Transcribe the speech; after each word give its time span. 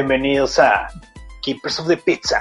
Bienvenidos 0.00 0.58
a 0.58 0.86
Keepers 1.42 1.78
of 1.78 1.88
the 1.88 1.96
Pizza. 1.98 2.38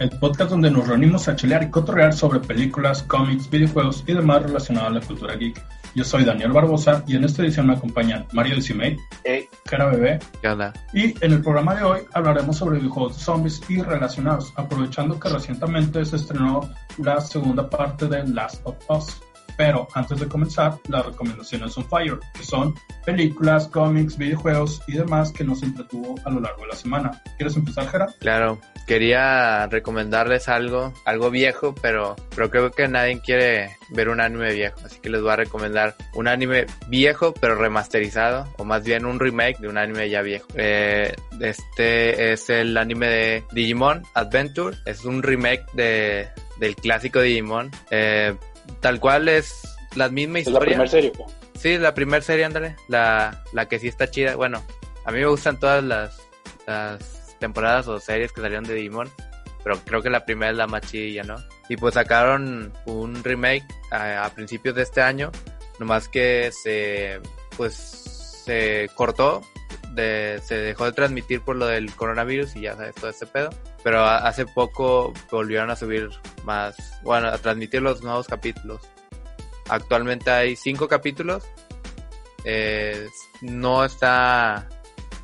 El 0.00 0.10
podcast 0.18 0.50
donde 0.50 0.68
nos 0.68 0.88
reunimos 0.88 1.28
a 1.28 1.36
chilear 1.36 1.62
y 1.62 1.70
cotorrear 1.70 2.12
sobre 2.12 2.40
películas, 2.40 3.04
cómics, 3.04 3.48
videojuegos 3.48 4.02
y 4.04 4.14
demás 4.14 4.42
relacionado 4.42 4.88
a 4.88 4.90
la 4.90 5.00
cultura 5.00 5.36
geek. 5.36 5.62
Yo 5.94 6.02
soy 6.02 6.24
Daniel 6.24 6.50
Barbosa 6.50 7.04
y 7.06 7.14
en 7.14 7.22
esta 7.22 7.42
edición 7.44 7.68
me 7.68 7.74
acompañan 7.74 8.26
Mario 8.32 8.56
Decimate, 8.56 8.96
Hey, 9.22 9.48
Cara 9.64 9.90
Bebé, 9.90 10.18
¿Qué 10.42 10.48
onda? 10.48 10.72
y 10.92 11.14
en 11.24 11.32
el 11.34 11.40
programa 11.40 11.76
de 11.76 11.84
hoy 11.84 12.00
hablaremos 12.14 12.56
sobre 12.56 12.78
videojuegos 12.78 13.16
de 13.18 13.22
zombies 13.22 13.60
y 13.68 13.80
relacionados, 13.82 14.52
aprovechando 14.56 15.20
que 15.20 15.28
recientemente 15.28 16.04
se 16.04 16.16
estrenó 16.16 16.68
la 16.98 17.20
segunda 17.20 17.70
parte 17.70 18.08
de 18.08 18.26
Last 18.26 18.60
of 18.64 18.74
Us. 18.88 19.22
Pero 19.60 19.86
antes 19.92 20.18
de 20.18 20.26
comenzar, 20.26 20.78
las 20.88 21.04
recomendaciones 21.04 21.76
on 21.76 21.84
fire, 21.84 22.18
que 22.32 22.42
son 22.42 22.74
películas, 23.04 23.68
cómics, 23.68 24.16
videojuegos 24.16 24.80
y 24.86 24.92
demás 24.92 25.32
que 25.32 25.44
nos 25.44 25.62
entretuvo 25.62 26.14
a 26.24 26.30
lo 26.30 26.40
largo 26.40 26.62
de 26.62 26.68
la 26.68 26.76
semana. 26.76 27.22
¿Quieres 27.36 27.58
empezar, 27.58 27.86
Jera? 27.88 28.06
Claro, 28.20 28.58
quería 28.86 29.66
recomendarles 29.66 30.48
algo, 30.48 30.94
algo 31.04 31.30
viejo, 31.30 31.74
pero, 31.82 32.16
pero 32.34 32.48
creo 32.48 32.70
que 32.70 32.88
nadie 32.88 33.20
quiere 33.20 33.76
ver 33.90 34.08
un 34.08 34.22
anime 34.22 34.54
viejo, 34.54 34.80
así 34.82 34.98
que 34.98 35.10
les 35.10 35.20
voy 35.20 35.32
a 35.32 35.36
recomendar 35.36 35.94
un 36.14 36.26
anime 36.26 36.64
viejo 36.88 37.34
pero 37.34 37.54
remasterizado, 37.54 38.48
o 38.56 38.64
más 38.64 38.82
bien 38.82 39.04
un 39.04 39.20
remake 39.20 39.58
de 39.58 39.68
un 39.68 39.76
anime 39.76 40.08
ya 40.08 40.22
viejo. 40.22 40.46
Eh, 40.54 41.14
este 41.38 42.32
es 42.32 42.48
el 42.48 42.78
anime 42.78 43.08
de 43.08 43.44
Digimon 43.52 44.04
Adventure, 44.14 44.74
es 44.86 45.04
un 45.04 45.22
remake 45.22 45.66
de, 45.74 46.30
del 46.58 46.76
clásico 46.76 47.20
Digimon. 47.20 47.70
Eh, 47.90 48.34
tal 48.80 49.00
cual 49.00 49.28
es 49.28 49.62
la 49.96 50.08
misma 50.08 50.38
es 50.38 50.46
la 50.46 50.50
historia. 50.52 50.68
primera 50.70 50.90
serie. 50.90 51.12
¿no? 51.18 51.26
Sí, 51.58 51.76
la 51.78 51.94
primera 51.94 52.22
serie, 52.22 52.44
ándale. 52.44 52.76
La, 52.88 53.42
la 53.52 53.68
que 53.68 53.78
sí 53.78 53.88
está 53.88 54.10
chida. 54.10 54.36
Bueno, 54.36 54.62
a 55.04 55.10
mí 55.12 55.18
me 55.18 55.26
gustan 55.26 55.58
todas 55.58 55.82
las, 55.84 56.16
las 56.66 57.36
temporadas 57.38 57.88
o 57.88 58.00
series 58.00 58.32
que 58.32 58.40
salieron 58.40 58.64
de 58.64 58.74
Digimon. 58.74 59.10
Pero 59.62 59.78
creo 59.84 60.00
que 60.00 60.08
la 60.08 60.24
primera 60.24 60.52
es 60.52 60.56
la 60.56 60.66
más 60.66 60.82
chidilla, 60.82 61.22
¿no? 61.22 61.36
Y 61.68 61.76
pues 61.76 61.94
sacaron 61.94 62.72
un 62.86 63.22
remake 63.22 63.64
a, 63.90 64.24
a 64.24 64.30
principios 64.30 64.74
de 64.74 64.82
este 64.82 65.02
año. 65.02 65.30
Nomás 65.78 66.08
que 66.08 66.50
se, 66.50 67.20
pues, 67.56 67.74
se 68.44 68.88
cortó. 68.94 69.42
De, 69.90 70.40
se 70.44 70.56
dejó 70.56 70.84
de 70.84 70.92
transmitir 70.92 71.40
por 71.40 71.56
lo 71.56 71.66
del 71.66 71.94
coronavirus 71.94 72.54
y 72.56 72.62
ya 72.62 72.76
sabes 72.76 72.94
todo 72.94 73.10
ese 73.10 73.26
pedo. 73.26 73.50
Pero 73.82 74.04
hace 74.04 74.46
poco 74.46 75.12
volvieron 75.30 75.70
a 75.70 75.76
subir 75.76 76.10
más, 76.44 76.76
bueno, 77.02 77.28
a 77.28 77.38
transmitir 77.38 77.82
los 77.82 78.02
nuevos 78.02 78.26
capítulos. 78.26 78.80
Actualmente 79.68 80.30
hay 80.30 80.56
cinco 80.56 80.88
capítulos. 80.88 81.44
Eh, 82.44 83.06
no 83.42 83.84
está 83.84 84.68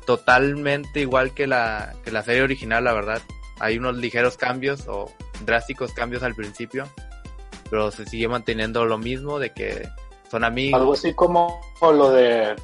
totalmente 0.05 1.01
igual 1.01 1.33
que 1.33 1.47
la, 1.47 1.93
que 2.03 2.11
la 2.11 2.23
serie 2.23 2.43
original, 2.43 2.83
la 2.83 2.93
verdad. 2.93 3.21
Hay 3.59 3.77
unos 3.77 3.97
ligeros 3.97 4.37
cambios 4.37 4.87
o 4.87 5.11
drásticos 5.45 5.93
cambios 5.93 6.23
al 6.23 6.35
principio. 6.35 6.87
Pero 7.69 7.91
se 7.91 8.05
sigue 8.05 8.27
manteniendo 8.27 8.85
lo 8.85 8.97
mismo 8.97 9.39
de 9.39 9.53
que 9.53 9.89
son 10.31 10.43
amigos. 10.43 10.79
Algo 10.79 10.93
así 10.93 11.13
como 11.13 11.59
lo 11.81 12.11
de 12.11 12.55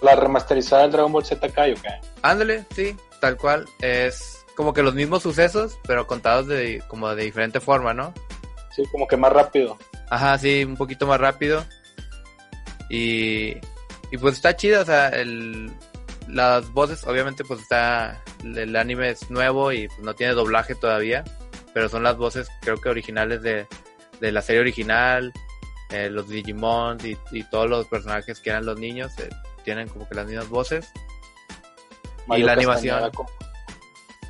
la 0.00 0.14
remasterizada 0.16 0.82
del 0.82 0.92
Dragon 0.92 1.12
Ball 1.12 1.24
Z 1.24 1.48
Kai. 1.50 1.74
Ándale, 2.22 2.64
sí, 2.74 2.96
tal 3.20 3.36
cual. 3.36 3.66
Es 3.80 4.44
como 4.56 4.72
que 4.72 4.82
los 4.82 4.94
mismos 4.94 5.22
sucesos, 5.22 5.78
pero 5.86 6.06
contados 6.06 6.46
de 6.46 6.82
como 6.88 7.14
de 7.14 7.24
diferente 7.24 7.60
forma, 7.60 7.94
¿no? 7.94 8.12
Sí, 8.74 8.82
como 8.90 9.06
que 9.06 9.16
más 9.16 9.32
rápido. 9.32 9.78
Ajá, 10.10 10.36
sí, 10.38 10.64
un 10.64 10.76
poquito 10.76 11.06
más 11.06 11.20
rápido. 11.20 11.64
Y, 12.88 13.56
y 14.10 14.18
pues 14.20 14.34
está 14.34 14.56
chido, 14.56 14.82
o 14.82 14.84
sea, 14.84 15.08
el, 15.08 15.72
las 16.28 16.70
voces, 16.72 17.06
obviamente 17.06 17.44
pues 17.44 17.60
está, 17.60 18.20
el 18.42 18.76
anime 18.76 19.10
es 19.10 19.30
nuevo 19.30 19.72
y 19.72 19.88
pues, 19.88 20.00
no 20.00 20.14
tiene 20.14 20.34
doblaje 20.34 20.74
todavía, 20.74 21.24
pero 21.72 21.88
son 21.88 22.02
las 22.02 22.16
voces 22.16 22.48
creo 22.60 22.76
que 22.76 22.88
originales 22.88 23.42
de, 23.42 23.66
de 24.20 24.32
la 24.32 24.42
serie 24.42 24.60
original, 24.60 25.32
eh, 25.92 26.08
los 26.10 26.28
Digimon 26.28 26.98
y, 27.04 27.16
y 27.30 27.44
todos 27.44 27.68
los 27.68 27.86
personajes 27.86 28.40
que 28.40 28.50
eran 28.50 28.64
los 28.66 28.78
niños, 28.78 29.12
eh, 29.18 29.28
tienen 29.64 29.88
como 29.88 30.08
que 30.08 30.14
las 30.14 30.26
mismas 30.26 30.48
voces. 30.48 30.90
Mario 32.26 32.46
la 32.46 32.56
Castañeda 32.56 32.96
animación. 32.96 33.10
como- 33.12 33.30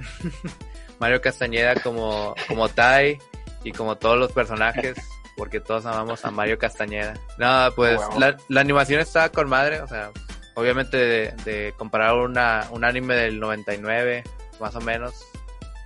Mario 0.99 1.21
Castañeda 1.21 1.75
como, 1.77 2.35
como 2.49 2.69
Tai 2.69 3.19
y 3.65 3.73
como 3.73 3.97
todos 3.97 4.19
los 4.19 4.33
personajes, 4.33 4.97
porque 5.37 5.61
todos 5.61 5.87
amamos 5.87 6.25
a 6.25 6.31
Mario 6.31 6.59
Castañeda. 6.59 7.15
No, 7.39 7.69
pues 7.75 7.97
Wow. 7.97 8.19
la, 8.21 8.37
la 8.49 8.61
animación 8.61 9.01
está 9.01 9.31
con 9.31 9.49
madre, 9.49 9.81
o 9.81 9.89
sea, 9.89 10.11
obviamente 10.55 10.97
de, 10.97 11.33
de 11.45 11.75
comparar 11.77 12.15
una, 12.15 12.67
un 12.71 12.85
anime 12.85 13.15
del 13.15 13.41
99, 13.41 14.25
más 14.61 14.75
o 14.77 14.81
menos, 14.81 15.15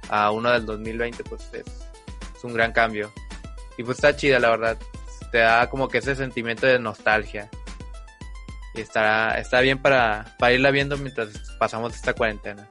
a 0.08 0.30
uno 0.30 0.50
del 0.50 0.66
2020, 0.66 1.24
pues 1.24 1.48
es, 1.52 1.64
es 2.36 2.44
un 2.44 2.52
gran 2.54 2.72
cambio. 2.72 3.10
Y 3.78 3.82
pues 3.84 3.98
está 3.98 4.16
chida, 4.16 4.38
la 4.38 4.50
verdad. 4.50 4.78
Te 5.36 5.42
da 5.42 5.68
como 5.68 5.86
que 5.88 5.98
ese 5.98 6.16
sentimiento 6.16 6.66
de 6.66 6.78
nostalgia. 6.78 7.50
Y 8.74 8.80
está, 8.80 9.38
está 9.38 9.60
bien 9.60 9.82
para, 9.82 10.34
para 10.38 10.54
irla 10.54 10.70
viendo 10.70 10.96
mientras 10.96 11.28
pasamos 11.58 11.94
esta 11.94 12.14
cuarentena. 12.14 12.66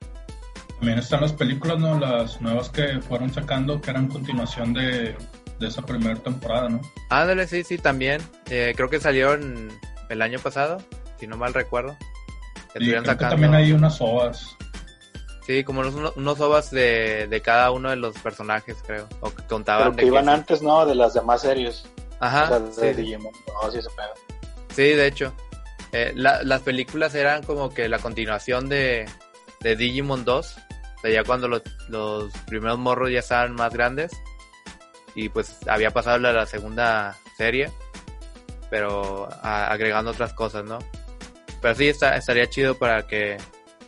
También 0.80 0.98
están 0.98 1.22
las 1.22 1.32
películas, 1.32 1.78
¿no? 1.78 2.00
Las 2.00 2.42
nuevas 2.42 2.70
que 2.70 3.00
fueron 3.02 3.32
sacando, 3.32 3.80
que 3.80 3.92
eran 3.92 4.08
continuación 4.08 4.74
de, 4.74 5.16
de 5.60 5.68
esa 5.68 5.84
primera 5.84 6.16
temporada, 6.16 6.70
¿no? 6.70 6.82
Ándale, 7.12 7.46
sí, 7.46 7.64
sí, 7.64 7.78
también. 7.78 8.20
Eh, 8.50 8.74
creo 8.76 8.90
que 8.90 9.00
salieron 9.00 9.70
el 10.10 10.22
año 10.24 10.40
pasado, 10.40 10.82
si 11.20 11.28
no 11.28 11.38
mal 11.38 11.54
recuerdo. 11.54 11.96
Que 12.74 12.80
que 12.80 13.02
también 13.16 13.54
hay 13.54 13.74
unas 13.74 14.02
ovas. 14.02 14.58
Sí, 15.46 15.64
como 15.64 15.82
unos, 15.82 16.16
unos- 16.16 16.40
ovas 16.40 16.72
de, 16.72 17.28
de 17.28 17.42
cada 17.42 17.70
uno 17.70 17.92
de 17.92 17.96
los 17.98 18.18
personajes, 18.18 18.76
creo. 18.88 19.08
O 19.20 19.30
que 19.30 19.44
contaban 19.44 19.84
Pero 19.84 19.96
de 19.98 20.02
que 20.02 20.08
iban 20.08 20.30
antes, 20.30 20.64
¿no? 20.64 20.84
De 20.88 20.96
las 20.96 21.14
demás 21.14 21.42
series. 21.44 21.86
Ajá, 22.28 22.60
de 22.60 22.72
sí, 22.94 23.02
Digimon. 23.02 23.32
No, 23.48 23.72
sí 23.72 23.82
se 23.82 23.90
pega. 23.90 24.14
sí, 24.70 24.84
de 24.84 25.08
hecho. 25.08 25.34
Eh, 25.92 26.12
la- 26.16 26.44
las 26.44 26.62
películas 26.62 27.16
eran 27.16 27.44
como 27.44 27.74
que 27.74 27.88
la 27.88 28.00
continuación 28.00 28.68
de, 28.68 29.06
de 29.62 29.76
Digimon 29.76 30.26
2. 30.26 30.58
O 30.98 31.00
sea, 31.02 31.10
ya 31.12 31.24
cuando 31.24 31.48
los, 31.48 31.62
los 31.88 32.32
primeros 32.48 32.78
morros 32.80 33.12
ya 33.12 33.20
estaban 33.20 33.54
más 33.54 33.72
grandes. 33.74 34.12
Y 35.14 35.30
pues 35.30 35.56
había 35.68 35.92
pasado 35.92 36.18
la, 36.18 36.34
la 36.34 36.46
segunda 36.46 37.16
serie. 37.38 37.72
Pero 38.70 39.30
a- 39.42 39.68
agregando 39.68 40.12
otras 40.12 40.34
cosas, 40.34 40.66
¿no? 40.66 40.80
Pero 41.62 41.76
sí, 41.76 41.88
está, 41.88 42.18
estaría 42.18 42.50
chido 42.50 42.76
para 42.78 43.08
que 43.08 43.38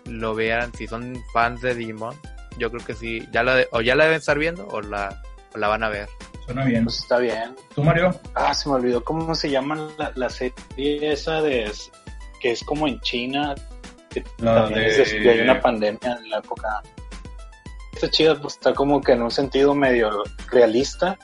lo 0.05 0.33
vean. 0.35 0.73
Si 0.73 0.87
son 0.87 1.21
fans 1.33 1.61
de 1.61 1.75
Digimon, 1.75 2.15
yo 2.57 2.71
creo 2.71 2.85
que 2.85 2.93
sí. 2.93 3.27
Ya 3.31 3.43
la 3.43 3.55
de- 3.55 3.67
o 3.71 3.81
ya 3.81 3.95
la 3.95 4.05
deben 4.05 4.19
estar 4.19 4.37
viendo 4.39 4.65
o 4.67 4.79
la, 4.81 5.21
o 5.53 5.57
la 5.57 5.67
van 5.67 5.83
a 5.83 5.89
ver. 5.89 6.07
Suena 6.47 6.65
bien. 6.65 6.85
Pues 6.85 6.97
está 6.99 7.19
bien. 7.19 7.55
¿Tú, 7.75 7.83
Mario? 7.83 8.19
Ah, 8.33 8.53
se 8.55 8.67
me 8.69 8.75
olvidó 8.75 9.03
cómo 9.03 9.35
se 9.35 9.49
llama 9.51 9.75
la, 9.99 10.11
la 10.15 10.29
serie 10.29 11.11
esa 11.11 11.41
de 11.43 11.71
que 12.41 12.51
es 12.51 12.63
como 12.63 12.87
en 12.87 12.99
China. 13.01 13.53
Que 14.09 14.23
La 14.39 14.63
también 14.63 14.81
de- 14.81 15.01
es 15.03 15.11
de- 15.11 15.29
hay 15.29 15.41
una 15.41 15.61
pandemia 15.61 16.17
en 16.23 16.29
la 16.29 16.37
época. 16.39 16.81
Está 17.93 18.09
chida, 18.09 18.35
pues 18.39 18.53
está 18.55 18.73
como 18.73 19.01
que 19.01 19.11
en 19.11 19.21
un 19.23 19.31
sentido 19.31 19.75
medio 19.75 20.23
realista. 20.51 21.17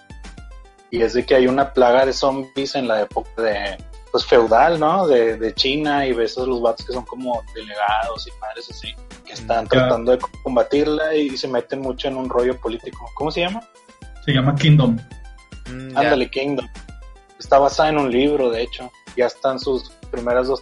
Y 0.92 1.02
es 1.02 1.14
de 1.14 1.25
que 1.25 1.36
hay 1.36 1.48
una 1.48 1.74
plaga 1.74 2.06
de 2.06 2.14
zombies 2.14 2.75
en 2.75 2.88
la 2.88 3.02
época 3.02 3.42
de 3.42 3.78
pues 4.12 4.28
feudal, 4.28 4.80
¿no? 4.80 5.08
De, 5.08 5.38
de 5.38 5.56
China 5.56 6.06
y 6.06 6.14
ves 6.14 6.38
a 6.38 6.42
los 6.46 6.62
vatos 6.62 6.86
que 6.86 6.94
son 6.94 7.04
como 7.06 7.42
delegados 7.56 8.28
y 8.28 8.31
padres 8.40 8.70
así, 8.70 8.94
que 9.25 9.34
están 9.34 9.64
Ya. 9.66 9.70
tratando 9.70 10.12
de 10.12 10.20
combatirla 10.44 11.16
y 11.16 11.36
se 11.36 11.48
meten 11.48 11.81
mucho 11.81 12.10
en 12.10 12.18
un 12.18 12.30
rollo 12.30 12.56
político. 12.60 13.10
¿Cómo 13.16 13.31
se 13.31 13.40
llama? 13.40 13.62
Se 14.25 14.31
llama 14.31 14.56
Kingdom. 14.56 14.98
Mm. 15.70 15.98
Ándale, 15.98 16.30
Kingdom. 16.30 16.68
Está 17.40 17.60
basada 17.60 17.90
en 17.90 17.98
un 17.98 18.12
libro, 18.12 18.50
de 18.50 18.64
hecho. 18.64 18.92
Ya 19.16 19.28
están 19.28 19.60
sus 19.60 19.90
primeras 20.12 20.48
dos 20.48 20.62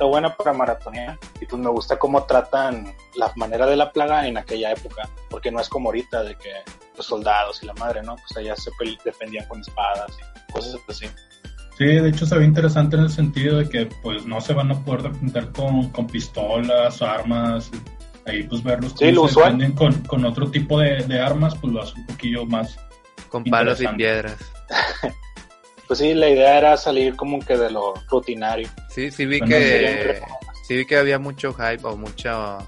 está 0.00 0.08
buena 0.08 0.34
para 0.34 0.54
maratonear. 0.54 1.18
Y 1.42 1.46
pues 1.46 1.60
me 1.60 1.68
gusta 1.68 1.98
cómo 1.98 2.24
tratan 2.24 2.94
la 3.16 3.30
manera 3.36 3.66
de 3.66 3.76
la 3.76 3.92
plaga 3.92 4.26
en 4.26 4.38
aquella 4.38 4.72
época, 4.72 5.08
porque 5.28 5.50
no 5.50 5.60
es 5.60 5.68
como 5.68 5.90
ahorita 5.90 6.22
de 6.22 6.36
que 6.36 6.50
los 6.96 7.04
soldados 7.04 7.62
y 7.62 7.66
la 7.66 7.74
madre, 7.74 8.02
¿no? 8.02 8.16
Pues 8.16 8.34
allá 8.38 8.56
se 8.56 8.70
defendían 9.04 9.46
con 9.46 9.60
espadas 9.60 10.16
y 10.18 10.52
cosas 10.52 10.80
así. 10.88 11.06
Sí, 11.76 11.84
de 11.84 12.08
hecho 12.08 12.24
se 12.24 12.38
ve 12.38 12.46
interesante 12.46 12.96
en 12.96 13.02
el 13.02 13.10
sentido 13.10 13.58
de 13.58 13.68
que 13.68 13.86
pues 14.02 14.24
no 14.24 14.40
se 14.40 14.54
van 14.54 14.70
a 14.70 14.84
poder 14.84 15.02
defender 15.02 15.50
con, 15.52 15.90
con 15.90 16.06
pistolas, 16.06 17.02
armas, 17.02 17.70
ahí 18.26 18.42
pues 18.44 18.62
verlos 18.62 18.94
Sí, 18.98 19.12
lo 19.12 19.28
se 19.28 19.40
con, 19.74 19.92
con 20.04 20.24
otro 20.24 20.50
tipo 20.50 20.78
de, 20.78 21.04
de 21.04 21.20
armas, 21.20 21.54
pues 21.60 21.72
lo 21.74 21.82
hace 21.82 21.92
un 21.98 22.06
poquillo 22.06 22.46
más. 22.46 22.78
Con 23.30 23.44
palos 23.44 23.80
y 23.80 23.88
piedras. 23.88 24.36
Pues 25.86 25.98
sí, 25.98 26.14
la 26.14 26.28
idea 26.28 26.56
era 26.56 26.76
salir 26.76 27.16
como 27.16 27.40
que 27.40 27.56
de 27.56 27.68
lo 27.68 27.94
rutinario. 28.08 28.68
Sí, 28.90 29.10
sí 29.10 29.26
vi 29.26 29.40
Bueno, 29.40 29.56
que 29.56 30.22
sí 30.62 30.76
vi 30.76 30.86
que 30.86 30.96
había 30.96 31.18
mucho 31.18 31.52
hype 31.52 31.80
o 31.82 31.96
mucho 31.96 32.58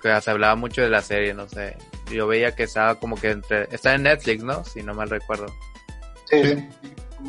que 0.00 0.18
se 0.22 0.30
hablaba 0.30 0.54
mucho 0.54 0.80
de 0.80 0.88
la 0.88 1.02
serie, 1.02 1.34
no 1.34 1.46
sé. 1.46 1.76
Yo 2.10 2.26
veía 2.26 2.54
que 2.54 2.62
estaba 2.62 2.94
como 2.98 3.16
que 3.16 3.32
entre 3.32 3.64
está 3.70 3.94
en 3.94 4.04
Netflix, 4.04 4.42
¿no? 4.42 4.64
Si 4.64 4.82
no 4.82 4.94
mal 4.94 5.10
recuerdo. 5.10 5.44
Sí, 6.24 6.42
Sí. 6.42 6.54
sí. 6.54 6.68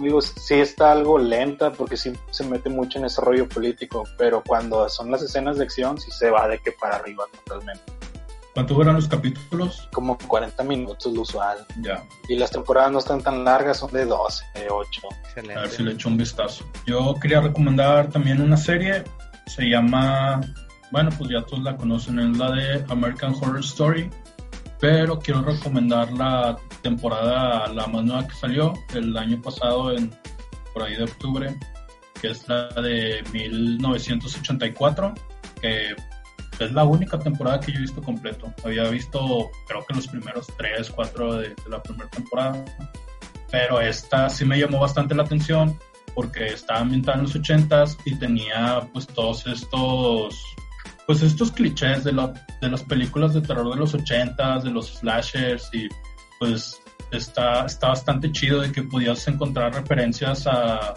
Digo, 0.01 0.21
sí 0.21 0.56
está 0.56 0.94
algo 0.94 1.18
lenta 1.19 1.71
porque 1.74 1.98
sí 1.98 2.13
se 2.31 2.45
mete 2.45 2.69
mucho 2.69 3.00
en 3.00 3.04
ese 3.06 3.19
rollo 3.19 3.48
político, 3.50 4.04
pero 4.18 4.42
cuando 4.42 4.88
son 4.88 5.12
las 5.12 5.21
escenas 5.21 5.57
de 5.57 5.66
acción 5.66 5.98
sí 6.00 6.12
se 6.12 6.30
va 6.30 6.48
de 6.48 6.60
que 6.60 6.71
para 6.71 6.95
arriba 6.95 7.25
totalmente. 7.44 7.83
¿Cuánto 8.56 8.74
duran 8.74 8.96
los 8.96 9.10
capítulos? 9.10 9.90
Como 9.92 10.18
40 10.18 10.63
minutos 10.63 11.12
lo 11.13 11.24
usual. 11.24 11.57
Ya, 11.81 12.06
Y 12.30 12.38
las 12.38 12.52
temporadas 12.52 12.90
no 12.90 13.00
están 13.00 13.22
tan 13.22 13.44
largas, 13.44 13.80
son 13.80 13.92
de 13.92 14.06
12, 14.06 14.46
de 14.54 14.68
8. 14.69 15.02
a 15.04 15.12
ver 15.12 15.19
si 15.25 15.40
Excelente. 15.42 15.84
le 15.84 15.92
echo 15.92 16.07
un 16.07 16.16
vistazo. 16.16 16.63
Yo 16.88 17.16
quería 17.22 17.42
recomendar 17.42 18.10
también 18.10 18.42
una 18.42 18.56
serie, 18.56 19.04
se 19.46 19.63
llama, 19.63 20.40
bueno, 20.90 21.10
pues 21.18 21.30
ya 21.31 21.42
todos 21.42 21.63
la 21.63 21.75
conocen, 21.75 22.18
es 22.18 22.38
la 22.38 22.52
de 22.52 22.86
American 22.88 23.36
Horror 23.36 23.60
Story, 23.60 24.10
pero 24.80 25.19
quiero 25.19 25.42
recomendar 25.42 26.13
la 26.13 26.57
temporada, 26.81 27.68
la 27.68 27.88
más 27.88 28.06
nueva 28.06 28.25
que 28.25 28.36
salió 28.36 28.74
el 28.94 29.18
año 29.18 29.42
pasado, 29.42 29.92
en, 29.92 30.16
por 30.74 30.84
ahí 30.84 30.96
de 30.96 31.04
octubre, 31.04 31.54
que 32.22 32.30
es 32.30 32.48
la 32.48 32.69
de 32.69 33.22
1984, 33.34 35.13
que 35.62 35.94
es 36.60 36.72
la 36.72 36.84
única 36.84 37.19
temporada 37.19 37.60
que 37.60 37.72
yo 37.72 37.80
he 37.80 37.81
visto 37.81 38.02
completo. 38.02 38.54
Había 38.63 38.88
visto, 38.90 39.52
creo 39.68 39.86
que 39.86 39.94
los 39.94 40.07
primeros 40.07 40.48
tres, 40.57 40.90
cuatro 40.90 41.36
de, 41.36 41.50
de 41.50 41.69
la 41.69 41.81
primera 41.81 42.10
temporada, 42.10 42.63
pero 43.52 43.81
esta 43.81 44.30
sí 44.30 44.46
me 44.46 44.60
llamó 44.60 44.80
bastante 44.80 45.16
la 45.16 45.24
atención 45.24 45.78
porque 46.13 46.48
estaba 46.48 46.80
ambientada 46.80 47.18
en 47.18 47.24
los 47.24 47.36
ochentas 47.36 47.98
y 48.06 48.16
tenía 48.16 48.88
pues 48.94 49.06
todos 49.06 49.46
estos 49.48 50.56
pues 51.06 51.22
estos 51.22 51.52
clichés 51.52 52.04
de, 52.04 52.13
la, 52.13 52.34
de 52.62 52.69
las 52.69 52.84
películas 52.84 53.34
de 53.34 53.42
terror 53.42 53.72
de 53.72 53.80
los 53.80 53.94
ochentas, 53.94 54.63
de 54.63 54.72
los 54.72 54.88
slashers 54.88 55.69
y 55.74 55.88
pues 56.40 56.81
está, 57.12 57.66
está 57.66 57.90
bastante 57.90 58.31
chido 58.31 58.62
de 58.62 58.72
que 58.72 58.84
podías 58.84 59.28
encontrar 59.28 59.74
referencias 59.74 60.48
a 60.48 60.96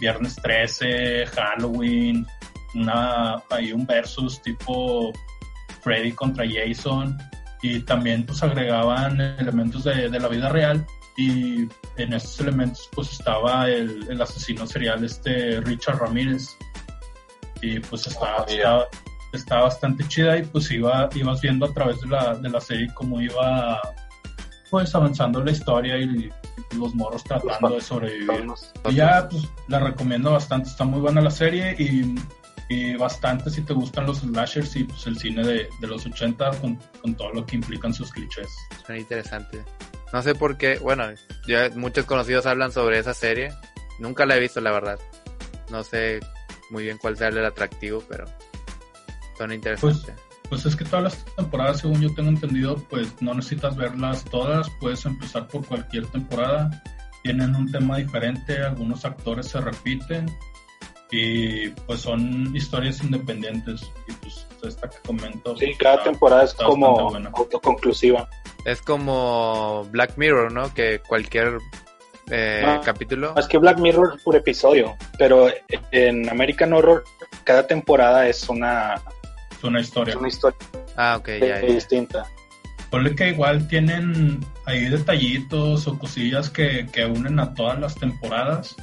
Viernes 0.00 0.36
13, 0.36 1.26
Halloween, 1.26 2.26
una, 2.74 3.42
hay 3.50 3.72
un 3.72 3.86
versus 3.86 4.40
tipo 4.42 5.12
Freddy 5.82 6.12
contra 6.12 6.44
Jason 6.46 7.16
y 7.62 7.80
también 7.80 8.24
pues 8.24 8.42
agregaban 8.42 9.20
elementos 9.20 9.84
de, 9.84 10.08
de 10.08 10.20
la 10.20 10.28
vida 10.28 10.48
real 10.48 10.86
y 11.16 11.68
en 11.96 12.12
estos 12.12 12.40
elementos 12.40 12.88
pues 12.94 13.12
estaba 13.12 13.68
el, 13.68 14.06
el 14.08 14.22
asesino 14.22 14.66
serial 14.66 15.04
este 15.04 15.60
Richard 15.62 15.98
Ramírez 15.98 16.56
y 17.60 17.80
pues 17.80 18.06
estaba, 18.06 18.46
Oh, 18.64 19.62
bastante 19.62 20.06
chida 20.08 20.38
y 20.38 20.42
pues 20.42 20.70
iba, 20.70 21.08
ibas 21.14 21.40
viendo 21.40 21.66
a 21.66 21.72
través 21.72 22.00
de 22.00 22.08
la, 22.08 22.34
de 22.34 22.48
la 22.48 22.60
serie 22.60 22.88
cómo 22.94 23.20
iba 23.20 23.80
pues 24.70 24.94
avanzando 24.94 25.42
la 25.42 25.50
historia 25.50 25.98
y, 25.98 26.30
y 26.72 26.76
los 26.76 26.94
morros 26.94 27.24
tratando 27.24 27.70
de 27.70 27.80
sobrevivir. 27.80 28.46
Y 28.88 28.94
ya, 28.94 29.28
pues 29.28 29.48
la 29.68 29.80
recomiendo 29.80 30.32
bastante, 30.32 30.68
está 30.68 30.84
muy 30.84 31.00
buena 31.00 31.20
la 31.20 31.30
serie 31.30 31.74
y, 31.78 32.14
y 32.68 32.94
bastante 32.96 33.50
si 33.50 33.62
te 33.62 33.72
gustan 33.72 34.06
los 34.06 34.18
slashers 34.18 34.76
y 34.76 34.84
pues 34.84 35.06
el 35.06 35.18
cine 35.18 35.42
de, 35.42 35.68
de 35.80 35.86
los 35.86 36.04
80 36.04 36.50
con, 36.60 36.78
con 37.00 37.14
todo 37.14 37.32
lo 37.32 37.46
que 37.46 37.56
implican 37.56 37.94
sus 37.94 38.10
clichés. 38.12 38.48
Suena 38.84 39.00
interesante. 39.00 39.64
No 40.12 40.22
sé 40.22 40.34
por 40.34 40.56
qué, 40.56 40.78
bueno, 40.78 41.04
ya 41.46 41.70
muchos 41.74 42.04
conocidos 42.06 42.46
hablan 42.46 42.72
sobre 42.72 42.98
esa 42.98 43.14
serie. 43.14 43.52
Nunca 43.98 44.26
la 44.26 44.36
he 44.36 44.40
visto, 44.40 44.60
la 44.60 44.72
verdad. 44.72 44.98
No 45.70 45.82
sé 45.82 46.20
muy 46.70 46.84
bien 46.84 46.98
cuál 46.98 47.16
sea 47.16 47.28
el 47.28 47.44
atractivo, 47.44 48.02
pero 48.08 48.24
suena 49.36 49.54
interesante. 49.54 50.14
Pues 50.48 50.64
es 50.64 50.76
que 50.76 50.84
todas 50.84 51.04
las 51.04 51.24
temporadas, 51.36 51.80
según 51.80 52.00
yo 52.00 52.14
tengo 52.14 52.30
entendido, 52.30 52.76
pues 52.88 53.20
no 53.20 53.34
necesitas 53.34 53.76
verlas 53.76 54.24
todas, 54.24 54.70
puedes 54.80 55.04
empezar 55.04 55.46
por 55.46 55.66
cualquier 55.66 56.06
temporada. 56.06 56.82
Tienen 57.22 57.54
un 57.54 57.70
tema 57.70 57.98
diferente, 57.98 58.62
algunos 58.62 59.04
actores 59.04 59.48
se 59.48 59.60
repiten 59.60 60.26
y 61.10 61.68
pues 61.86 62.00
son 62.00 62.54
historias 62.54 63.02
independientes. 63.02 63.90
Y 64.08 64.12
pues 64.14 64.46
esta 64.64 64.88
que 64.88 64.96
comento. 65.06 65.56
Sí, 65.56 65.72
cada 65.78 65.96
está- 65.96 66.10
temporada 66.10 66.44
es 66.44 66.54
como 66.54 67.10
autoconclusiva. 67.34 68.28
Es 68.64 68.82
como 68.82 69.84
Black 69.90 70.14
Mirror, 70.16 70.52
¿no? 70.52 70.72
Que 70.74 71.00
cualquier 71.06 71.58
eh, 72.30 72.62
Ah, 72.66 72.80
capítulo. 72.84 73.34
Es 73.38 73.46
que 73.46 73.56
Black 73.56 73.78
Mirror 73.78 74.14
es 74.16 74.22
por 74.22 74.36
episodio, 74.36 74.96
pero 75.16 75.48
en 75.92 76.28
American 76.28 76.72
Horror 76.74 77.04
cada 77.44 77.66
temporada 77.66 78.28
es 78.28 78.46
una, 78.50 78.96
Es 79.56 79.64
una 79.64 79.80
historia. 79.80 80.12
es 80.12 80.18
una 80.20 80.28
historia 80.28 80.58
Ah, 80.96 81.16
ok, 81.18 81.28
ya, 81.40 81.46
ya. 81.46 81.58
distinta. 81.60 82.26
Ponle 82.90 83.14
que 83.14 83.28
igual 83.28 83.66
tienen 83.68 84.44
ahí 84.66 84.86
detallitos 84.90 85.86
o 85.86 85.98
cosillas 85.98 86.50
que, 86.50 86.86
que 86.92 87.04
unen 87.06 87.38
a 87.40 87.54
todas 87.54 87.78
las 87.78 87.94
temporadas, 87.94 88.74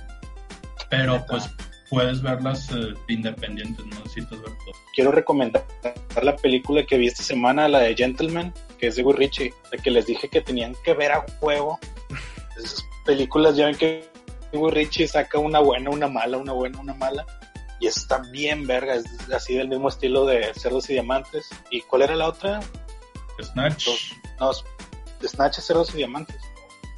pero 0.90 1.24
pues 1.28 1.50
puedes 1.90 2.22
verlas 2.22 2.70
eh, 2.72 2.94
independientes, 3.08 3.86
no 3.86 3.96
necesitas 4.00 4.42
ver 4.42 4.52
todo. 4.58 4.76
Quiero 4.94 5.12
recomendar 5.12 5.66
la 6.22 6.36
película 6.36 6.86
que 6.86 6.98
vi 6.98 7.08
esta 7.08 7.24
semana, 7.24 7.68
la 7.68 7.80
de 7.80 7.96
Gentleman, 7.96 8.54
que 8.78 8.88
es 8.88 8.96
de 8.96 9.04
Guy 9.04 9.14
Ritchie, 9.14 9.54
de 9.72 9.78
que 9.78 9.92
les 9.92 10.06
dije 10.06 10.28
que 10.30 10.42
tenían 10.42 10.76
que 10.84 10.94
ver 10.94 11.12
a 11.12 11.26
juego. 11.40 11.80
Esas 12.58 12.86
películas 13.06 13.56
ya 13.56 13.66
ven 13.66 13.76
que 13.76 14.10
Guy 14.52 14.72
Ritchie 14.72 15.08
saca 15.08 15.38
una 15.38 15.60
buena, 15.60 15.90
una 15.90 16.08
mala, 16.08 16.38
una 16.38 16.54
buena, 16.54 16.80
una 16.80 16.94
mala. 16.94 17.26
Y 17.80 17.88
está 17.88 18.20
bien 18.32 18.66
verga, 18.66 18.96
es 18.96 19.06
así 19.34 19.56
del 19.56 19.68
mismo 19.68 19.90
estilo 19.90 20.26
de 20.26 20.54
Cerdos 20.54 20.90
y 20.90 20.94
Diamantes. 20.94 21.50
¿Y 21.70 21.82
cuál 21.82 22.04
era 22.04 22.16
la 22.16 22.30
otra? 22.30 22.62
Snatch. 23.42 23.90
No, 24.40 24.52
Snatch 25.22 25.60
Cerdos 25.60 25.94
y 25.94 25.98
Diamantes. 25.98 26.42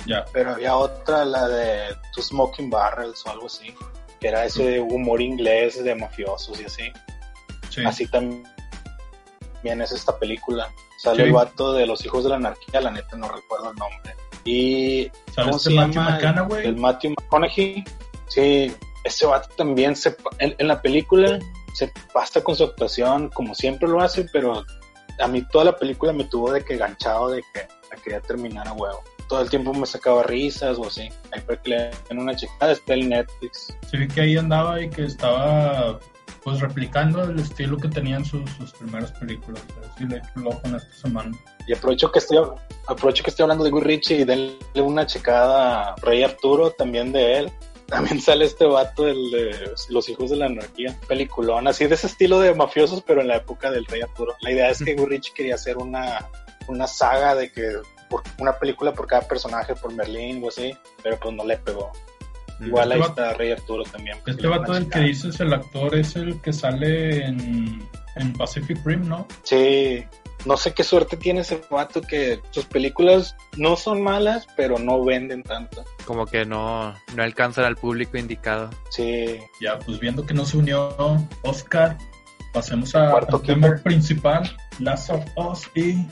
ya, 0.05 0.23
Pero 0.31 0.51
había 0.51 0.75
otra, 0.75 1.25
la 1.25 1.47
de 1.47 1.95
Two 2.13 2.21
Smoking 2.21 2.69
Barrels 2.69 3.25
o 3.25 3.31
algo 3.31 3.47
así, 3.47 3.73
que 4.19 4.27
era 4.29 4.45
ese 4.45 4.79
humor 4.79 5.21
inglés 5.21 5.83
de 5.83 5.95
mafiosos 5.95 6.59
y 6.61 6.65
así. 6.65 6.91
sí. 7.69 7.83
Así 7.85 8.07
también 8.07 8.45
es 9.81 9.91
esta 9.91 10.17
película. 10.17 10.69
Sale 10.97 11.17
Sí. 11.17 11.21
el 11.23 11.31
vato 11.33 11.73
de 11.73 11.85
los 11.85 12.03
hijos 12.05 12.23
de 12.23 12.31
la 12.31 12.37
anarquía, 12.37 12.81
la 12.81 12.91
neta 12.91 13.15
no 13.17 13.29
recuerdo 13.29 13.71
el 13.71 13.75
nombre. 13.77 14.15
Y 14.45 15.11
¿Sale 15.35 15.47
¿cómo 15.47 15.57
este 15.57 15.69
se 15.69 15.75
Matthew 15.75 16.01
llama? 16.21 16.59
El 16.63 16.75
Matthew 16.77 17.11
McConaughey. 17.11 17.83
Sí, 18.27 18.73
ese 19.03 19.25
vato 19.25 19.49
también 19.55 19.95
se 19.95 20.15
en, 20.39 20.55
en 20.57 20.67
la 20.67 20.81
película 20.81 21.39
se 21.73 21.91
pasa 22.13 22.43
con 22.43 22.55
su 22.55 22.63
actuación 22.63 23.29
como 23.29 23.53
siempre 23.53 23.87
lo 23.87 24.01
hace, 24.01 24.25
pero 24.33 24.65
a 25.19 25.27
mí 25.27 25.43
toda 25.51 25.65
la 25.65 25.75
película 25.75 26.11
me 26.11 26.23
tuvo 26.25 26.51
de 26.51 26.63
que 26.63 26.75
ganchado 26.77 27.29
de 27.29 27.43
que 27.53 27.67
la 27.91 28.01
quería 28.01 28.19
terminar 28.21 28.67
a 28.67 28.73
huevo. 28.73 29.03
Todo 29.27 29.41
el 29.41 29.49
tiempo 29.49 29.73
me 29.73 29.85
sacaba 29.85 30.23
risas 30.23 30.77
o 30.77 30.87
así. 30.87 31.09
Ahí 31.31 31.41
para 31.41 31.61
que 31.61 31.69
le 31.69 31.91
den 32.09 32.19
una 32.19 32.35
checada 32.35 32.71
está 32.71 32.93
el 32.93 33.09
Netflix. 33.09 33.75
Sí 33.89 33.97
vi 33.97 34.07
que 34.07 34.21
ahí 34.21 34.37
andaba 34.37 34.81
y 34.81 34.89
que 34.89 35.03
estaba 35.03 35.99
pues 36.43 36.61
replicando 36.61 37.23
el 37.23 37.39
estilo 37.39 37.77
que 37.77 37.89
tenían 37.89 38.23
sus, 38.23 38.49
sus 38.51 38.71
primeras 38.71 39.11
películas. 39.11 39.61
Así 39.93 40.05
le 40.05 40.17
echo 40.17 40.29
el 40.37 40.47
ojo 40.47 40.61
en 40.63 40.75
esta 40.75 40.93
semana. 40.93 41.37
Y 41.67 41.73
aprovecho 41.73 42.09
que 42.09 42.19
estoy 42.19 42.37
aprovecho 42.87 43.23
que 43.23 43.29
estoy 43.29 43.43
hablando 43.43 43.65
de 43.65 43.71
Guy 43.71 43.81
Ritchie 43.81 44.21
y 44.21 44.23
denle 44.23 44.57
una 44.75 45.05
checada 45.05 45.89
a 45.89 45.95
Rey 45.97 46.23
Arturo, 46.23 46.71
también 46.71 47.11
de 47.11 47.39
él. 47.39 47.51
También 47.87 48.19
sale 48.19 48.43
este 48.43 48.65
vato, 48.65 49.07
el 49.07 49.31
de 49.31 49.71
Los 49.87 50.09
Hijos 50.09 50.29
de 50.29 50.35
la 50.35 50.47
Anarquía, 50.47 50.99
peliculón, 51.07 51.69
así 51.69 51.87
de 51.87 51.95
ese 51.95 52.07
estilo 52.07 52.37
de 52.41 52.53
mafiosos, 52.53 53.01
pero 53.01 53.21
en 53.21 53.29
la 53.29 53.37
época 53.37 53.71
del 53.71 53.85
Rey 53.85 54.01
Arturo. 54.01 54.35
La 54.41 54.51
idea 54.51 54.69
es 54.69 54.83
que 54.83 54.93
Guy 54.93 55.05
Ritchie 55.05 55.33
quería 55.33 55.55
hacer 55.55 55.77
una, 55.77 56.29
una 56.67 56.85
saga 56.85 57.33
de 57.33 57.49
que 57.49 57.77
por, 58.09 58.23
una 58.39 58.53
película 58.53 58.93
por 58.93 59.07
cada 59.07 59.27
personaje, 59.27 59.75
por 59.75 59.93
Merlín 59.93 60.43
o 60.43 60.49
así, 60.49 60.75
pero 61.03 61.17
pues 61.19 61.35
no 61.35 61.45
le 61.45 61.57
pegó. 61.57 61.91
Igual 62.59 62.91
ahí 62.91 62.99
Este 62.99 63.09
está 63.21 63.33
Rey 63.33 63.51
Arturo 63.51 63.83
también. 63.83 64.17
pues, 64.23 64.35
Este 64.35 64.47
vato 64.47 64.73
del 64.73 64.89
que 64.89 64.99
dices, 64.99 65.39
el 65.39 65.53
actor, 65.53 65.93
es 65.95 66.15
el 66.15 66.41
que 66.41 66.51
sale 66.51 67.25
en, 67.25 67.87
en 68.15 68.33
Pacific 68.33 68.79
Rim, 68.83 69.07
¿no? 69.07 69.27
Sí, 69.43 70.03
no 70.45 70.57
sé 70.57 70.73
qué 70.73 70.83
suerte 70.83 71.17
tiene 71.17 71.41
ese 71.41 71.61
vato 71.69 72.01
que 72.01 72.39
sus 72.49 72.65
películas 72.65 73.35
no 73.57 73.75
son 73.75 74.01
malas, 74.01 74.47
pero 74.55 74.79
no 74.79 75.03
venden 75.03 75.43
tanto. 75.43 75.85
Como 76.05 76.25
que 76.25 76.45
no, 76.45 76.95
no 77.15 77.23
alcanzan 77.23 77.65
al 77.65 77.75
público 77.75 78.17
indicado. 78.17 78.71
Sí. 78.89 79.37
Ya, 79.61 79.77
pues 79.77 79.99
viendo 79.99 80.25
que 80.25 80.33
no 80.33 80.43
se 80.45 80.57
unió 80.57 80.95
Oscar, 81.43 81.95
pasemos 82.53 82.95
a- 82.95 83.11
al 83.17 83.41
tema 83.43 83.75
principal, 83.83 84.49
Last 84.79 85.11
of 85.11 85.23
Us 85.35 85.69
y 85.75 86.07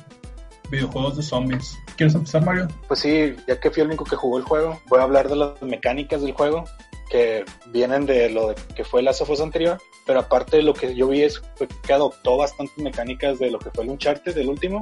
videojuegos 0.76 1.18
de 1.18 1.24
zombies. 1.24 1.78
¿Quieres 1.96 2.16
empezar, 2.16 2.46
Mario? 2.46 2.68
Pues 2.88 3.00
sí, 3.00 3.36
ya 3.48 3.60
que 3.60 3.72
fui 3.72 3.82
el 3.82 3.88
único 3.88 4.06
que 4.06 4.16
jugó 4.16 4.38
el 4.38 4.44
juego, 4.44 4.80
voy 4.88 5.00
a 5.00 5.04
hablar 5.04 5.30
de 5.30 5.36
las 5.36 5.62
mecánicas 5.62 6.22
del 6.22 6.34
juego 6.34 6.66
que 7.10 7.46
vienen 7.68 8.06
de 8.06 8.30
lo 8.30 8.50
de 8.50 8.56
que 8.76 8.84
fue 8.84 9.02
Last 9.02 9.22
of 9.22 9.30
Us 9.30 9.40
anterior, 9.40 9.80
pero 10.06 10.20
aparte 10.20 10.58
de 10.58 10.64
lo 10.64 10.74
que 10.74 10.96
yo 10.96 11.08
vi 11.08 11.22
es 11.22 11.42
que 11.86 11.94
adoptó 11.94 12.38
bastantes 12.38 12.78
mecánicas 12.78 13.40
de 13.40 13.52
lo 13.52 13.60
que 13.60 13.70
fue 13.72 13.84
el 13.84 13.92
Uncharted 13.92 14.34
del 14.34 14.50
último, 14.50 14.82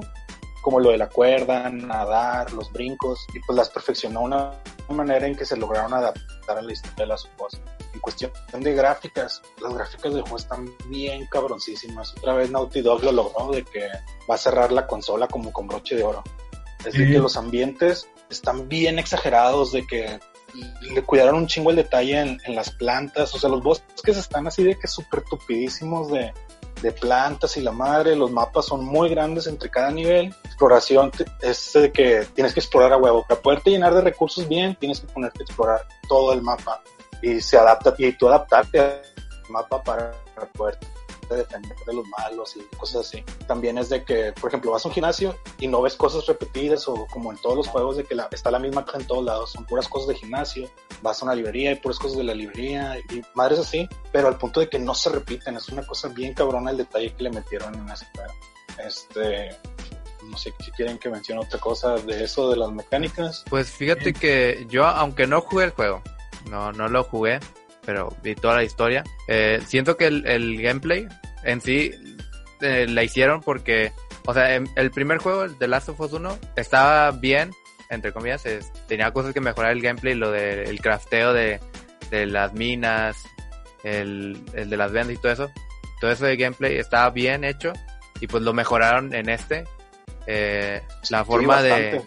como 0.63 0.79
lo 0.79 0.91
de 0.91 0.97
la 0.97 1.09
cuerda, 1.09 1.69
nadar, 1.69 2.51
los 2.53 2.71
brincos, 2.71 3.27
y 3.33 3.39
pues 3.41 3.55
las 3.55 3.69
perfeccionó 3.69 4.21
de 4.21 4.25
una 4.27 4.51
manera 4.89 5.27
en 5.27 5.35
que 5.35 5.45
se 5.45 5.57
lograron 5.57 5.93
adaptar 5.93 6.57
a 6.57 6.61
la 6.61 6.71
historia 6.71 6.95
de 6.99 7.05
Last 7.07 7.25
of 7.37 7.47
Us. 7.53 7.59
En 7.93 7.99
cuestión 7.99 8.31
de 8.57 8.73
gráficas, 8.73 9.41
las 9.61 9.73
gráficas 9.73 10.13
del 10.13 10.21
juego 10.21 10.37
están 10.37 10.69
bien 10.87 11.27
cabroncísimas. 11.27 12.15
Otra 12.17 12.33
vez 12.33 12.49
Naughty 12.49 12.81
Dog 12.81 13.03
lo 13.03 13.11
logró 13.11 13.51
de 13.51 13.63
que 13.65 13.87
va 14.29 14.35
a 14.35 14.37
cerrar 14.37 14.71
la 14.71 14.87
consola 14.87 15.27
como 15.27 15.51
con 15.51 15.67
broche 15.67 15.95
de 15.95 16.03
oro. 16.03 16.23
Es 16.79 16.93
de 16.93 17.05
Sí. 17.05 17.11
que 17.11 17.19
los 17.19 17.35
ambientes 17.37 18.07
están 18.29 18.67
bien 18.69 18.99
exagerados, 18.99 19.73
de 19.73 19.85
que 19.85 20.19
le 20.93 21.01
cuidaron 21.03 21.35
un 21.35 21.47
chingo 21.47 21.71
el 21.71 21.75
detalle 21.75 22.19
en, 22.21 22.39
en 22.45 22.55
las 22.55 22.71
plantas, 22.71 23.33
o 23.35 23.39
sea, 23.39 23.49
los 23.49 23.61
bosques 23.61 24.17
están 24.17 24.47
así 24.47 24.63
de 24.63 24.77
que 24.77 24.87
súper 24.87 25.23
tupidísimos 25.23 26.09
de, 26.11 26.31
de 26.81 26.91
plantas 26.91 27.55
y 27.57 27.61
la 27.61 27.71
madre, 27.71 28.15
los 28.15 28.31
mapas 28.31 28.65
son 28.65 28.83
muy 28.83 29.09
grandes 29.09 29.47
entre 29.47 29.69
cada 29.69 29.91
nivel, 29.91 30.33
exploración 30.43 31.11
es 31.41 31.73
de 31.73 31.91
que 31.91 32.27
tienes 32.33 32.53
que 32.53 32.59
explorar 32.59 32.93
a 32.93 32.97
huevo, 32.97 33.25
para 33.27 33.41
poderte 33.41 33.71
llenar 33.71 33.93
de 33.93 34.01
recursos 34.01 34.47
bien, 34.47 34.75
tienes 34.75 34.99
que 34.99 35.07
ponerte 35.07 35.41
a 35.41 35.43
explorar 35.43 35.87
todo 36.07 36.33
el 36.33 36.41
mapa. 36.41 36.81
Y 37.21 37.39
se 37.39 37.57
adapta, 37.57 37.93
y 37.97 38.11
tú 38.17 38.27
adaptarte 38.27 38.79
al 38.79 39.01
mapa 39.49 39.81
para, 39.81 40.11
para 40.35 40.47
poder 41.23 41.45
defender 41.47 41.77
de 41.85 41.93
los 41.93 42.07
malos 42.07 42.55
y 42.55 42.61
cosas 42.77 43.07
así. 43.07 43.23
También 43.47 43.77
es 43.77 43.89
de 43.89 44.03
que, 44.03 44.33
por 44.39 44.49
ejemplo, 44.49 44.71
vas 44.71 44.85
a 44.85 44.87
un 44.87 44.93
gimnasio 44.93 45.35
y 45.59 45.67
no 45.67 45.81
ves 45.81 45.95
cosas 45.95 46.25
repetidas 46.25 46.87
o 46.87 47.05
como 47.07 47.31
en 47.31 47.37
todos 47.39 47.55
los 47.57 47.67
juegos 47.67 47.97
de 47.97 48.03
que 48.03 48.15
la- 48.15 48.27
está 48.31 48.51
la 48.51 48.59
misma 48.59 48.85
cosa 48.85 48.97
en 48.99 49.07
todos 49.07 49.23
lados, 49.25 49.51
son 49.51 49.65
puras 49.65 49.87
cosas 49.87 50.09
de 50.09 50.15
gimnasio, 50.15 50.69
vas 51.01 51.21
a 51.21 51.25
una 51.25 51.35
librería 51.35 51.71
y 51.71 51.75
puras 51.75 51.99
cosas 51.99 52.17
de 52.17 52.23
la 52.23 52.33
librería 52.33 52.97
y 53.09 53.21
madres 53.35 53.59
así, 53.59 53.87
pero 54.11 54.27
al 54.27 54.37
punto 54.37 54.59
de 54.59 54.69
que 54.69 54.79
no 54.79 54.93
se 54.95 55.09
repiten, 55.09 55.55
es 55.57 55.69
una 55.69 55.85
cosa 55.85 56.07
bien 56.09 56.33
cabrona 56.33 56.71
el 56.71 56.77
detalle 56.77 57.13
que 57.13 57.23
le 57.23 57.29
metieron 57.31 57.73
en 57.75 57.87
juego. 57.87 58.33
Este, 58.85 59.49
no 60.23 60.37
sé 60.37 60.53
si 60.63 60.71
quieren 60.71 60.97
que 60.97 61.09
mencione 61.09 61.41
otra 61.41 61.59
cosa 61.59 61.95
de 61.95 62.23
eso, 62.23 62.49
de 62.49 62.57
las 62.57 62.71
mecánicas. 62.71 63.43
Pues 63.49 63.69
fíjate 63.69 64.13
que 64.13 64.65
yo, 64.69 64.85
aunque 64.85 65.27
no 65.27 65.41
jugué 65.41 65.65
el 65.65 65.71
juego, 65.71 66.01
no, 66.49 66.71
no 66.71 66.87
lo 66.87 67.03
jugué, 67.03 67.39
pero 67.85 68.15
vi 68.23 68.35
toda 68.35 68.55
la 68.55 68.63
historia, 68.63 69.03
eh, 69.27 69.59
siento 69.65 69.97
que 69.97 70.07
el, 70.07 70.25
el 70.27 70.61
gameplay 70.61 71.07
en 71.43 71.61
sí 71.61 71.91
eh, 72.61 72.85
la 72.87 73.03
hicieron 73.03 73.41
porque, 73.41 73.91
o 74.25 74.33
sea, 74.33 74.55
en- 74.55 74.69
el 74.75 74.91
primer 74.91 75.17
juego, 75.17 75.43
el 75.43 75.57
de 75.59 75.67
Last 75.67 75.89
of 75.89 75.99
Us 75.99 76.13
1, 76.13 76.37
estaba 76.55 77.11
bien, 77.11 77.51
entre 77.89 78.11
comillas, 78.13 78.45
es- 78.45 78.71
tenía 78.87 79.11
cosas 79.11 79.33
que 79.33 79.41
mejorar 79.41 79.71
el 79.71 79.81
gameplay, 79.81 80.15
lo 80.15 80.31
del 80.31 80.79
crafteo 80.81 81.33
de, 81.33 81.59
de 82.09 82.25
las 82.25 82.53
minas, 82.53 83.17
el, 83.83 84.41
el 84.53 84.69
de 84.69 84.77
las 84.77 84.91
vendas 84.91 85.15
y 85.15 85.17
todo 85.21 85.31
eso. 85.33 85.51
Todo 85.99 86.11
eso 86.11 86.25
de 86.25 86.35
gameplay 86.37 86.77
estaba 86.77 87.09
bien 87.09 87.43
hecho 87.43 87.73
y 88.21 88.27
pues 88.27 88.43
lo 88.43 88.53
mejoraron 88.53 89.13
en 89.13 89.29
este. 89.29 89.65
Eh, 90.27 90.81
la 91.09 91.19
Sí, 91.19 91.25
forma 91.25 91.61
de 91.61 92.01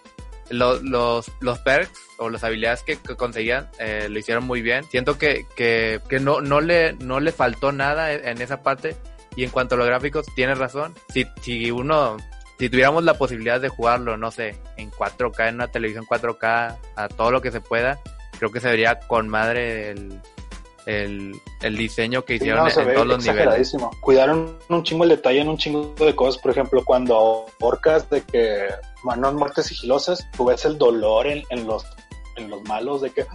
bastante. 0.49 0.55
lo- 0.55 0.81
los, 0.83 1.31
los 1.41 1.59
perks 1.61 1.91
o 2.19 2.31
las 2.31 2.45
habilidades 2.45 2.83
que, 2.83 2.97
conseguían 2.97 3.69
eh, 3.79 4.09
lo 4.11 4.19
hicieron 4.19 4.45
muy 4.45 4.63
bien. 4.63 4.85
Siento 4.85 5.19
que, 5.19 5.47
que, 5.57 6.01
que 6.09 6.21
no, 6.21 6.41
no, 6.41 6.61
le, 6.61 6.95
no 6.95 7.21
le 7.21 7.33
faltó 7.33 7.73
nada 7.73 8.13
en 8.13 8.41
esa 8.41 8.63
parte. 8.63 8.97
Y 9.37 9.45
en 9.45 9.51
cuanto 9.51 9.75
a 9.75 9.79
los 9.79 9.87
gráficos, 9.87 10.27
tienes 10.35 10.57
razón. 10.59 10.95
Si, 11.13 11.27
si 11.43 11.71
uno, 11.71 12.17
si 12.59 12.71
tuviéramos 12.71 13.05
la 13.05 13.15
posibilidad 13.15 13.61
de 13.61 13.69
jugarlo, 13.69 14.17
no 14.17 14.31
sé, 14.31 14.57
en 14.79 14.91
4K, 14.91 15.49
en 15.51 15.55
una 15.57 15.69
televisión 15.69 16.07
4K, 16.07 16.77
a 16.97 17.09
todo 17.09 17.31
lo 17.31 17.43
que 17.43 17.53
se 17.53 17.61
pueda, 17.61 17.99
creo 18.39 18.51
que 18.51 18.61
se 18.61 18.69
vería 18.71 18.99
con 19.01 19.29
madre 19.29 19.91
el, 19.91 20.21
el, 20.87 21.41
el 21.63 21.77
diseño 21.77 22.25
que 22.25 22.35
Sí, 22.35 22.45
hicieron 22.45 22.65
no, 22.65 22.81
en 22.81 22.95
todos 22.95 23.07
los 23.07 23.27
niveles. 23.27 23.77
Cuidaron 24.01 24.59
un 24.69 24.83
chingo 24.83 25.05
el 25.05 25.11
detalle 25.11 25.41
en 25.41 25.49
un 25.49 25.59
chingo 25.59 25.95
de 25.99 26.15
cosas. 26.15 26.41
Por 26.41 26.53
ejemplo, 26.53 26.85
cuando 26.85 27.47
orcas 27.61 28.09
de 28.09 28.23
que 28.23 28.69
manos 29.03 29.35
muertes 29.35 29.67
sigilosas, 29.67 30.27
tú 30.37 30.47
ves 30.47 30.65
el 30.65 30.79
dolor 30.79 31.27
en, 31.27 31.43
en 31.51 31.67
los 31.67 31.85
en 32.37 32.51
los 32.51 32.63
malos 32.65 33.01
de 33.01 33.11
que 33.11 33.27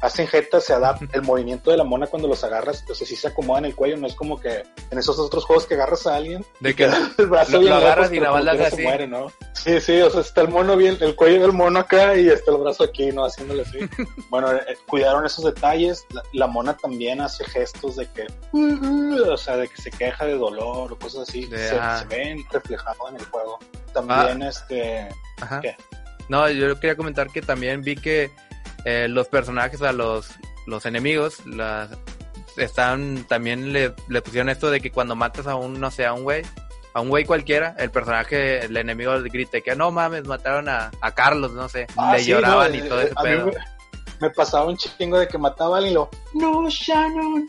hacen 0.00 0.26
jetas, 0.26 0.64
se 0.64 0.72
adapta 0.72 1.06
el 1.14 1.22
movimiento 1.22 1.70
de 1.70 1.76
la 1.76 1.84
mona 1.84 2.06
cuando 2.06 2.28
los 2.28 2.44
agarras, 2.44 2.84
o 2.90 2.94
sea, 2.94 3.06
sí 3.06 3.16
se 3.16 3.28
acomoda 3.28 3.60
en 3.60 3.64
el 3.66 3.74
cuello, 3.74 3.96
no 3.96 4.06
es 4.06 4.14
como 4.14 4.38
que 4.40 4.62
en 4.90 4.98
esos 4.98 5.18
otros 5.18 5.44
juegos 5.44 5.66
que 5.66 5.74
agarras 5.74 6.06
a 6.06 6.16
alguien 6.16 6.44
De 6.60 6.74
que 6.74 6.84
el 7.18 7.26
brazo 7.26 7.52
lo- 7.52 7.58
bien 7.60 7.70
lo 7.70 7.76
agarras 7.76 8.08
y 8.08 8.10
quiera 8.18 8.36
haces 8.36 8.58
se 8.58 8.64
así. 8.66 8.82
muere, 8.82 9.06
¿no? 9.06 9.32
Sí, 9.54 9.80
sí, 9.80 10.00
o 10.02 10.10
sea, 10.10 10.20
está 10.20 10.42
el 10.42 10.48
mono 10.48 10.76
bien, 10.76 10.96
el 11.00 11.16
cuello 11.16 11.40
del 11.42 11.52
mono 11.52 11.80
acá 11.80 12.16
y 12.16 12.28
está 12.28 12.52
el 12.52 12.58
brazo 12.58 12.84
aquí, 12.84 13.10
¿no? 13.10 13.24
Haciéndole 13.24 13.62
así. 13.62 13.78
bueno, 14.30 14.52
eh, 14.52 14.60
cuidaron 14.86 15.26
esos 15.26 15.44
detalles. 15.44 16.04
La, 16.10 16.22
la 16.32 16.46
mona 16.46 16.76
también 16.76 17.20
hace 17.20 17.44
gestos 17.44 17.96
de 17.96 18.06
que, 18.12 18.26
o 18.52 19.36
sea, 19.36 19.56
de 19.56 19.66
que 19.68 19.80
se 19.80 19.90
queja 19.90 20.24
de 20.26 20.34
dolor 20.36 20.92
o 20.92 20.98
cosas 20.98 21.28
así. 21.28 21.46
De- 21.46 21.68
se, 21.70 21.76
ah. 21.80 21.98
se 21.98 22.04
ven 22.14 22.44
reflejados 22.52 23.10
en 23.10 23.16
el 23.16 23.24
juego. 23.26 23.58
También, 23.92 24.42
este, 24.42 25.08
Ajá. 25.40 25.60
¿Qué? 25.60 25.76
No, 26.28 26.48
yo 26.50 26.78
quería 26.78 26.96
comentar 26.96 27.28
que 27.30 27.40
también 27.40 27.82
vi 27.82 27.96
que 27.96 28.30
eh, 28.86 29.08
los 29.08 29.26
personajes, 29.26 29.82
a 29.82 29.90
los, 29.92 30.28
los 30.64 30.86
enemigos, 30.86 31.44
las, 31.44 31.90
están, 32.56 33.24
también 33.24 33.72
le, 33.72 33.92
le 34.08 34.22
pusieron 34.22 34.48
esto 34.48 34.70
de 34.70 34.80
que 34.80 34.92
cuando 34.92 35.16
matas 35.16 35.48
a 35.48 35.56
un, 35.56 35.80
no 35.80 35.90
sé, 35.90 36.06
a 36.06 36.12
un 36.12 36.22
güey, 36.22 36.44
a 36.94 37.00
un 37.00 37.08
güey 37.08 37.24
cualquiera, 37.24 37.74
el 37.80 37.90
personaje, 37.90 38.64
el 38.64 38.76
enemigo 38.76 39.12
grite 39.22 39.60
que 39.60 39.74
no 39.74 39.90
mames, 39.90 40.28
mataron 40.28 40.68
a, 40.68 40.92
a 41.00 41.14
Carlos, 41.16 41.52
no 41.52 41.68
sé, 41.68 41.88
ah, 41.96 42.12
le 42.12 42.22
sí, 42.22 42.30
lloraban 42.30 42.70
no, 42.70 42.76
y 42.76 42.78
eh, 42.78 42.88
todo 42.88 43.00
ese 43.00 43.10
mí 43.10 43.22
pedo. 43.24 43.46
me, 43.46 43.52
me 44.20 44.30
pasaba 44.30 44.66
un 44.66 44.76
chingo 44.76 45.18
de 45.18 45.26
que 45.26 45.36
mataba 45.36 45.74
a 45.74 45.78
alguien 45.78 45.90
y 45.90 45.94
lo, 45.96 46.08
no, 46.34 46.70
Shannon, 46.70 47.44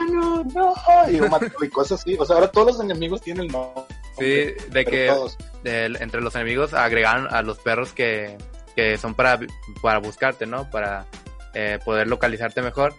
no, 0.00 0.74
y, 1.08 1.16
lo 1.16 1.28
mató, 1.28 1.46
y 1.62 1.68
cosas 1.68 2.00
así. 2.00 2.16
O 2.18 2.24
sea, 2.24 2.34
ahora 2.34 2.50
todos 2.50 2.72
los 2.72 2.80
enemigos 2.80 3.20
tienen 3.20 3.44
el 3.44 3.52
nombre. 3.52 3.84
Sí, 4.18 4.52
de 4.68 4.84
que 4.84 5.12
entre 5.64 6.20
los 6.20 6.34
enemigos 6.34 6.74
agregaron 6.74 7.32
a 7.32 7.42
los 7.42 7.58
perros 7.58 7.92
que, 7.92 8.36
que 8.74 8.98
son 8.98 9.14
para, 9.14 9.38
para 9.82 9.98
buscarte, 9.98 10.46
¿no? 10.46 10.68
Para 10.70 11.06
eh, 11.54 11.78
poder 11.84 12.06
localizarte 12.08 12.62
mejor. 12.62 12.94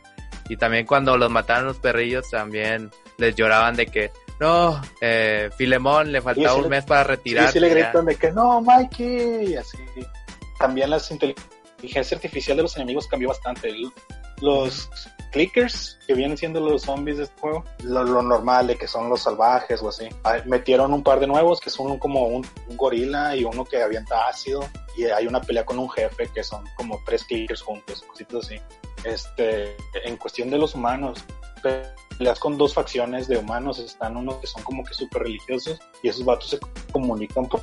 Y 0.49 0.57
también 0.57 0.85
cuando 0.85 1.17
los 1.17 1.31
mataron 1.31 1.65
los 1.65 1.77
perrillos, 1.79 2.29
también 2.29 2.91
les 3.17 3.35
lloraban 3.35 3.75
de 3.75 3.85
que, 3.85 4.11
no, 4.39 4.81
eh, 4.99 5.49
Filemón 5.55 6.11
le 6.11 6.21
faltaba 6.21 6.55
sí 6.55 6.61
un 6.61 6.69
mes 6.69 6.83
para 6.83 7.03
retirarse. 7.03 7.53
sí 7.53 7.59
le 7.59 7.69
ya". 7.69 7.75
gritan 7.75 8.05
de 8.05 8.15
que 8.15 8.31
no, 8.31 8.61
Mikey, 8.61 9.53
y 9.53 9.55
así. 9.55 9.77
También 10.59 10.89
la 10.89 10.99
inteligencia 11.09 12.15
artificial 12.15 12.57
de 12.57 12.63
los 12.63 12.75
enemigos 12.75 13.07
cambió 13.07 13.29
bastante. 13.29 13.73
Los 14.41 14.89
clickers, 15.31 15.97
que 16.05 16.13
vienen 16.13 16.37
siendo 16.37 16.59
los 16.59 16.83
zombies 16.83 17.17
de 17.17 17.23
este 17.23 17.41
juego, 17.41 17.63
lo, 17.83 18.03
lo 18.03 18.21
normal 18.21 18.67
de 18.67 18.77
que 18.77 18.87
son 18.87 19.09
los 19.09 19.21
salvajes 19.23 19.81
o 19.81 19.89
así. 19.89 20.07
Metieron 20.45 20.93
un 20.93 21.03
par 21.03 21.19
de 21.19 21.27
nuevos, 21.27 21.59
que 21.59 21.69
son 21.69 21.97
como 21.97 22.27
un, 22.27 22.45
un 22.67 22.77
gorila 22.77 23.35
y 23.35 23.43
uno 23.43 23.65
que 23.65 23.81
avienta 23.81 24.27
ácido. 24.27 24.63
Y 24.97 25.05
hay 25.05 25.25
una 25.25 25.41
pelea 25.41 25.65
con 25.65 25.79
un 25.79 25.89
jefe 25.89 26.27
que 26.33 26.43
son 26.43 26.63
como 26.75 26.99
tres 27.05 27.23
clickers 27.23 27.61
juntos, 27.61 28.03
cositas 28.07 28.45
así. 28.45 28.59
Este, 29.03 29.75
en 30.03 30.17
cuestión 30.17 30.49
de 30.49 30.57
los 30.57 30.75
humanos, 30.75 31.23
peleas 32.11 32.39
con 32.39 32.57
dos 32.57 32.73
facciones 32.73 33.27
de 33.27 33.37
humanos, 33.37 33.79
están 33.79 34.17
unos 34.17 34.35
que 34.35 34.47
son 34.47 34.63
como 34.63 34.83
que 34.83 34.93
súper 34.93 35.23
religiosos 35.23 35.79
y 36.03 36.09
esos 36.09 36.25
vatos 36.25 36.49
se 36.49 36.59
comunican 36.91 37.47
por 37.47 37.61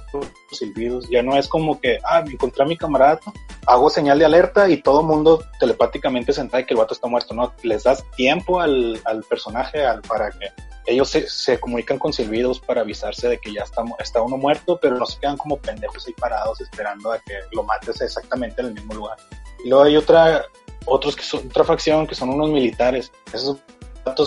silbidos. 0.51 1.09
Ya 1.11 1.23
no 1.23 1.37
es 1.37 1.49
como 1.49 1.81
que, 1.81 1.99
ah, 2.05 2.23
me 2.25 2.33
encontré 2.33 2.65
a 2.65 2.67
mi 2.67 2.77
camarada, 2.77 3.21
hago 3.67 3.91
señal 3.91 4.19
de 4.19 4.25
alerta 4.25 4.69
y 4.69 4.83
todo 4.83 5.03
mundo 5.03 5.45
telepáticamente 5.61 6.33
se 6.33 6.41
entera 6.41 6.65
que 6.65 6.75
el 6.75 6.79
vato 6.79 6.95
está 6.95 7.07
muerto, 7.07 7.35
¿no? 7.35 7.53
Les 7.63 7.85
das 7.85 8.05
tiempo 8.17 8.61
al, 8.61 9.01
al 9.05 9.23
personaje 9.25 9.85
al, 9.85 10.03
para 10.03 10.31
que 10.31 10.53
ellos 10.89 11.11
se, 11.11 11.29
se 11.29 11.61
comunican 11.61 11.99
con 11.99 12.13
silbidos 12.13 12.61
para 12.61 12.81
avisarse 12.81 13.29
de 13.29 13.39
que 13.39 13.53
ya 13.53 13.63
está, 13.63 13.85
está 13.99 14.23
uno 14.23 14.39
muerto, 14.39 14.79
pero 14.81 14.97
no 14.97 15.05
se 15.05 15.21
quedan 15.21 15.37
como 15.37 15.59
pendejos 15.59 16.07
ahí 16.07 16.15
parados 16.15 16.61
esperando 16.63 17.13
a 17.13 17.19
que 17.19 17.35
lo 17.53 17.63
mates 17.63 18.01
exactamente 18.01 18.63
en 18.63 18.69
el 18.69 18.75
mismo 18.75 18.95
lugar. 18.95 19.19
Y 19.65 19.69
luego 19.69 19.85
hay 19.85 19.97
otra, 19.97 20.47
otros 20.87 21.15
que 21.15 21.23
son, 21.23 21.47
otra 21.47 21.65
facción 21.65 22.07
que 22.07 22.15
son 22.15 22.31
unos 22.31 22.51
militares. 22.51 23.13
Esos 23.33 23.59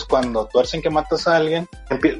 cuando 0.07 0.45
tuercen 0.47 0.81
que 0.81 0.89
matas 0.89 1.27
a 1.27 1.37
alguien, 1.37 1.67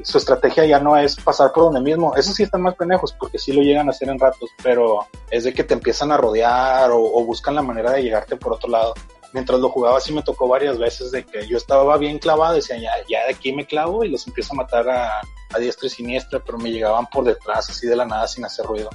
su 0.02 0.18
estrategia 0.18 0.64
ya 0.64 0.78
no 0.78 0.96
es 0.96 1.16
pasar 1.16 1.52
por 1.52 1.64
donde 1.64 1.80
mismo. 1.80 2.14
Esos 2.16 2.34
sí 2.34 2.42
están 2.42 2.62
más 2.62 2.74
pendejos 2.74 3.12
porque 3.12 3.38
sí 3.38 3.52
lo 3.52 3.62
llegan 3.62 3.88
a 3.88 3.90
hacer 3.90 4.08
en 4.08 4.18
ratos, 4.18 4.50
pero 4.62 5.06
es 5.30 5.44
de 5.44 5.52
que 5.52 5.64
te 5.64 5.74
empiezan 5.74 6.12
a 6.12 6.16
rodear 6.16 6.90
o, 6.92 7.24
buscan 7.24 7.54
la 7.54 7.62
manera 7.62 7.92
de 7.92 8.02
llegarte 8.02 8.36
por 8.36 8.52
otro 8.54 8.70
lado. 8.70 8.94
mientras 9.32 9.60
lo 9.60 9.70
jugaba 9.70 10.00
sí 10.00 10.12
me 10.12 10.22
tocó 10.22 10.46
varias 10.46 10.78
veces 10.78 11.10
de 11.10 11.24
que 11.24 11.46
yo 11.46 11.56
estaba 11.56 11.96
bien 11.96 12.18
clavado, 12.18 12.54
decía, 12.54 12.76
ya, 12.78 13.24
de 13.24 13.32
aquí 13.32 13.52
me 13.52 13.66
clavo 13.66 14.04
y 14.04 14.10
los 14.10 14.26
empiezo 14.26 14.52
a 14.52 14.56
matar 14.56 14.88
a, 14.90 15.20
a 15.54 15.58
diestra 15.58 15.86
y 15.86 15.90
siniestra, 15.90 16.40
pero 16.44 16.58
me 16.58 16.70
llegaban 16.70 17.06
por 17.06 17.24
detrás 17.24 17.70
así 17.70 17.86
de 17.86 17.96
la 17.96 18.04
nada 18.04 18.26
sin 18.28 18.44
hacer 18.44 18.66
ruido. 18.66 18.90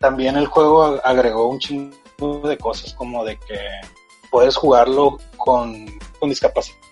También 0.00 0.36
el 0.36 0.46
juego 0.46 1.00
agregó 1.04 1.48
un 1.48 1.58
chingo 1.58 2.48
de 2.48 2.58
cosas 2.58 2.92
como 2.94 3.24
de 3.24 3.38
que 3.38 3.58
puedes 4.30 4.56
jugarlo 4.56 5.18
con, 5.36 5.86
con 6.18 6.28
discapacidades, 6.28 6.85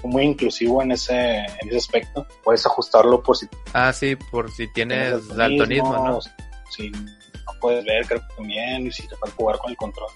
fue 0.00 0.10
muy 0.10 0.22
inclusivo 0.24 0.82
en 0.82 0.92
ese, 0.92 1.38
en 1.38 1.68
ese 1.68 1.76
aspecto. 1.76 2.26
Puedes 2.42 2.64
ajustarlo 2.66 3.22
por 3.22 3.36
si 3.36 3.46
Ah, 3.72 3.92
sí, 3.92 4.16
por 4.16 4.50
si 4.50 4.68
tienes 4.68 5.28
daltonismo, 5.28 5.92
¿no? 5.92 6.20
Si 6.70 6.90
no 6.90 7.52
puedes 7.60 7.84
ver, 7.84 8.06
creo 8.06 8.20
que 8.20 8.34
también, 8.36 8.86
y 8.86 8.92
si 8.92 9.06
te 9.06 9.16
puedes 9.16 9.34
jugar 9.34 9.58
con 9.58 9.70
el 9.70 9.76
control. 9.76 10.10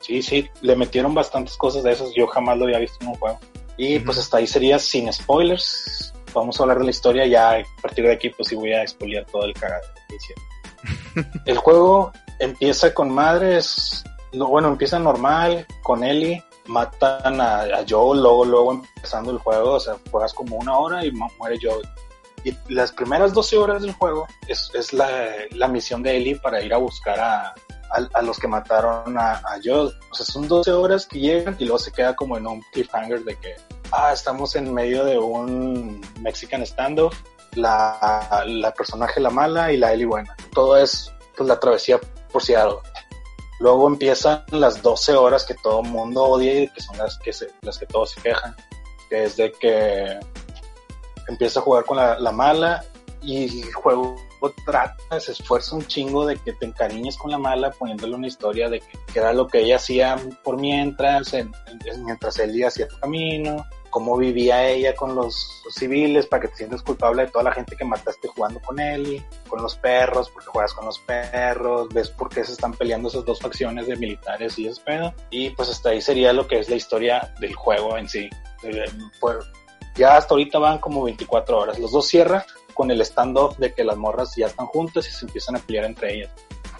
Sí, 0.00 0.22
sí, 0.22 0.48
le 0.60 0.76
metieron 0.76 1.14
bastantes 1.14 1.56
cosas 1.56 1.82
de 1.82 1.92
esas, 1.92 2.12
yo 2.14 2.26
jamás 2.26 2.58
lo 2.58 2.64
había 2.66 2.78
visto 2.78 2.98
en 3.00 3.08
un 3.08 3.14
juego. 3.14 3.40
Y 3.76 3.98
pues 4.00 4.18
hasta 4.18 4.36
ahí 4.36 4.46
sería 4.46 4.78
sin 4.78 5.12
spoilers. 5.12 6.12
Vamos 6.32 6.58
a 6.58 6.64
hablar 6.64 6.78
de 6.78 6.84
la 6.84 6.90
historia, 6.90 7.26
ya 7.26 7.52
a 7.52 7.62
partir 7.80 8.04
de 8.04 8.12
aquí 8.12 8.28
pues 8.28 8.48
sí 8.48 8.54
voy 8.54 8.72
a 8.72 8.82
expoliar 8.82 9.24
todo 9.26 9.44
el 9.44 9.54
cagado 9.54 9.86
que 10.08 10.16
hicieron. 10.16 11.42
el 11.46 11.56
juego 11.56 12.12
empieza 12.38 12.92
con 12.92 13.10
madres, 13.10 14.04
no, 14.32 14.48
bueno, 14.48 14.68
empieza 14.68 14.98
normal, 14.98 15.66
con 15.82 16.04
Ellie, 16.04 16.44
matan 16.66 17.40
a, 17.40 17.84
Joel, 17.88 18.20
luego, 18.20 18.44
luego 18.44 18.72
empezando 18.72 19.30
el 19.30 19.38
juego, 19.38 19.72
o 19.72 19.80
sea, 19.80 19.96
juegas 20.10 20.32
como 20.32 20.56
una 20.56 20.76
hora 20.78 21.04
y 21.04 21.12
muere 21.12 21.58
Joel. 21.60 21.86
Y 22.44 22.54
las 22.72 22.92
primeras 22.92 23.32
12 23.32 23.56
horas 23.56 23.82
del 23.82 23.92
juego 23.92 24.26
es, 24.48 24.70
es 24.74 24.92
la, 24.92 25.08
la 25.52 25.68
misión 25.68 26.02
de 26.02 26.16
Ellie 26.16 26.36
para 26.36 26.62
ir 26.62 26.74
a 26.74 26.76
buscar 26.76 27.18
a, 27.18 27.54
a, 27.90 28.08
a 28.12 28.22
los 28.22 28.38
que 28.38 28.48
mataron 28.48 29.16
a, 29.18 29.40
Joel. 29.64 29.94
O 30.10 30.14
sea, 30.14 30.26
son 30.26 30.46
12 30.46 30.70
horas 30.72 31.06
que 31.06 31.20
llegan 31.20 31.56
y 31.58 31.64
luego 31.64 31.78
se 31.78 31.92
queda 31.92 32.14
como 32.14 32.36
en 32.36 32.46
un 32.46 32.60
cliffhanger 32.72 33.24
de 33.24 33.36
que, 33.36 33.56
ah, 33.92 34.12
estamos 34.12 34.56
en 34.56 34.72
medio 34.72 35.04
de 35.04 35.18
un 35.18 36.00
Mexican 36.20 36.64
standoff, 36.66 37.18
la, 37.54 38.44
la 38.46 38.72
personaje 38.72 39.20
la 39.20 39.30
mala 39.30 39.72
y 39.72 39.76
la 39.78 39.92
Ellie 39.92 40.06
buena. 40.06 40.36
Todo 40.52 40.76
es 40.76 41.10
pues 41.36 41.48
la 41.48 41.58
travesía 41.58 41.98
por 42.30 42.42
Seattle. 42.42 42.78
Luego 43.64 43.88
empiezan 43.88 44.44
las 44.50 44.82
12 44.82 45.14
horas 45.14 45.42
que 45.46 45.54
todo 45.54 45.80
el 45.80 45.88
mundo 45.88 46.22
odia 46.22 46.64
y 46.64 46.68
que 46.68 46.82
son 46.82 46.98
las 46.98 47.18
que, 47.18 47.32
se, 47.32 47.48
las 47.62 47.78
que 47.78 47.86
todos 47.86 48.10
se 48.10 48.20
quejan. 48.20 48.54
Que 49.08 49.24
es 49.24 49.38
de 49.38 49.52
que 49.52 50.20
empieza 51.28 51.60
a 51.60 51.62
jugar 51.62 51.86
con 51.86 51.96
la, 51.96 52.18
la 52.18 52.30
mala 52.30 52.84
y 53.22 53.62
el 53.62 53.72
juego 53.72 54.16
trata, 54.66 55.18
se 55.18 55.32
esfuerza 55.32 55.76
un 55.76 55.86
chingo 55.86 56.26
de 56.26 56.36
que 56.36 56.52
te 56.52 56.66
encariñes 56.66 57.16
con 57.16 57.30
la 57.30 57.38
mala 57.38 57.70
poniéndole 57.70 58.14
una 58.14 58.26
historia 58.26 58.68
de 58.68 58.80
que, 58.80 59.18
era 59.18 59.32
lo 59.32 59.46
que 59.46 59.60
ella 59.60 59.76
hacía 59.76 60.18
por 60.42 60.60
mientras, 60.60 61.32
en, 61.32 61.50
en, 61.86 62.04
mientras 62.04 62.38
él 62.40 62.62
hacía 62.62 62.86
su 62.90 63.00
camino, 63.00 63.64
cómo 63.94 64.16
vivía 64.16 64.66
ella 64.68 64.92
con 64.96 65.14
los, 65.14 65.62
los, 65.64 65.72
civiles 65.72 66.26
para 66.26 66.42
que 66.42 66.48
te 66.48 66.56
sientas 66.56 66.82
culpable 66.82 67.26
de 67.26 67.30
toda 67.30 67.44
la 67.44 67.52
gente 67.52 67.76
que 67.76 67.84
mataste 67.84 68.26
jugando 68.26 68.58
con 68.58 68.80
él, 68.80 69.24
con 69.48 69.62
los 69.62 69.76
perros, 69.76 70.30
porque 70.30 70.48
juegas 70.48 70.74
con 70.74 70.86
los 70.86 70.98
perros, 70.98 71.88
ves 71.94 72.10
por 72.10 72.28
qué 72.28 72.42
se 72.42 72.54
están 72.54 72.72
peleando 72.72 73.08
esas 73.08 73.24
dos 73.24 73.38
facciones 73.38 73.86
de 73.86 73.94
militares 73.94 74.58
y 74.58 74.66
ese 74.66 74.82
pedo. 74.82 75.14
Y 75.30 75.50
pues 75.50 75.68
hasta 75.68 75.90
ahí 75.90 76.00
sería 76.00 76.32
lo 76.32 76.48
que 76.48 76.58
es 76.58 76.68
la 76.68 76.74
historia 76.74 77.32
del 77.38 77.54
juego 77.54 77.96
en 77.96 78.08
sí. 78.08 78.28
Ya 79.94 80.16
hasta 80.16 80.34
ahorita 80.34 80.58
van 80.58 80.78
como 80.78 81.04
24 81.04 81.56
horas. 81.56 81.78
Los 81.78 81.92
dos 81.92 82.08
cierran 82.08 82.42
con 82.74 82.90
el 82.90 83.00
stand-off 83.02 83.56
de 83.58 83.74
que 83.74 83.84
las 83.84 83.96
morras 83.96 84.34
ya 84.34 84.46
están 84.46 84.66
juntas 84.66 85.06
y 85.06 85.12
se 85.12 85.24
empiezan 85.24 85.54
a 85.54 85.60
pelear 85.60 85.84
entre 85.84 86.14
ellas. 86.14 86.32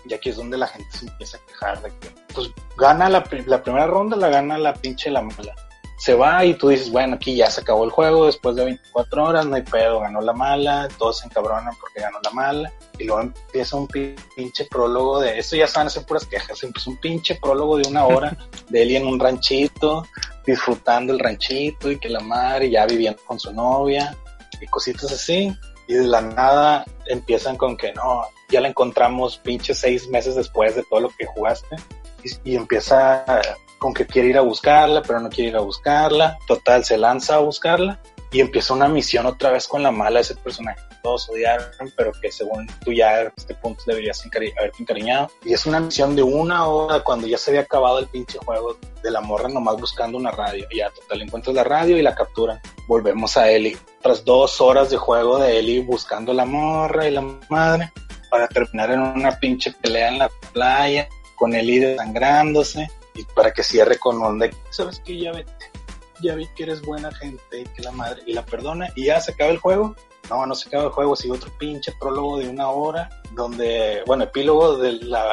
Y 0.04 0.14
aquí 0.14 0.30
es 0.30 0.36
donde 0.36 0.58
la 0.58 0.66
gente 0.66 0.90
se 0.90 1.06
empieza 1.06 1.36
a 1.36 1.46
quejar 1.46 1.80
de 1.80 1.90
que, 2.00 2.08
pues, 2.34 2.50
gana 2.76 3.08
la, 3.08 3.24
la 3.46 3.62
primera 3.62 3.86
ronda, 3.86 4.16
la 4.16 4.30
gana 4.30 4.58
la 4.58 4.74
pinche 4.74 5.10
la 5.10 5.22
mala. 5.22 5.54
Se 5.96 6.14
va 6.14 6.44
y 6.44 6.54
tú 6.54 6.68
dices, 6.68 6.90
bueno, 6.90 7.14
aquí 7.14 7.36
ya 7.36 7.50
se 7.50 7.60
acabó 7.60 7.84
el 7.84 7.90
juego 7.90 8.26
después 8.26 8.56
de 8.56 8.64
24 8.64 9.24
horas, 9.24 9.46
no 9.46 9.56
hay 9.56 9.62
pedo, 9.62 10.00
ganó 10.00 10.20
la 10.20 10.32
mala, 10.32 10.88
todos 10.98 11.20
se 11.20 11.26
encabronan 11.26 11.74
porque 11.80 12.00
ganó 12.00 12.18
la 12.22 12.30
mala. 12.30 12.72
Y 12.98 13.04
luego 13.04 13.22
empieza 13.22 13.76
un 13.76 13.86
pinche 13.86 14.64
prólogo 14.64 15.20
de, 15.20 15.38
esto 15.38 15.56
ya 15.56 15.66
saben 15.66 15.86
hacer 15.86 16.04
puras 16.04 16.26
quejas, 16.26 16.62
empieza 16.62 16.90
un 16.90 16.96
pinche 16.96 17.36
prólogo 17.36 17.78
de 17.78 17.88
una 17.88 18.06
hora 18.06 18.36
de 18.68 18.82
él 18.82 18.96
en 18.96 19.06
un 19.06 19.20
ranchito, 19.20 20.06
disfrutando 20.46 21.12
el 21.12 21.18
ranchito 21.18 21.90
y 21.90 21.98
que 21.98 22.08
la 22.08 22.20
madre 22.20 22.70
ya 22.70 22.86
viviendo 22.86 23.20
con 23.24 23.38
su 23.38 23.52
novia 23.52 24.16
y 24.60 24.66
cositas 24.66 25.10
así 25.12 25.56
y 25.86 25.94
de 25.94 26.06
la 26.06 26.20
nada 26.20 26.84
empiezan 27.06 27.56
con 27.56 27.76
que 27.76 27.92
no, 27.92 28.24
ya 28.48 28.60
la 28.60 28.68
encontramos 28.68 29.38
pinche 29.38 29.74
seis 29.74 30.08
meses 30.08 30.34
después 30.34 30.74
de 30.74 30.82
todo 30.84 31.00
lo 31.00 31.08
que 31.10 31.26
jugaste 31.26 31.76
y, 32.22 32.52
y, 32.52 32.56
empieza 32.56 33.24
con 33.84 33.92
que 33.92 34.06
quiere 34.06 34.30
ir 34.30 34.38
a 34.38 34.40
buscarla, 34.40 35.02
pero 35.02 35.20
no 35.20 35.28
quiere 35.28 35.50
ir 35.50 35.56
a 35.58 35.60
buscarla, 35.60 36.38
total 36.46 36.86
se 36.86 36.96
lanza 36.96 37.34
a 37.34 37.40
buscarla 37.40 38.00
y 38.32 38.40
empieza 38.40 38.72
una 38.72 38.88
misión 38.88 39.26
otra 39.26 39.50
vez 39.50 39.68
con 39.68 39.82
la 39.82 39.90
mala 39.90 40.20
de 40.20 40.22
ese 40.22 40.36
personaje 40.36 40.80
que 40.88 40.96
todos 41.02 41.28
odiaron, 41.28 41.66
pero 41.94 42.10
que 42.18 42.32
según 42.32 42.66
tú 42.82 42.94
ya 42.94 43.10
a 43.10 43.32
este 43.36 43.54
punto 43.56 43.82
deberías 43.86 44.24
encari 44.24 44.54
haberte 44.58 44.78
encariñado. 44.80 45.30
Y 45.44 45.52
es 45.52 45.66
una 45.66 45.80
misión 45.80 46.16
de 46.16 46.22
una 46.22 46.66
hora 46.66 47.00
cuando 47.00 47.26
ya 47.26 47.36
se 47.36 47.50
había 47.50 47.60
acabado 47.60 47.98
el 47.98 48.06
pinche 48.06 48.38
juego 48.38 48.78
de 49.02 49.10
la 49.10 49.20
morra 49.20 49.50
nomás 49.50 49.78
buscando 49.78 50.16
una 50.16 50.30
radio. 50.30 50.66
Y 50.70 50.78
ya 50.78 50.88
total 50.88 51.20
encuentras 51.20 51.54
la 51.54 51.64
radio 51.64 51.98
y 51.98 52.02
la 52.02 52.14
capturan. 52.14 52.58
Volvemos 52.88 53.36
a 53.36 53.50
Ellie. 53.50 53.76
Tras 54.00 54.24
dos 54.24 54.62
horas 54.62 54.88
de 54.88 54.96
juego 54.96 55.38
de 55.38 55.58
Ellie 55.58 55.82
buscando 55.82 56.32
la 56.32 56.46
morra 56.46 57.06
y 57.06 57.10
la 57.10 57.20
madre 57.50 57.92
para 58.30 58.48
terminar 58.48 58.92
en 58.92 59.00
una 59.00 59.38
pinche 59.38 59.72
pelea 59.72 60.08
en 60.08 60.18
la 60.20 60.30
playa 60.54 61.06
con 61.36 61.54
Ellie 61.54 61.80
desangrándose 61.80 62.88
y 63.14 63.24
para 63.24 63.52
que 63.52 63.62
cierre 63.62 63.98
con 63.98 64.20
donde, 64.20 64.54
¿sabes 64.70 65.00
que 65.00 65.18
Ya 65.18 65.32
vete 65.32 65.74
ya 66.22 66.34
vi 66.34 66.46
que 66.48 66.64
eres 66.64 66.82
buena 66.82 67.12
gente 67.12 67.60
y 67.60 67.64
que 67.64 67.82
la 67.82 67.92
madre, 67.92 68.22
y 68.26 68.32
la 68.32 68.44
perdona, 68.44 68.88
y 68.94 69.06
ya 69.06 69.20
se 69.20 69.32
acaba 69.32 69.50
el 69.50 69.58
juego. 69.58 69.94
No, 70.30 70.46
no 70.46 70.54
se 70.54 70.68
acaba 70.68 70.84
el 70.84 70.90
juego, 70.90 71.16
sigue 71.16 71.34
otro 71.34 71.52
pinche 71.58 71.92
prólogo 72.00 72.38
de 72.38 72.48
una 72.48 72.70
hora, 72.70 73.10
donde, 73.32 74.02
bueno, 74.06 74.24
epílogo 74.24 74.78
de 74.78 74.92
la... 74.92 75.26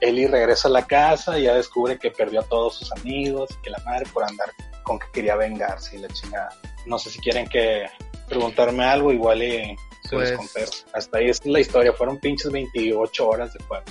Eli 0.00 0.26
regresa 0.26 0.68
a 0.68 0.70
la 0.70 0.86
casa 0.86 1.38
y 1.38 1.42
ya 1.42 1.54
descubre 1.54 1.98
que 1.98 2.12
perdió 2.12 2.40
a 2.40 2.44
todos 2.44 2.76
sus 2.76 2.92
amigos, 2.92 3.50
y 3.50 3.62
que 3.62 3.70
la 3.70 3.82
madre 3.84 4.06
por 4.12 4.24
andar 4.24 4.50
con 4.84 4.98
que 4.98 5.06
quería 5.12 5.36
vengarse 5.36 5.96
y 5.96 5.98
la 6.00 6.08
chingada. 6.08 6.50
No 6.86 6.98
sé 6.98 7.10
si 7.10 7.18
quieren 7.18 7.46
que 7.48 7.86
preguntarme 8.28 8.84
algo, 8.84 9.12
igual 9.12 9.42
y 9.42 9.76
se 10.04 10.16
pues... 10.16 10.30
los 10.30 10.38
contesto. 10.38 10.90
Hasta 10.94 11.18
ahí 11.18 11.28
es 11.28 11.44
la 11.44 11.60
historia, 11.60 11.92
fueron 11.92 12.18
pinches 12.18 12.50
28 12.50 13.28
horas 13.28 13.52
de 13.52 13.64
juego. 13.64 13.84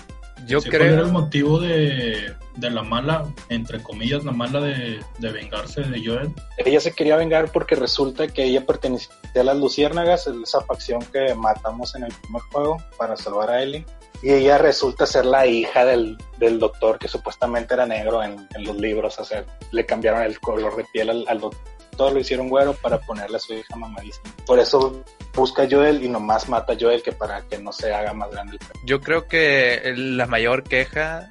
Yo 0.46 0.62
creo... 0.62 0.80
¿Cuál 0.80 0.94
era 0.94 1.02
el 1.02 1.12
motivo 1.12 1.60
de, 1.60 2.34
de, 2.56 2.70
la 2.70 2.84
mala, 2.84 3.26
entre 3.50 3.82
comillas, 3.82 4.24
la 4.24 4.32
mala 4.32 4.62
de, 4.62 5.00
de, 5.20 5.32
vengarse 5.32 5.82
de 5.82 6.06
Joel? 6.06 6.34
Ella 6.58 6.80
se 6.80 6.94
quería 6.94 7.16
vengar 7.16 7.52
porque 7.52 7.76
resulta 7.76 8.28
que 8.28 8.44
ella 8.44 8.66
pertenecía 8.66 9.12
a 9.36 9.44
las 9.44 9.58
Luciérnagas, 9.58 10.28
esa 10.28 10.62
facción 10.62 11.02
que 11.12 11.34
matamos 11.36 11.96
en 11.96 12.04
el 12.04 12.14
primer 12.14 12.42
juego 12.52 12.78
para 12.98 13.18
salvar 13.18 13.50
a 13.50 13.62
Ellie. 13.62 13.86
Y 14.24 14.32
ella 14.32 14.58
resulta 14.58 15.06
ser 15.06 15.26
la 15.26 15.46
hija 15.46 15.86
del, 15.86 16.18
del 16.40 16.58
doctor 16.58 16.98
que 16.98 17.08
supuestamente 17.08 17.76
era 17.76 17.86
negro 17.86 18.24
en, 18.24 18.48
en, 18.56 18.64
los 18.64 18.76
libros. 18.78 19.20
O 19.20 19.24
sea, 19.24 19.46
le 19.72 19.86
cambiaron 19.86 20.24
el 20.24 20.40
color 20.40 20.76
de 20.76 20.86
piel 20.86 21.10
al, 21.12 21.26
al 21.28 21.40
doctor 21.40 21.77
todo 21.98 22.12
lo 22.12 22.20
hicieron 22.20 22.48
güero 22.48 22.74
para 22.74 23.00
ponerle 23.00 23.38
a 23.38 23.40
su 23.40 23.54
hija 23.54 23.76
mamadísima. 23.76 24.34
Por 24.46 24.60
eso 24.60 25.04
busca 25.34 25.64
a 25.64 25.68
Joel 25.70 26.04
y 26.04 26.08
nomás 26.08 26.48
mata 26.48 26.74
a 26.74 26.78
Joel 26.80 27.04
que 27.04 27.12
para 27.12 27.42
que 27.42 27.58
no 27.58 27.74
se 27.74 27.94
haga 27.94 28.14
más 28.14 28.32
grande. 28.32 28.58
Yo 28.86 29.02
creo 29.02 29.28
que 29.28 29.94
la 29.96 30.26
mayor 30.26 30.64
queja 30.64 31.30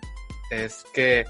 es 0.51 0.85
que 0.93 1.25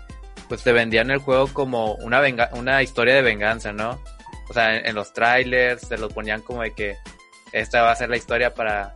pues 0.49 0.63
te 0.63 0.73
vendían 0.73 1.11
el 1.11 1.19
juego 1.19 1.49
como 1.53 1.95
una 1.95 2.21
venga 2.21 2.51
una 2.53 2.83
historia 2.83 3.15
de 3.15 3.23
venganza, 3.23 3.73
¿no? 3.73 4.01
O 4.49 4.53
sea, 4.53 4.77
en, 4.77 4.95
los 4.95 5.13
trailers 5.13 5.83
se 5.83 5.99
lo 5.99 6.09
ponían 6.09 6.41
como 6.43 6.63
de 6.63 6.73
que 6.73 6.97
esta 7.53 7.83
va 7.83 7.93
a 7.93 7.97
ser 7.97 8.11
la 8.11 8.17
historia 8.17 8.55
para 8.55 8.95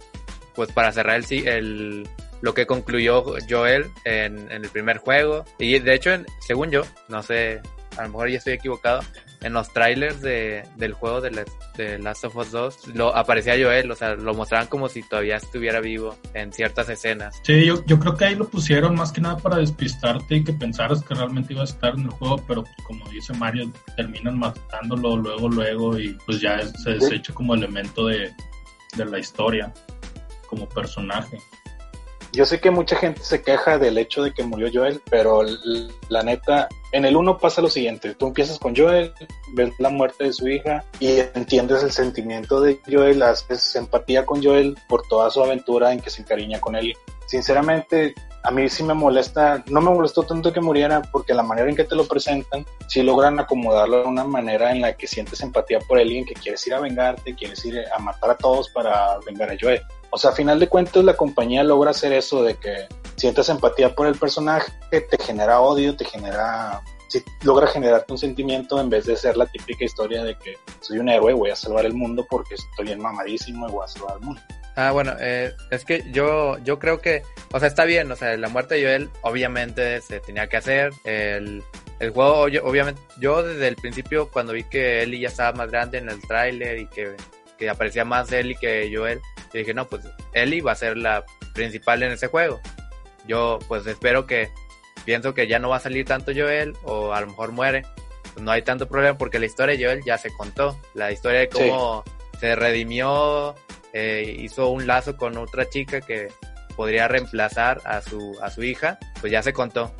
pues 0.54 0.72
para 0.72 0.92
cerrar 0.92 1.20
el, 1.30 2.08
lo 2.40 2.54
que 2.54 2.66
concluyó 2.66 3.24
Joel 3.48 3.90
en, 4.04 4.50
en 4.50 4.64
el 4.64 4.70
primer 4.70 4.98
juego. 4.98 5.44
Y 5.58 5.78
de 5.78 5.94
hecho, 5.94 6.10
según 6.40 6.70
yo, 6.70 6.82
no 7.08 7.22
sé, 7.22 7.60
a 7.96 8.02
lo 8.02 8.08
mejor 8.10 8.30
ya 8.30 8.38
estoy 8.38 8.54
equivocado, 8.54 9.00
en 9.42 9.52
los 9.52 9.72
trailers 9.72 10.20
de, 10.20 10.64
del 10.76 10.92
juego 10.92 11.20
de, 11.20 11.44
de, 11.76 11.98
Last 11.98 12.24
of 12.24 12.36
Us 12.36 12.50
2 12.50 12.88
lo, 12.94 13.16
aparecía 13.16 13.54
Joel, 13.54 13.90
o 13.90 13.94
sea, 13.94 14.14
lo 14.14 14.34
mostraban 14.34 14.66
como 14.66 14.88
si 14.88 15.02
todavía 15.02 15.36
estuviera 15.36 15.80
vivo 15.80 16.16
en 16.34 16.52
ciertas 16.52 16.88
escenas. 16.88 17.40
Sí, 17.42 17.64
yo, 17.64 17.84
yo 17.86 17.98
creo 17.98 18.16
que 18.16 18.26
ahí 18.26 18.34
lo 18.34 18.48
pusieron 18.48 18.94
más 18.94 19.12
que 19.12 19.20
nada 19.20 19.36
para 19.38 19.56
despistarte 19.56 20.36
y 20.36 20.44
que 20.44 20.52
pensaras 20.52 21.02
que 21.02 21.14
realmente 21.14 21.52
iba 21.52 21.62
a 21.62 21.64
estar 21.64 21.94
en 21.94 22.04
el 22.04 22.10
juego, 22.10 22.42
pero 22.46 22.62
pues, 22.62 22.76
como 22.84 23.08
dice 23.10 23.32
Mario, 23.34 23.70
terminan 23.96 24.38
matándolo 24.38 25.16
luego, 25.16 25.48
luego 25.48 25.98
y 25.98 26.16
pues 26.26 26.40
ya 26.40 26.60
se 26.66 26.90
desecha 26.90 27.32
como 27.32 27.54
elemento 27.54 28.06
de, 28.06 28.30
de 28.96 29.04
la 29.04 29.18
historia, 29.18 29.72
como 30.46 30.68
personaje. 30.68 31.38
Yo 32.32 32.44
sé 32.44 32.60
que 32.60 32.70
mucha 32.70 32.96
gente 32.96 33.22
se 33.24 33.42
queja 33.42 33.78
del 33.78 33.98
hecho 33.98 34.22
de 34.22 34.32
que 34.32 34.44
murió 34.44 34.68
Joel, 34.72 35.02
pero 35.10 35.42
la 36.08 36.22
neta, 36.22 36.68
en 36.92 37.04
el 37.04 37.16
uno 37.16 37.38
pasa 37.38 37.60
lo 37.60 37.68
siguiente, 37.68 38.14
tú 38.14 38.28
empiezas 38.28 38.58
con 38.58 38.76
Joel, 38.76 39.12
ves 39.54 39.72
la 39.78 39.90
muerte 39.90 40.24
de 40.24 40.32
su 40.32 40.48
hija 40.48 40.84
y 41.00 41.18
entiendes 41.34 41.82
el 41.82 41.90
sentimiento 41.90 42.60
de 42.60 42.80
Joel, 42.88 43.22
haces 43.22 43.74
empatía 43.74 44.24
con 44.24 44.42
Joel 44.42 44.76
por 44.88 45.02
toda 45.08 45.28
su 45.30 45.42
aventura 45.42 45.92
en 45.92 46.00
que 46.00 46.10
se 46.10 46.22
encariña 46.22 46.60
con 46.60 46.76
él. 46.76 46.94
Sinceramente, 47.26 48.14
a 48.42 48.50
mí 48.50 48.68
sí 48.68 48.82
me 48.84 48.94
molesta, 48.94 49.62
no 49.66 49.80
me 49.80 49.90
molestó 49.90 50.22
tanto 50.22 50.52
que 50.52 50.60
muriera 50.60 51.02
porque 51.12 51.34
la 51.34 51.42
manera 51.42 51.68
en 51.68 51.76
que 51.76 51.84
te 51.84 51.96
lo 51.96 52.06
presentan, 52.06 52.64
sí 52.86 53.02
logran 53.02 53.38
acomodarlo 53.38 54.02
de 54.02 54.08
una 54.08 54.24
manera 54.24 54.70
en 54.70 54.80
la 54.80 54.96
que 54.96 55.06
sientes 55.06 55.40
empatía 55.40 55.80
por 55.80 55.98
alguien 55.98 56.24
que 56.24 56.34
quieres 56.34 56.64
ir 56.66 56.74
a 56.74 56.80
vengarte, 56.80 57.34
quieres 57.34 57.64
ir 57.64 57.82
a 57.92 57.98
matar 57.98 58.30
a 58.30 58.36
todos 58.36 58.68
para 58.70 59.18
vengar 59.26 59.50
a 59.50 59.56
Joel. 59.60 59.82
O 60.10 60.18
sea, 60.18 60.30
a 60.30 60.34
final 60.34 60.58
de 60.58 60.68
cuentas 60.68 61.04
la 61.04 61.16
compañía 61.16 61.62
logra 61.62 61.90
hacer 61.90 62.12
eso 62.12 62.42
de 62.42 62.56
que 62.56 62.88
sientes 63.16 63.48
empatía 63.48 63.94
por 63.94 64.06
el 64.06 64.16
personaje, 64.16 64.72
te 64.90 65.18
genera 65.18 65.60
odio, 65.60 65.96
te 65.96 66.04
genera 66.04 66.82
sí 67.10 67.24
logra 67.42 67.66
generarte 67.66 68.12
un 68.12 68.18
sentimiento 68.18 68.80
en 68.80 68.88
vez 68.88 69.04
de 69.04 69.16
ser 69.16 69.36
la 69.36 69.46
típica 69.46 69.84
historia 69.84 70.22
de 70.22 70.36
que 70.38 70.56
soy 70.80 70.98
un 70.98 71.08
héroe, 71.08 71.34
voy 71.34 71.50
a 71.50 71.56
salvar 71.56 71.84
el 71.84 71.92
mundo 71.92 72.24
porque 72.30 72.54
estoy 72.54 72.86
bien 72.86 73.00
mamadísimo 73.00 73.68
y 73.68 73.72
voy 73.72 73.84
a 73.84 73.88
salvar 73.88 74.16
el 74.18 74.26
mundo. 74.26 74.40
Ah, 74.76 74.92
bueno, 74.92 75.14
eh, 75.18 75.52
es 75.70 75.84
que 75.84 76.04
yo, 76.12 76.56
yo 76.58 76.78
creo 76.78 77.00
que, 77.00 77.22
o 77.52 77.58
sea, 77.58 77.66
está 77.66 77.84
bien, 77.84 78.10
o 78.12 78.16
sea, 78.16 78.36
la 78.36 78.48
muerte 78.48 78.76
de 78.76 78.84
Joel 78.84 79.10
obviamente 79.22 80.00
se 80.00 80.20
tenía 80.20 80.48
que 80.48 80.56
hacer. 80.56 80.92
El, 81.04 81.64
el 81.98 82.10
juego, 82.10 82.42
obviamente, 82.42 83.00
yo 83.18 83.42
desde 83.42 83.66
el 83.66 83.76
principio, 83.76 84.30
cuando 84.30 84.52
vi 84.52 84.64
que 84.64 85.02
Ellie 85.02 85.20
ya 85.20 85.28
estaba 85.28 85.52
más 85.52 85.70
grande 85.70 85.98
en 85.98 86.08
el 86.08 86.20
tráiler 86.22 86.78
y 86.78 86.86
que, 86.86 87.16
que 87.60 87.68
aparecía 87.68 88.06
más 88.06 88.32
Ellie 88.32 88.56
que 88.56 88.90
Joel, 88.92 89.20
yo 89.52 89.58
dije, 89.58 89.74
no, 89.74 89.86
pues 89.86 90.02
Ellie 90.32 90.62
va 90.62 90.72
a 90.72 90.76
ser 90.76 90.96
la 90.96 91.24
principal 91.52 92.02
en 92.02 92.12
ese 92.12 92.26
juego. 92.26 92.58
Yo, 93.28 93.58
pues 93.68 93.86
espero 93.86 94.26
que, 94.26 94.48
pienso 95.04 95.34
que 95.34 95.46
ya 95.46 95.58
no 95.58 95.68
va 95.68 95.76
a 95.76 95.80
salir 95.80 96.06
tanto 96.06 96.32
Joel 96.34 96.72
o 96.84 97.12
a 97.12 97.20
lo 97.20 97.26
mejor 97.26 97.52
muere. 97.52 97.82
Pues 98.32 98.42
no 98.42 98.50
hay 98.50 98.62
tanto 98.62 98.88
problema 98.88 99.18
porque 99.18 99.38
la 99.38 99.46
historia 99.46 99.76
de 99.76 99.84
Joel 99.84 100.00
ya 100.04 100.16
se 100.16 100.32
contó. 100.32 100.80
La 100.94 101.12
historia 101.12 101.40
de 101.40 101.48
cómo 101.50 102.02
se 102.40 102.56
redimió 102.56 103.54
eh, 103.92 104.36
hizo 104.38 104.70
un 104.70 104.86
lazo 104.86 105.18
con 105.18 105.36
otra 105.36 105.68
chica 105.68 106.00
que 106.00 106.28
podría 106.76 107.08
reemplazar 107.08 107.82
a 107.84 108.00
su, 108.00 108.38
a 108.40 108.50
su 108.50 108.62
hija, 108.62 108.98
pues 109.20 109.30
ya 109.30 109.42
se 109.42 109.52
contó. 109.52 109.94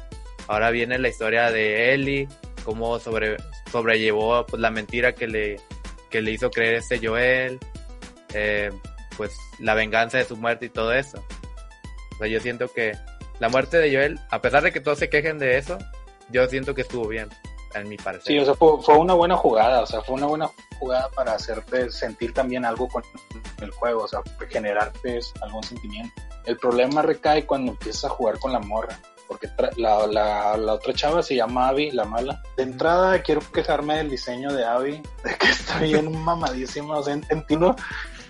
Ahora 0.49 0.71
viene 0.71 0.99
la 0.99 1.09
historia 1.09 1.51
de 1.51 1.93
Ellie, 1.93 2.27
cómo 2.65 2.99
sobre, 2.99 3.37
sobrellevó 3.71 4.47
pues, 4.47 4.63
la 4.63 4.71
mentira 4.71 5.13
que 5.13 5.27
le, 5.27 5.61
que 6.11 6.21
le 6.21 6.33
hizo 6.33 6.51
creer 6.51 6.75
este 6.77 6.99
Joel, 7.07 7.59
eh, 8.35 8.71
pues 9.17 9.37
la 9.59 9.75
venganza 9.75 10.19
de 10.19 10.25
su 10.25 10.37
muerte 10.37 10.67
y 10.67 10.71
todo 10.71 10.93
eso. 10.93 11.23
O 12.15 12.19
sea, 12.19 12.27
yo 12.27 12.41
siento 12.41 12.69
que 12.69 12.97
la 13.39 13.49
muerte 13.49 13.79
de 13.79 13.95
Joel, 13.95 14.21
a 14.31 14.43
pesar 14.43 14.63
de 14.63 14.73
que 14.73 14.81
todos 14.81 14.99
se 14.99 15.09
quejen 15.09 15.39
de 15.39 15.59
eso, 15.59 15.79
yo 16.31 16.47
siento 16.47 16.75
que 16.75 16.83
estuvo 16.83 17.09
bien, 17.09 17.29
en 17.75 17.89
mi 17.89 17.97
parecer. 17.97 18.27
Sí, 18.27 18.39
o 18.39 18.45
sea, 18.45 18.55
fue, 18.55 18.83
fue 18.83 18.97
una 18.99 19.15
buena 19.15 19.37
jugada, 19.37 19.83
o 19.83 19.87
sea, 19.87 20.03
fue 20.03 20.17
una 20.17 20.27
buena 20.27 20.51
jugada 20.79 21.09
para 21.11 21.35
hacerte 21.35 21.91
sentir 21.91 22.33
también 22.33 22.65
algo 22.65 22.89
con 22.89 23.03
el 23.61 23.71
juego, 23.71 24.05
o 24.05 24.09
sea, 24.09 24.21
generarte 24.49 25.21
algún 25.43 25.63
sentimiento. 25.63 26.13
El 26.47 26.57
problema 26.57 27.03
recae 27.03 27.47
cuando 27.47 27.73
empiezas 27.73 28.05
a 28.05 28.09
jugar 28.09 28.39
con 28.39 28.53
la 28.53 28.61
morra, 28.61 28.99
porque 29.31 29.49
la, 29.77 30.09
la, 30.09 30.57
la, 30.57 30.75
otra 30.75 30.93
chava 30.93 31.23
se 31.23 31.37
llama 31.37 31.69
Abby, 31.69 31.93
la 31.93 32.05
mala. 32.05 32.43
De 32.57 32.65
entrada 32.65 33.23
quiero 33.23 33.41
quejarme 33.53 33.97
del 33.99 34.11
diseño 34.11 34.53
de 34.53 34.65
Abby, 34.65 35.01
de 35.25 35.35
que 35.39 35.47
está 35.47 35.79
bien 35.79 36.11
mamadísima, 36.25 36.99
o 36.99 37.03
sea, 37.05 37.15
entiendo, 37.15 37.77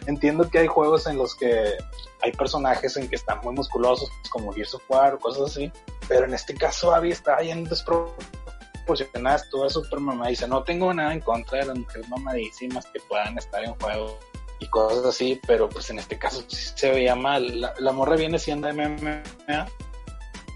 entiendo 0.04 0.50
que 0.50 0.58
hay 0.58 0.66
juegos 0.66 1.06
en 1.06 1.16
los 1.16 1.34
que 1.34 1.78
hay 2.20 2.32
personajes 2.32 2.98
en 2.98 3.08
que 3.08 3.16
están 3.16 3.40
muy 3.42 3.54
musculosos, 3.54 4.10
como 4.28 4.52
Gears 4.52 4.74
of 4.74 4.82
War 4.90 5.14
o 5.14 5.18
cosas 5.18 5.52
así, 5.52 5.72
pero 6.06 6.26
en 6.26 6.34
este 6.34 6.52
caso 6.52 6.94
Abby 6.94 7.12
está 7.12 7.40
bien 7.40 7.64
desproporcionada, 7.64 9.36
estuvo 9.36 9.70
súper 9.70 10.00
mamadísima. 10.00 10.48
No 10.48 10.64
tengo 10.64 10.92
nada 10.92 11.14
en 11.14 11.20
contra 11.20 11.60
de 11.60 11.64
las 11.64 11.78
mujeres 11.78 12.10
mamadísimas 12.10 12.84
que 12.92 13.00
puedan 13.08 13.38
estar 13.38 13.64
en 13.64 13.74
juego 13.76 14.18
y 14.58 14.66
cosas 14.66 15.06
así, 15.06 15.40
pero 15.46 15.66
pues 15.70 15.88
en 15.88 15.98
este 15.98 16.18
caso 16.18 16.44
se 16.46 16.90
veía 16.90 17.14
mal. 17.14 17.72
La, 17.78 17.92
morra 17.92 18.16
viene 18.16 18.38
siendo 18.38 18.68
MMA. 18.70 19.22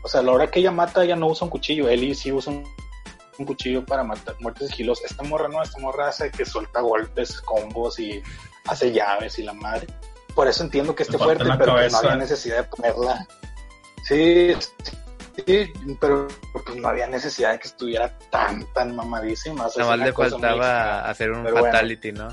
O 0.04 0.08
sea, 0.08 0.20
a 0.20 0.22
la 0.22 0.32
hora 0.32 0.50
que 0.50 0.60
ella 0.60 0.70
mata, 0.70 1.02
ella 1.02 1.16
no 1.16 1.28
usa 1.28 1.46
un 1.46 1.50
cuchillo. 1.50 1.88
Eli 1.88 2.14
sí 2.14 2.30
usa 2.30 2.52
un, 2.52 2.64
cuchillo 3.46 3.84
para 3.84 4.04
matar 4.04 4.36
muertes 4.40 4.68
sigilosas. 4.68 5.10
Esta 5.10 5.22
morra 5.22 5.48
no, 5.48 5.62
esta 5.62 5.80
morra 5.80 6.08
hace 6.08 6.30
que 6.30 6.44
suelta 6.44 6.80
golpes, 6.80 7.40
combos 7.40 7.98
y 7.98 8.22
hace 8.66 8.92
llaves 8.92 9.38
y 9.38 9.44
la 9.44 9.54
madre. 9.54 9.86
Por 10.34 10.46
eso 10.46 10.62
entiendo 10.62 10.94
que 10.94 11.04
esté 11.04 11.16
fuerte, 11.16 11.44
pero 11.58 11.72
pues 11.72 11.90
no 11.90 11.98
había 11.98 12.16
necesidad 12.16 12.58
de 12.58 12.64
ponerla. 12.64 13.26
Sí, 14.04 14.54
sí, 15.46 15.72
pero 15.98 16.28
pues 16.52 16.76
no 16.76 16.88
había 16.88 17.06
necesidad 17.06 17.52
de 17.52 17.60
que 17.60 17.68
estuviera 17.68 18.18
tan, 18.30 18.70
tan 18.74 18.94
mamadísima. 18.94 19.68
Nada 19.74 19.96
más 19.96 19.98
le 19.98 20.12
faltaba 20.12 21.08
hacer 21.08 21.30
un 21.30 21.46
fatality, 21.46 22.12
¿no? 22.12 22.28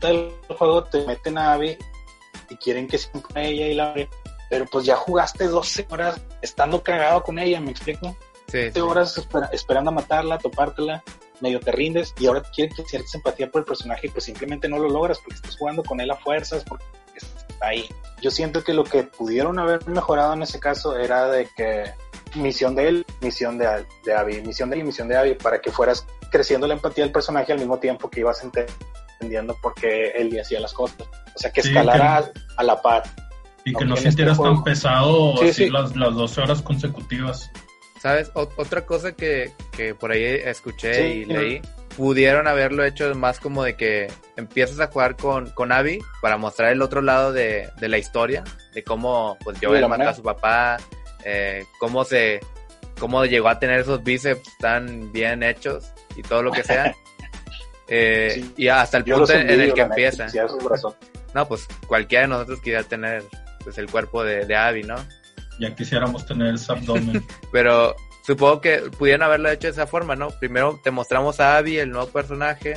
el 0.00 0.32
juego 0.48 0.84
te 0.84 1.06
meten 1.06 1.36
a 1.38 1.52
Abby 1.52 1.76
y 2.48 2.56
quieren 2.56 2.88
que 2.88 2.98
se 2.98 3.10
con 3.10 3.36
ella 3.36 3.66
y 3.66 3.74
la 3.74 3.94
pero 4.52 4.66
pues 4.66 4.84
ya 4.84 4.96
jugaste 4.96 5.46
12 5.46 5.86
horas 5.88 6.20
estando 6.42 6.82
cagado 6.82 7.22
con 7.22 7.38
ella, 7.38 7.58
¿me 7.58 7.70
explico? 7.70 8.14
Sí, 8.48 8.68
12 8.68 8.82
horas 8.82 9.28
esperando 9.50 9.90
a 9.90 9.94
matarla, 9.94 10.36
topártela, 10.36 11.02
medio 11.40 11.58
te 11.58 11.72
rindes 11.72 12.12
y 12.18 12.26
ahora 12.26 12.42
quieren 12.54 12.76
que 12.76 12.84
cierta 12.84 13.08
empatía 13.14 13.50
por 13.50 13.62
el 13.62 13.64
personaje 13.64 14.08
y 14.08 14.10
pues 14.10 14.24
simplemente 14.24 14.68
no 14.68 14.78
lo 14.78 14.90
logras 14.90 15.20
porque 15.20 15.36
estás 15.36 15.56
jugando 15.56 15.82
con 15.82 16.02
él 16.02 16.10
a 16.10 16.16
fuerzas, 16.16 16.64
porque 16.68 16.84
está 17.16 17.66
ahí. 17.66 17.88
Yo 18.20 18.30
siento 18.30 18.62
que 18.62 18.74
lo 18.74 18.84
que 18.84 19.04
pudieron 19.04 19.58
haber 19.58 19.88
mejorado 19.88 20.34
en 20.34 20.42
ese 20.42 20.60
caso 20.60 20.98
era 20.98 21.28
de 21.28 21.48
que 21.56 21.84
misión 22.34 22.74
de 22.74 22.88
él, 22.88 23.06
misión 23.22 23.56
de, 23.56 23.86
de 24.04 24.14
Abby, 24.14 24.42
misión 24.42 24.68
de 24.68 24.76
él 24.76 24.82
y 24.82 24.84
misión 24.84 25.08
de 25.08 25.16
Abby 25.16 25.34
para 25.36 25.62
que 25.62 25.70
fueras 25.70 26.06
creciendo 26.30 26.66
la 26.66 26.74
empatía 26.74 27.04
del 27.04 27.12
personaje 27.14 27.54
al 27.54 27.58
mismo 27.58 27.78
tiempo 27.78 28.10
que 28.10 28.20
ibas 28.20 28.44
entendiendo 28.44 29.56
por 29.62 29.72
qué 29.72 30.10
él 30.10 30.38
hacía 30.38 30.60
las 30.60 30.74
cosas. 30.74 31.08
O 31.34 31.38
sea, 31.38 31.50
que 31.50 31.62
escalara 31.62 32.30
a 32.58 32.62
la 32.62 32.82
par. 32.82 33.04
Y 33.64 33.72
que 33.74 33.84
no 33.84 33.96
sintieras 33.96 34.38
este 34.38 34.44
tan 34.44 34.64
pesado 34.64 35.34
Las, 35.70 35.96
las 35.96 36.14
12 36.14 36.40
horas 36.40 36.62
consecutivas. 36.62 37.50
¿Sabes? 38.00 38.32
otra 38.34 38.84
cosa 38.84 39.12
que, 39.12 39.52
que, 39.70 39.94
por 39.94 40.10
ahí 40.10 40.24
escuché 40.24 41.14
y 41.14 41.24
leí, 41.24 41.62
pudieron 41.96 42.48
haberlo 42.48 42.84
hecho 42.84 43.14
más 43.14 43.38
como 43.38 43.62
de 43.62 43.76
que 43.76 44.08
empiezas 44.36 44.80
a 44.80 44.88
jugar 44.88 45.16
con, 45.16 45.50
con 45.50 45.70
Abby 45.70 46.00
para 46.20 46.36
mostrar 46.36 46.72
el 46.72 46.82
otro 46.82 47.00
lado 47.00 47.32
de, 47.32 47.68
de 47.80 47.88
la 47.88 47.98
historia, 47.98 48.42
de 48.74 48.82
cómo 48.82 49.36
pues 49.44 49.58
Joel 49.62 49.88
mata 49.88 50.10
a 50.10 50.14
su 50.14 50.22
papá, 50.22 50.78
eh, 51.24 51.64
cómo 51.78 52.04
se 52.04 52.40
cómo 52.98 53.24
llegó 53.24 53.48
a 53.48 53.58
tener 53.58 53.80
esos 53.80 54.02
bíceps 54.02 54.58
tan 54.58 55.12
bien 55.12 55.42
hechos 55.42 55.92
y 56.16 56.22
todo 56.22 56.42
lo 56.42 56.52
que 56.52 56.64
sea. 56.64 56.94
Eh, 57.94 58.42
y 58.56 58.68
hasta 58.68 58.96
el 58.96 59.04
punto 59.04 59.30
en 59.34 59.50
el 59.50 59.74
que 59.74 59.82
empieza. 59.82 60.26
No, 61.34 61.46
pues 61.46 61.68
cualquiera 61.86 62.22
de 62.22 62.28
nosotros 62.28 62.58
quisiera 62.60 62.84
tener 62.84 63.22
pues, 63.62 63.78
el 63.78 63.90
cuerpo 63.90 64.24
de, 64.24 64.46
de 64.46 64.56
Abby, 64.56 64.82
¿no? 64.82 64.96
Ya 65.58 65.74
quisiéramos 65.74 66.26
tener 66.26 66.54
ese 66.54 66.72
abdomen. 66.72 67.24
Pero 67.52 67.94
supongo 68.24 68.60
que 68.60 68.78
pudieran 68.98 69.22
haberlo 69.22 69.50
hecho 69.50 69.68
de 69.68 69.72
esa 69.72 69.86
forma, 69.86 70.16
¿no? 70.16 70.30
Primero 70.30 70.80
te 70.82 70.90
mostramos 70.90 71.40
a 71.40 71.56
Abby, 71.56 71.78
el 71.78 71.90
nuevo 71.90 72.08
personaje, 72.08 72.74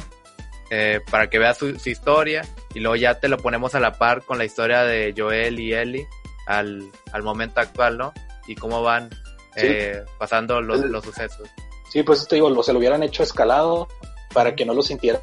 eh, 0.70 1.02
para 1.10 1.30
que 1.30 1.40
veas 1.40 1.58
su, 1.58 1.70
historia, 1.86 2.44
y 2.74 2.80
luego 2.80 2.96
ya 2.96 3.20
te 3.20 3.28
lo 3.28 3.38
ponemos 3.38 3.76
a 3.76 3.80
la 3.80 3.94
par 3.94 4.24
con 4.24 4.38
la 4.38 4.46
historia 4.46 4.84
de 4.84 5.14
Joel 5.16 5.60
y 5.60 5.74
Ellie 5.74 6.08
al, 6.48 6.84
al 7.12 7.24
momento 7.24 7.60
actual, 7.60 7.98
¿no? 7.98 8.14
Y 8.48 8.56
cómo 8.56 8.84
van 8.84 9.10
eh, 9.56 10.04
pasando 10.20 10.62
los, 10.62 10.82
los, 10.82 11.04
sucesos. 11.04 11.50
Sí, 11.90 12.04
pues 12.04 12.28
te 12.28 12.36
digo, 12.36 12.50
lo, 12.50 12.62
se 12.62 12.74
lo 12.74 12.80
hubieran 12.80 13.04
hecho 13.04 13.24
escalado, 13.24 13.88
para 14.36 14.54
que 14.54 14.66
no 14.66 14.74
lo 14.74 14.84
sintieras 14.84 15.22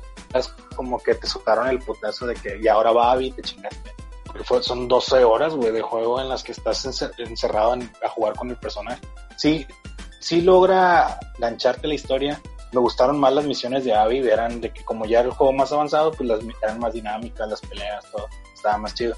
como 0.74 0.98
que 0.98 1.14
te 1.14 1.26
soltaron 1.26 1.68
el 1.68 1.78
putazo 1.78 2.26
de 2.26 2.34
que 2.34 2.58
y 2.60 2.66
ahora 2.66 2.92
va 2.92 3.22
y 3.22 3.30
te 3.30 3.42
chingaste. 3.42 3.92
Porque 4.32 4.62
son 4.62 4.88
12 4.88 5.24
horas, 5.24 5.54
güey, 5.54 5.72
de 5.72 5.82
juego 5.82 6.20
en 6.20 6.28
las 6.28 6.42
que 6.42 6.52
estás 6.52 6.84
encerrado 7.18 7.76
a 8.02 8.08
jugar 8.08 8.34
con 8.34 8.50
el 8.50 8.56
personaje. 8.56 9.00
Sí, 9.36 9.66
sí 10.20 10.40
logra 10.40 11.18
gancharte 11.38 11.86
la 11.86 11.94
historia. 11.94 12.40
Me 12.72 12.80
gustaron 12.80 13.20
más 13.20 13.34
las 13.34 13.44
misiones 13.44 13.84
de 13.84 13.94
Abby, 13.94 14.18
eran 14.26 14.60
de 14.60 14.72
que 14.72 14.82
como 14.84 15.04
ya 15.04 15.20
era 15.20 15.28
el 15.28 15.34
juego 15.34 15.52
más 15.52 15.70
avanzado, 15.72 16.12
pues 16.12 16.26
las 16.26 16.40
eran 16.62 16.78
más 16.78 16.94
dinámicas, 16.94 17.48
las 17.48 17.60
peleas, 17.60 18.10
todo, 18.10 18.26
estaba 18.54 18.78
más 18.78 18.94
chido. 18.94 19.14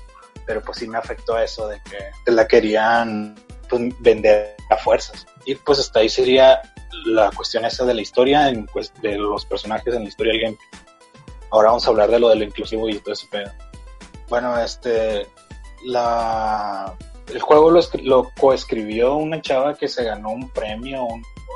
Pero 0.46 0.60
pues 0.60 0.78
sí 0.78 0.88
me 0.88 0.98
afectó 0.98 1.38
eso 1.38 1.68
de 1.68 1.80
que 1.82 1.98
te 2.24 2.32
la 2.32 2.48
querían 2.48 3.36
pues, 3.68 3.82
vender 4.00 4.56
a 4.70 4.76
fuerzas. 4.76 5.26
Y 5.46 5.54
pues 5.54 5.78
hasta 5.78 6.00
ahí 6.00 6.08
sería 6.08 6.60
la 7.06 7.30
cuestión 7.30 7.64
esa 7.64 7.84
de 7.84 7.94
la 7.94 8.02
historia, 8.02 8.48
en, 8.48 8.66
pues, 8.66 8.92
de 9.02 9.16
los 9.16 9.44
personajes 9.44 9.94
en 9.94 10.02
la 10.02 10.08
historia 10.08 10.32
del 10.32 10.42
gameplay. 10.42 10.68
Ahora 11.50 11.68
vamos 11.68 11.86
a 11.86 11.90
hablar 11.90 12.10
de 12.10 12.18
lo 12.18 12.28
de 12.28 12.36
lo 12.36 12.44
inclusivo 12.44 12.88
y 12.88 12.98
todo 12.98 13.12
ese 13.12 13.26
pedo. 13.28 13.52
Bueno, 14.28 14.58
este, 14.58 15.26
la, 15.84 16.94
el 17.32 17.40
juego 17.40 17.70
lo, 17.70 17.80
lo 18.02 18.30
coescribió 18.38 19.16
una 19.16 19.40
chava 19.40 19.74
que 19.74 19.88
se 19.88 20.04
ganó 20.04 20.30
un 20.30 20.48
premio 20.50 21.06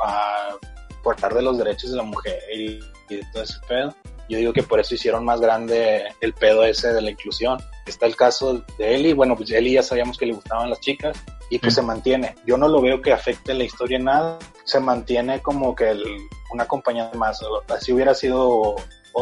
a, 0.05 0.57
por 1.03 1.17
de 1.17 1.43
los 1.43 1.59
derechos 1.59 1.91
de 1.91 1.97
la 1.97 2.03
mujer 2.03 2.39
y, 2.55 2.81
y 3.09 3.21
todo 3.33 3.43
ese 3.43 3.59
pedo. 3.67 3.95
Yo 4.29 4.37
digo 4.37 4.53
que 4.53 4.63
por 4.63 4.79
eso 4.79 4.95
hicieron 4.95 5.25
más 5.25 5.41
grande 5.41 6.05
el 6.21 6.35
pedo 6.35 6.63
ese 6.63 6.93
de 6.93 7.01
la 7.01 7.11
inclusión. 7.11 7.59
Está 7.87 8.05
el 8.05 8.15
caso 8.15 8.63
de 8.77 8.95
Eli, 8.95 9.15
bueno, 9.15 9.35
pues 9.35 9.51
Eli 9.51 9.73
ya 9.73 9.83
sabíamos 9.83 10.19
que 10.19 10.27
le 10.27 10.35
gustaban 10.35 10.69
las 10.69 10.81
chicas 10.81 11.17
y 11.49 11.59
pues 11.59 11.75
se 11.75 11.81
mantiene. 11.81 12.35
Yo 12.45 12.59
no 12.59 12.69
lo 12.69 12.83
veo 12.83 13.01
que 13.01 13.13
afecte 13.13 13.55
la 13.55 13.65
historia 13.65 13.97
en 13.97 14.05
nada, 14.05 14.39
se 14.65 14.81
mantiene 14.81 15.41
como 15.41 15.75
que 15.75 15.91
el, 15.91 16.05
una 16.53 16.67
compañía 16.67 17.11
más, 17.15 17.41
así 17.69 17.93
hubiera 17.93 18.15
sido 18.15 18.77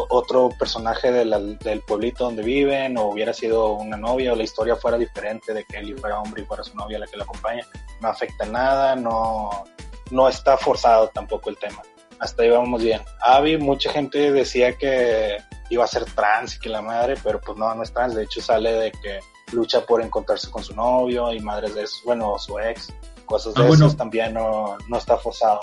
otro 0.09 0.49
personaje 0.59 1.11
de 1.13 1.25
la- 1.25 1.39
del 1.41 1.81
pueblito 1.81 2.25
donde 2.25 2.43
viven, 2.43 2.97
o 2.99 3.05
hubiera 3.09 3.33
sido 3.33 3.73
una 3.73 3.97
novia, 3.97 4.33
o 4.33 4.37
la 4.37 4.43
historia 4.43 4.77
fuera 4.77 4.99
diferente 4.99 5.55
de 5.55 5.65
que 5.65 5.79
él 5.79 5.97
fuera 5.99 6.21
hombre 6.21 6.43
y 6.43 6.45
fuera 6.47 6.63
su 6.63 6.75
novia 6.75 6.99
la 6.99 7.07
que 7.07 7.17
lo 7.17 7.23
acompaña. 7.25 7.65
No 8.01 8.09
afecta 8.09 8.45
nada, 8.47 8.97
no, 8.97 9.65
no 10.11 10.29
está 10.29 10.57
forzado 10.57 11.09
tampoco 11.09 11.51
el 11.51 11.57
tema. 11.59 11.83
Hasta 12.19 12.43
ahí 12.43 12.51
vamos 12.51 12.83
bien. 12.83 13.01
Abby, 13.21 13.59
mucha 13.59 13.93
gente 13.93 14.33
decía 14.33 14.77
que 14.77 15.37
iba 15.69 15.85
a 15.85 15.89
ser 15.89 16.05
trans 16.07 16.57
y 16.57 16.59
que 16.59 16.69
la 16.69 16.81
madre, 16.81 17.15
pero 17.23 17.41
pues 17.41 17.59
no, 17.59 17.75
no 17.75 17.83
es 17.83 17.93
trans. 17.93 18.15
De 18.15 18.25
hecho, 18.25 18.41
sale 18.41 18.73
de 18.73 18.91
que 18.93 19.21
lucha 19.53 19.83
por 19.85 20.01
encontrarse 20.03 20.51
con 20.51 20.65
su 20.65 20.75
novio 20.75 21.33
y 21.33 21.41
madres 21.41 21.75
de 21.75 21.83
eso, 21.83 21.99
bueno, 22.05 22.39
su 22.39 22.59
ex, 22.59 22.93
cosas 23.27 23.53
de 23.55 23.63
Ah, 23.63 23.67
bueno. 23.67 23.85
esos 23.87 23.97
también 23.97 24.33
no, 24.35 24.77
no 24.89 24.97
está 24.97 25.19
forzado. 25.19 25.61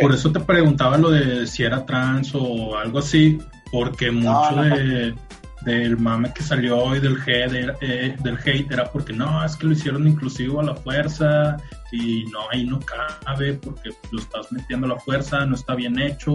Por 0.00 0.14
eso 0.14 0.30
te 0.30 0.38
preguntaba 0.38 0.96
lo 0.96 1.10
de 1.10 1.44
si 1.48 1.64
era 1.64 1.84
trans 1.84 2.32
o 2.32 2.76
algo 2.76 3.00
así, 3.00 3.36
porque 3.70 4.10
mucho 4.10 4.50
no, 4.52 4.52
no. 4.52 4.76
de, 4.76 5.14
del 5.62 5.98
mame 5.98 6.32
que 6.32 6.42
salió 6.42 6.78
hoy 6.78 7.00
del 7.00 7.16
hate, 7.20 7.76
eh, 7.80 8.16
del 8.22 8.38
hate 8.38 8.70
era 8.70 8.90
porque 8.90 9.12
no, 9.12 9.44
es 9.44 9.56
que 9.56 9.66
lo 9.66 9.72
hicieron 9.72 10.06
inclusivo 10.06 10.60
a 10.60 10.64
la 10.64 10.74
fuerza 10.74 11.56
y 11.90 12.24
no, 12.26 12.40
ahí 12.50 12.64
no 12.64 12.78
cabe 12.80 13.54
porque 13.54 13.90
lo 14.10 14.20
estás 14.20 14.52
metiendo 14.52 14.86
a 14.86 14.90
la 14.90 15.00
fuerza, 15.00 15.44
no 15.46 15.54
está 15.54 15.74
bien 15.74 15.98
hecho 15.98 16.34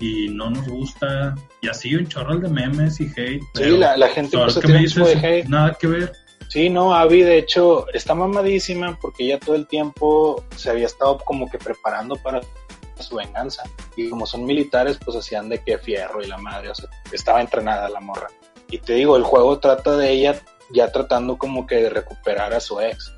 y 0.00 0.28
no 0.28 0.50
nos 0.50 0.66
gusta. 0.68 1.34
Y 1.60 1.68
así 1.68 1.94
un 1.94 2.06
chorro 2.06 2.38
de 2.38 2.48
memes 2.48 3.00
y 3.00 3.04
hate. 3.16 3.42
Sí, 3.54 3.76
la, 3.76 3.96
la 3.96 4.08
gente 4.08 4.36
que 4.60 4.68
me 4.68 4.78
dices, 4.78 5.06
de 5.06 5.26
hate. 5.26 5.48
nada 5.48 5.76
que 5.78 5.86
ver. 5.86 6.12
Sí, 6.48 6.70
no, 6.70 6.94
Abby 6.94 7.22
de 7.22 7.38
hecho 7.38 7.86
está 7.92 8.14
mamadísima 8.14 8.98
porque 9.00 9.24
ella 9.24 9.38
todo 9.38 9.54
el 9.54 9.66
tiempo 9.66 10.42
se 10.56 10.70
había 10.70 10.86
estado 10.86 11.18
como 11.18 11.50
que 11.50 11.58
preparando 11.58 12.16
para 12.16 12.40
su 13.02 13.16
venganza. 13.16 13.62
Y 13.96 14.08
como 14.08 14.26
son 14.26 14.44
militares, 14.44 14.98
pues 15.04 15.16
hacían 15.16 15.48
de 15.48 15.62
que 15.62 15.78
fierro 15.78 16.22
y 16.22 16.26
la 16.26 16.38
madre, 16.38 16.70
o 16.70 16.74
sea, 16.74 16.88
estaba 17.12 17.40
entrenada 17.40 17.88
la 17.88 18.00
morra. 18.00 18.28
Y 18.70 18.78
te 18.78 18.94
digo, 18.94 19.16
el 19.16 19.22
juego 19.22 19.58
trata 19.58 19.96
de 19.96 20.10
ella 20.10 20.40
ya 20.70 20.92
tratando 20.92 21.38
como 21.38 21.66
que 21.66 21.76
de 21.76 21.90
recuperar 21.90 22.52
a 22.52 22.60
su 22.60 22.80
ex. 22.80 23.14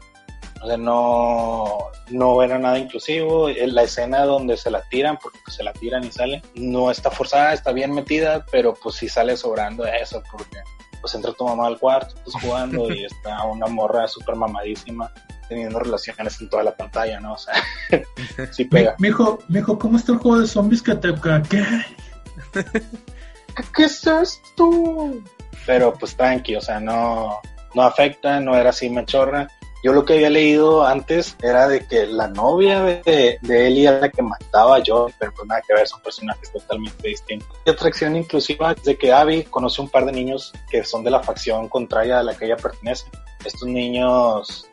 O 0.63 0.67
sea, 0.67 0.77
no, 0.77 1.79
no 2.11 2.43
era 2.43 2.59
nada 2.59 2.79
inclusivo. 2.79 3.49
La 3.49 3.83
escena 3.83 4.25
donde 4.25 4.57
se 4.57 4.71
la 4.71 4.83
tiran, 4.83 5.19
porque 5.21 5.39
pues, 5.45 5.57
se 5.57 5.63
la 5.65 5.73
tiran 5.73 6.05
y 6.05 6.13
sale, 6.13 6.43
no 6.55 6.91
está 6.91 7.11
forzada, 7.11 7.53
está 7.53 7.73
bien 7.73 7.93
metida, 7.93 8.45
pero 8.51 8.75
pues 8.75 8.97
sí 8.97 9.09
sale 9.09 9.37
sobrando 9.37 9.87
eso, 9.87 10.23
porque 10.31 10.59
pues 11.01 11.15
entra 11.15 11.33
tu 11.33 11.45
mamá 11.45 11.67
al 11.67 11.79
cuarto, 11.79 12.15
pues 12.23 12.37
jugando 12.43 12.93
y 12.93 13.05
está 13.05 13.43
una 13.45 13.67
morra 13.67 14.07
súper 14.07 14.37
mamadísima 14.37 15.11
teniendo 15.51 15.81
relaciones 15.81 16.41
en 16.41 16.49
toda 16.49 16.63
la 16.63 16.75
pantalla, 16.75 17.21
¿no? 17.21 17.35
O 17.35 17.39
sea, 17.39 17.55
sí 18.53 18.65
pega. 18.65 18.95
mijo, 18.99 19.41
mijo, 19.49 19.79
¿cómo 19.79 19.99
está 19.99 20.13
el 20.13 20.19
juego 20.19 20.41
de 20.41 20.47
zombies 20.47 20.81
que 20.81 20.95
te... 20.95 21.13
¿Qué? 21.51 21.65
¿Qué 23.75 23.85
es 23.85 24.07
esto? 24.07 25.13
Pero 25.67 25.93
pues 25.95 26.17
tranqui, 26.17 26.55
o 26.55 26.61
sea, 26.61 26.79
no, 26.79 27.41
no 27.75 27.83
afecta, 27.83 28.41
no 28.41 28.57
era 28.57 28.71
así 28.71 28.89
machorra. 28.89 29.49
Yo 29.83 29.93
lo 29.95 30.05
que 30.05 30.13
había 30.15 30.29
leído 30.29 30.87
antes 30.87 31.37
era 31.43 31.67
de 31.67 31.87
que 31.87 32.07
la 32.07 32.29
novia 32.29 32.83
de, 32.83 33.39
de 33.41 33.67
Ellie 33.67 33.89
era 33.89 34.01
la 34.01 34.11
que 34.11 34.23
mataba 34.23 34.77
a 34.77 34.83
Joel, 34.87 35.13
pero 35.19 35.33
pues 35.33 35.49
nada 35.49 35.63
que 35.67 35.75
ver, 35.75 35.89
son 35.89 36.01
personajes 36.03 36.53
totalmente 36.53 37.09
distintos. 37.09 37.59
Y 37.65 37.71
atracción 37.71 38.15
inclusiva 38.15 38.73
es 38.73 38.85
de 38.85 38.97
que 38.97 39.13
Abby 39.13 39.45
conoce 39.45 39.81
un 39.81 39.89
par 39.89 40.05
de 40.05 40.13
niños 40.13 40.53
que 40.71 40.85
son 40.85 41.03
de 41.03 41.11
la 41.11 41.21
facción 41.21 41.69
contraria 41.69 42.21
a 42.21 42.23
la 42.23 42.37
que 42.37 42.45
ella 42.45 42.57
pertenece. 42.57 43.07
Estos 43.43 43.67
niños 43.67 44.70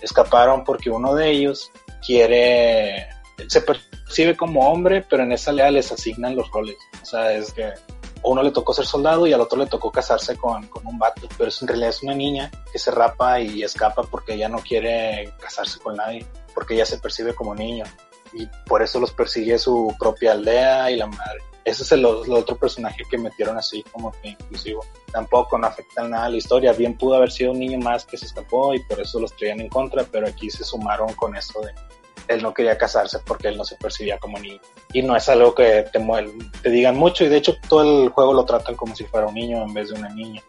escaparon 0.00 0.64
porque 0.64 0.90
uno 0.90 1.14
de 1.14 1.30
ellos 1.30 1.70
quiere, 2.04 3.08
se 3.48 3.60
percibe 3.60 4.36
como 4.36 4.70
hombre, 4.70 5.04
pero 5.08 5.22
en 5.22 5.32
esa 5.32 5.50
aldea 5.50 5.70
les 5.70 5.92
asignan 5.92 6.36
los 6.36 6.50
roles. 6.50 6.76
O 7.02 7.04
sea, 7.04 7.32
es 7.32 7.52
que 7.52 7.64
a 7.64 7.74
uno 8.22 8.42
le 8.42 8.50
tocó 8.50 8.72
ser 8.72 8.86
soldado 8.86 9.26
y 9.26 9.32
al 9.32 9.40
otro 9.40 9.58
le 9.58 9.66
tocó 9.66 9.90
casarse 9.90 10.36
con, 10.36 10.66
con 10.68 10.86
un 10.86 10.98
vato, 10.98 11.28
pero 11.38 11.50
en 11.60 11.68
realidad 11.68 11.90
es 11.90 12.02
una 12.02 12.14
niña 12.14 12.50
que 12.72 12.78
se 12.78 12.90
rapa 12.90 13.40
y 13.40 13.62
escapa 13.62 14.02
porque 14.02 14.34
ella 14.34 14.48
no 14.48 14.58
quiere 14.58 15.32
casarse 15.40 15.78
con 15.78 15.96
nadie, 15.96 16.26
porque 16.54 16.74
ella 16.74 16.86
se 16.86 16.98
percibe 16.98 17.34
como 17.34 17.54
niño 17.54 17.84
y 18.32 18.46
por 18.66 18.82
eso 18.82 19.00
los 19.00 19.12
persigue 19.12 19.58
su 19.58 19.94
propia 19.98 20.32
aldea 20.32 20.90
y 20.90 20.96
la 20.96 21.06
madre. 21.06 21.40
Ese 21.66 21.82
es 21.82 21.92
el, 21.92 22.00
el 22.00 22.32
otro 22.32 22.56
personaje 22.56 23.02
que 23.10 23.18
metieron 23.18 23.58
así 23.58 23.82
como 23.92 24.12
que 24.22 24.28
inclusivo. 24.28 24.84
Tampoco 25.12 25.58
no 25.58 25.66
afecta 25.66 26.06
nada 26.06 26.26
a 26.26 26.30
la 26.30 26.36
historia. 26.36 26.72
Bien 26.72 26.96
pudo 26.96 27.16
haber 27.16 27.30
sido 27.30 27.50
un 27.50 27.58
niño 27.58 27.78
más 27.78 28.06
que 28.06 28.16
se 28.16 28.24
escapó 28.24 28.72
y 28.72 28.82
por 28.84 29.00
eso 29.00 29.18
los 29.20 29.34
traían 29.36 29.60
en 29.60 29.68
contra, 29.68 30.04
pero 30.04 30.28
aquí 30.28 30.48
se 30.48 30.62
sumaron 30.64 31.12
con 31.14 31.36
eso 31.36 31.60
de 31.60 31.72
él 32.28 32.42
no 32.42 32.52
quería 32.52 32.76
casarse 32.76 33.18
porque 33.24 33.48
él 33.48 33.56
no 33.56 33.64
se 33.64 33.76
percibía 33.76 34.18
como 34.18 34.38
niño. 34.38 34.60
Y 34.92 35.02
no 35.02 35.16
es 35.16 35.28
algo 35.28 35.54
que 35.54 35.84
te, 35.92 36.00
te 36.62 36.70
digan 36.70 36.96
mucho 36.96 37.24
y 37.24 37.28
de 37.28 37.36
hecho 37.36 37.56
todo 37.68 38.04
el 38.04 38.08
juego 38.10 38.32
lo 38.32 38.44
tratan 38.44 38.74
como 38.76 38.94
si 38.96 39.04
fuera 39.04 39.26
un 39.26 39.34
niño 39.34 39.62
en 39.62 39.74
vez 39.74 39.90
de 39.90 39.94
una 39.98 40.08
niña. 40.10 40.42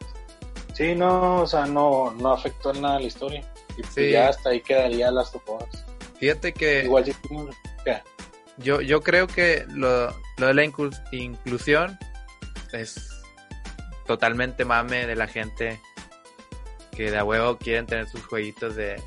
Sí, 0.74 0.94
no, 0.96 1.42
o 1.42 1.48
sea, 1.48 1.66
no, 1.66 2.12
no 2.12 2.34
afectó 2.34 2.74
en 2.74 2.82
nada 2.82 3.00
la 3.00 3.08
historia. 3.08 3.42
Y 3.78 3.82
pues 3.82 3.94
Sí. 3.94 4.12
ya 4.12 4.30
hasta 4.30 4.50
ahí 4.50 4.62
quedaría 4.62 5.12
las 5.12 5.32
topadas. 5.32 5.86
Fíjate 6.20 6.54
que 6.54 6.84
Igual. 6.84 7.06
Yo, 8.58 8.82
yo 8.82 9.02
creo 9.02 9.28
que 9.28 9.66
lo, 9.70 10.08
lo 10.38 10.48
de 10.48 10.54
la 10.54 10.64
inclus- 10.64 11.02
inclusión 11.12 11.98
es 12.74 13.10
totalmente 14.06 14.66
mame 14.66 15.06
de 15.06 15.16
la 15.16 15.28
gente 15.28 15.80
que 16.92 17.12
de 17.12 17.18
a 17.18 17.24
huevo 17.24 17.58
quieren 17.58 17.86
tener 17.86 18.08
sus 18.08 18.26
jueguitos 18.26 18.76
de 18.76 19.02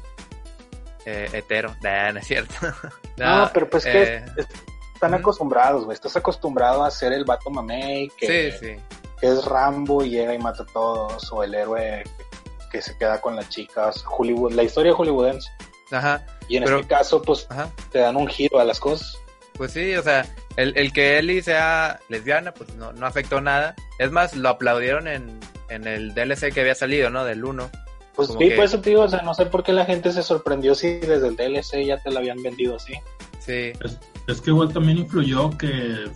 eh, 1.06 1.28
hetero. 1.32 1.74
Nah, 1.82 2.12
no 2.12 2.20
es 2.20 2.26
cierto. 2.26 2.54
No, 3.16 3.50
pero 3.52 3.68
pues 3.68 3.84
que 3.84 4.02
eh, 4.14 4.24
es- 4.38 4.46
están 4.94 5.12
acostumbrados, 5.12 5.84
güey. 5.84 5.94
Estás 5.94 6.16
acostumbrado 6.16 6.84
a 6.84 6.90
ser 6.90 7.12
el 7.12 7.24
vato 7.26 7.50
mamey 7.50 8.08
que, 8.16 8.50
Sí, 8.52 8.58
sí. 8.66 8.76
que 9.20 9.26
es 9.26 9.44
Rambo 9.44 10.02
y 10.02 10.08
llega 10.10 10.32
y 10.32 10.38
mata 10.38 10.62
a 10.62 10.66
todos, 10.66 11.30
o 11.30 11.42
el 11.44 11.54
héroe 11.54 12.02
que, 12.04 12.78
que 12.78 12.82
se 12.82 12.96
queda 12.96 13.20
con 13.20 13.36
las 13.36 13.50
chicas. 13.50 14.02
Hollywood, 14.08 14.52
la 14.52 14.62
historia 14.62 14.94
hollywoodense. 14.94 15.50
Ajá, 15.90 16.24
Y 16.48 16.56
en 16.56 16.64
Pero- 16.64 16.76
este 16.80 16.88
caso, 16.94 17.20
pues 17.20 17.46
ajá. 17.50 17.68
te 17.90 17.98
dan 17.98 18.16
un 18.16 18.26
giro 18.26 18.58
a 18.58 18.64
las 18.64 18.80
cosas. 18.80 19.18
Pues 19.60 19.72
sí, 19.74 19.94
o 19.94 20.02
sea, 20.02 20.24
el, 20.56 20.72
el 20.74 20.90
que 20.90 21.18
Ellie 21.18 21.42
sea 21.42 22.00
lesbiana, 22.08 22.54
pues 22.54 22.74
no, 22.76 22.94
no 22.94 23.04
afectó 23.04 23.42
nada. 23.42 23.74
Es 23.98 24.10
más, 24.10 24.34
lo 24.34 24.48
aplaudieron 24.48 25.06
en, 25.06 25.38
en 25.68 25.86
el 25.86 26.14
DLC 26.14 26.50
que 26.50 26.62
había 26.62 26.74
salido, 26.74 27.10
¿no? 27.10 27.26
Del 27.26 27.44
1. 27.44 27.68
Pues 28.16 28.28
Como 28.28 28.40
sí, 28.40 28.48
que- 28.48 28.56
por 28.56 28.64
eso 28.64 28.80
te 28.80 28.88
digo, 28.88 29.02
o 29.02 29.08
sea, 29.10 29.20
no 29.20 29.34
sé 29.34 29.44
por 29.44 29.62
qué 29.62 29.74
la 29.74 29.84
gente 29.84 30.12
se 30.12 30.22
sorprendió 30.22 30.74
si 30.74 30.94
desde 30.94 31.28
el 31.28 31.36
DLC 31.36 31.84
ya 31.84 31.98
te 31.98 32.10
la 32.10 32.20
habían 32.20 32.42
vendido 32.42 32.76
así. 32.76 32.94
Sí, 33.38 33.72
Es, 33.84 33.98
es 34.28 34.40
que 34.40 34.48
igual 34.48 34.72
también 34.72 34.96
influyó 34.96 35.50
que 35.58 36.06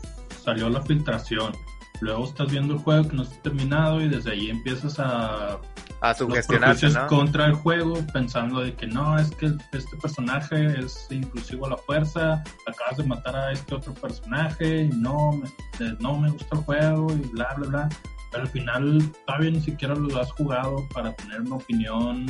salió 0.42 0.70
la 0.70 0.80
filtración. 0.80 1.54
Luego 2.00 2.24
estás 2.24 2.50
viendo 2.50 2.72
el 2.72 2.80
juego 2.80 3.10
que 3.10 3.14
no 3.16 3.24
está 3.24 3.42
terminado 3.42 4.00
y 4.00 4.08
desde 4.08 4.30
ahí 4.32 4.48
empiezas 4.48 4.98
a 5.00 5.58
a 6.04 6.14
sugestionarse, 6.14 6.90
¿no? 6.90 7.06
contra 7.06 7.46
el 7.46 7.54
juego 7.54 7.94
pensando 8.12 8.60
de 8.60 8.74
que 8.74 8.86
no, 8.86 9.18
es 9.18 9.30
que 9.30 9.46
este 9.72 9.96
personaje 9.96 10.78
es 10.78 11.06
inclusivo 11.10 11.66
a 11.66 11.70
la 11.70 11.76
fuerza, 11.78 12.42
acabas 12.66 12.98
de 12.98 13.04
matar 13.04 13.34
a 13.34 13.52
este 13.52 13.74
otro 13.74 13.94
personaje 13.94 14.82
y 14.82 14.88
no, 14.90 15.32
me, 15.32 15.48
eh, 15.84 15.96
no 16.00 16.18
me 16.18 16.30
gusta 16.30 16.56
el 16.56 16.62
juego 16.62 17.06
y 17.12 17.28
bla, 17.28 17.54
bla, 17.56 17.68
bla. 17.68 17.88
Pero 18.30 18.42
al 18.42 18.50
final 18.50 19.12
todavía 19.26 19.50
ni 19.52 19.60
siquiera 19.60 19.94
lo 19.94 20.20
has 20.20 20.30
jugado 20.32 20.86
para 20.92 21.14
tener 21.14 21.40
una 21.40 21.56
opinión 21.56 22.26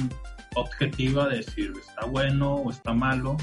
objetiva 0.54 1.28
de 1.28 1.38
decir 1.38 1.72
está 1.76 2.06
bueno 2.06 2.54
o 2.54 2.70
está 2.70 2.92
malo 2.92 3.36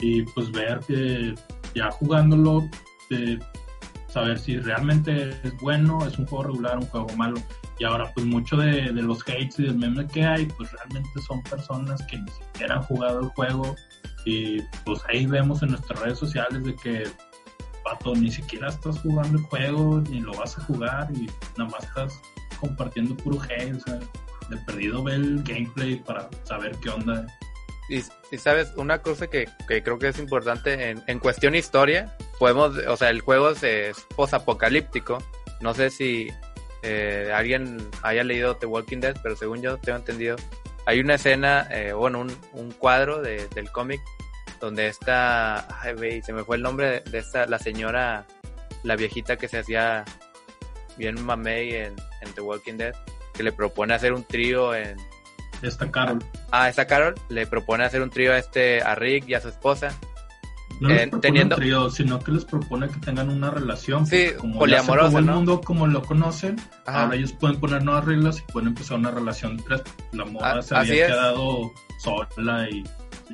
y 0.00 0.22
pues 0.22 0.50
ver 0.50 0.80
que 0.80 1.34
ya 1.74 1.90
jugándolo, 1.90 2.68
eh, 3.10 3.38
saber 4.08 4.38
si 4.38 4.58
realmente 4.58 5.30
es 5.42 5.56
bueno, 5.60 6.04
es 6.06 6.18
un 6.18 6.26
juego 6.26 6.44
regular, 6.44 6.78
un 6.78 6.86
juego 6.86 7.08
malo. 7.16 7.40
Y 7.80 7.84
ahora, 7.84 8.12
pues 8.12 8.26
mucho 8.26 8.58
de, 8.58 8.92
de 8.92 9.02
los 9.02 9.22
hates 9.22 9.58
y 9.58 9.62
del 9.62 9.78
meme 9.78 10.06
que 10.06 10.22
hay, 10.22 10.44
pues 10.44 10.70
realmente 10.70 11.08
son 11.26 11.42
personas 11.44 12.02
que 12.02 12.18
ni 12.18 12.30
siquiera 12.30 12.74
han 12.74 12.82
jugado 12.82 13.20
el 13.20 13.28
juego. 13.28 13.74
Y 14.26 14.60
pues 14.84 15.00
ahí 15.08 15.24
vemos 15.24 15.62
en 15.62 15.70
nuestras 15.70 15.98
redes 15.98 16.18
sociales 16.18 16.62
de 16.62 16.76
que, 16.76 17.04
pato, 17.82 18.14
ni 18.14 18.30
siquiera 18.30 18.68
estás 18.68 18.98
jugando 18.98 19.38
el 19.38 19.44
juego, 19.44 20.02
ni 20.10 20.20
lo 20.20 20.34
vas 20.34 20.58
a 20.58 20.64
jugar, 20.64 21.08
y 21.14 21.24
nada 21.56 21.70
más 21.70 21.84
estás 21.84 22.20
compartiendo 22.60 23.16
puro 23.16 23.40
hate. 23.40 23.74
O 23.74 23.80
sea, 23.80 23.98
de 24.50 24.56
perdido 24.66 25.02
ve 25.02 25.14
el 25.14 25.42
gameplay 25.42 25.96
para 25.96 26.28
saber 26.44 26.76
qué 26.82 26.90
onda. 26.90 27.26
Y, 27.88 28.02
y 28.30 28.38
sabes, 28.38 28.74
una 28.76 29.00
cosa 29.00 29.28
que, 29.28 29.48
que 29.66 29.82
creo 29.82 29.98
que 29.98 30.08
es 30.08 30.18
importante 30.18 30.90
en, 30.90 31.02
en 31.06 31.18
cuestión 31.18 31.54
historia, 31.54 32.14
podemos, 32.38 32.76
o 32.76 32.96
sea, 32.98 33.08
el 33.08 33.22
juego 33.22 33.48
es, 33.48 33.62
es 33.62 34.06
posapocalíptico. 34.14 35.16
No 35.62 35.72
sé 35.72 35.88
si 35.88 36.28
eh, 36.82 37.30
alguien 37.34 37.78
haya 38.02 38.24
leído 38.24 38.56
The 38.56 38.66
Walking 38.66 38.98
Dead, 39.00 39.16
pero 39.22 39.36
según 39.36 39.62
yo 39.62 39.78
tengo 39.78 39.98
entendido, 39.98 40.36
hay 40.86 41.00
una 41.00 41.14
escena, 41.14 41.68
eh, 41.70 41.92
bueno, 41.92 42.20
un, 42.20 42.36
un 42.52 42.72
cuadro 42.72 43.20
de- 43.20 43.46
del 43.48 43.70
cómic 43.70 44.00
donde 44.60 44.88
está, 44.88 45.66
ay, 45.82 46.22
se 46.22 46.32
me 46.32 46.44
fue 46.44 46.56
el 46.56 46.62
nombre 46.62 46.90
de, 47.02 47.10
de 47.10 47.18
esta, 47.18 47.46
la 47.46 47.58
señora, 47.58 48.26
la 48.82 48.96
viejita 48.96 49.36
que 49.36 49.48
se 49.48 49.58
hacía 49.58 50.04
bien 50.96 51.22
mamey 51.24 51.74
en, 51.74 51.94
en 52.22 52.32
The 52.34 52.40
Walking 52.40 52.74
Dead, 52.76 52.94
que 53.34 53.42
le 53.42 53.52
propone 53.52 53.94
hacer 53.94 54.12
un 54.12 54.24
trío 54.24 54.74
en, 54.74 54.96
Esta 55.62 55.90
Carol. 55.90 56.18
a 56.50 56.68
esta 56.68 56.86
Carol 56.86 57.14
le 57.28 57.46
propone 57.46 57.84
hacer 57.84 58.02
un 58.02 58.10
trío 58.10 58.32
a 58.32 58.38
este 58.38 58.82
a 58.82 58.94
Rick 58.94 59.28
y 59.28 59.34
a 59.34 59.40
su 59.40 59.48
esposa 59.48 59.94
No 60.80 60.88
les 60.88 61.02
Eh, 61.02 61.08
propone 61.08 61.20
teniendo- 61.22 61.54
un 61.56 61.60
trío, 61.60 61.90
sino 61.90 62.18
que 62.18 62.32
les 62.32 62.44
propone 62.44 62.88
que 62.88 62.98
tengan 63.00 63.28
una 63.28 63.50
relación. 63.50 64.06
Sí, 64.06 64.28
como 64.38 64.58
poliamorosa, 64.60 65.10
¿no? 65.12 65.18
el 65.18 65.24
mundo 65.36 65.60
como 65.60 65.86
lo 65.86 66.02
conocen, 66.02 66.56
Ajá. 66.86 67.02
ahora 67.04 67.16
ellos 67.16 67.32
pueden 67.34 67.60
poner 67.60 67.84
nuevas 67.84 68.04
reglas 68.06 68.38
y 68.38 68.52
pueden 68.52 68.68
empezar 68.70 68.98
una 68.98 69.10
relación 69.10 69.56
de 69.58 69.62
tres. 69.64 69.82
La 70.12 70.24
moda 70.24 70.58
Ah, 70.58 70.62
se 70.62 70.74
había 70.74 71.04
es. 71.06 71.10
quedado 71.12 71.70
sola 71.98 72.68
y 72.70 72.82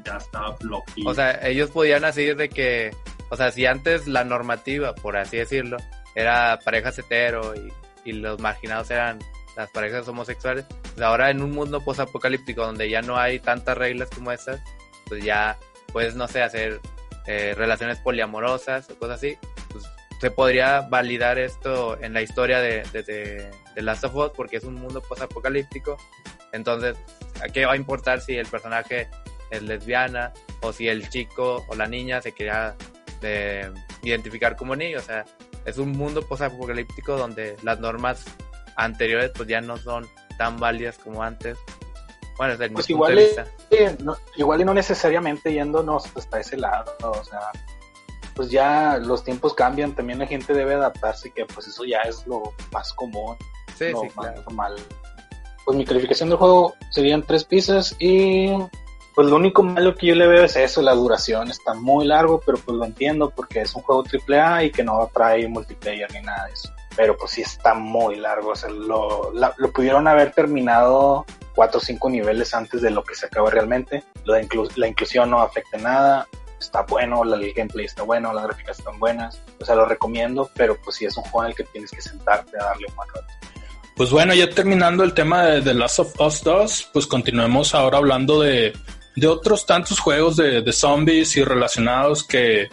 ya 0.04 0.16
estaba 0.16 0.56
Loki. 0.61 1.04
O 1.06 1.14
sea, 1.14 1.32
ellos 1.46 1.70
podían 1.70 2.04
así 2.04 2.24
de 2.35 2.48
que, 2.48 2.90
o 3.30 3.37
sea, 3.37 3.50
si 3.52 3.64
antes 3.64 4.06
la 4.09 4.24
normativa, 4.24 4.94
por 4.94 5.16
así 5.16 5.37
decirlo, 5.37 5.76
era 6.16 6.59
parejas 6.64 6.98
hetero 6.98 7.54
y, 7.54 7.72
y 8.11 8.12
los 8.12 8.40
marginados 8.40 8.90
eran 8.90 9.18
las 9.56 9.70
parejas 9.70 10.06
homosexuales, 10.09 10.64
pues 10.82 11.00
ahora 11.00 11.30
en 11.30 11.40
un 11.42 11.52
mundo 11.52 11.80
posapocalíptico 11.80 12.62
donde 12.66 12.90
ya 12.90 13.02
no 13.02 13.16
hay 13.16 13.38
tantas 13.38 13.78
reglas 13.78 14.11
como 14.14 14.32
estas, 14.32 14.61
pues 15.06 15.24
ya 15.24 15.56
puedes, 15.92 16.14
no 16.16 16.26
sé, 16.28 16.42
hacer 16.42 16.80
eh, 17.26 17.54
relaciones 17.56 17.98
poliamorosas 17.98 18.88
o 18.90 18.98
cosas 18.98 19.16
así, 19.18 19.36
pues 19.70 19.84
se 20.20 20.30
podría 20.30 20.80
validar 20.82 21.38
esto 21.38 22.00
en 22.00 22.12
la 22.14 22.22
historia 22.22 22.60
de, 22.60 22.82
de, 22.92 23.02
de- 23.02 23.82
Last 23.82 24.04
of 24.04 24.14
Us 24.14 24.30
porque 24.34 24.56
es 24.56 24.64
un 24.64 24.74
mundo 24.74 25.02
posapocalíptico, 25.02 25.98
entonces, 26.52 26.96
¿a 27.42 27.48
qué 27.48 27.66
va 27.66 27.74
a 27.74 27.76
importar 27.76 28.20
si 28.22 28.36
el 28.36 28.46
personaje 28.46 29.08
es 29.50 29.62
lesbiana 29.62 30.32
o 30.62 30.72
si 30.72 30.88
el 30.88 31.08
chico 31.08 31.64
o 31.68 31.74
la 31.74 31.86
niña 31.86 32.22
se 32.22 32.32
quería 32.32 32.74
eh, 33.22 33.70
identificar 34.02 34.56
como 34.56 34.76
niño. 34.76 34.98
O 34.98 35.02
sea, 35.02 35.24
es 35.64 35.78
un 35.78 35.92
mundo 35.92 36.26
posapocalíptico 36.26 37.16
donde 37.16 37.56
las 37.62 37.80
normas 37.80 38.24
anteriores 38.76 39.32
pues 39.34 39.48
ya 39.48 39.60
no 39.60 39.76
son 39.76 40.06
tan 40.38 40.58
válidas 40.58 40.98
como 40.98 41.22
antes. 41.22 41.58
Bueno, 42.38 42.57
desde 42.57 42.72
Pues 42.75 42.90
igual, 42.90 43.18
y- 43.18 44.03
no- 44.05 44.16
igual 44.37 44.61
y 44.61 44.64
no 44.64 44.75
necesariamente 44.75 45.53
yéndonos 45.53 46.05
hasta 46.16 46.40
ese 46.40 46.57
lado, 46.57 46.94
o 47.01 47.25
sea, 47.25 47.40
pues 48.35 48.51
ya 48.51 48.99
los 48.99 49.25
tiempos 49.25 49.55
cambian, 49.55 49.94
también 49.94 50.18
la 50.18 50.27
gente 50.27 50.53
debe 50.53 50.75
adaptarse, 50.75 51.31
que 51.31 51.46
pues 51.46 51.66
eso 51.68 51.85
ya 51.85 52.01
es 52.03 52.27
lo 52.27 52.53
más 52.72 52.92
común, 52.92 53.37
Sí, 53.77 53.90
lo 53.90 54.01
sí, 54.03 54.07
más 54.14 54.27
claro. 54.27 54.42
normal. 54.42 54.77
Pues 55.64 55.79
mi 55.79 55.85
calificación 55.85 56.29
del 56.29 56.38
juego 56.38 56.75
serían 56.90 57.22
tres 57.22 57.44
piezas 57.44 57.96
y 57.99 58.51
pues 59.14 59.29
lo 59.29 59.37
único 59.37 59.62
malo 59.62 59.94
que 59.94 60.09
yo 60.09 60.14
le 60.14 60.27
veo 60.29 60.44
es 60.44 60.57
eso, 60.57 60.83
la 60.83 60.92
duración 60.94 61.51
está 61.51 61.72
muy 61.72 62.05
largo, 62.07 62.38
pero 62.44 62.59
pues 62.59 62.77
lo 62.77 62.85
entiendo 62.85 63.31
porque 63.31 63.62
es 63.62 63.75
un 63.75 63.81
juego 63.83 64.05
AAA 64.05 64.64
y 64.64 64.70
que 64.70 64.85
no 64.85 65.11
trae 65.12 65.49
multiplayer 65.49 66.12
ni 66.12 66.20
nada 66.20 66.44
de 66.46 66.53
eso. 66.53 66.70
Pero 66.96 67.16
pues 67.16 67.32
sí 67.32 67.42
está 67.42 67.74
muy 67.74 68.16
largo, 68.16 68.50
o 68.50 68.56
sea, 68.56 68.70
lo, 68.70 69.32
lo 69.32 69.72
pudieron 69.72 70.09
haber 70.09 70.32
terminado 70.32 71.26
cuatro 71.54 71.78
o 71.78 71.82
cinco 71.82 72.09
niveles 72.09 72.54
antes 72.54 72.80
de 72.82 72.90
lo 72.90 73.04
que 73.04 73.14
se 73.14 73.26
acaba 73.26 73.50
realmente. 73.50 74.02
La 74.24 74.40
inclusión 74.88 75.30
no 75.30 75.40
afecta 75.40 75.76
nada, 75.78 76.26
está 76.59 76.82
bueno, 76.82 77.22
la- 77.24 77.37
el 77.37 77.52
gameplay 77.52 77.85
está 77.85 78.02
bueno, 78.02 78.32
las 78.32 78.44
gráficas 78.44 78.78
están 78.78 78.98
buenas, 78.98 79.42
o 79.61 79.64
sea, 79.64 79.74
lo 79.74 79.85
recomiendo, 79.85 80.50
pero 80.54 80.76
pues 80.82 80.96
sí 80.96 81.04
es 81.04 81.16
un 81.18 81.24
juego 81.24 81.44
en 81.44 81.50
el 81.50 81.54
que 81.56 81.64
tienes 81.64 81.90
que 81.90 82.00
sentarte 82.00 82.59
a 82.59 82.64
darle 82.64 82.87
un 82.88 82.96
buen. 82.96 83.09
Pues 83.94 84.11
bueno, 84.11 84.35
ya 84.35 84.48
terminando 84.50 85.04
el 85.04 85.14
tema 85.14 85.44
de 85.44 85.62
The 85.62 85.74
Last 85.74 85.98
of 86.00 86.20
Us 86.20 86.42
2, 86.42 86.90
pues 86.92 87.06
continuemos 87.06 87.74
ahora 87.74 87.96
hablando 87.98 88.40
de, 88.42 88.74
de 89.16 89.26
otros 89.26 89.64
tantos 89.64 89.98
juegos 90.00 90.37
de, 90.37 90.61
de 90.61 90.72
zombies 90.72 91.35
y 91.38 91.44
relacionados 91.44 92.22
que, 92.22 92.68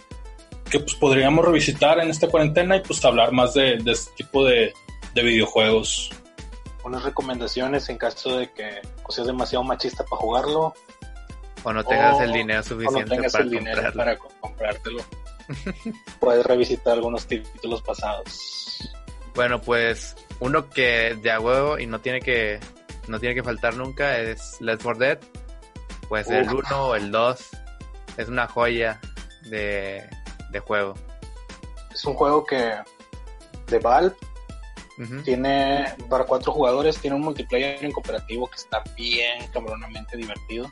que 0.73 0.79
pues 0.79 0.95
podríamos 0.95 1.45
revisitar 1.45 1.99
en 1.99 2.09
esta 2.09 2.27
cuarentena 2.27 2.75
y 2.75 2.81
pues 2.81 3.05
hablar 3.05 3.31
más 3.31 3.53
de, 3.53 3.77
de 3.77 3.91
este 3.91 4.11
tipo 4.15 4.43
de, 4.43 4.73
de 5.13 5.23
videojuegos. 5.23 6.09
unas 6.83 7.03
recomendaciones 7.03 7.87
en 7.89 7.97
caso 7.97 8.37
de 8.39 8.51
que 8.51 8.81
o 9.03 9.11
seas 9.11 9.27
demasiado 9.27 9.63
machista 9.63 10.03
para 10.03 10.19
jugarlo 10.21 10.73
O 11.63 11.71
no 11.71 11.83
tengas 11.85 12.15
o- 12.15 12.23
el 12.23 12.33
dinero 12.33 12.59
o 12.59 12.63
no 12.63 12.67
suficiente 12.69 13.15
tengas 13.15 13.31
para 13.31 13.43
el 13.43 13.49
dinero 13.51 13.75
comprarlo. 13.83 13.97
para 14.03 14.17
co- 14.17 14.31
comprártelo. 14.41 15.03
Puedes 16.19 16.45
revisitar 16.45 16.93
algunos 16.93 17.25
títulos 17.27 17.81
pasados. 17.81 18.89
Bueno, 19.35 19.61
pues 19.61 20.15
uno 20.39 20.69
que 20.69 21.15
de 21.21 21.31
a 21.31 21.39
huevo 21.39 21.77
y 21.79 21.85
no 21.85 21.99
tiene 21.99 22.19
que 22.21 22.59
no 23.07 23.19
tiene 23.19 23.35
que 23.35 23.43
faltar 23.43 23.75
nunca 23.75 24.17
es 24.19 24.59
Left 24.61 24.83
4 24.83 24.99
Dead. 24.99 25.19
Puede 26.07 26.23
ser 26.23 26.43
el 26.43 26.47
Uf. 26.53 26.63
1 26.65 26.87
o 26.87 26.95
el 26.95 27.11
2. 27.11 27.49
Es 28.17 28.27
una 28.29 28.47
joya 28.47 28.99
de, 29.49 30.07
de 30.53 30.59
juego. 30.59 30.93
Es 31.91 32.05
un 32.05 32.13
juego 32.13 32.45
que 32.45 32.75
de 33.67 33.79
Valve 33.79 34.15
tiene 35.25 35.95
para 36.09 36.25
cuatro 36.25 36.51
jugadores, 36.51 36.99
tiene 36.99 37.15
un 37.15 37.23
multiplayer 37.23 37.83
en 37.83 37.91
cooperativo 37.91 38.47
que 38.47 38.57
está 38.57 38.83
bien 38.95 39.47
cabronamente 39.51 40.15
divertido. 40.15 40.71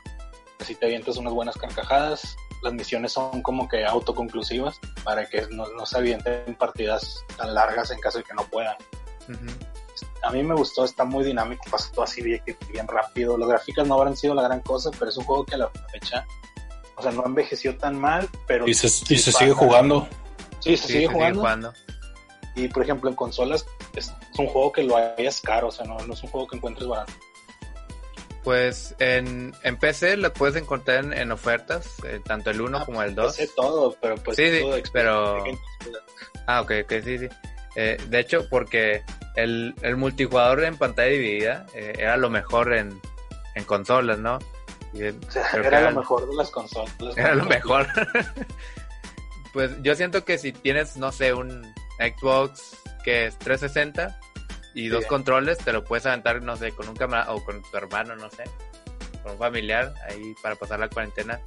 Así 0.60 0.74
te 0.76 0.86
avientas 0.86 1.16
unas 1.16 1.32
buenas 1.32 1.56
carcajadas. 1.56 2.36
Las 2.62 2.72
misiones 2.72 3.12
son 3.12 3.42
como 3.42 3.68
que 3.68 3.84
autoconclusivas 3.84 4.78
para 5.02 5.28
que 5.28 5.46
no, 5.50 5.66
no 5.76 5.84
se 5.84 5.98
avienten 5.98 6.54
partidas 6.54 7.24
tan 7.36 7.52
largas 7.52 7.90
en 7.90 7.98
caso 7.98 8.18
de 8.18 8.24
que 8.24 8.34
no 8.34 8.44
puedan. 8.44 8.76
A 10.22 10.30
mí 10.30 10.42
me 10.44 10.54
gustó, 10.54 10.84
está 10.84 11.04
muy 11.04 11.24
dinámico, 11.24 11.64
pasó 11.68 11.90
todo 11.92 12.04
así 12.04 12.22
bien, 12.22 12.40
bien 12.70 12.86
rápido. 12.86 13.36
Las 13.36 13.48
gráficas 13.48 13.86
no 13.88 13.94
habrán 13.94 14.16
sido 14.16 14.34
la 14.34 14.42
gran 14.42 14.60
cosa, 14.60 14.90
pero 14.96 15.10
es 15.10 15.16
un 15.16 15.24
juego 15.24 15.44
que 15.44 15.56
a 15.56 15.58
la 15.58 15.70
fecha, 15.90 16.24
o 17.02 17.10
sea, 17.10 17.12
no 17.12 17.26
envejeció 17.26 17.76
tan 17.76 17.98
mal, 17.98 18.28
pero... 18.46 18.68
Y 18.68 18.74
se, 18.74 18.88
sí 18.88 19.14
y 19.14 19.18
se 19.18 19.32
sigue 19.32 19.52
jugando. 19.52 20.08
Sí, 20.60 20.76
se 20.76 20.86
Sí, 20.86 20.92
sigue 20.94 21.06
se 21.08 21.12
jugando. 21.12 21.40
jugando. 21.40 21.72
Y 22.54 22.68
por 22.68 22.82
ejemplo, 22.82 23.08
en 23.10 23.16
consolas 23.16 23.66
es, 23.96 24.12
es 24.32 24.38
un 24.38 24.46
juego 24.46 24.72
que 24.72 24.82
lo 24.84 24.96
hayas 24.96 25.40
caro, 25.40 25.68
o 25.68 25.70
sea, 25.72 25.84
no, 25.86 25.98
no 25.98 26.14
es 26.14 26.22
un 26.22 26.28
juego 26.30 26.46
que 26.46 26.56
encuentres 26.56 26.86
barato. 26.86 27.12
Pues 28.44 28.94
en, 28.98 29.54
en 29.62 29.76
PC 29.78 30.16
lo 30.16 30.32
puedes 30.32 30.56
encontrar 30.60 31.04
en, 31.04 31.12
en 31.12 31.30
ofertas, 31.30 31.86
eh, 32.04 32.20
tanto 32.24 32.50
el 32.50 32.60
1 32.60 32.78
Ah, 32.78 32.84
como 32.84 33.02
el 33.02 33.14
Yo 33.14 33.22
2. 33.22 33.34
sé 33.36 33.48
todo, 33.54 33.96
pero 34.00 34.16
pues... 34.16 34.36
Sí, 34.36 34.50
sí, 34.50 34.60
todo 34.60 34.74
de 34.74 34.82
pero-. 34.92 35.44
Ah, 36.46 36.60
ok, 36.60 36.72
ok, 36.84 36.92
sí, 37.04 37.18
sí. 37.18 37.28
Eh, 37.76 37.96
de 38.08 38.18
hecho, 38.20 38.48
porque 38.50 39.02
el, 39.36 39.74
el 39.82 39.96
multijugador 39.96 40.64
en 40.64 40.76
pantalla 40.76 41.08
dividida 41.10 41.66
eh, 41.74 41.94
era 41.98 42.16
lo 42.16 42.30
mejor 42.30 42.74
en, 42.74 43.00
en 43.54 43.64
consolas, 43.64 44.18
¿no? 44.18 44.38
O 44.94 45.30
sea, 45.30 45.48
era 45.54 45.90
lo 45.90 46.00
mejor 46.00 46.28
de 46.28 46.36
las 46.36 46.50
consolas. 46.50 47.16
Era 47.16 47.34
lo 47.34 47.44
mejor. 47.44 47.86
pues 49.52 49.70
yo 49.82 49.94
siento 49.94 50.24
que 50.24 50.38
si 50.38 50.52
tienes, 50.52 50.96
no 50.96 51.12
sé, 51.12 51.32
un 51.32 51.62
Xbox 51.98 52.76
que 53.04 53.26
es 53.26 53.38
360 53.38 54.18
y 54.74 54.88
dos 54.88 55.04
controles, 55.06 55.58
te 55.58 55.72
lo 55.72 55.84
puedes 55.84 56.06
aventar, 56.06 56.42
no 56.42 56.56
sé, 56.56 56.72
con 56.72 56.88
un 56.88 56.96
camarada 56.96 57.32
o 57.32 57.44
con 57.44 57.62
tu 57.62 57.76
hermano, 57.76 58.16
no 58.16 58.30
sé, 58.30 58.44
con 59.22 59.32
un 59.32 59.38
familiar, 59.38 59.92
ahí 60.08 60.34
para 60.42 60.56
pasar 60.56 60.80
la 60.80 60.88
cuarentena. 60.88 61.40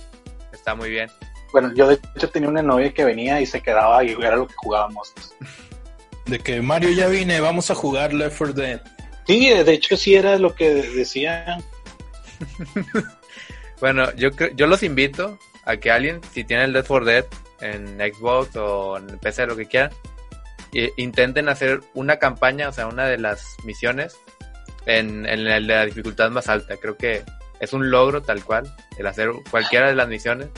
Está 0.51 0.75
muy 0.75 0.89
bien. 0.89 1.09
Bueno, 1.51 1.73
yo 1.73 1.87
de 1.87 1.99
hecho 2.15 2.29
tenía 2.29 2.49
una 2.49 2.61
novia 2.61 2.93
que 2.93 3.05
venía 3.05 3.39
y 3.41 3.45
se 3.45 3.61
quedaba 3.61 4.03
y 4.03 4.11
era 4.11 4.35
lo 4.35 4.47
que 4.47 4.55
jugábamos. 4.55 5.13
De 6.25 6.39
que 6.39 6.59
Mario 6.59 6.89
ya 6.89 7.07
vine, 7.07 7.39
vamos 7.39 7.69
a 7.69 7.75
jugar 7.75 8.11
Left 8.11 8.37
4 8.39 8.53
Dead. 8.53 8.81
Sí, 9.27 9.47
de 9.49 9.73
hecho 9.73 9.95
sí 9.95 10.15
era 10.15 10.39
lo 10.39 10.55
que 10.55 10.73
decía. 10.73 11.59
Bueno, 13.79 14.13
yo 14.15 14.31
creo- 14.31 14.51
yo 14.55 14.67
los 14.67 14.83
invito 14.83 15.37
a 15.65 15.77
que 15.77 15.91
alguien, 15.91 16.21
si 16.31 16.43
tiene 16.43 16.63
el 16.65 16.73
Dead 16.73 16.85
for 16.85 17.05
Dead 17.05 17.25
en 17.61 17.97
Xbox 17.97 18.55
o 18.55 18.97
en 18.97 19.07
PC, 19.19 19.45
lo 19.47 19.55
que 19.55 19.65
quieran, 19.65 19.91
i- 20.73 20.91
intenten 20.97 21.49
hacer 21.49 21.81
una 21.93 22.17
campaña, 22.17 22.69
o 22.69 22.71
sea, 22.71 22.87
una 22.87 23.05
de 23.07 23.17
las 23.17 23.55
misiones 23.63 24.17
en, 24.85 25.25
en 25.25 25.47
el 25.47 25.67
de 25.67 25.73
la 25.75 25.85
dificultad 25.85 26.29
más 26.31 26.47
alta. 26.47 26.77
Creo 26.77 26.95
que 26.97 27.23
es 27.59 27.73
un 27.73 27.89
logro 27.89 28.21
tal 28.21 28.43
cual, 28.43 28.73
el 28.97 29.07
hacer 29.07 29.29
cualquiera 29.51 29.87
de 29.89 29.95
las 29.95 30.07
misiones. 30.07 30.49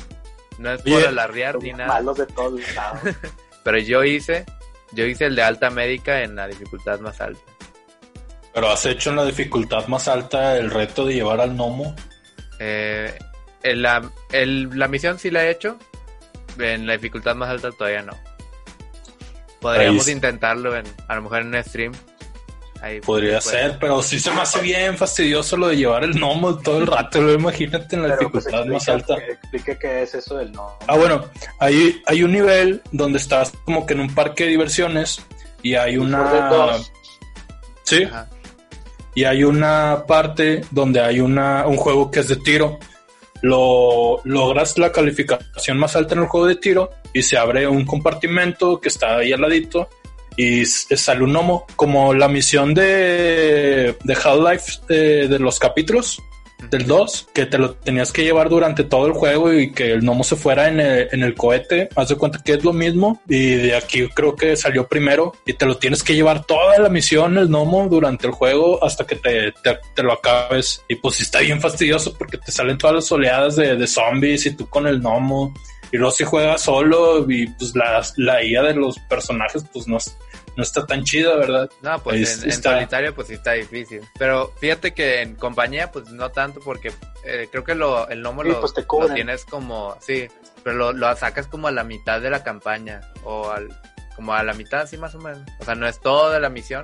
No 0.60 0.72
es 0.74 0.82
por 0.82 1.06
alarrear 1.08 1.58
ni 1.62 1.70
Los 1.70 1.78
nada, 1.78 1.94
malos 1.94 2.18
de 2.18 2.26
todos 2.28 2.60
lados. 2.76 3.00
pero 3.64 3.78
yo 3.78 4.04
hice, 4.04 4.44
yo 4.92 5.06
hice 5.06 5.26
el 5.26 5.36
de 5.36 5.44
alta 5.44 5.70
médica 5.70 6.24
en 6.24 6.36
la 6.36 6.48
dificultad 6.48 7.00
más 7.00 7.22
alta. 7.22 7.42
Pero 8.54 8.70
has 8.70 8.84
hecho 8.88 9.12
en 9.12 9.18
la 9.18 9.26
dificultad 9.26 9.86
más 9.88 10.08
alta 10.08 10.58
el 10.58 10.72
reto 10.72 11.06
de 11.06 11.14
llevar 11.14 11.40
al 11.42 11.52
gnomo. 11.54 11.96
Eh, 12.60 13.18
en 13.64 13.82
la, 13.82 14.10
el- 14.32 14.70
la 14.78 14.88
misión 14.88 15.20
sí 15.20 15.30
la 15.32 15.44
he 15.46 15.52
hecho. 15.52 15.78
En 16.60 16.88
la 16.88 16.94
dificultad 16.94 17.36
más 17.36 17.50
alta 17.50 17.72
todavía 17.72 18.02
no. 18.02 18.14
Podríamos 19.62 20.08
Ahí- 20.08 20.14
intentarlo 20.14 20.76
en, 20.76 20.86
a 21.08 21.16
lo 21.16 21.22
mejor 21.24 21.42
en 21.42 21.56
un 21.56 21.64
stream. 21.64 21.94
Ahí 22.82 23.02
Podría 23.02 23.40
puede 23.40 23.58
ser, 23.58 23.78
pero 23.80 24.04
sí 24.04 24.20
se 24.20 24.30
me 24.32 24.42
hace 24.42 24.62
bien 24.62 24.96
fastidioso 24.98 25.58
lo 25.58 25.68
de 25.68 25.78
llevar 25.78 26.04
el 26.04 26.14
gnomo 26.14 26.60
todo 26.60 26.78
el 26.78 26.86
rato. 26.86 27.20
Lo 27.20 27.34
imagínate 27.34 27.96
en 27.96 28.04
la 28.08 28.16
Pero 28.18 28.32
pues 28.32 28.46
dificultad 28.46 28.72
más 28.72 28.88
alta. 28.90 29.16
explica 29.18 29.80
qué 29.80 30.04
es 30.04 30.14
eso 30.14 30.38
del 30.38 30.52
no. 30.52 30.78
Ah, 30.88 30.96
bueno, 30.96 31.26
hay, 31.60 32.02
hay 32.06 32.22
un 32.22 32.32
nivel 32.34 32.84
donde 32.92 33.18
estás 33.18 33.52
como 33.66 33.88
que 33.88 33.94
en 33.96 34.02
un 34.02 34.14
parque 34.14 34.44
de 34.44 34.52
diversiones 34.52 35.26
y 35.64 35.74
hay 35.74 35.94
de 35.94 36.00
una... 36.00 36.74
Sí, 37.84 38.04
Ajá. 38.04 38.30
Y 39.18 39.24
hay 39.24 39.44
una 39.44 40.04
parte 40.08 40.62
donde 40.70 41.00
hay 41.02 41.20
una, 41.20 41.66
un 41.66 41.76
juego 41.76 42.12
que 42.12 42.20
es 42.20 42.28
de 42.28 42.36
tiro. 42.36 42.78
Lo 43.42 44.22
logras 44.26 44.78
la 44.78 44.92
calificación 44.92 45.80
más 45.80 45.96
alta 45.96 46.14
en 46.14 46.22
el 46.22 46.28
juego 46.28 46.46
de 46.46 46.56
tiro 46.56 46.92
y 47.14 47.24
se 47.24 47.36
abre 47.36 47.68
un 47.68 47.84
compartimento 47.84 48.80
que 48.80 48.90
está 48.90 49.18
ahí 49.18 49.34
al 49.34 49.42
ladito 49.42 49.90
y 50.36 50.62
s- 50.62 50.96
sale 50.96 51.24
un 51.24 51.32
gnomo 51.34 51.66
como 51.76 52.14
la 52.14 52.28
misión 52.28 52.76
de, 52.76 53.96
de 54.04 54.14
Half-Life 54.14 54.82
eh, 54.90 55.28
de 55.28 55.40
los 55.40 55.58
capítulos. 55.58 56.22
Del 56.70 56.88
2, 56.88 57.30
que 57.34 57.46
te 57.46 57.58
lo 57.58 57.74
tenías 57.76 58.12
que 58.12 58.24
llevar 58.24 58.50
durante 58.50 58.84
todo 58.84 59.08
el 59.08 59.14
juego 59.14 59.54
y 59.54 59.72
que 59.72 59.92
el 59.92 60.02
gnomo 60.02 60.24
se 60.24 60.36
fuera 60.36 60.68
en 60.68 60.80
el, 60.80 61.08
en 61.12 61.24
el 61.24 61.36
cohete. 61.36 61.90
Haz 61.96 62.10
de 62.10 62.16
cuenta 62.16 62.42
que 62.44 62.54
es 62.54 62.64
lo 62.64 62.74
mismo. 62.74 63.22
Y 63.28 63.56
de 63.56 63.76
aquí 63.76 64.08
creo 64.10 64.36
que 64.36 64.56
salió 64.56 64.88
primero 64.88 65.34
y 65.46 65.54
te 65.54 65.66
lo 65.66 65.78
tienes 65.78 66.04
que 66.04 66.16
llevar 66.16 66.46
toda 66.46 66.78
la 66.80 66.90
misión, 66.90 67.38
el 67.38 67.48
gnomo, 67.48 67.88
durante 67.90 68.28
el 68.28 68.34
juego 68.34 68.84
hasta 68.84 69.06
que 69.06 69.16
te, 69.16 69.52
te, 69.64 69.80
te 69.94 70.04
lo 70.04 70.14
acabes. 70.14 70.84
Y 70.88 70.96
pues 70.96 71.20
está 71.22 71.40
bien 71.40 71.62
fastidioso 71.62 72.14
porque 72.18 72.38
te 72.38 72.52
salen 72.52 72.78
todas 72.78 72.96
las 72.96 73.12
oleadas 73.12 73.56
de, 73.56 73.76
de 73.76 73.88
zombies 73.88 74.46
y 74.46 74.52
tú 74.56 74.68
con 74.70 74.88
el 74.88 75.00
gnomo. 75.00 75.54
Y 75.92 75.98
luego 75.98 76.12
si 76.12 76.24
juegas 76.26 76.62
solo 76.62 77.30
y 77.30 77.48
pues 77.48 77.76
la, 77.76 78.04
la 78.18 78.44
IA 78.44 78.62
de 78.64 78.74
los 78.74 79.00
personajes 79.00 79.64
pues 79.72 79.88
no, 79.88 79.98
no 80.58 80.64
está 80.64 80.86
tan 80.86 81.04
chida, 81.04 81.36
¿verdad? 81.36 81.70
No, 81.82 82.00
pues 82.04 82.44
en, 82.44 82.52
en, 82.52 82.62
solitario 82.64 83.14
pues 83.16 83.28
sí 83.30 83.36
está 83.36 83.54
difícil. 83.54 84.02
Pero 84.20 84.52
fíjate 84.60 84.94
que 84.94 85.22
en 85.22 85.36
compañía 85.36 85.92
pues 85.92 86.10
no 86.10 86.30
tanto 86.32 86.60
porque 86.60 86.92
eh, 87.24 87.48
creo 87.52 87.64
que 87.64 87.76
lo, 87.76 88.10
el 88.10 88.22
gnomo 88.22 88.42
Sí, 88.44 88.50
lo, 88.50 88.60
pues 88.60 88.74
te 88.74 88.82
lo 88.82 88.88
cobran. 88.88 89.14
tienes 89.16 89.46
como, 89.46 89.96
sí, 90.02 90.28
pero 90.64 90.76
lo, 90.76 90.92
lo 90.94 91.16
sacas 91.16 91.48
como 91.48 91.68
a 91.68 91.72
la 91.72 91.84
mitad 91.86 92.20
de 92.20 92.30
la 92.30 92.44
campaña 92.44 93.02
o 93.24 93.50
al, 93.52 93.70
como 94.16 94.34
a 94.34 94.44
la 94.44 94.54
mitad, 94.54 94.86
sí 94.88 94.98
más 94.98 95.14
o 95.16 95.20
menos. 95.20 95.40
O 95.60 95.64
sea, 95.66 95.76
no 95.76 95.88
es 95.88 96.00
toda 96.00 96.40
la 96.40 96.50
misión, 96.50 96.84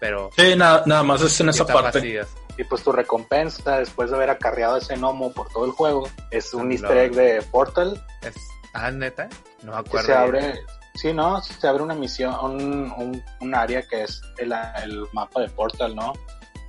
pero 0.00 0.30
Sí, 0.36 0.54
nada, 0.56 0.82
nada 0.86 1.02
más 1.04 1.22
es 1.22 1.40
en 1.40 1.48
esa 1.50 1.64
parte. 1.64 2.22
Y 2.58 2.64
pues 2.64 2.82
tu 2.82 2.92
recompensa 2.92 3.78
después 3.78 4.10
de 4.10 4.16
haber 4.16 4.28
acarreado 4.30 4.76
ese 4.76 4.96
gnomo 4.96 5.32
por 5.32 5.48
todo 5.50 5.64
el 5.64 5.70
juego 5.70 6.06
es 6.30 6.52
un 6.52 6.68
Claro. 6.76 6.94
easter 6.94 6.98
egg 6.98 7.12
de 7.14 7.42
Portal 7.50 8.04
Es, 8.22 8.34
ah, 8.74 8.90
neta, 8.90 9.28
no 9.62 9.74
me 9.76 9.82
que 9.84 9.88
acuerdo. 9.88 10.06
se 10.06 10.12
abre, 10.14 10.60
sí, 11.02 11.12
¿no? 11.12 11.42
Se 11.42 11.66
abre 11.68 11.82
una 11.82 11.94
misión, 11.94 12.34
un, 12.42 12.92
un, 12.96 13.24
un 13.40 13.54
área 13.54 13.82
que 13.82 14.04
es 14.04 14.22
el, 14.38 14.52
el 14.82 15.04
mapa 15.12 15.40
de 15.40 15.48
Portal, 15.48 15.94
¿no? 15.94 16.12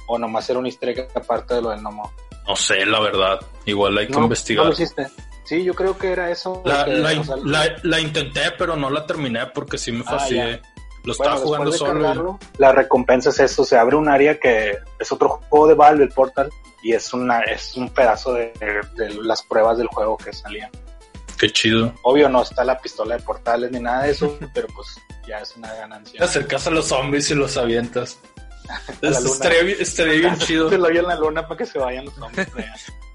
O 0.08 0.18
nomás 0.18 0.50
era 0.50 0.60
un 0.60 0.66
easter 0.66 0.90
egg 0.90 1.08
aparte 1.16 1.54
de 1.56 1.62
lo 1.62 1.70
del 1.70 1.80
gnomo. 1.82 2.12
No 2.48 2.56
sé, 2.56 2.86
la 2.86 3.00
verdad. 3.00 3.40
Igual 3.66 3.98
hay 3.98 4.08
que 4.08 4.14
no, 4.14 4.24
investigar. 4.24 4.66
¿no 4.66 4.70
lo 4.72 4.74
hiciste? 4.74 5.08
Sí, 5.46 5.64
yo 5.64 5.74
creo 5.74 5.98
que 5.98 6.12
era 6.12 6.30
eso. 6.32 6.62
La, 6.66 6.84
que, 6.86 6.92
la, 6.92 7.20
o 7.20 7.24
sea, 7.24 7.36
la- 7.38 7.76
la 7.84 8.00
intenté, 8.00 8.52
pero 8.58 8.76
no 8.76 8.90
la 8.90 9.06
terminé 9.06 9.46
porque 9.54 9.78
sí 9.78 9.92
me 9.92 10.02
Ah, 10.08 10.12
fastidié. 10.18 10.62
Lo 11.06 11.14
bueno, 11.16 11.34
estaba 11.34 11.36
jugando 11.38 11.72
de 11.72 11.78
solo. 11.78 11.94
cargarlo, 11.94 12.40
la 12.58 12.72
recompensa 12.72 13.30
es 13.30 13.40
eso, 13.40 13.66
se 13.66 13.78
abre 13.78 13.98
un 13.98 14.08
área 14.08 14.40
que 14.40 14.78
es 15.00 15.12
otro 15.12 15.42
juego 15.50 15.68
de 15.68 15.74
Valve, 15.74 16.04
el 16.06 16.10
Portal, 16.12 16.50
y 16.82 16.94
es 16.94 17.14
una 17.14 17.42
es 17.42 17.76
un 17.76 17.90
pedazo 17.90 18.34
de, 18.34 18.54
de 18.96 19.14
las 19.22 19.44
pruebas 19.44 19.78
del 19.78 19.88
juego 19.88 20.16
que 20.18 20.32
salían. 20.32 20.72
Qué 21.38 21.50
chido. 21.50 21.94
Obvio 22.04 22.30
no 22.30 22.44
está 22.44 22.64
la 22.64 22.80
pistola 22.80 23.18
de 23.18 23.24
portales 23.24 23.72
ni 23.72 23.80
nada 23.80 24.04
de 24.04 24.12
eso, 24.12 24.38
pero 24.54 24.68
pues 24.76 24.88
ya 25.28 25.40
es 25.40 25.56
una 25.56 25.74
ganancia. 25.74 26.20
Te 26.20 26.26
acercas 26.26 26.68
a 26.68 26.72
los 26.72 26.86
zombies 26.88 27.30
y 27.32 27.36
los 27.36 27.58
avientas. 27.58 28.20
estaría, 29.02 29.64
bien- 29.64 29.78
estaría 29.80 30.14
bien 30.22 30.38
chido. 30.38 30.70
Se 30.70 30.78
lo 30.78 30.88
en 30.90 31.04
la 31.06 31.16
luna 31.16 31.48
para 31.48 31.58
que 31.58 31.66
se 31.66 31.80
vayan 31.80 32.06
los 32.06 32.14
zombies. 32.16 32.48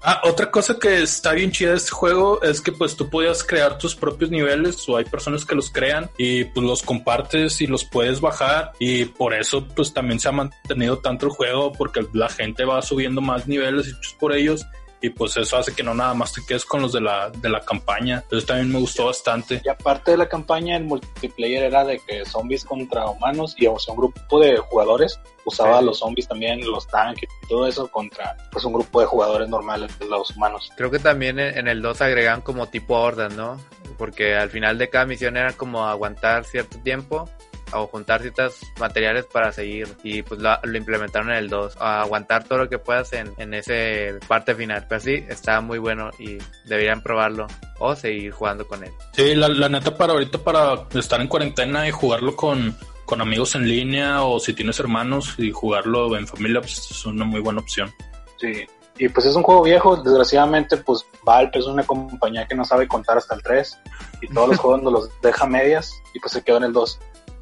Ah, 0.01 0.21
otra 0.23 0.49
cosa 0.49 0.77
que 0.79 1.01
está 1.03 1.33
bien 1.33 1.51
chida 1.51 1.71
de 1.71 1.77
este 1.77 1.91
juego 1.91 2.41
es 2.41 2.61
que 2.61 2.71
pues 2.71 2.95
tú 2.95 3.09
podías 3.09 3.43
crear 3.43 3.77
tus 3.77 3.95
propios 3.95 4.31
niveles 4.31 4.87
o 4.87 4.95
hay 4.95 5.03
personas 5.03 5.43
que 5.43 5.55
los 5.55 5.69
crean 5.71 6.09
y 6.17 6.45
pues 6.45 6.65
los 6.65 6.81
compartes 6.83 7.59
y 7.59 7.67
los 7.67 7.83
puedes 7.83 8.21
bajar 8.21 8.71
y 8.79 9.03
por 9.05 9.33
eso 9.33 9.67
pues 9.67 9.93
también 9.93 10.17
se 10.21 10.29
ha 10.29 10.31
mantenido 10.31 10.99
tanto 10.99 11.25
el 11.25 11.33
juego 11.33 11.73
porque 11.73 12.05
la 12.13 12.29
gente 12.29 12.63
va 12.63 12.81
subiendo 12.81 13.19
más 13.19 13.45
niveles 13.45 13.87
hechos 13.89 14.15
por 14.17 14.33
ellos 14.33 14.65
y 15.01 15.09
pues 15.11 15.37
eso 15.37 15.57
hace 15.57 15.73
que 15.73 15.83
no 15.83 15.93
nada 15.93 16.13
más 16.13 16.33
te 16.33 16.41
quedes 16.45 16.65
con 16.65 16.81
los 16.81 16.91
de 16.93 17.01
la, 17.01 17.29
de 17.29 17.49
la 17.49 17.61
campaña. 17.61 18.23
Eso 18.31 18.45
también 18.45 18.71
me 18.71 18.79
gustó 18.79 19.05
bastante. 19.05 19.61
Y 19.63 19.69
aparte 19.69 20.11
de 20.11 20.17
la 20.17 20.27
campaña, 20.27 20.75
el 20.75 20.83
multiplayer 20.83 21.63
era 21.63 21.85
de 21.85 21.99
que 21.99 22.25
zombies 22.25 22.65
contra 22.65 23.07
humanos 23.09 23.55
y 23.57 23.67
o 23.67 23.79
sea, 23.79 23.93
un 23.93 23.99
grupo 24.01 24.39
de 24.39 24.57
jugadores 24.57 25.19
usaba 25.45 25.73
Sí. 25.73 25.77
a 25.79 25.81
los 25.81 25.99
zombies 25.99 26.27
también, 26.27 26.59
los 26.69 26.85
tanques 26.87 27.29
y 27.43 27.47
todo 27.47 27.65
eso 27.65 27.87
contra 27.87 28.35
pues 28.51 28.63
un 28.65 28.73
grupo 28.73 28.99
de 28.99 29.07
jugadores 29.07 29.49
normales, 29.49 29.91
los 30.07 30.35
humanos. 30.35 30.69
Creo 30.75 30.91
que 30.91 30.99
también 30.99 31.39
en, 31.39 31.57
en 31.57 31.67
el 31.67 31.81
2 31.81 32.01
agregan 32.01 32.41
como 32.41 32.67
tipo 32.67 32.95
hordas, 32.95 33.33
¿no? 33.33 33.57
Porque 33.97 34.35
al 34.35 34.49
final 34.49 34.77
de 34.77 34.89
cada 34.89 35.05
misión 35.05 35.37
era 35.37 35.53
como 35.53 35.85
aguantar 35.85 36.43
cierto 36.45 36.77
tiempo 36.79 37.29
o 37.73 37.87
juntar 37.87 38.21
ciertos 38.21 38.59
materiales 38.79 39.25
para 39.25 39.51
seguir 39.51 39.87
y 40.03 40.21
pues 40.21 40.41
lo, 40.41 40.51
lo 40.63 40.77
implementaron 40.77 41.31
en 41.31 41.37
el 41.37 41.49
2 41.49 41.77
a 41.79 42.01
aguantar 42.01 42.43
todo 42.43 42.59
lo 42.59 42.69
que 42.69 42.79
puedas 42.79 43.13
en, 43.13 43.33
en 43.37 43.53
ese 43.53 44.15
parte 44.27 44.55
final 44.55 44.85
pero 44.87 45.01
sí 45.01 45.23
está 45.27 45.61
muy 45.61 45.77
bueno 45.79 46.09
y 46.19 46.37
deberían 46.65 47.01
probarlo 47.01 47.47
o 47.79 47.95
seguir 47.95 48.31
jugando 48.31 48.67
con 48.67 48.83
él 48.83 48.91
Sí, 49.13 49.35
la, 49.35 49.47
la 49.47 49.69
neta 49.69 49.95
para 49.95 50.13
ahorita 50.13 50.37
para 50.39 50.87
estar 50.93 51.21
en 51.21 51.27
cuarentena 51.27 51.87
y 51.87 51.91
jugarlo 51.91 52.35
con, 52.35 52.75
con 53.05 53.21
amigos 53.21 53.55
en 53.55 53.67
línea 53.67 54.23
o 54.23 54.39
si 54.39 54.53
tienes 54.53 54.79
hermanos 54.79 55.35
y 55.37 55.51
jugarlo 55.51 56.15
en 56.15 56.27
familia 56.27 56.61
pues 56.61 56.91
es 56.91 57.05
una 57.05 57.25
muy 57.25 57.41
buena 57.41 57.59
opción. 57.59 57.91
Sí. 58.37 58.67
Y 58.97 59.07
pues 59.07 59.25
es 59.25 59.35
un 59.35 59.43
juego 59.43 59.63
viejo, 59.63 59.95
desgraciadamente 59.97 60.77
pues 60.77 61.05
Valve 61.23 61.51
es 61.53 61.65
una 61.65 61.83
compañía 61.83 62.45
que 62.45 62.53
no 62.53 62.65
sabe 62.65 62.87
contar 62.87 63.17
hasta 63.17 63.33
el 63.33 63.41
3 63.41 63.79
y 64.21 64.27
todos 64.27 64.49
los 64.49 64.57
juegos 64.59 64.83
nos 64.83 64.93
los 64.93 65.21
deja 65.21 65.47
medias 65.47 65.91
y 66.13 66.19
pues 66.19 66.33
se 66.33 66.43
quedó 66.43 66.57
en 66.57 66.65
el 66.65 66.73
2. 66.73 66.99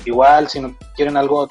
Igual 0.07 0.47
si 0.47 0.61
no 0.61 0.73
quieren 0.95 1.17
algo 1.17 1.49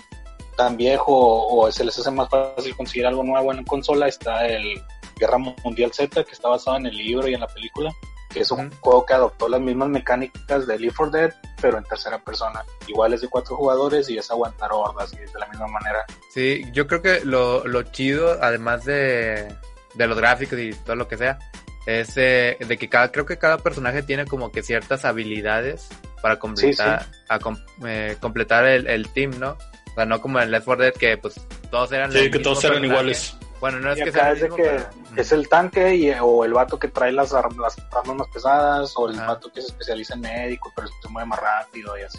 tan 0.56 0.78
viejo 0.78 1.12
o, 1.12 1.66
o 1.66 1.70
se 1.70 1.84
les 1.84 1.98
hace 1.98 2.10
más 2.10 2.28
fácil 2.30 2.74
conseguir 2.74 3.06
algo 3.06 3.22
nuevo 3.22 3.52
en 3.52 3.62
consola 3.64 4.08
está 4.08 4.46
el 4.46 4.82
Guerra 5.16 5.36
Mundial 5.36 5.92
Z 5.92 6.24
que 6.24 6.32
está 6.32 6.48
basado 6.48 6.78
en 6.78 6.86
el 6.86 6.96
libro 6.96 7.28
y 7.28 7.34
en 7.34 7.40
la 7.40 7.46
película 7.46 7.92
que 8.32 8.40
es 8.40 8.50
un 8.50 8.70
juego 8.80 9.04
que 9.04 9.12
adoptó 9.12 9.46
las 9.48 9.60
mismas 9.60 9.90
mecánicas 9.90 10.66
de 10.66 10.78
Leave 10.78 10.94
4 10.96 11.10
Dead 11.10 11.34
pero 11.60 11.78
en 11.78 11.84
tercera 11.84 12.18
persona. 12.18 12.64
Igual 12.86 13.12
es 13.12 13.20
de 13.20 13.28
cuatro 13.28 13.56
jugadores 13.56 14.08
y 14.08 14.16
es 14.16 14.30
aguantar 14.30 14.70
hordas 14.72 15.12
y 15.12 15.22
es 15.22 15.32
de 15.32 15.38
la 15.38 15.48
misma 15.48 15.66
manera. 15.66 16.04
sí 16.30 16.64
yo 16.72 16.86
creo 16.86 17.02
que 17.02 17.20
lo, 17.24 17.66
lo 17.66 17.82
chido 17.82 18.38
además 18.42 18.86
de, 18.86 19.54
de 19.94 20.06
los 20.06 20.16
gráficos 20.16 20.58
y 20.58 20.72
todo 20.72 20.96
lo 20.96 21.08
que 21.08 21.18
sea 21.18 21.38
es 21.86 22.16
eh, 22.16 22.56
de 22.66 22.78
que 22.78 22.88
cada 22.88 23.12
creo 23.12 23.26
que 23.26 23.38
cada 23.38 23.58
personaje 23.58 24.02
tiene 24.02 24.24
como 24.24 24.50
que 24.50 24.62
ciertas 24.62 25.04
habilidades 25.04 25.88
para 26.22 26.38
completar 26.38 27.06
a 27.28 27.38
com- 27.38 27.58
eh, 27.86 28.16
completar 28.20 28.64
el, 28.66 28.86
el 28.86 29.08
team 29.10 29.38
no 29.38 29.50
o 29.90 29.94
sea 29.94 30.04
no 30.06 30.20
como 30.20 30.40
en 30.40 30.50
Left 30.50 30.64
4 30.64 30.84
Dead 30.84 30.92
que 30.94 31.16
pues 31.18 31.40
todos 31.70 31.92
eran 31.92 32.12
Sí, 32.12 32.30
que 32.30 32.38
todos 32.38 32.62
eran 32.64 32.84
iguales. 32.84 33.36
bueno 33.60 33.80
no 33.80 33.92
es 33.92 33.98
y 34.00 34.04
que 34.04 34.12
sea 34.12 34.32
es 34.32 34.40
de 34.40 34.46
el 34.46 34.54
que 34.54 34.62
mismo, 34.72 34.86
pero- 35.10 35.20
es 35.22 35.32
el 35.32 35.48
tanque 35.48 35.94
y, 35.96 36.10
o 36.20 36.44
el 36.44 36.52
vato 36.52 36.78
que 36.78 36.88
trae 36.88 37.12
las, 37.12 37.32
arm- 37.32 37.58
las 37.60 37.76
armas 37.92 38.16
más 38.16 38.28
pesadas 38.32 38.92
o 38.96 39.08
el 39.08 39.18
Ah. 39.18 39.26
vato 39.28 39.50
que 39.52 39.60
se 39.62 39.68
especializa 39.68 40.14
en 40.14 40.20
médico 40.20 40.72
pero 40.76 40.88
se 40.88 41.08
mueve 41.08 41.26
más 41.28 41.40
rápido 41.40 41.98
y 41.98 42.02
así. 42.02 42.18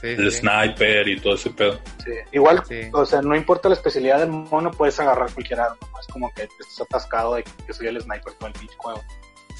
sí, 0.00 0.08
El 0.08 0.32
sí. 0.32 0.38
sniper 0.38 1.06
y 1.08 1.20
todo 1.20 1.34
ese 1.34 1.50
pedo. 1.50 1.78
Sí. 2.04 2.10
Igual, 2.32 2.62
Sí. 2.66 2.80
o 2.92 3.06
sea, 3.06 3.22
no 3.22 3.36
importa 3.36 3.68
la 3.68 3.76
especialidad 3.76 4.18
del 4.18 4.30
mono, 4.30 4.70
puedes 4.72 4.98
agarrar 4.98 5.30
cualquier 5.32 5.60
arma. 5.60 5.76
Es 6.00 6.08
como 6.08 6.32
que 6.34 6.42
estás 6.42 6.80
atascado 6.80 7.34
de 7.36 7.44
que 7.44 7.72
soy 7.72 7.86
el 7.86 8.00
sniper 8.00 8.32
todo 8.34 8.48
el 8.48 8.54
pinche 8.54 8.74
juego. 8.78 9.00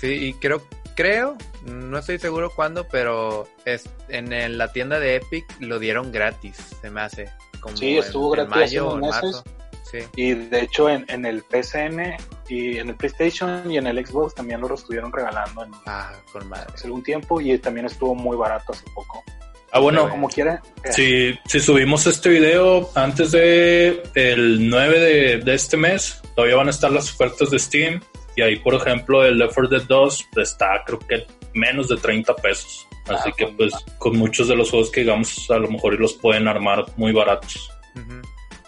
Sí, 0.00 0.08
y 0.08 0.34
creo, 0.34 0.60
creo, 0.94 1.36
no 1.64 1.98
estoy 1.98 2.18
seguro 2.18 2.50
cuándo, 2.54 2.86
pero 2.88 3.48
es 3.64 3.88
en 4.08 4.32
el- 4.32 4.58
la 4.58 4.72
tienda 4.72 4.98
de 5.00 5.16
Epic 5.16 5.44
lo 5.60 5.78
dieron 5.78 6.12
gratis, 6.12 6.56
se 6.80 6.90
me 6.90 7.00
hace. 7.02 7.28
Como 7.60 7.76
Sí, 7.76 7.98
estuvo 7.98 8.34
en, 8.34 8.40
en 8.40 8.46
gratis 8.50 8.64
hace 8.64 8.76
mayo 8.80 8.88
o 8.88 8.92
en 8.92 8.98
unos 9.04 9.16
meses. 9.16 9.34
marzo. 9.44 9.44
Sí, 9.90 9.98
Y 10.16 10.32
de 10.34 10.60
hecho, 10.62 10.88
en, 10.88 11.04
en 11.08 11.26
el 11.26 11.42
PCN 11.42 12.16
y 12.48 12.78
en 12.78 12.88
el 12.88 12.94
PlayStation 12.96 13.70
y 13.70 13.76
en 13.76 13.86
el 13.86 14.04
Xbox 14.06 14.34
también 14.34 14.60
lo 14.62 14.74
estuvieron 14.74 15.12
regalando 15.12 15.64
en 15.64 15.70
ah, 15.86 16.12
con 16.32 16.48
madre. 16.48 16.66
hace 16.74 16.86
algún 16.86 17.02
tiempo 17.02 17.40
y 17.42 17.58
también 17.58 17.84
estuvo 17.86 18.14
muy 18.14 18.36
barato 18.36 18.72
hace 18.72 18.84
poco. 18.94 19.22
Ah, 19.70 19.78
bueno, 19.80 20.08
Como 20.08 20.28
quiera, 20.28 20.62
eh, 20.84 20.92
si, 20.92 21.38
si 21.46 21.60
subimos 21.60 22.06
este 22.06 22.28
video 22.30 22.90
antes 22.94 23.32
de 23.32 24.02
el 24.14 24.68
9 24.70 24.98
de, 25.00 25.38
de 25.38 25.54
este 25.54 25.76
mes, 25.76 26.20
todavía 26.36 26.56
van 26.56 26.68
a 26.68 26.70
estar 26.70 26.90
las 26.90 27.10
ofertas 27.12 27.50
de 27.50 27.58
Steam. 27.58 28.00
Y 28.36 28.42
ahí, 28.42 28.56
por 28.56 28.74
ejemplo, 28.74 29.24
el 29.24 29.38
Left 29.38 29.54
4 29.54 29.78
Dead 29.78 29.86
2 29.86 30.28
está, 30.36 30.82
creo 30.86 30.98
que 30.98 31.26
menos 31.54 31.88
de 31.88 31.96
30 31.96 32.34
pesos. 32.36 32.86
Así 33.08 33.30
Ah, 33.30 33.34
que, 33.36 33.46
pues, 33.48 33.72
con 33.98 34.16
muchos 34.16 34.48
de 34.48 34.56
los 34.56 34.70
juegos 34.70 34.90
que 34.90 35.00
digamos, 35.00 35.50
a 35.50 35.58
lo 35.58 35.68
mejor 35.68 35.94
y 35.94 35.98
los 35.98 36.14
pueden 36.14 36.48
armar 36.48 36.84
muy 36.96 37.12
baratos. 37.12 37.70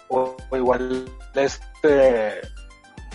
O 0.09 0.35
igual 0.51 1.05
este 1.33 2.41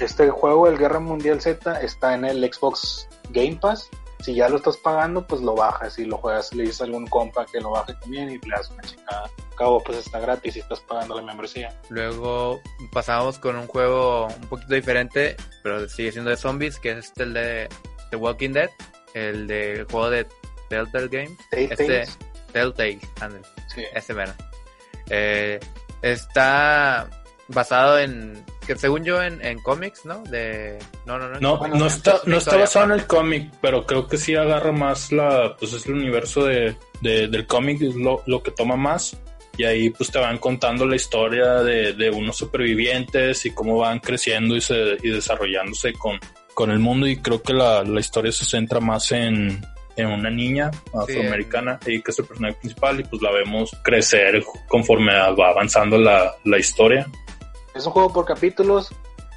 este 0.01 0.31
juego 0.31 0.67
el 0.67 0.79
Guerra 0.79 0.99
Mundial 0.99 1.41
Z 1.41 1.81
está 1.83 2.15
en 2.15 2.25
el 2.25 2.43
Xbox 2.53 3.07
Game 3.31 3.59
Pass 3.61 3.89
si 4.23 4.35
ya 4.35 4.49
lo 4.49 4.57
estás 4.57 4.77
pagando 4.77 5.27
pues 5.27 5.41
lo 5.41 5.55
bajas 5.55 5.99
y 5.99 6.05
lo 6.05 6.19
juegas 6.19 6.53
le 6.55 6.65
dices 6.65 6.81
a 6.83 6.85
algún 6.85 7.07
compa 7.07 7.47
que 7.47 7.61
lo 7.61 7.71
baje 7.71 7.95
también 7.95 8.31
y 8.31 8.39
le 8.39 8.57
das 8.57 8.71
una 8.71 8.83
chingada 8.83 9.25
Al 9.25 9.57
cabo 9.57 9.83
pues 9.83 9.99
está 9.99 10.21
gratis 10.21 10.57
y 10.57 10.61
estás 10.61 10.81
pagando 10.81 11.17
la 11.17 11.23
membresía 11.23 11.75
Luego 11.89 12.61
pasamos 12.93 13.39
con 13.39 13.57
un 13.57 13.67
juego 13.67 14.27
un 14.27 14.49
poquito 14.49 14.75
diferente, 14.75 15.37
pero 15.63 15.89
sigue 15.89 16.13
siendo 16.13 16.31
de 16.31 16.37
zombies, 16.37 16.79
que 16.79 16.93
es 16.93 17.07
este 17.07 17.25
el 17.25 17.35
de 17.35 17.69
The 18.11 18.17
Walking 18.17 18.51
Dead, 18.51 18.71
el 19.15 19.47
de 19.47 19.87
juego 19.91 20.11
de 20.11 20.27
Telltale 20.69 21.09
Games. 21.09 21.39
Este, 21.51 21.77
Telltales. 21.77 22.19
Telltale. 22.53 22.99
Sí. 23.75 23.85
Ese 23.95 24.15
mero. 24.15 24.33
Eh, 25.09 25.61
está 26.03 27.09
basado 27.49 27.99
en, 27.99 28.45
que 28.67 28.77
según 28.77 29.05
yo, 29.05 29.23
en, 29.23 29.45
en 29.45 29.59
cómics, 29.61 30.05
¿no? 30.05 30.23
De, 30.25 30.79
no, 31.07 31.19
no, 31.19 31.29
no. 31.29 31.41
No, 31.41 31.67
no 31.69 31.87
es 31.87 31.97
está, 31.97 32.21
no 32.27 32.37
está 32.37 32.57
basado 32.57 32.87
en 32.87 32.93
el 32.93 33.07
cómic, 33.07 33.51
pero 33.61 33.85
creo 33.87 34.07
que 34.07 34.17
sí 34.19 34.35
agarra 34.37 34.73
más 34.73 35.11
la, 35.13 35.57
pues 35.59 35.73
es 35.73 35.87
el 35.87 35.95
universo 35.95 36.45
de, 36.45 36.77
de- 37.01 37.29
del 37.29 37.47
cómic, 37.47 37.81
es 37.83 37.95
lo, 37.97 38.23
lo 38.27 38.43
que 38.43 38.51
toma 38.53 38.77
más. 38.77 39.17
y 39.57 39.65
ahí 39.65 39.91
pues 39.91 40.11
te 40.11 40.19
van 40.19 40.39
contando 40.39 40.87
la 40.87 40.97
historia 40.97 41.63
de, 41.63 41.93
de 41.95 42.11
unos 42.11 42.37
supervivientes 42.37 43.45
y 43.47 43.51
cómo 43.53 43.79
van 43.79 43.99
creciendo 43.99 44.55
y, 44.57 44.61
se, 44.61 44.97
y 45.03 45.11
desarrollándose 45.11 45.93
con, 45.95 46.19
con 46.55 46.71
el 46.71 46.79
mundo 46.79 47.07
y 47.07 47.17
creo 47.17 47.43
que 47.43 47.53
la, 47.53 47.83
la 47.83 48.01
historia 48.01 48.33
se 48.33 48.45
centra 48.45 48.81
más 48.81 49.11
en, 49.13 49.61
en 49.97 50.07
una 50.07 50.31
niña 50.31 50.71
afroamericana 50.95 51.79
y 51.87 52.01
que 52.01 52.11
es 52.11 52.19
el 52.21 52.27
personaje 52.27 52.55
principal 52.61 53.01
y 53.01 53.05
pues 53.05 53.21
la 53.21 53.33
vemos 53.33 53.71
crecer 53.83 54.43
conforme 54.69 55.13
va 55.15 55.49
avanzando 55.51 55.99
la, 55.99 56.33
la 56.45 56.59
historia. 56.59 57.07
Es 57.75 57.87
un 57.87 57.93
juego 57.93 58.13
por 58.13 58.25
capítulos, 58.25 58.91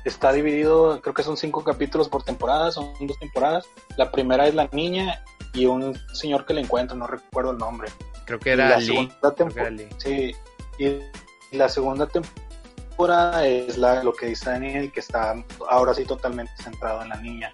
está 0.06 0.32
dividido, 0.34 1.00
creo 1.02 1.14
que 1.14 1.24
son 1.24 1.38
cinco 1.38 1.64
capítulos 1.64 2.10
por 2.10 2.24
temporada, 2.24 2.72
son 2.72 2.94
dos 3.02 3.18
temporadas. 3.20 3.66
La 3.98 4.12
primera 4.12 4.48
es 4.48 4.56
la 4.56 4.68
niña 4.72 5.24
y 5.54 5.66
un 5.68 5.96
señor 6.14 6.46
que 6.46 6.54
le 6.54 6.62
encuentra, 6.62 6.96
no 6.98 7.08
recuerdo 7.08 7.52
el 7.52 7.58
nombre. 7.58 7.90
Creo 8.26 8.40
que 8.40 8.52
era 8.52 8.70
la 8.70 8.78
Lee. 8.78 8.86
segunda 8.86 9.16
Creo 9.20 9.32
tempo- 9.34 9.54
que 9.56 9.60
era 9.62 9.70
Lee. 9.70 9.90
Sí, 9.98 10.36
y 10.80 11.56
la 11.58 11.70
segunda 11.70 12.08
temporada 12.08 13.46
es 13.46 13.78
la, 13.78 14.04
lo 14.04 14.14
que 14.14 14.28
dice 14.28 14.50
Daniel, 14.50 14.92
que 14.92 15.00
está 15.00 15.36
ahora 15.70 15.94
sí 15.94 16.06
totalmente 16.06 16.54
centrado 16.62 17.02
en 17.04 17.10
la 17.10 17.16
niña. 17.18 17.54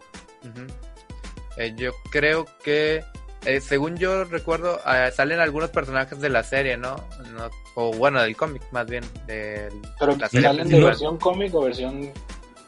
Eh, 1.58 1.74
yo 1.76 1.92
creo 2.12 2.46
que, 2.64 3.04
eh, 3.46 3.62
según 3.62 3.98
yo 3.98 4.24
recuerdo, 4.26 4.80
eh, 4.86 5.12
salen 5.16 5.40
algunos 5.40 5.70
personajes 5.70 6.20
de 6.20 6.30
la 6.30 6.44
serie, 6.44 6.78
¿no? 6.78 6.96
No- 7.34 7.50
O 7.76 7.92
bueno, 7.94 8.22
del 8.22 8.36
cómic, 8.36 8.62
más 8.72 8.86
bien. 8.88 9.04
Del, 9.26 9.72
Pero 10.00 10.16
la 10.18 10.28
serie 10.28 10.48
¿salen 10.48 10.68
de 10.70 10.80
versión 10.84 11.18
cómic 11.18 11.54
o 11.56 11.62
versión 11.62 12.12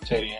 serie? 0.08 0.40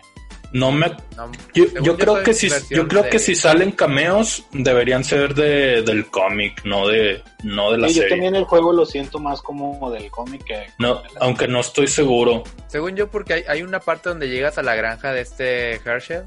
No 0.54 0.70
me 0.70 0.90
No, 1.16 1.32
Yo, 1.54 1.64
yo 1.82 1.96
creo 1.98 2.24
que 2.24 2.34
si 2.34 2.50
yo 2.70 2.86
creo 2.86 3.04
de- 3.04 3.10
que 3.10 3.20
si 3.20 3.36
salen 3.36 3.72
cameos 3.72 4.46
deberían 4.52 5.02
ser 5.06 5.34
de, 5.34 5.82
del 5.82 6.08
cómic, 6.08 6.62
no 6.66 6.88
de 6.90 7.24
no 7.44 7.72
de 7.72 7.78
la 7.78 7.88
Sí, 7.88 7.94
yo 7.96 8.02
serie. 8.02 8.16
también 8.18 8.36
el 8.36 8.44
juego 8.44 8.74
lo 8.74 8.86
siento 8.86 9.18
más 9.18 9.42
como 9.42 9.90
del 9.92 10.12
cómic 10.12 10.44
que... 10.44 10.68
No, 10.78 10.96
de 10.96 11.08
aunque 11.22 11.48
no 11.48 11.62
estoy 11.62 11.88
seguro. 11.88 12.44
Según 12.68 12.98
yo, 12.98 13.10
porque 13.10 13.34
hay, 13.36 13.44
hay 13.48 13.64
una 13.64 13.80
parte 13.80 14.10
donde 14.10 14.28
llegas 14.28 14.58
a 14.58 14.62
la 14.64 14.76
granja 14.76 15.14
de 15.14 15.22
este 15.22 15.76
Herschel. 15.86 16.24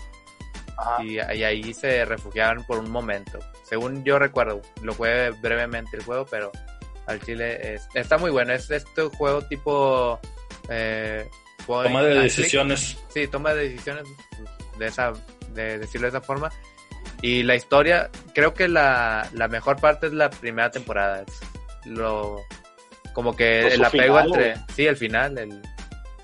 Y, 1.03 1.14
y 1.14 1.18
ahí 1.45 1.72
se 1.75 2.05
refugiaron 2.05 2.64
por 2.64 2.79
un 2.79 2.91
momento. 2.91 3.39
Según 3.64 4.05
yo 4.05 4.18
recuerdo, 4.18 4.61
lo 4.83 4.95
jugué 4.95 5.31
brevemente 5.31 5.97
el 5.97 6.03
juego, 6.05 6.27
pero 6.31 6.51
al 7.07 7.20
chile 7.22 7.75
es- 7.75 7.89
está 7.95 8.18
muy 8.18 8.31
bueno. 8.31 8.53
Es 8.53 8.70
este 8.70 9.03
juego 9.03 9.43
tipo... 9.43 10.18
Eh, 10.68 11.29
Toma 11.66 12.03
de 12.03 12.11
click. 12.12 12.22
decisiones. 12.25 12.99
Sí, 13.09 13.27
toma 13.27 13.55
de 13.55 13.70
decisiones 13.70 14.05
de 14.79 14.87
esa, 14.87 15.12
de 15.55 15.79
decirlo 15.79 16.07
de 16.11 16.18
esa 16.18 16.20
forma. 16.20 16.51
Y 17.22 17.43
la 17.43 17.55
historia, 17.55 18.11
creo 18.35 18.53
que 18.53 18.68
la, 18.68 19.27
la 19.33 19.49
mejor 19.49 19.81
parte 19.81 20.09
es 20.09 20.12
la 20.12 20.29
primera 20.29 20.70
temporada. 20.70 21.22
Es 21.27 21.87
lo, 21.87 22.43
como 23.14 23.35
que 23.35 23.68
el 23.68 23.83
apego 23.85 24.18
final, 24.18 24.27
entre, 24.27 24.53
güey. 24.55 24.64
sí, 24.77 24.87
el 24.87 24.97
final, 24.99 25.39
el, 25.39 25.62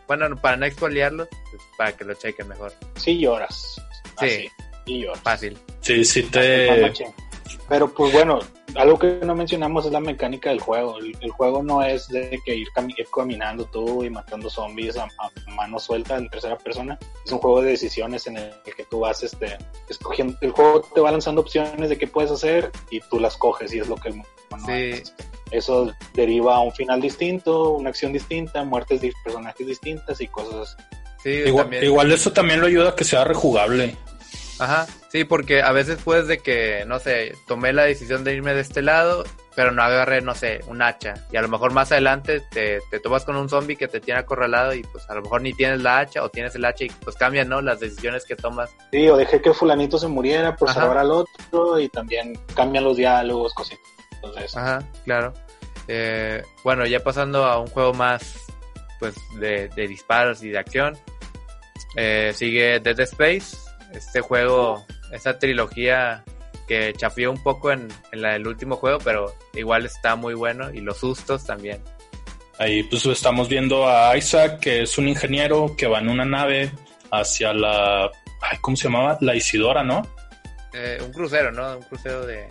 bueno, 0.07 0.37
para 0.37 0.57
no 0.59 0.67
expoliarlo, 0.67 1.27
pues, 1.51 1.63
para 1.79 1.93
que 1.93 2.05
lo 2.05 2.13
chequen 2.15 2.49
mejor. 2.49 2.75
Sí 2.97 3.19
lloras. 3.19 3.81
Sí. 4.19 4.27
Así, 4.27 4.49
sí 4.87 5.01
lloras. 5.03 5.21
Fácil. 5.23 5.59
Sí, 5.81 6.05
sí 6.05 6.23
te. 6.25 6.93
Pero 7.69 7.93
pues 7.95 8.13
bueno, 8.13 8.41
algo 8.75 8.99
que 8.99 9.21
no 9.25 9.35
mencionamos 9.37 9.87
es 9.87 9.93
la 9.93 10.01
mecánica 10.01 10.51
del 10.51 10.59
juego. 10.61 10.99
El, 10.99 11.17
el 11.21 11.31
juego 11.31 11.63
no 11.63 11.83
es 11.85 12.09
de 12.09 12.41
que 12.45 12.55
ir, 12.57 12.67
cami- 12.75 12.95
ir 12.99 13.07
caminando 13.15 13.65
tú 13.67 14.03
y 14.05 14.11
matando 14.11 14.51
zombies 14.51 14.97
a, 14.97 15.05
a 15.05 15.51
mano 15.55 15.79
suelta 15.79 16.17
en 16.17 16.29
tercera 16.29 16.59
persona. 16.59 16.99
Es 17.25 17.31
un 17.31 17.39
juego 17.39 17.63
de 17.63 17.71
decisiones 17.71 18.27
en 18.27 18.39
el 18.39 18.53
que 18.77 18.85
tú 18.85 19.01
vas 19.01 19.23
este, 19.23 19.57
escogiendo. 19.89 20.37
El 20.41 20.51
juego 20.51 20.81
te 20.81 21.01
va 21.01 21.13
lanzando 21.13 21.43
opciones 21.43 21.89
de 21.89 21.97
qué 21.97 22.09
puedes 22.09 22.33
hacer 22.33 22.73
y 22.91 22.99
tú 23.01 23.21
las 23.21 23.37
coges 23.37 23.73
y 23.73 23.79
es 23.79 23.89
lo 23.89 23.95
que 23.97 24.09
el 24.09 24.15
Sí. 24.15 24.23
hace. 24.93 25.03
Eso 25.53 25.93
deriva 26.15 26.57
a 26.57 26.61
un 26.61 26.73
final 26.73 27.01
distinto, 27.01 27.71
una 27.71 27.91
acción 27.91 28.13
distinta, 28.13 28.65
muertes 28.65 29.01
de 29.01 29.13
personajes 29.25 29.65
distintas 29.67 30.21
y 30.21 30.27
cosas 30.27 30.75
así. 30.77 30.83
Sí, 31.23 31.31
igual, 31.31 31.65
también. 31.65 31.85
igual 31.85 32.13
eso 32.13 32.33
también 32.33 32.61
lo 32.61 32.67
ayuda 32.67 32.91
a 32.91 32.95
que 32.95 33.05
sea 33.05 33.25
rejugable. 33.25 33.97
Ajá, 34.59 34.87
sí, 35.11 35.25
porque 35.25 35.63
a 35.63 35.73
veces 35.73 35.99
puedes 36.05 36.27
de 36.27 36.39
que, 36.39 36.85
no 36.87 36.99
sé, 36.99 37.35
tomé 37.47 37.73
la 37.73 37.85
decisión 37.85 38.25
de 38.25 38.35
irme 38.35 38.53
de 38.53 38.61
este 38.61 38.83
lado, 38.83 39.25
pero 39.57 39.73
no 39.73 39.83
agarré, 39.83 40.21
no 40.21 40.35
sé, 40.35 40.61
un 40.67 40.83
hacha. 40.83 41.15
Y 41.33 41.37
a 41.39 41.43
lo 41.43 41.49
mejor 41.49 41.73
más 41.73 41.91
adelante 41.93 42.43
te, 42.51 42.81
te 42.91 43.01
tomas 43.01 43.25
con 43.25 43.37
un 43.37 43.49
zombie 43.49 43.77
que 43.77 43.89
te 43.89 44.01
tiene 44.01 44.21
acorralado 44.21 44.75
y 44.75 44.83
pues 44.83 45.09
a 45.09 45.15
lo 45.15 45.23
mejor 45.23 45.41
ni 45.41 45.55
tienes 45.55 45.81
la 45.81 45.99
hacha 46.01 46.23
o 46.23 46.29
tienes 46.29 46.55
el 46.57 46.65
hacha 46.67 46.85
y 46.85 46.91
pues 46.91 47.17
cambian, 47.17 47.49
¿no? 47.49 47.63
Las 47.63 47.81
decisiones 47.81 48.27
que 48.27 48.37
tomas. 48.37 48.71
Sí, 48.93 49.09
o 49.09 49.17
dejé 49.17 49.41
que 49.41 49.55
fulanito 49.55 49.99
se 49.99 50.09
muriera 50.09 50.55
por 50.57 50.69
Ajá. 50.69 50.81
salvar 50.81 50.99
al 50.99 51.11
otro 51.11 51.81
y 51.81 51.89
también 51.89 52.39
cambian 52.55 52.85
los 52.85 52.99
diálogos, 52.99 53.55
cositas. 53.55 53.81
Entonces, 54.13 54.55
Ajá, 54.57 54.83
claro. 55.05 55.33
Eh, 55.89 56.43
bueno, 56.63 56.85
ya 56.85 57.01
pasando 57.01 57.47
a 57.47 57.59
un 57.59 57.67
juego 57.69 57.95
más, 57.95 58.35
pues, 58.99 59.15
de, 59.39 59.69
de 59.75 59.89
disparos 59.89 60.43
y 60.43 60.51
de 60.51 60.59
acción. 60.59 60.99
Eh, 61.97 62.33
sigue 62.35 62.81
Dead 62.81 63.01
Space, 63.01 63.57
este 63.93 64.21
juego, 64.21 64.85
esta 65.13 65.39
trilogía 65.39 66.25
que 66.69 66.93
chafió 66.97 67.33
un 67.33 67.43
poco 67.43 67.73
en, 67.73 67.89
en 68.13 68.23
la 68.23 68.35
del 68.35 68.47
último 68.47 68.77
juego, 68.77 68.99
pero 69.03 69.35
igual 69.55 69.87
está 69.87 70.15
muy 70.15 70.35
bueno 70.35 70.71
y 70.73 70.81
los 70.81 70.99
sustos 70.99 71.45
también. 71.45 71.83
Ahí 72.59 72.83
pues 72.85 73.05
estamos 73.07 73.49
viendo 73.49 73.89
a 73.89 74.17
Isaac, 74.17 74.61
que 74.61 74.83
es 74.83 74.99
un 74.99 75.09
ingeniero 75.09 75.75
que 75.77 75.87
va 75.87 75.99
en 75.99 76.09
una 76.09 76.25
nave 76.25 76.71
hacia 77.11 77.53
la 77.53 78.11
ay, 78.41 78.59
¿cómo 78.61 78.77
se 78.77 78.85
llamaba? 78.85 79.19
La 79.21 79.35
Isidora, 79.35 79.83
¿no? 79.83 80.07
Eh, 80.73 80.99
un 81.05 81.13
crucero, 81.13 81.51
¿no? 81.53 81.77
Un 81.77 81.83
crucero 81.83 82.27
de... 82.27 82.49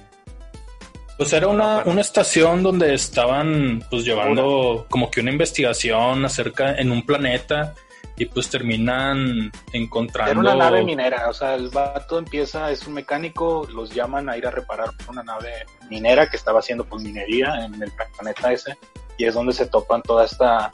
Pues 1.18 1.34
era 1.34 1.48
una, 1.48 1.84
una 1.86 2.02
estación 2.02 2.64
donde 2.64 2.94
estaban 2.94 3.84
pues 3.90 4.06
llevando 4.06 4.86
como 4.90 5.12
que 5.12 5.20
una 5.20 5.32
investigación 5.32 6.24
acerca 6.24 6.76
en 6.76 6.92
un 6.92 7.06
planeta 7.06 7.74
y 8.20 8.26
pues 8.26 8.50
terminan 8.50 9.52
encontrando 9.74 10.32
era 10.32 10.40
una 10.42 10.56
nave 10.56 10.84
minera, 10.84 11.30
o 11.30 11.34
sea, 11.34 11.56
el 11.56 11.70
vato 11.70 12.20
empieza, 12.20 12.70
es 12.70 12.86
un 12.86 12.94
mecánico, 12.94 13.66
los 13.74 13.90
llaman 13.96 14.30
a 14.30 14.38
ir 14.38 14.46
a 14.46 14.52
reparar 14.52 14.90
una 15.08 15.24
nave 15.24 15.52
minera 15.90 16.30
que 16.30 16.38
estaba 16.38 16.60
haciendo 16.60 16.84
pues 16.84 17.02
minería 17.02 17.66
en 17.66 17.82
el 17.82 17.92
planeta 17.92 18.52
ese 18.52 18.78
y 19.18 19.26
es 19.26 19.34
donde 19.34 19.54
se 19.54 19.66
topan 19.66 20.02
toda 20.04 20.26
esta 20.26 20.70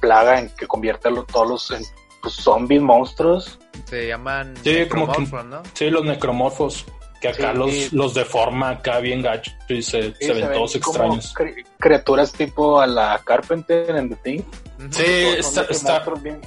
plaga 0.00 0.38
en 0.38 0.48
que 0.50 0.66
convierte 0.66 1.08
a 1.08 1.12
todos 1.24 1.48
los 1.48 1.70
en, 1.72 1.82
pues, 2.22 2.34
zombies, 2.34 2.80
monstruos. 2.80 3.58
Se 3.84 4.06
llaman... 4.08 4.54
Sí, 4.62 4.86
como 4.88 5.12
que- 5.12 5.20
necromorphos, 5.20 5.44
¿no? 5.46 5.62
Sí, 5.74 5.90
los 5.90 6.04
necromorfos, 6.04 6.86
que 7.20 7.28
acá 7.28 7.52
Sí, 7.52 7.58
los, 7.58 7.70
y- 7.72 7.88
los 7.92 8.14
deforma 8.14 8.70
acá 8.70 8.98
bien 9.00 9.22
gacho 9.22 9.50
y 9.68 9.82
se, 9.82 10.12
Sí, 10.14 10.26
se 10.26 10.32
ven 10.32 10.52
todos 10.52 10.78
como 10.78 11.14
extraños. 11.14 11.34
cri- 11.34 11.66
criaturas 11.78 12.32
tipo 12.32 12.80
a 12.80 12.86
la 12.86 13.20
Carpenter 13.24 13.94
en 13.96 14.08
The 14.10 14.16
Thing. 14.16 14.42
Sí, 14.90 15.04
está, 15.38 15.62
está, 15.68 16.02
bien- 16.22 16.40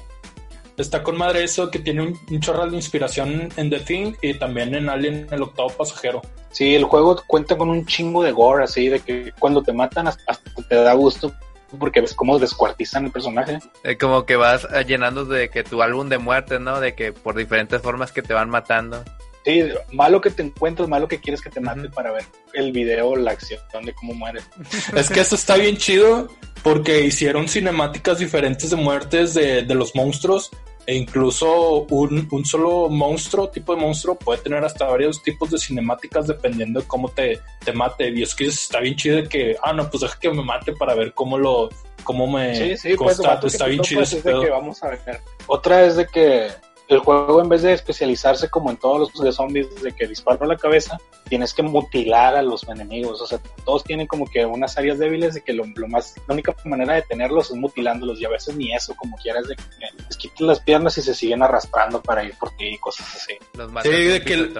está 0.77 1.03
con 1.03 1.17
madre 1.17 1.43
eso 1.43 1.69
que 1.69 1.79
tiene 1.79 2.01
un, 2.01 2.19
un 2.29 2.39
chorral 2.39 2.71
de 2.71 2.77
inspiración 2.77 3.49
en 3.55 3.69
The 3.69 3.79
Thing 3.79 4.13
y 4.21 4.33
también 4.35 4.73
en 4.75 4.89
Alien 4.89 5.27
el 5.31 5.43
octavo 5.43 5.69
pasajero. 5.69 6.21
Sí, 6.51 6.75
el 6.75 6.83
juego 6.83 7.21
cuenta 7.27 7.57
con 7.57 7.69
un 7.69 7.85
chingo 7.85 8.23
de 8.23 8.31
gore, 8.31 8.63
así, 8.63 8.87
de 8.87 8.99
que 8.99 9.31
cuando 9.39 9.63
te 9.63 9.73
matan 9.73 10.07
hasta, 10.07 10.23
hasta 10.27 10.51
te 10.67 10.75
da 10.75 10.93
gusto 10.93 11.33
porque 11.79 12.01
ves 12.01 12.13
cómo 12.13 12.37
descuartizan 12.37 13.05
el 13.05 13.11
personaje. 13.11 13.59
Eh, 13.83 13.97
como 13.97 14.25
que 14.25 14.35
vas 14.35 14.67
eh, 14.71 14.85
llenando 14.85 15.25
de 15.25 15.49
que 15.49 15.63
tu 15.63 15.81
álbum 15.81 16.09
de 16.09 16.19
muertes, 16.19 16.59
¿no? 16.59 16.79
De 16.79 16.93
que 16.93 17.11
por 17.11 17.35
diferentes 17.35 17.81
formas 17.81 18.11
que 18.11 18.21
te 18.21 18.33
van 18.33 18.49
matando. 18.49 19.03
Sí, 19.43 19.63
malo 19.91 20.21
que 20.21 20.29
te 20.29 20.43
encuentres, 20.43 20.87
malo 20.87 21.07
que 21.07 21.19
quieres 21.19 21.41
que 21.41 21.49
te 21.49 21.59
mate 21.59 21.89
para 21.89 22.11
ver 22.11 22.23
el 22.53 22.71
video, 22.71 23.15
la 23.15 23.31
acción 23.31 23.59
de 23.83 23.93
cómo 23.93 24.13
mueres. 24.13 24.47
Es 24.95 25.09
que 25.09 25.19
eso 25.19 25.35
está 25.35 25.57
bien 25.57 25.75
chido 25.75 26.29
porque 26.63 27.01
hicieron 27.01 27.47
cinemáticas 27.47 28.19
diferentes 28.19 28.69
de 28.69 28.75
muertes 28.77 29.33
de, 29.33 29.63
de 29.63 29.75
los 29.75 29.95
monstruos 29.95 30.49
e 30.85 30.95
incluso 30.95 31.83
un, 31.89 32.27
un 32.29 32.45
solo 32.45 32.89
monstruo, 32.89 33.49
tipo 33.49 33.73
de 33.75 33.81
monstruo, 33.81 34.15
puede 34.15 34.41
tener 34.41 34.63
hasta 34.65 34.85
varios 34.85 35.23
tipos 35.23 35.49
de 35.49 35.57
cinemáticas 35.57 36.27
dependiendo 36.27 36.81
de 36.81 36.87
cómo 36.87 37.09
te, 37.09 37.39
te 37.63 37.71
mate. 37.71 38.09
Y 38.09 38.21
es 38.21 38.35
que 38.35 38.45
está 38.47 38.79
bien 38.79 38.95
chido 38.95 39.17
de 39.17 39.29
que, 39.29 39.55
ah, 39.63 39.71
no, 39.71 39.89
pues 39.89 40.01
deja 40.01 40.19
que 40.19 40.29
me 40.29 40.43
mate 40.43 40.73
para 40.73 40.93
ver 40.93 41.13
cómo 41.13 41.37
lo, 41.37 41.69
cómo 42.03 42.27
me 42.27 42.55
Sí, 42.55 42.77
sí, 42.77 42.95
cómo 42.95 43.09
pues 43.09 43.53
está, 43.53 43.67
bien 43.67 43.81
chido 43.81 44.01
topas 44.01 44.09
ese 44.09 44.17
es 44.17 44.23
de 44.23 44.31
pedo. 44.31 44.41
que 44.41 44.49
vamos 44.49 44.83
a 44.83 44.89
ver. 44.89 45.21
Otra 45.47 45.85
es 45.85 45.95
de 45.95 46.07
que 46.07 46.49
el 46.93 46.99
juego 46.99 47.41
en 47.41 47.49
vez 47.49 47.61
de 47.61 47.73
especializarse 47.73 48.49
como 48.49 48.69
en 48.69 48.77
todos 48.77 49.13
los 49.13 49.23
de 49.23 49.31
zombies 49.31 49.81
de 49.81 49.91
que 49.91 50.07
disparo 50.07 50.43
a 50.43 50.47
la 50.47 50.57
cabeza, 50.57 50.97
tienes 51.27 51.53
que 51.53 51.63
mutilar 51.63 52.35
a 52.35 52.41
los 52.41 52.67
enemigos. 52.67 53.21
O 53.21 53.27
sea, 53.27 53.39
todos 53.65 53.83
tienen 53.83 54.07
como 54.07 54.25
que 54.25 54.45
unas 54.45 54.77
áreas 54.77 54.99
débiles 54.99 55.33
de 55.33 55.41
que 55.41 55.53
lo, 55.53 55.65
lo 55.75 55.87
más, 55.87 56.15
la 56.27 56.33
única 56.33 56.55
manera 56.65 56.93
de 56.95 57.01
tenerlos 57.03 57.51
es 57.51 57.57
mutilándolos 57.57 58.19
y 58.19 58.25
a 58.25 58.29
veces 58.29 58.55
ni 58.55 58.73
eso, 58.73 58.95
como 58.95 59.17
quieras, 59.17 59.47
de 59.47 59.55
que 59.55 59.63
les 60.07 60.17
quitas 60.17 60.41
las 60.41 60.59
piernas 60.59 60.97
y 60.97 61.01
se 61.01 61.13
siguen 61.13 61.43
arrastrando 61.43 62.01
para 62.01 62.23
ir 62.23 62.35
por 62.37 62.51
ti 62.55 62.65
y 62.67 62.77
cosas 62.77 63.07
así. 63.15 63.33
Los 63.53 63.71
Sí, 63.83 63.89
de 63.89 64.21
que 64.21 64.33
el-. 64.33 64.53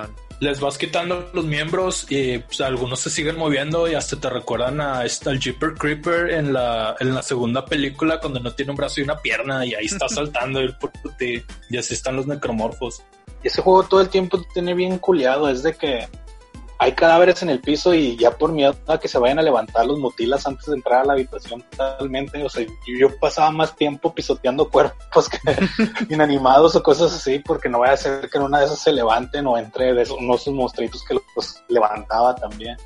Les 0.43 0.59
vas 0.59 0.77
quitando 0.77 1.29
los 1.31 1.45
miembros 1.45 2.05
y 2.09 2.37
pues, 2.39 2.59
algunos 2.59 2.99
se 2.99 3.09
siguen 3.09 3.37
moviendo 3.37 3.87
y 3.87 3.95
hasta 3.95 4.19
te 4.19 4.29
recuerdan 4.29 4.81
a 4.81 4.99
al 4.99 5.39
Jeeper 5.39 5.73
Creeper 5.75 6.31
en 6.31 6.51
la, 6.51 6.97
en 6.99 7.15
la 7.15 7.23
segunda 7.23 7.63
película 7.63 8.19
cuando 8.19 8.41
no 8.41 8.51
tiene 8.51 8.71
un 8.71 8.75
brazo 8.75 8.99
y 8.99 9.05
una 9.05 9.15
pierna 9.15 9.65
y 9.65 9.73
ahí 9.73 9.85
está 9.85 10.09
saltando 10.09 10.61
y, 10.61 10.69
por 10.73 10.91
ti. 11.17 11.41
y 11.69 11.77
así 11.77 11.93
están 11.93 12.17
los 12.17 12.27
necromorfos. 12.27 13.03
Y 13.41 13.47
ese 13.47 13.61
juego 13.61 13.83
todo 13.83 14.01
el 14.01 14.09
tiempo 14.09 14.37
te 14.37 14.47
tiene 14.53 14.73
bien 14.73 14.97
culiado, 14.97 15.47
es 15.47 15.63
de 15.63 15.75
que 15.75 16.09
hay 16.79 16.93
cadáveres 16.93 17.41
en 17.43 17.49
el 17.49 17.59
piso 17.59 17.93
y 17.93 18.15
ya 18.17 18.31
por 18.31 18.51
miedo 18.51 18.75
a 18.87 18.99
que 18.99 19.07
se 19.07 19.19
vayan 19.19 19.39
a 19.39 19.43
levantar 19.43 19.85
los 19.85 19.99
mutilas 19.99 20.45
antes 20.45 20.65
de 20.65 20.75
entrar 20.75 21.01
a 21.01 21.05
la 21.05 21.13
habitación 21.13 21.63
totalmente. 21.69 22.43
O 22.43 22.49
sea, 22.49 22.65
yo 22.99 23.17
pasaba 23.19 23.51
más 23.51 23.75
tiempo 23.75 24.13
pisoteando 24.13 24.69
cuerpos 24.71 25.29
que 25.29 25.39
inanimados 26.13 26.75
o 26.75 26.83
cosas 26.83 27.13
así 27.13 27.39
porque 27.39 27.69
no 27.69 27.79
vaya 27.79 27.93
a 27.93 27.97
ser 27.97 28.29
que 28.29 28.37
en 28.37 28.43
una 28.43 28.59
de 28.59 28.65
esas 28.65 28.79
se 28.79 28.91
levanten 28.91 29.47
o 29.47 29.57
entre 29.57 29.93
de 29.93 30.01
esos, 30.01 30.17
unos 30.17 30.47
monstruitos 30.47 31.03
que 31.03 31.15
los 31.35 31.63
levantaba 31.69 32.35
también. 32.35 32.77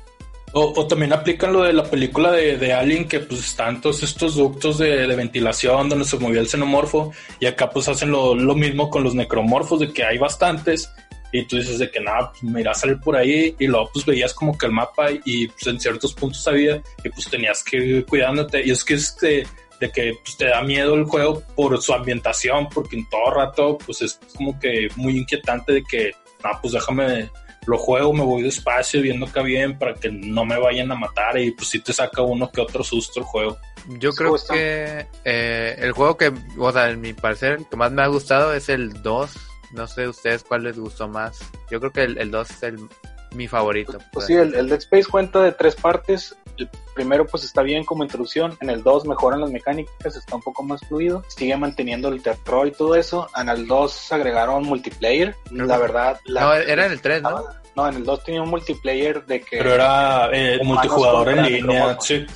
O, 0.52 0.86
también 0.86 1.12
aplican 1.12 1.52
lo 1.52 1.62
de 1.62 1.74
la 1.74 1.84
película 1.84 2.32
de, 2.32 2.56
de 2.56 2.72
Alien, 2.72 3.06
que 3.06 3.20
pues 3.20 3.40
están 3.40 3.80
todos 3.82 4.02
estos 4.02 4.34
ductos 4.36 4.78
de, 4.78 5.06
ventilación 5.14 5.90
donde 5.90 6.06
se 6.06 6.18
movía 6.18 6.40
el 6.40 6.48
xenomorfo, 6.48 7.12
y 7.38 7.46
acá 7.46 7.68
pues 7.68 7.86
hacen 7.88 8.10
lo, 8.10 8.34
lo, 8.34 8.54
mismo 8.54 8.88
con 8.88 9.04
los 9.04 9.14
necromorfos, 9.14 9.80
de 9.80 9.92
que 9.92 10.04
hay 10.04 10.16
bastantes, 10.16 10.90
y 11.32 11.44
tú 11.46 11.56
dices 11.56 11.78
de 11.78 11.90
que 11.90 12.00
nada, 12.00 12.30
pues 12.30 12.42
me 12.42 12.60
irá 12.60 12.72
a 12.72 12.74
salir 12.74 12.98
por 13.00 13.16
ahí, 13.16 13.54
y 13.58 13.66
luego 13.66 13.90
pues 13.92 14.04
veías 14.04 14.34
como 14.34 14.56
que 14.56 14.66
el 14.66 14.72
mapa, 14.72 15.08
y 15.24 15.48
pues 15.48 15.66
en 15.66 15.80
ciertos 15.80 16.14
puntos 16.14 16.46
había, 16.48 16.82
y 17.04 17.08
pues 17.08 17.28
tenías 17.30 17.62
que 17.62 17.76
ir 17.76 18.06
cuidándote, 18.06 18.64
y 18.64 18.70
es 18.70 18.84
que 18.84 18.94
es 18.94 19.16
de, 19.18 19.46
de 19.80 19.90
que 19.90 20.14
pues, 20.24 20.36
te 20.36 20.46
da 20.46 20.62
miedo 20.62 20.94
el 20.94 21.04
juego 21.04 21.42
por 21.54 21.80
su 21.82 21.92
ambientación, 21.92 22.68
porque 22.68 22.96
en 22.96 23.08
todo 23.08 23.30
rato 23.30 23.78
pues 23.84 24.02
es 24.02 24.18
como 24.36 24.58
que 24.58 24.88
muy 24.96 25.16
inquietante 25.18 25.72
de 25.72 25.82
que, 25.84 26.12
ah, 26.42 26.58
pues 26.60 26.72
déjame 26.72 27.30
lo 27.68 27.76
juego, 27.76 28.12
me 28.14 28.24
voy 28.24 28.42
despacio, 28.42 29.02
viendo 29.02 29.30
que 29.30 29.42
bien, 29.42 29.78
para 29.78 29.94
que 29.94 30.10
no 30.10 30.44
me 30.44 30.58
vayan 30.58 30.90
a 30.90 30.94
matar 30.94 31.38
y 31.38 31.50
pues 31.50 31.68
si 31.68 31.80
te 31.80 31.92
saca 31.92 32.22
uno 32.22 32.50
que 32.50 32.62
otro 32.62 32.82
susto 32.82 33.20
el 33.20 33.26
juego. 33.26 33.58
Yo 33.98 34.10
creo 34.12 34.34
que 34.50 35.06
eh, 35.24 35.76
el 35.78 35.92
juego 35.92 36.16
que, 36.16 36.32
o 36.58 36.72
sea, 36.72 36.88
en 36.88 37.00
mi 37.00 37.12
parecer, 37.12 37.60
que 37.70 37.76
más 37.76 37.92
me 37.92 38.02
ha 38.02 38.06
gustado 38.06 38.54
es 38.54 38.70
el 38.70 39.02
2. 39.02 39.47
No 39.72 39.86
sé 39.86 40.08
ustedes 40.08 40.44
cuál 40.44 40.64
les 40.64 40.78
gustó 40.78 41.08
más. 41.08 41.40
Yo 41.70 41.80
creo 41.80 41.92
que 41.92 42.02
el, 42.02 42.30
2 42.30 42.50
es 42.50 42.62
el, 42.62 42.88
mi 43.34 43.48
favorito. 43.48 43.98
Pues 44.12 44.26
sí, 44.26 44.34
el, 44.34 44.54
el 44.54 44.68
Dead 44.68 44.78
Space 44.78 45.06
cuenta 45.10 45.42
de 45.42 45.52
tres 45.52 45.76
partes 45.76 46.36
el 46.58 46.68
primero 46.94 47.26
pues 47.26 47.44
está 47.44 47.62
bien 47.62 47.84
como 47.84 48.02
introducción, 48.02 48.56
en 48.60 48.70
el 48.70 48.82
2 48.82 49.06
mejoran 49.06 49.40
las 49.40 49.50
mecánicas, 49.50 50.16
está 50.16 50.36
un 50.36 50.42
poco 50.42 50.62
más 50.62 50.80
fluido, 50.86 51.22
sigue 51.28 51.56
manteniendo 51.56 52.08
el 52.08 52.22
terror 52.22 52.66
y 52.66 52.72
todo 52.72 52.96
eso, 52.96 53.28
en 53.36 53.48
el 53.48 53.66
2 53.66 54.12
agregaron 54.12 54.64
multiplayer, 54.64 55.36
la 55.50 55.78
verdad... 55.78 56.20
no, 56.26 56.52
era 56.54 56.86
en 56.86 56.92
el 56.92 57.00
3, 57.00 57.22
¿no? 57.22 57.44
No, 57.76 57.88
en 57.88 57.96
el 57.96 58.04
2 58.04 58.24
tenía 58.24 58.42
un 58.42 58.50
multiplayer 58.50 59.24
de 59.24 59.40
que... 59.40 59.58
Pero 59.58 59.74
era 59.74 60.28
eh, 60.32 60.58
multijugador 60.64 61.28
en 61.28 61.42
línea, 61.44 61.96
sí. 62.00 62.26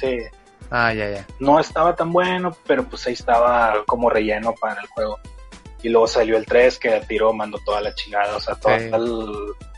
Ah, 0.71 0.95
ya, 0.95 1.11
ya. 1.11 1.27
No 1.39 1.61
estaba 1.61 1.95
tan 1.95 2.13
bueno, 2.13 2.57
pero 2.67 2.85
pues 2.85 3.07
ahí 3.07 3.13
estaba 3.13 3.85
como 3.87 4.09
relleno 4.09 4.55
para 4.59 4.81
el 4.81 4.87
juego. 4.87 5.19
Y 5.83 5.89
luego 5.89 6.07
salió 6.07 6.37
el 6.37 6.47
3 6.47 6.79
que 6.79 6.91
tiró, 7.09 7.33
mandó 7.33 7.59
toda 7.65 7.81
la 7.81 7.95
chingada, 7.95 8.37
o 8.37 8.41
sea, 8.41 8.55
todo 8.55 8.75
el 8.75 8.93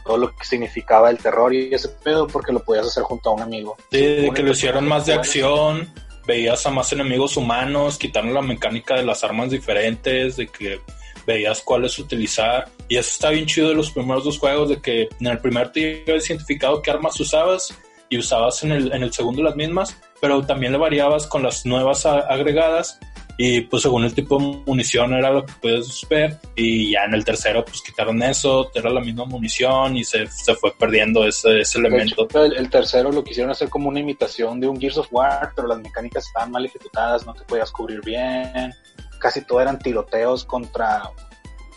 todo 0.05 0.19
lo 0.19 0.37
que 0.37 0.45
significaba 0.45 1.11
el 1.11 1.19
terror 1.19 1.53
y 1.55 1.75
ese 1.75 1.89
pedo 1.89 2.27
porque 2.27 2.53
lo 2.53 2.61
podías 2.61 2.87
hacer 2.87 3.03
junto 3.03 3.31
a 3.31 3.35
un 3.35 3.43
amigo. 3.43 3.77
Sí, 3.91 4.01
de 4.01 4.31
que 4.33 4.43
lo 4.43 4.53
hicieron 4.53 4.87
más 4.87 5.07
de 5.07 5.15
acción, 5.15 5.91
veías 6.27 6.67
a 6.67 6.71
más 6.71 6.93
enemigos 6.93 7.37
humanos, 7.37 7.99
quitaron 7.99 8.35
la 8.35 8.43
mecánica 8.43 8.97
de 8.97 9.03
las 9.03 9.25
armas 9.25 9.51
diferentes, 9.51 10.37
de 10.37 10.47
que 10.47 10.81
veías 11.27 11.63
cuáles 11.63 11.99
utilizar. 11.99 12.69
Y 12.89 12.97
eso 12.97 13.11
está 13.11 13.31
bien 13.31 13.47
chido 13.47 13.71
de 13.71 13.75
los 13.75 13.91
primeros 13.91 14.25
dos 14.25 14.39
juegos, 14.39 14.69
de 14.69 14.81
que 14.81 15.09
en 15.21 15.27
el 15.27 15.39
primer 15.39 15.73
te 15.73 16.05
habías 16.07 16.29
identificado 16.29 16.83
qué 16.83 16.91
armas 16.91 17.19
usabas 17.19 17.75
y 18.11 18.19
usabas 18.19 18.63
en 18.63 18.73
el, 18.73 18.93
en 18.93 19.03
el 19.03 19.13
segundo 19.13 19.43
las 19.43 19.57
mismas, 19.57 19.97
pero 20.21 20.45
también 20.45 20.73
le 20.73 20.79
variabas 20.79 21.27
con 21.27 21.43
las 21.43 21.65
nuevas 21.65 22.05
agregadas 22.05 23.01
y 23.37 23.63
pues 23.63 23.83
según 23.83 24.05
el 24.05 24.15
tipo 24.15 24.39
de 24.39 24.63
munición 24.67 25.13
era 25.13 25.31
lo 25.31 25.45
que 25.45 25.53
puedes 25.61 26.07
ver 26.09 26.39
y 26.55 26.93
ya 26.93 27.05
en 27.05 27.15
el 27.15 27.25
tercero 27.25 27.65
pues 27.65 27.83
quitaron 27.83 28.23
eso, 28.23 28.71
era 28.75 28.91
la 28.91 29.01
misma 29.01 29.25
munición 29.25 29.97
y 29.97 30.05
se, 30.05 30.27
se 30.29 30.55
fue 30.55 30.73
perdiendo 30.79 31.27
ese, 31.27 31.61
ese 31.61 31.79
elemento. 31.79 32.29
el, 32.45 32.71
tercero 32.71 33.11
lo 33.11 33.25
quisieron 33.25 33.51
hacer 33.51 33.69
como 33.69 33.89
una 33.89 34.01
imitación 34.01 34.61
de 34.61 34.69
un 34.69 34.81
Gears 34.81 34.99
of 34.99 35.09
War, 35.11 35.53
pero 35.57 35.67
las 35.67 35.81
mecánicas 35.81 36.27
estaban 36.27 36.53
mal 36.53 36.65
ejecutadas, 36.65 37.27
no 37.27 37.35
te 37.35 37.45
podías 37.45 37.73
cubrir 37.73 38.01
bien, 38.03 38.73
casi 39.19 39.45
todo 39.45 39.61
eran 39.61 39.79
tiroteos 39.81 40.45
contra 40.45 41.11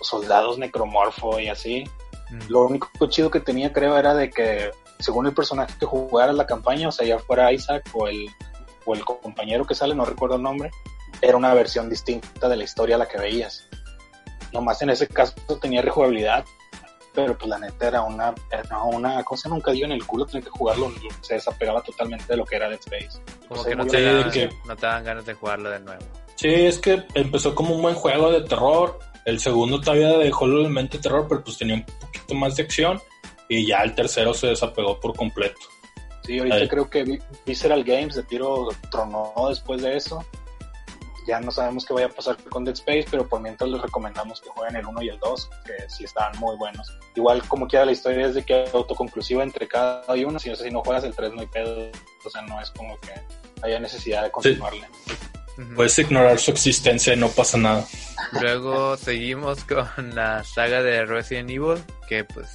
soldados 0.02 0.60
necromorfo 0.60 1.40
y 1.40 1.48
así. 1.48 1.84
Mm. 2.30 2.52
Lo 2.52 2.68
único 2.68 2.90
chido 3.08 3.32
que 3.32 3.40
tenía 3.40 3.74
creo 3.74 3.98
era 3.98 4.14
de 4.14 4.30
que 4.30 4.70
según 5.00 5.26
el 5.26 5.34
personaje 5.34 5.74
que 5.80 5.86
jugara 5.88 6.34
la 6.34 6.46
campaña, 6.46 6.90
o 6.90 6.92
sea 6.92 7.08
ya 7.08 7.18
fuera 7.18 7.52
Isaac 7.52 7.90
o 7.94 8.08
el, 8.08 8.28
o 8.86 8.94
el 8.94 9.04
compañero 9.04 9.66
que 9.66 9.76
sale, 9.76 9.96
no 9.96 10.06
recuerdo 10.06 10.36
el 10.36 10.44
nombre, 10.44 10.70
era 11.22 11.38
una 11.38 11.54
versión 11.54 11.90
distinta 11.90 12.48
de 12.48 12.56
la 12.56 12.64
historia 12.64 12.96
a 12.96 13.00
la 13.00 13.08
que 13.08 13.18
veías. 13.18 13.68
Nomás 14.54 14.82
en 14.82 14.90
ese 14.90 15.08
caso 15.08 15.36
tenía 15.62 15.82
rejugabilidad, 15.82 16.46
pero 17.14 17.38
pues 17.38 17.50
la 17.50 17.58
neta 17.58 17.88
era 17.88 18.04
una, 18.04 18.34
una 18.94 19.24
cosa 19.24 19.50
nunca 19.50 19.72
dio 19.72 19.86
en 19.86 19.92
el 19.92 20.06
culo, 20.06 20.26
tenía 20.26 20.44
que 20.44 20.50
jugarlo, 20.50 20.92
se 21.22 21.34
desapegaba 21.34 21.82
totalmente 21.82 22.26
de 22.28 22.38
lo 22.38 22.46
que 22.46 22.56
era 22.56 22.70
Dead 22.70 22.80
Space. 22.80 23.20
Como 23.48 23.64
que 23.64 23.76
no 23.76 23.86
te, 23.86 23.98
que 24.32 24.50
no 24.66 24.76
te 24.76 24.86
daban 24.86 25.04
ganas 25.04 25.26
de 25.26 25.34
jugarlo 25.34 25.70
de 25.70 25.80
nuevo. 25.80 26.04
Sí, 26.36 26.50
es 26.50 26.80
que 26.80 27.04
empezó 27.16 27.56
como 27.56 27.76
un 27.76 27.82
buen 27.82 27.96
juego 27.96 28.32
de 28.32 28.42
terror, 28.42 29.00
el 29.26 29.40
segundo 29.40 29.82
todavía 29.82 30.18
dejó 30.18 30.46
el 30.46 30.70
mente 30.70 30.98
de 30.98 31.04
terror, 31.04 31.26
pero 31.28 31.44
pues 31.44 31.58
tenía 31.58 31.76
un 31.76 31.84
poquito 31.84 32.36
más 32.36 32.56
de 32.56 32.64
acción, 32.64 33.02
y 33.50 33.66
ya 33.66 33.80
el 33.80 33.96
tercero 33.96 34.34
se 34.34 34.48
desapegó 34.48 35.00
por 35.00 35.16
completo. 35.16 35.60
Sí, 36.24 36.38
ahorita 36.40 36.68
creo 36.68 36.90
que 36.90 37.20
Visceral 37.46 37.84
Games 37.84 38.16
de 38.16 38.24
tiro 38.24 38.68
tronó 38.92 39.34
después 39.50 39.82
de 39.82 39.96
eso 39.96 40.24
ya 41.28 41.42
no 41.42 41.52
sabemos 41.52 41.86
qué 41.86 41.94
vaya 41.94 42.08
a 42.08 42.10
pasar 42.10 42.38
con 42.50 42.64
Dead 42.64 42.74
Space, 42.74 43.06
pero 43.12 43.28
por 43.28 43.42
mientras 43.42 43.70
les 43.70 43.82
recomendamos 43.82 44.40
que 44.40 44.50
jueguen 44.50 44.78
el 44.78 44.86
1 44.86 45.02
y 45.02 45.10
el 45.10 45.20
2, 45.20 45.50
que 45.66 45.90
sí 45.90 46.06
están 46.06 46.32
muy 46.40 46.56
buenos. 46.56 46.92
Igual 47.16 47.46
como 47.48 47.68
quiera 47.68 47.86
la 47.86 47.92
historia 47.92 48.28
es 48.28 48.36
de 48.36 48.44
que 48.44 48.66
autoconclusiva 48.74 49.44
entre 49.44 49.68
cada 49.68 50.04
uno, 50.26 50.40
si 50.40 50.50
no, 50.50 50.56
si 50.56 50.72
no 50.72 50.82
juegas 50.82 51.04
el 51.04 51.14
3 51.14 51.34
no 51.34 51.42
hay 51.42 51.48
pedo, 51.48 51.92
o 52.24 52.30
sea, 52.30 52.42
no 52.44 52.62
es 52.62 52.72
como 52.72 52.98
que 53.00 53.12
haya 53.62 53.80
necesidad 53.80 54.24
de 54.24 54.32
continuarle. 54.32 54.88
Puedes 55.76 55.98
ignorar 56.00 56.38
su 56.40 56.52
existencia 56.52 57.14
y 57.14 57.18
no 57.18 57.30
pasa 57.30 57.58
nada. 57.58 57.86
Luego 58.40 58.96
seguimos 58.96 59.64
con 59.64 60.16
la 60.16 60.44
saga 60.44 60.82
de 60.82 61.04
Resident 61.06 61.50
Evil, 61.50 61.84
que 62.08 62.24
pues 62.24 62.48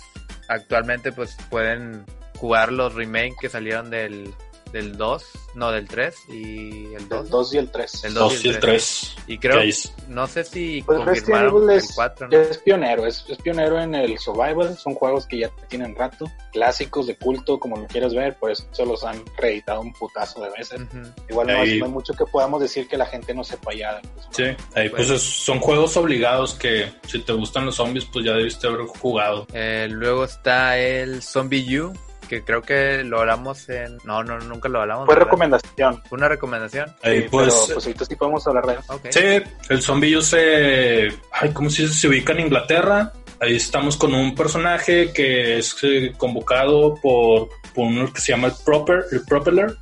actualmente 0.48 1.12
pues 1.12 1.36
pueden 1.50 2.06
jugar 2.38 2.72
los 2.72 2.94
remakes 2.94 3.36
que 3.40 3.48
salieron 3.48 3.90
del 3.90 4.32
del 4.72 4.96
2, 4.96 5.24
no, 5.54 5.70
del 5.70 5.86
3 5.86 6.28
y 6.30 6.94
el 6.94 7.08
2. 7.08 7.24
El 7.24 7.30
2 7.30 7.54
y 7.54 7.58
el 7.58 7.70
3. 7.70 8.04
El 8.04 8.14
2 8.14 8.44
y 8.44 8.48
el 8.48 8.60
3. 8.60 9.16
Y 9.26 9.38
creo, 9.38 9.60
no 10.08 10.26
sé 10.26 10.44
si 10.44 10.82
pues 10.82 10.98
confirmaron 10.98 11.70
el 11.70 11.82
4. 11.94 12.28
¿no? 12.28 12.36
Es 12.36 12.58
pionero, 12.58 13.06
es, 13.06 13.24
es, 13.28 13.38
pionero 13.38 13.80
en 13.80 13.94
el 13.94 14.18
survival, 14.18 14.76
son 14.78 14.94
juegos 14.94 15.26
que 15.26 15.38
ya 15.40 15.50
tienen 15.68 15.94
rato, 15.94 16.24
clásicos 16.52 17.06
de 17.06 17.16
culto, 17.16 17.60
como 17.60 17.76
lo 17.76 17.86
quieras 17.86 18.14
ver, 18.14 18.36
por 18.38 18.50
eso 18.50 18.66
los 18.84 19.04
han 19.04 19.22
reeditado 19.36 19.80
un 19.80 19.92
putazo 19.92 20.42
de 20.42 20.50
veces. 20.50 20.80
Igual 21.28 21.46
no, 21.48 21.60
hay 21.60 21.82
mucho 21.82 22.14
que 22.14 22.24
podamos 22.24 22.60
decir 22.60 22.88
que 22.88 22.96
la 22.96 23.06
gente 23.06 23.34
no 23.34 23.44
sepa 23.44 23.74
ya. 23.74 24.00
Pues, 24.14 24.26
sí, 24.30 24.44
ahí 24.74 24.88
pues, 24.88 25.08
pues 25.08 25.22
son 25.22 25.60
juegos 25.60 25.96
obligados 25.96 26.54
que 26.54 26.92
si 27.06 27.20
te 27.20 27.32
gustan 27.32 27.66
los 27.66 27.76
zombies, 27.76 28.06
pues 28.06 28.24
ya 28.24 28.32
debiste 28.32 28.66
haber 28.66 28.86
jugado. 28.86 29.46
Eh, 29.52 29.88
luego 29.90 30.24
está 30.24 30.78
el 30.78 31.22
Zombie 31.22 31.80
U 31.80 31.92
que 32.28 32.42
creo 32.42 32.62
que 32.62 33.02
lo 33.04 33.20
hablamos 33.20 33.68
en... 33.68 33.98
No, 34.04 34.22
no, 34.22 34.38
nunca 34.40 34.68
lo 34.68 34.80
hablamos. 34.80 35.06
Fue 35.06 35.16
recomendación. 35.16 36.02
¿Fue 36.08 36.16
una 36.16 36.28
recomendación? 36.28 36.94
pues, 37.02 37.28
pero, 37.30 37.74
pues 37.74 37.86
ahorita 37.86 38.04
sí 38.04 38.16
podemos 38.16 38.46
hablar 38.46 38.66
de 38.66 38.74
eso. 38.74 39.00
Sí, 39.10 39.50
el 39.68 39.82
zombie 39.82 40.22
se... 40.22 41.08
Ay, 41.32 41.52
¿cómo 41.52 41.70
se 41.70 41.82
dice? 41.82 41.94
Se 41.94 42.08
ubica 42.08 42.32
en 42.32 42.40
Inglaterra. 42.40 43.12
Ahí 43.40 43.56
estamos 43.56 43.96
con 43.96 44.14
un 44.14 44.34
personaje 44.34 45.12
que 45.12 45.58
es 45.58 45.76
eh, 45.82 46.12
convocado 46.16 46.94
por, 47.02 47.48
por 47.74 47.86
uno 47.86 48.12
que 48.12 48.20
se 48.20 48.32
llama 48.32 48.48
el 48.48 48.54
Proper, 48.64 49.04
el 49.10 49.22
Propeller, 49.24 49.76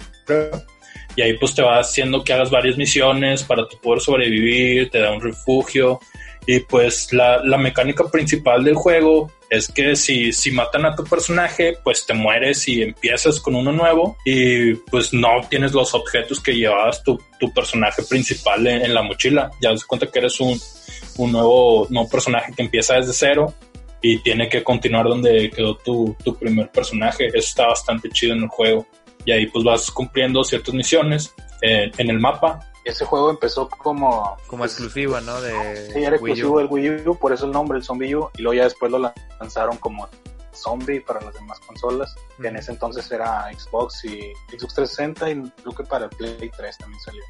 Y 1.15 1.23
ahí 1.23 1.37
pues 1.37 1.55
te 1.55 1.63
va 1.63 1.79
haciendo 1.79 2.25
que 2.25 2.33
hagas 2.33 2.51
varias 2.51 2.79
misiones 2.79 3.43
para 3.43 3.69
tu 3.69 3.79
poder 3.79 4.01
sobrevivir, 4.01 4.91
te 4.91 5.01
da 5.01 5.13
un 5.13 5.21
refugio. 5.21 6.01
Y 6.47 6.61
pues 6.61 7.13
la, 7.13 7.43
la 7.45 7.59
mecánica 7.59 8.05
principal 8.11 8.65
del 8.65 8.75
juego 8.75 9.31
es 9.51 9.69
que 9.69 9.97
si, 9.97 10.33
si 10.33 10.53
matan 10.53 10.87
a 10.87 10.95
tu 10.95 11.05
personaje, 11.05 11.77
pues 11.83 12.07
te 12.07 12.15
mueres 12.15 12.67
y 12.69 12.83
empiezas 12.83 13.41
con 13.41 13.57
uno 13.57 13.73
nuevo 13.73 14.17
y 14.25 14.75
pues 14.75 15.13
no 15.13 15.29
tienes 15.49 15.73
los 15.73 15.93
objetos 15.93 16.41
que 16.41 16.53
llevabas 16.53 17.03
tu, 17.03 17.21
tu 17.39 17.53
personaje 17.53 18.03
principal 18.05 18.65
en, 18.67 18.95
la 18.95 19.03
mochila. 19.03 19.51
Ya 19.61 19.71
das 19.71 19.85
cuenta 19.85 20.07
que 20.07 20.21
eres 20.21 20.39
un, 20.41 20.59
un 21.19 21.33
nuevo, 21.33 21.89
nuevo 21.91 22.09
personaje 22.09 22.53
que 22.55 22.63
empieza 22.63 22.95
desde 22.95 23.13
cero 23.13 23.53
y 24.01 24.19
tiene 24.23 24.49
que 24.49 24.63
continuar 24.63 25.07
donde 25.09 25.51
quedó 25.51 25.77
tu, 25.77 26.17
tu 26.25 26.39
primer 26.39 26.71
personaje. 26.71 27.27
Eso 27.27 27.39
está 27.39 27.67
bastante 27.67 28.09
chido 28.09 28.35
en 28.35 28.45
el 28.45 28.49
juego. 28.49 28.87
Y 29.25 29.33
ahí 29.33 29.47
pues 29.47 29.65
vas 29.65 29.91
cumpliendo 29.91 30.45
ciertas 30.45 30.75
misiones 30.75 31.35
en, 31.61 31.91
en 31.99 32.09
el 32.09 32.21
mapa 32.21 32.70
ese 32.85 33.05
juego 33.05 33.31
empezó 33.31 33.69
como... 33.69 34.37
Como 34.47 34.65
exclusivo, 34.65 35.21
¿no? 35.21 35.41
De 35.41 35.91
sí, 35.93 36.03
era 36.03 36.17
exclusivo 36.17 36.59
del 36.59 36.69
Wii 36.71 37.09
U, 37.09 37.17
por 37.17 37.33
eso 37.33 37.47
el 37.47 37.53
nombre, 37.53 37.79
el 37.79 37.85
Zombie 37.85 38.15
U, 38.15 38.31
y 38.37 38.43
luego 38.43 38.55
ya 38.55 38.65
después 38.65 38.91
lo 38.91 38.99
lanzaron 39.39 39.77
como 39.79 40.09
Zombie 40.53 41.01
para 41.01 41.21
las 41.21 41.35
demás 41.35 41.59
consolas, 41.61 42.15
que 42.41 42.49
en 42.49 42.57
ese 42.57 42.73
entonces 42.73 43.11
era 43.11 43.49
Xbox 43.53 44.05
y 44.05 44.33
Xbox 44.51 44.75
360 44.75 45.31
y 45.31 45.51
creo 45.63 45.75
que 45.75 45.85
para 45.85 46.05
el 46.07 46.11
Play 46.11 46.51
3 46.57 46.79
también 46.79 47.01
salió. 47.01 47.23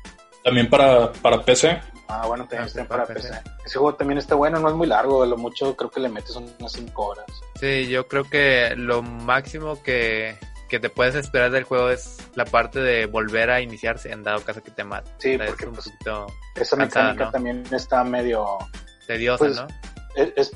También 0.43 0.71
para, 0.71 1.13
para 1.13 1.43
PC, 1.43 1.81
Ah, 2.09 2.27
bueno, 2.27 2.45
también 2.45 2.63
Ah, 2.63 2.67
está 2.67 2.85
para 2.87 3.05
para 3.05 3.15
PC. 3.15 3.29
PC. 3.29 3.43
Ese 3.65 3.79
juego 3.79 3.95
también 3.95 4.19
está 4.19 4.35
bueno, 4.35 4.59
no 4.59 4.69
es 4.69 4.75
muy 4.75 4.87
largo, 4.87 5.25
lo 5.25 5.37
mucho 5.37 5.77
creo 5.77 5.91
que 5.91 6.01
le 6.01 6.09
metes 6.09 6.35
unas 6.35 6.73
5 6.73 7.03
horas. 7.07 7.27
Sí, 7.61 7.87
yo 7.89 8.09
creo 8.09 8.25
que 8.25 8.73
lo 8.75 9.03
máximo 9.03 9.81
que, 9.83 10.37
que 10.71 10.81
te 10.81 10.89
puedes 10.89 11.15
esperar 11.15 11.51
del 11.51 11.65
juego 11.65 11.91
es 11.91 12.17
la 12.35 12.47
parte 12.47 12.81
de 12.81 13.05
volver 13.07 13.51
a 13.51 13.61
iniciarse 13.61 14.11
en 14.11 14.23
dado 14.23 14.43
caso 14.43 14.63
que 14.63 14.71
te 14.71 14.85
mate. 14.85 15.11
Sí, 15.19 15.35
O 15.35 15.39
sea, 15.39 15.47
porque 15.49 15.65
es 15.65 15.69
un 15.69 15.75
pues, 15.75 15.89
poquito 15.89 16.27
esa 16.55 16.77
Cansada, 16.77 17.05
mecánica 17.13 17.25
¿no? 17.27 17.31
también 17.31 17.65
está 17.73 18.05
medio... 18.05 18.47
tediosa, 19.07 19.45
pues, 19.45 19.57
¿no? 19.57 19.67
Es, 20.15 20.33
es 20.37 20.53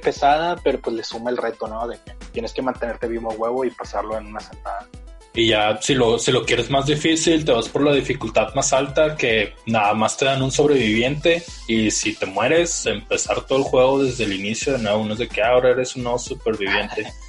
pesada, 0.00 0.56
pero 0.56 0.80
pues 0.80 0.96
le 0.96 1.04
suma 1.04 1.30
el 1.30 1.36
reto, 1.36 1.66
¿no? 1.66 1.86
De 1.86 1.98
que 1.98 2.14
tienes 2.32 2.52
que 2.52 2.62
mantenerte 2.62 3.08
vivo 3.08 3.30
a 3.30 3.34
huevo 3.34 3.64
y 3.64 3.70
pasarlo 3.70 4.16
en 4.16 4.26
una 4.26 4.40
sentada. 4.40 4.86
Y 5.34 5.48
ya, 5.48 5.78
si 5.82 5.94
lo, 5.94 6.18
si 6.18 6.32
lo 6.32 6.46
quieres 6.46 6.70
más 6.70 6.86
difícil, 6.86 7.44
te 7.44 7.52
vas 7.52 7.68
por 7.68 7.82
la 7.82 7.92
dificultad 7.92 8.54
más 8.54 8.72
alta, 8.72 9.16
que 9.16 9.54
nada 9.66 9.92
más 9.92 10.16
te 10.16 10.24
dan 10.24 10.40
un 10.40 10.50
sobreviviente. 10.50 11.42
Y 11.68 11.90
si 11.90 12.14
te 12.14 12.24
mueres, 12.24 12.86
empezar 12.86 13.42
todo 13.42 13.58
el 13.58 13.64
juego 13.64 14.02
desde 14.02 14.24
el 14.24 14.32
inicio 14.32 14.72
de 14.72 14.78
nuevo. 14.78 15.04
No 15.04 15.12
es 15.12 15.18
de 15.18 15.28
que 15.28 15.42
ahora 15.42 15.72
eres 15.72 15.94
un 15.94 16.04
nuevo 16.04 16.18
superviviente. 16.18 17.12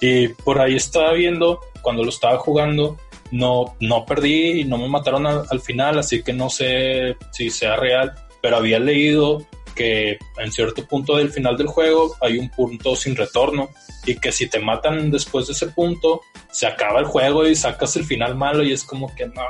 y 0.00 0.28
por 0.28 0.60
ahí 0.60 0.76
estaba 0.76 1.12
viendo, 1.12 1.60
cuando 1.82 2.04
lo 2.04 2.10
estaba 2.10 2.38
jugando, 2.38 2.96
no, 3.30 3.76
no 3.80 4.04
perdí 4.06 4.60
y 4.60 4.64
no 4.64 4.78
me 4.78 4.88
mataron 4.88 5.26
al, 5.26 5.44
al 5.50 5.60
final, 5.60 5.98
así 5.98 6.22
que 6.22 6.32
no 6.32 6.48
sé 6.50 7.16
si 7.32 7.50
sea 7.50 7.76
real. 7.76 8.14
Pero 8.40 8.56
había 8.56 8.78
leído 8.78 9.44
que 9.78 10.18
en 10.38 10.52
cierto 10.52 10.84
punto 10.86 11.16
del 11.16 11.30
final 11.30 11.56
del 11.56 11.68
juego 11.68 12.16
hay 12.20 12.38
un 12.38 12.50
punto 12.50 12.96
sin 12.96 13.14
retorno 13.14 13.70
y 14.04 14.16
que 14.16 14.32
si 14.32 14.48
te 14.48 14.58
matan 14.58 15.10
después 15.10 15.46
de 15.46 15.52
ese 15.52 15.68
punto 15.68 16.22
se 16.50 16.66
acaba 16.66 16.98
el 16.98 17.06
juego 17.06 17.46
y 17.46 17.54
sacas 17.54 17.94
el 17.94 18.04
final 18.04 18.34
malo 18.34 18.64
y 18.64 18.72
es 18.72 18.82
como 18.82 19.14
que 19.14 19.26
no 19.26 19.42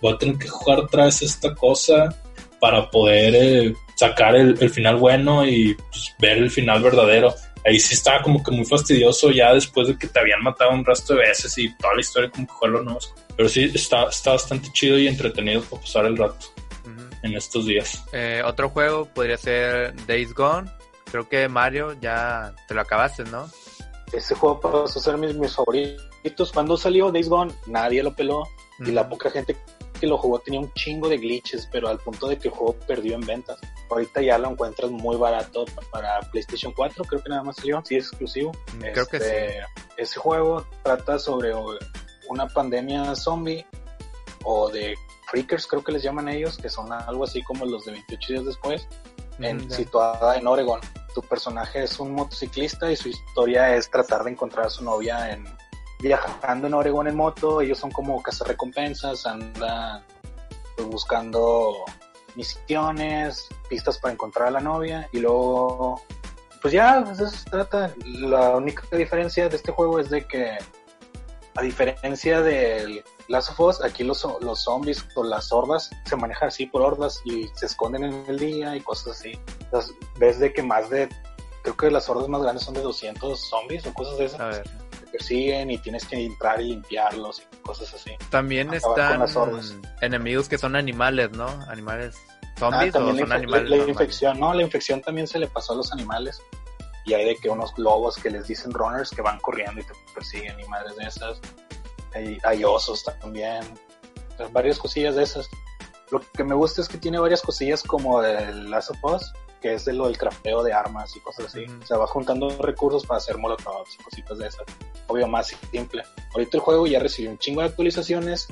voy 0.00 0.14
a 0.14 0.18
tener 0.18 0.38
que 0.38 0.46
jugar 0.46 0.78
otra 0.78 1.06
vez 1.06 1.22
esta 1.22 1.54
cosa 1.56 2.14
para 2.60 2.88
poder 2.88 3.34
eh, 3.34 3.74
sacar 3.96 4.36
el, 4.36 4.56
el 4.60 4.70
final 4.70 4.96
bueno 4.96 5.44
y 5.44 5.74
pues, 5.74 6.14
ver 6.20 6.38
el 6.38 6.50
final 6.50 6.80
verdadero 6.80 7.34
ahí 7.66 7.78
sí 7.78 7.94
estaba 7.94 8.22
como 8.22 8.42
que 8.42 8.50
muy 8.50 8.64
fastidioso 8.64 9.30
ya 9.30 9.52
después 9.52 9.88
de 9.88 9.98
que 9.98 10.06
te 10.06 10.20
habían 10.20 10.42
matado 10.42 10.70
un 10.70 10.84
resto 10.84 11.14
de 11.14 11.20
veces 11.20 11.56
y 11.58 11.74
toda 11.76 11.94
la 11.94 12.00
historia 12.00 12.30
como 12.30 12.46
que 12.46 12.52
jugarlo 12.52 12.82
no 12.82 12.98
pero 13.36 13.48
sí 13.48 13.70
está, 13.74 14.04
está 14.04 14.32
bastante 14.32 14.68
chido 14.72 14.98
y 14.98 15.08
entretenido 15.08 15.62
para 15.62 15.82
pasar 15.82 16.06
el 16.06 16.16
rato 16.16 16.46
en 17.22 17.34
estos 17.34 17.66
días 17.66 18.04
Eh, 18.12 18.42
otro 18.44 18.68
juego 18.70 19.06
podría 19.06 19.36
ser 19.36 19.94
Days 20.06 20.32
Gone. 20.32 20.70
Creo 21.10 21.28
que 21.28 21.48
Mario 21.48 21.96
ya 22.00 22.54
te 22.68 22.74
lo 22.74 22.80
acabaste, 22.80 23.24
¿no? 23.24 23.48
Ese 24.12 24.34
juego 24.34 24.60
pasó 24.60 24.98
a 24.98 25.02
ser 25.02 25.16
mis, 25.16 25.34
mis 25.34 25.54
favoritos. 25.54 26.52
Cuando 26.52 26.76
salió 26.76 27.10
Days 27.10 27.28
Gone, 27.28 27.52
nadie 27.66 28.02
lo 28.02 28.14
peló. 28.14 28.44
Y 28.80 28.90
la 28.90 29.08
poca 29.08 29.30
gente 29.30 29.56
que 29.96 30.06
lo 30.06 30.18
jugó 30.18 30.38
tenía 30.38 30.60
un 30.60 30.72
chingo 30.74 31.08
de 31.08 31.18
glitches, 31.18 31.68
pero 31.72 31.88
al 31.88 31.98
punto 31.98 32.28
de 32.28 32.38
que 32.38 32.48
el 32.48 32.54
juego 32.54 32.74
perdió 32.86 33.14
en 33.14 33.22
ventas. 33.26 33.58
Ahorita 33.90 34.20
ya 34.22 34.38
lo 34.38 34.50
encuentras 34.50 34.90
muy 34.90 35.16
barato 35.16 35.64
para 35.90 36.20
PlayStation 36.30 36.72
4, 36.72 37.04
creo 37.04 37.22
que 37.22 37.28
nada 37.30 37.42
más 37.42 37.56
salió, 37.56 37.82
sí 37.84 37.96
es 37.96 38.06
exclusivo. 38.08 38.52
Mm, 38.76 38.80
Creo 38.92 39.06
que 39.06 39.16
Este, 39.16 39.60
Ese 39.96 40.18
juego 40.20 40.66
trata 40.82 41.18
sobre 41.18 41.52
una 42.28 42.46
pandemia 42.48 43.14
zombie 43.16 43.64
o 44.44 44.68
de 44.68 44.94
freakers, 45.30 45.66
creo 45.66 45.82
que 45.82 45.92
les 45.92 46.02
llaman 46.02 46.28
ellos, 46.28 46.56
que 46.56 46.68
son 46.68 46.92
algo 46.92 47.24
así 47.24 47.42
como 47.42 47.64
los 47.64 47.84
de 47.84 47.92
28 47.92 48.32
días 48.32 48.44
después, 48.44 48.86
en- 49.40 49.58
Ujú, 49.58 49.68
ya. 49.68 49.76
situada 49.76 50.36
en 50.36 50.46
Oregon. 50.46 50.80
Tu 51.14 51.22
personaje 51.22 51.82
es 51.84 51.98
un 51.98 52.12
motociclista 52.12 52.90
y 52.92 52.96
su 52.96 53.08
historia 53.08 53.74
es 53.74 53.90
tratar 53.90 54.22
de 54.24 54.32
encontrar 54.32 54.66
a 54.66 54.70
su 54.70 54.84
novia 54.84 55.32
en 55.32 55.44
viajando 56.00 56.66
en 56.66 56.74
Oregon 56.74 57.08
en 57.08 57.16
moto. 57.16 57.60
Ellos 57.60 57.78
son 57.78 57.90
como 57.90 58.22
cazarrecompensas, 58.22 59.26
andan 59.26 60.02
pues, 60.76 60.88
buscando 60.88 61.74
misiones, 62.34 63.48
pistas 63.68 63.98
para 63.98 64.12
encontrar 64.12 64.48
a 64.48 64.50
la 64.50 64.60
novia 64.60 65.08
y 65.12 65.20
luego 65.20 66.02
pues 66.60 66.72
ya 66.72 67.02
pues, 67.04 67.20
eso 67.20 67.30
se 67.30 67.50
trata. 67.50 67.94
La 68.04 68.56
única 68.56 68.82
diferencia 68.96 69.48
de 69.48 69.56
este 69.56 69.72
juego 69.72 69.98
es 69.98 70.10
de 70.10 70.26
que 70.26 70.58
a 71.54 71.62
diferencia 71.62 72.42
del 72.42 73.02
Last 73.28 73.50
of 73.50 73.60
Us, 73.60 73.82
aquí 73.82 74.04
los, 74.04 74.26
los 74.40 74.62
zombies 74.62 75.04
o 75.14 75.24
las 75.24 75.52
hordas 75.52 75.90
se 76.04 76.16
manejan 76.16 76.48
así 76.48 76.66
por 76.66 76.82
hordas 76.82 77.20
y 77.24 77.48
se 77.54 77.66
esconden 77.66 78.04
en 78.04 78.24
el 78.28 78.38
día 78.38 78.76
y 78.76 78.80
cosas 78.80 79.18
así. 79.18 79.38
Entonces, 79.60 79.94
ves 80.18 80.38
de 80.38 80.52
que 80.52 80.62
más 80.62 80.90
de, 80.90 81.08
creo 81.62 81.76
que 81.76 81.90
las 81.90 82.08
hordas 82.08 82.28
más 82.28 82.42
grandes 82.42 82.64
son 82.64 82.74
de 82.74 82.82
200 82.82 83.40
zombies 83.48 83.86
o 83.86 83.94
cosas 83.94 84.18
de 84.18 84.24
esas. 84.26 84.62
Persiguen 85.16 85.70
y 85.70 85.78
tienes 85.78 86.04
que 86.06 86.16
entrar 86.16 86.60
y 86.60 86.68
limpiarlos 86.68 87.40
y 87.40 87.56
cosas 87.62 87.92
así. 87.94 88.12
También 88.30 88.72
Acabar 88.74 89.22
están 89.22 89.82
enemigos 90.02 90.48
que 90.48 90.58
son 90.58 90.76
animales, 90.76 91.30
¿no? 91.32 91.46
Animales 91.68 92.16
Ah, 92.58 92.58
zombies 92.58 92.94
o 92.94 93.00
la, 93.12 93.18
son 93.20 93.32
animales 93.32 93.68
la- 93.70 93.76
infección, 93.76 94.40
no, 94.40 94.54
la 94.54 94.62
infección 94.62 95.02
también 95.02 95.26
se 95.26 95.38
le 95.38 95.46
pasó 95.46 95.74
a 95.74 95.76
los 95.76 95.92
animales. 95.92 96.40
Y 97.04 97.12
hay 97.14 97.24
de 97.26 97.36
que 97.36 97.48
unos 97.50 97.72
globos 97.74 98.16
que 98.16 98.30
les 98.30 98.48
dicen 98.48 98.72
runners 98.72 99.10
que 99.10 99.20
van 99.22 99.38
corriendo 99.40 99.80
y 99.80 99.84
te 99.84 99.92
persiguen 100.14 100.58
y 100.58 100.64
madres 100.64 100.96
de 100.96 101.04
esas. 101.04 101.38
Hay, 102.14 102.38
hay 102.42 102.64
osos 102.64 103.04
también. 103.20 103.62
Varias 104.52 104.78
cosillas 104.78 105.14
de 105.16 105.22
esas. 105.22 105.48
Lo 106.10 106.20
que 106.20 106.42
me 106.44 106.54
gusta 106.54 106.80
es 106.80 106.88
que 106.88 106.98
tiene 106.98 107.18
varias 107.18 107.42
cosillas 107.42 107.82
como 107.82 108.22
el 108.22 108.70
Last 108.70 108.90
of 108.90 109.04
Us, 109.04 109.32
que 109.60 109.74
es 109.74 109.84
de 109.84 109.92
lo 109.92 110.06
del 110.06 110.18
crafteo 110.18 110.62
de 110.62 110.72
armas 110.72 111.14
y 111.16 111.20
cosas 111.20 111.46
así. 111.46 111.64
O 111.82 111.86
sea, 111.86 111.96
va 111.96 112.06
juntando 112.06 112.48
recursos 112.58 113.06
para 113.06 113.18
hacer 113.18 113.38
molotovs 113.38 113.94
y 113.98 114.02
cositas 114.02 114.38
de 114.38 114.48
esas. 114.48 114.64
Obvio, 115.08 115.26
más 115.28 115.48
simple. 115.70 116.02
Ahorita 116.34 116.56
el 116.56 116.60
juego 116.62 116.86
ya 116.86 116.98
recibió 116.98 117.30
un 117.30 117.38
chingo 117.38 117.60
de 117.62 117.68
actualizaciones. 117.68 118.48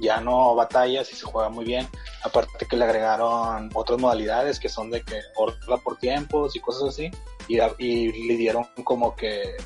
Ya 0.00 0.20
no 0.20 0.54
batallas 0.54 1.10
y 1.12 1.16
se 1.16 1.24
juega 1.24 1.48
muy 1.48 1.64
bien. 1.64 1.88
Aparte 2.24 2.66
que 2.66 2.76
le 2.76 2.84
agregaron 2.84 3.70
otras 3.74 3.98
modalidades 4.00 4.58
que 4.58 4.68
son 4.68 4.90
de 4.90 5.02
que 5.02 5.20
horda 5.36 5.76
por 5.78 5.96
tiempos 5.98 6.56
y 6.56 6.60
cosas 6.60 6.88
así. 6.90 7.10
Y, 7.48 7.60
y 7.78 8.26
le 8.28 8.36
dieron 8.36 8.64
como 8.82 9.14
que 9.14 9.56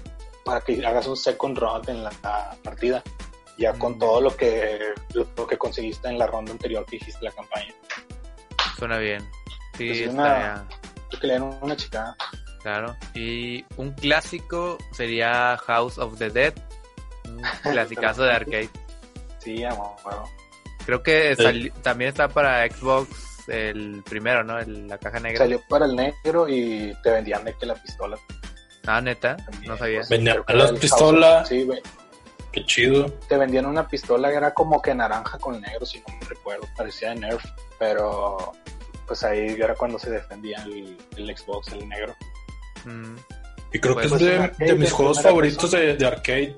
para 0.44 0.61
que 0.61 0.84
hagas 0.86 1.07
un 1.07 1.16
second 1.16 1.57
round 1.59 1.88
en 1.88 2.05
la 2.05 2.11
partida. 2.62 3.03
Ya 3.59 3.72
con 3.72 3.94
Mm. 3.96 3.99
todo 3.99 4.20
lo 4.20 4.36
que, 4.36 4.78
lo 5.14 5.46
que 5.46 5.59
conseguiste 5.59 6.09
en 6.09 6.16
la 6.18 6.26
ronda 6.28 6.53
anterior 6.53 6.86
que 6.86 6.96
hiciste 6.96 7.24
la 7.24 7.32
campaña. 7.32 7.74
Suena 8.78 8.99
bien. 8.99 9.28
Sí, 9.79 9.91
Es 9.91 10.09
estaría- 10.09 10.12
una- 10.55 10.64
Creo 11.09 11.20
que 11.20 11.26
le 11.26 11.33
dieron 11.35 11.59
una 11.62 11.76
chica. 11.76 12.16
claro. 12.62 12.97
Y 13.14 13.64
un 13.76 13.93
clásico 13.93 14.76
sería 14.93 15.57
House 15.66 15.97
of 15.99 16.18
the 16.18 16.29
Dead. 16.31 16.53
Un 17.24 17.41
clasicazo 17.62 18.24
de 18.24 18.33
arcade. 18.33 18.70
Sí, 19.39 19.64
a 19.64 19.72
huevo. 19.72 19.97
Creo 20.85 21.03
que 21.03 21.70
también 21.83 22.09
está 22.11 22.29
para 22.29 22.66
Xbox 22.68 23.49
el 23.49 24.03
primero, 24.05 24.43
¿no? 24.45 24.59
El- 24.59 24.87
la 24.89 24.99
caja 24.99 25.20
negra. 25.20 25.39
Salió 25.39 25.61
para 25.68 25.87
el 25.87 25.97
negro 25.97 26.49
y 26.49 26.95
te 27.03 27.11
vendían 27.11 27.45
de 27.45 27.55
que 27.55 27.64
la 27.66 27.74
pistola. 27.74 28.18
Ah, 28.87 29.01
neta, 29.01 29.37
también, 29.37 29.70
no 29.72 29.76
sabía. 29.79 29.99
pues, 29.99 30.09
Vendían 30.11 30.35
creo 30.37 30.47
que 30.47 30.53
la 30.55 30.62
era 30.64 30.72
el 30.72 30.79
pistola. 30.79 31.26
House 31.29 31.41
of- 31.43 31.49
Sí, 31.49 31.62
güey. 31.64 31.83
Qué 32.53 32.64
chido. 32.64 33.07
te 33.29 33.37
vendían 33.37 33.66
una 33.66 33.87
pistola 33.87 34.31
que 34.31 34.37
era 34.37 34.53
como 34.55 34.81
que 34.83 34.95
naranja 34.95 35.39
con 35.39 35.61
negro, 35.61 35.85
si 35.87 35.99
no 36.01 36.07
me 36.20 36.26
recuerdo, 36.26 36.66
parecía 36.76 37.11
de 37.11 37.16
Nerf, 37.16 37.45
pero 37.79 38.53
pues 39.09 39.25
ahí 39.25 39.57
era 39.59 39.75
cuando 39.75 39.99
se 39.99 40.11
defendía 40.11 40.63
el, 40.65 40.97
el 41.17 41.37
Xbox, 41.37 41.73
el 41.73 41.89
negro. 41.89 42.15
Mm. 42.85 43.17
Y 43.73 43.79
creo 43.81 43.95
Pues, 43.95 44.09
que 44.09 44.15
es 44.15 44.21
de, 44.21 44.37
un 44.37 44.43
arcade 44.45 44.67
de 44.67 44.75
mis 44.79 44.89
de 44.89 44.95
juegos 44.95 45.23
favoritos 45.23 45.71
de, 45.73 45.97
de 45.97 46.07
arcade. 46.07 46.57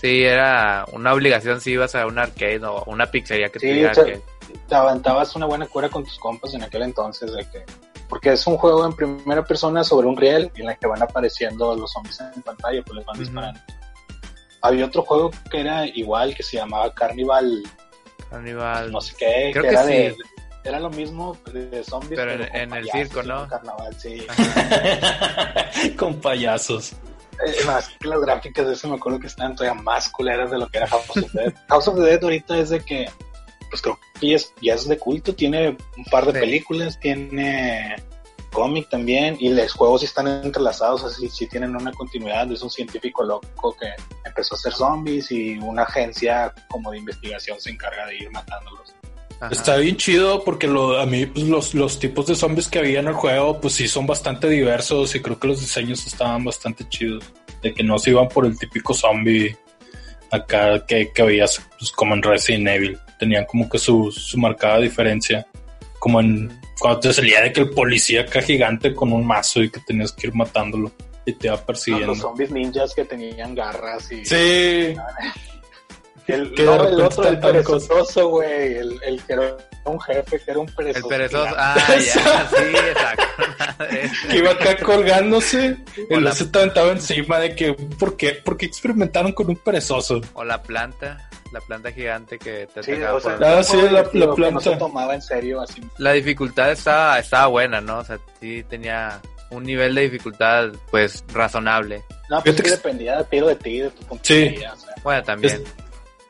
Sí, 0.00 0.22
era 0.24 0.84
una 0.92 1.14
obligación 1.14 1.60
si 1.60 1.70
ibas 1.72 1.94
a 1.94 2.06
un 2.06 2.18
arcade 2.18 2.60
o 2.66 2.84
una 2.84 3.06
pizzería 3.06 3.48
que 3.48 3.58
Sí, 3.58 3.80
sea, 3.80 3.88
arcade. 3.90 4.20
Te 4.68 4.74
aventabas 4.74 5.34
una 5.36 5.46
buena 5.46 5.66
cura 5.66 5.88
con 5.88 6.04
tus 6.04 6.18
compas 6.18 6.52
en 6.54 6.62
aquel 6.62 6.82
entonces, 6.82 7.32
de 7.32 7.48
que 7.50 7.64
porque 8.08 8.32
es 8.32 8.46
un 8.46 8.56
juego 8.56 8.86
en 8.86 8.92
primera 8.92 9.42
persona 9.44 9.82
sobre 9.82 10.06
un 10.06 10.16
riel 10.16 10.52
en 10.54 10.68
el 10.70 10.78
que 10.78 10.86
van 10.86 11.02
apareciendo 11.02 11.74
los 11.74 11.90
zombies 11.92 12.20
en 12.20 12.42
pantalla, 12.42 12.80
pues 12.84 12.98
les 12.98 13.04
van 13.06 13.18
disparando. 13.18 13.60
Había 14.62 14.84
otro 14.86 15.02
juego 15.02 15.30
que 15.50 15.60
era 15.60 15.86
igual, 15.86 16.32
que 16.36 16.44
se 16.44 16.56
llamaba 16.56 16.94
Carnival, 16.94 17.64
Carnival. 18.30 18.92
no 18.92 19.00
sé 19.00 19.14
qué, 19.18 19.50
Creo 19.52 19.62
que, 19.64 19.68
que 19.70 19.74
era 19.74 19.84
sí. 19.84 19.92
de, 19.92 20.16
era 20.66 20.80
lo 20.80 20.90
mismo 20.90 21.36
de 21.52 21.82
zombies, 21.84 22.18
Pero 22.18 22.32
en- 22.32 22.48
con 22.48 22.56
en 22.56 22.72
el 22.74 22.90
circo, 22.90 23.22
¿no? 23.22 23.48
Carnaval, 23.48 23.94
sí. 23.98 24.26
Con 25.96 26.20
payasos. 26.20 26.92
Eh, 27.46 27.64
más 27.66 27.88
que 28.00 28.08
las 28.08 28.20
gráficas 28.20 28.66
de 28.66 28.72
ese 28.72 28.88
me 28.88 28.96
acuerdo 28.96 29.20
que 29.20 29.26
estaban 29.26 29.54
todavía 29.54 29.80
más 29.82 30.08
culeras 30.08 30.50
de 30.50 30.58
lo 30.58 30.68
que 30.68 30.78
era 30.78 30.86
House 30.88 31.10
of 31.10 31.16
the 31.32 31.38
Dead. 31.38 31.54
House 31.68 31.88
of 31.88 31.96
the 31.96 32.02
Dead 32.02 32.22
ahorita 32.24 32.58
es 32.58 32.70
de 32.70 32.80
que, 32.80 33.10
pues 33.70 33.82
creo 33.82 33.98
que 34.20 34.30
ya 34.30 34.36
es, 34.36 34.52
ya 34.62 34.74
es 34.74 34.88
de 34.88 34.98
culto, 34.98 35.34
tiene 35.34 35.76
un 35.96 36.04
par 36.10 36.24
de 36.26 36.32
Sí. 36.32 36.38
películas, 36.40 36.98
tiene 36.98 37.96
cómic 38.52 38.88
también, 38.88 39.36
y 39.38 39.50
los 39.50 39.70
juegos 39.74 40.00
sí 40.00 40.06
están 40.06 40.28
entrelazados, 40.28 41.04
así 41.04 41.28
sí 41.28 41.46
tienen 41.46 41.76
una 41.76 41.92
continuidad, 41.92 42.50
es 42.50 42.62
un 42.62 42.70
científico 42.70 43.22
loco 43.22 43.76
que 43.78 43.88
empezó 44.24 44.54
a 44.54 44.56
hacer 44.56 44.72
zombies 44.72 45.30
y 45.30 45.58
una 45.58 45.82
agencia 45.82 46.54
como 46.70 46.90
de 46.90 46.98
investigación 46.98 47.60
se 47.60 47.68
encarga 47.70 48.06
de 48.06 48.16
ir 48.16 48.30
matándolos. 48.30 48.94
Ajá. 49.40 49.52
Está 49.52 49.76
bien 49.76 49.96
chido 49.96 50.42
porque 50.44 50.66
lo, 50.66 50.98
a 50.98 51.06
mí 51.06 51.26
pues, 51.26 51.46
los, 51.46 51.74
los 51.74 51.98
tipos 51.98 52.26
de 52.26 52.34
zombies 52.34 52.68
que 52.68 52.78
había 52.78 53.00
en 53.00 53.08
el 53.08 53.14
juego 53.14 53.60
pues 53.60 53.74
sí 53.74 53.86
son 53.86 54.06
bastante 54.06 54.48
diversos 54.48 55.14
y 55.14 55.20
creo 55.20 55.38
que 55.38 55.48
los 55.48 55.60
diseños 55.60 56.06
estaban 56.06 56.44
bastante 56.44 56.88
chidos. 56.88 57.24
De 57.62 57.74
que 57.74 57.82
no 57.82 57.98
se 57.98 58.10
iban 58.10 58.28
por 58.28 58.46
el 58.46 58.58
típico 58.58 58.94
zombie 58.94 59.56
acá 60.30 60.84
que, 60.86 61.10
que 61.12 61.22
veías 61.22 61.60
pues, 61.78 61.90
como 61.90 62.14
en 62.14 62.22
Resident 62.22 62.68
Evil. 62.68 62.98
Tenían 63.18 63.44
como 63.46 63.68
que 63.68 63.78
su, 63.78 64.10
su 64.10 64.38
marcada 64.38 64.78
diferencia. 64.78 65.46
como 65.98 66.20
en 66.20 66.60
cuando 66.78 67.00
te 67.00 67.12
salía 67.12 67.40
de 67.40 67.52
que 67.52 67.62
el 67.62 67.70
policía 67.70 68.22
acá 68.22 68.42
gigante 68.42 68.94
con 68.94 69.12
un 69.12 69.26
mazo 69.26 69.62
y 69.62 69.70
que 69.70 69.80
tenías 69.80 70.12
que 70.12 70.26
ir 70.26 70.34
matándolo 70.34 70.92
y 71.24 71.32
te 71.32 71.48
iba 71.48 71.56
persiguiendo. 71.56 72.08
Los 72.08 72.18
zombies 72.18 72.50
ninjas 72.50 72.94
que 72.94 73.04
tenían 73.04 73.54
garras 73.54 74.10
y... 74.12 74.24
Sí. 74.24 74.94
El, 76.26 76.52
Que 76.54 76.62
de 76.62 76.66
no, 76.66 76.88
el 76.88 77.00
otro, 77.00 77.28
el 77.28 77.38
perezoso, 77.38 78.28
güey. 78.28 78.74
El, 78.78 79.00
el 79.04 79.22
que 79.22 79.32
era 79.34 79.56
un 79.84 80.00
jefe, 80.00 80.40
que 80.40 80.50
era 80.50 80.60
un 80.60 80.66
perezoso. 80.66 81.04
El 81.06 81.08
perezoso. 81.08 81.54
Ah, 81.56 81.76
ya, 81.88 82.48
sí, 82.50 82.64
exacto. 82.90 83.24
que 84.30 84.36
iba 84.38 84.50
acá 84.50 84.76
colgándose 84.78 85.76
y 86.10 86.14
O 86.14 86.20
la- 86.20 86.32
se 86.32 86.46
te 86.46 86.58
aventaba 86.58 86.90
encima 86.90 87.38
de 87.38 87.54
que 87.54 87.74
¿por 87.74 88.16
qué? 88.16 88.30
¿por 88.32 88.56
qué 88.56 88.66
experimentaron 88.66 89.32
con 89.32 89.48
un 89.48 89.56
perezoso? 89.56 90.20
O 90.34 90.42
la 90.44 90.60
planta, 90.62 91.28
la 91.52 91.60
planta 91.60 91.92
gigante 91.92 92.38
que 92.38 92.66
te 92.74 92.82
Sí, 92.82 92.92
atacaba 92.92 93.16
o 93.16 93.20
sea, 93.20 93.36
por- 93.36 93.44
Ah, 93.44 93.62
sí, 93.62 93.76
la- 93.82 93.90
la 93.92 94.10
que 94.10 94.18
No 94.18 94.30
se 94.34 94.36
planta. 94.36 94.78
tomaba 94.78 95.14
en 95.14 95.22
serio 95.22 95.60
así. 95.60 95.80
La 95.98 96.12
dificultad 96.12 96.72
estaba, 96.72 97.18
estaba 97.20 97.46
buena, 97.46 97.80
¿no? 97.80 97.98
O 97.98 98.04
sea, 98.04 98.18
sí 98.40 98.64
tenía 98.68 99.20
un 99.50 99.62
nivel 99.62 99.94
de 99.94 100.02
dificultad, 100.02 100.70
pues, 100.90 101.22
razonable. 101.32 102.02
No, 102.28 102.42
pues 102.42 102.56
sí 102.56 102.62
dependía 102.68 103.18
de 103.18 103.24
tiro 103.24 103.46
de 103.46 103.54
ti, 103.54 103.78
de 103.78 103.90
tu 103.90 104.02
puntería. 104.02 104.72
O 104.72 104.76
sea, 104.76 104.94
Bueno, 105.04 105.22
también. 105.22 105.62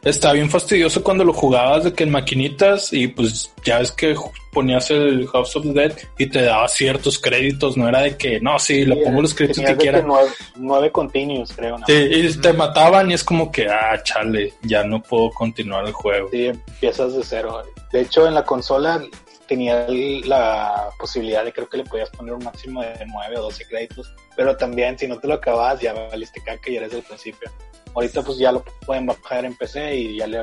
Está 0.06 0.32
bien 0.32 0.48
fastidioso 0.48 1.02
cuando 1.02 1.24
lo 1.24 1.32
jugabas 1.32 1.82
de 1.82 1.92
que 1.92 2.04
en 2.04 2.10
maquinitas 2.10 2.92
y 2.92 3.08
pues 3.08 3.52
ya 3.64 3.80
ves 3.80 3.90
que 3.90 4.14
ponías 4.52 4.88
el 4.92 5.26
House 5.26 5.56
of 5.56 5.64
the 5.64 5.72
Dead 5.72 5.92
y 6.16 6.26
te 6.26 6.42
daba 6.42 6.68
ciertos 6.68 7.18
créditos, 7.18 7.76
no 7.76 7.88
era 7.88 8.02
de 8.02 8.16
que 8.16 8.40
no, 8.40 8.56
sí, 8.60 8.84
le 8.84 8.94
pongo 9.02 9.22
los 9.22 9.34
créditos 9.34 9.64
que 9.64 9.76
quiera. 9.76 10.02
nueve, 10.06 10.30
nueve 10.54 10.92
continuos, 10.92 11.52
creo. 11.52 11.76
¿no? 11.76 11.84
Sí, 11.88 11.92
y 11.92 12.32
te 12.38 12.52
mataban 12.52 13.10
y 13.10 13.14
es 13.14 13.24
como 13.24 13.50
que, 13.50 13.66
ah, 13.68 14.00
chale, 14.04 14.54
ya 14.62 14.84
no 14.84 15.02
puedo 15.02 15.30
continuar 15.30 15.84
el 15.84 15.92
juego. 15.92 16.28
Sí, 16.30 16.46
empiezas 16.46 17.12
de 17.16 17.24
cero. 17.24 17.64
De 17.90 18.02
hecho, 18.02 18.28
en 18.28 18.34
la 18.34 18.44
consola 18.44 19.02
tenía 19.48 19.86
el- 19.86 20.20
la 20.28 20.88
posibilidad 21.00 21.44
de 21.44 21.52
creo 21.52 21.68
que 21.68 21.78
le 21.78 21.84
podías 21.84 22.10
poner 22.10 22.32
un 22.32 22.44
máximo 22.44 22.80
de 22.80 22.94
9 23.08 23.38
o 23.38 23.42
12 23.42 23.66
créditos, 23.66 24.14
pero 24.36 24.56
también 24.56 24.96
si 24.96 25.08
no 25.08 25.18
te 25.18 25.26
lo 25.26 25.34
acabas 25.34 25.80
ya 25.80 25.92
valiste 25.92 26.40
caca 26.42 26.70
y 26.70 26.76
eres 26.76 26.92
del 26.92 27.02
principio. 27.02 27.50
Ahorita 27.96 28.22
pues 28.22 28.36
ya 28.36 28.52
lo 28.52 28.62
pueden 28.84 29.06
bajar 29.06 29.46
en 29.46 29.54
PC 29.54 29.96
y 29.96 30.18
ya 30.18 30.26
le 30.26 30.38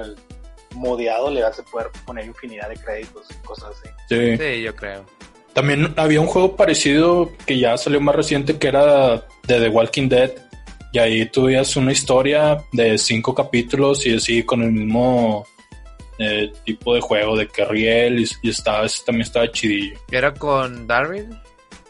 modeado 0.73 1.29
le 1.29 1.43
a 1.43 1.51
poder 1.71 1.91
poner 2.03 2.25
infinidad 2.25 2.67
de 2.67 2.75
créditos 2.75 3.27
y 3.29 3.45
cosas 3.45 3.75
así. 3.77 3.89
Sí. 4.09 4.37
Sí, 4.37 4.61
yo 4.63 4.75
creo. 4.75 5.05
También 5.53 5.93
había 5.97 6.19
un 6.19 6.25
juego 6.25 6.55
parecido 6.55 7.31
que 7.45 7.59
ya 7.59 7.77
salió 7.77 8.01
más 8.01 8.15
reciente 8.15 8.57
que 8.57 8.67
era 8.67 9.17
de 9.43 9.59
The 9.59 9.69
Walking 9.69 10.09
Dead. 10.09 10.31
Y 10.93 10.97
ahí 10.97 11.25
tuvías 11.27 11.75
una 11.75 11.91
historia 11.91 12.63
de 12.71 12.97
cinco 12.97 13.35
capítulos 13.35 14.05
y 14.07 14.15
así 14.15 14.43
con 14.43 14.63
el 14.63 14.71
mismo 14.71 15.45
eh, 16.17 16.51
tipo 16.65 16.95
de 16.95 17.01
juego 17.01 17.37
de 17.37 17.47
que 17.47 17.65
Riel 17.65 18.19
y, 18.19 18.27
y 18.41 18.49
estaba, 18.49 18.85
ese 18.85 19.03
también 19.05 19.27
estaba 19.27 19.51
chidillo. 19.51 19.99
¿Era 20.11 20.33
con 20.33 20.87
Darwin? 20.87 21.29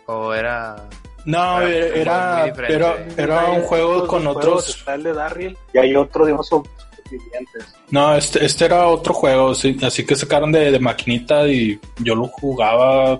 ¿O 0.07 0.33
era...? 0.33 0.89
No, 1.25 1.61
Era 1.61 2.47
era, 2.67 3.05
era, 3.17 3.45
un 3.51 3.61
juego 3.61 4.05
con 4.07 4.27
otros. 4.27 4.43
juegos, 4.45 4.69
Está 4.77 4.95
el 4.95 5.03
de 5.03 5.13
Darryl 5.13 5.57
y 5.73 5.77
hay 5.77 5.95
otro 5.95 6.25
de 6.25 6.33
unos. 6.33 6.49
No, 7.91 8.15
este, 8.15 8.43
este 8.45 8.65
era 8.65 8.87
otro 8.87 9.13
juego, 9.13 9.53
sí, 9.53 9.77
así 9.83 10.05
que 10.05 10.15
sacaron 10.15 10.51
de, 10.51 10.71
de 10.71 10.79
maquinita 10.79 11.47
y 11.47 11.79
yo 11.99 12.15
lo 12.15 12.27
jugaba 12.27 13.17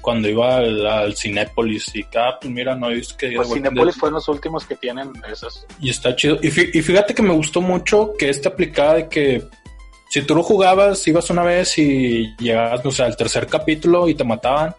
cuando 0.00 0.28
iba 0.28 0.56
al, 0.56 0.84
al 0.84 1.16
Cinépolis 1.16 1.94
y 1.94 2.02
cada, 2.04 2.40
pues 2.40 2.52
mira, 2.52 2.74
no 2.74 2.90
he 2.90 2.94
visto 2.94 3.16
que... 3.16 3.32
Pues 3.36 3.48
Dead- 3.48 3.54
Cinepolis 3.54 3.96
fueron 3.96 4.14
los 4.14 4.28
últimos 4.28 4.66
que 4.66 4.74
tienen 4.74 5.12
esos. 5.30 5.64
Y 5.80 5.90
está 5.90 6.16
chido. 6.16 6.36
Y, 6.42 6.48
fí- 6.50 6.70
y 6.74 6.82
fíjate 6.82 7.14
que 7.14 7.22
me 7.22 7.32
gustó 7.32 7.60
mucho 7.60 8.12
que 8.18 8.28
este 8.28 8.48
aplicaba 8.48 8.94
de 8.94 9.08
que 9.08 9.44
si 10.10 10.22
tú 10.22 10.34
lo 10.34 10.42
jugabas, 10.42 11.06
ibas 11.06 11.30
una 11.30 11.44
vez 11.44 11.78
y 11.78 12.34
llegabas, 12.40 12.84
no 12.84 12.90
sé, 12.90 13.04
al 13.04 13.16
tercer 13.16 13.46
capítulo 13.46 14.08
y 14.08 14.14
te 14.16 14.24
mataban 14.24 14.74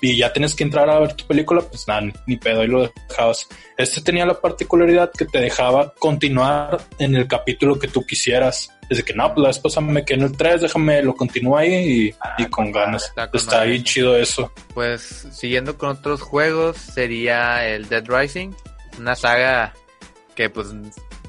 y 0.00 0.16
ya 0.16 0.32
tienes 0.32 0.54
que 0.54 0.64
entrar 0.64 0.88
a 0.88 0.98
ver 0.98 1.14
tu 1.14 1.26
película, 1.26 1.60
pues 1.60 1.86
nada, 1.86 2.00
ni, 2.02 2.12
ni 2.26 2.36
pedo, 2.36 2.64
y 2.64 2.68
lo 2.68 2.92
dejabas. 3.08 3.48
Este 3.76 4.00
tenía 4.00 4.26
la 4.26 4.40
particularidad 4.40 5.10
que 5.10 5.24
te 5.24 5.40
dejaba 5.40 5.92
continuar 5.98 6.80
en 6.98 7.16
el 7.16 7.26
capítulo 7.26 7.78
que 7.78 7.88
tú 7.88 8.04
quisieras. 8.04 8.70
Desde 8.88 9.04
que 9.04 9.14
no, 9.14 9.32
pues 9.32 9.56
la 9.56 9.62
pasada 9.62 9.86
me 9.86 10.04
quedé 10.04 10.18
en 10.18 10.24
el 10.24 10.36
3, 10.36 10.62
déjame 10.62 11.02
lo 11.02 11.14
continúo 11.14 11.56
ahí 11.56 11.74
y, 11.74 12.14
Ah, 12.20 12.34
y 12.38 12.46
con 12.46 12.72
ganas. 12.72 13.04
Está 13.04 13.30
con 13.30 13.40
Está 13.40 13.60
ahí 13.62 13.82
chido 13.82 14.16
eso. 14.16 14.52
Pues 14.74 15.28
siguiendo 15.30 15.78
con 15.78 15.90
otros 15.90 16.22
juegos 16.22 16.76
sería 16.76 17.66
el 17.66 17.88
Dead 17.88 18.04
Rising, 18.06 18.50
una 18.98 19.14
saga 19.14 19.74
que 20.34 20.50
pues 20.50 20.68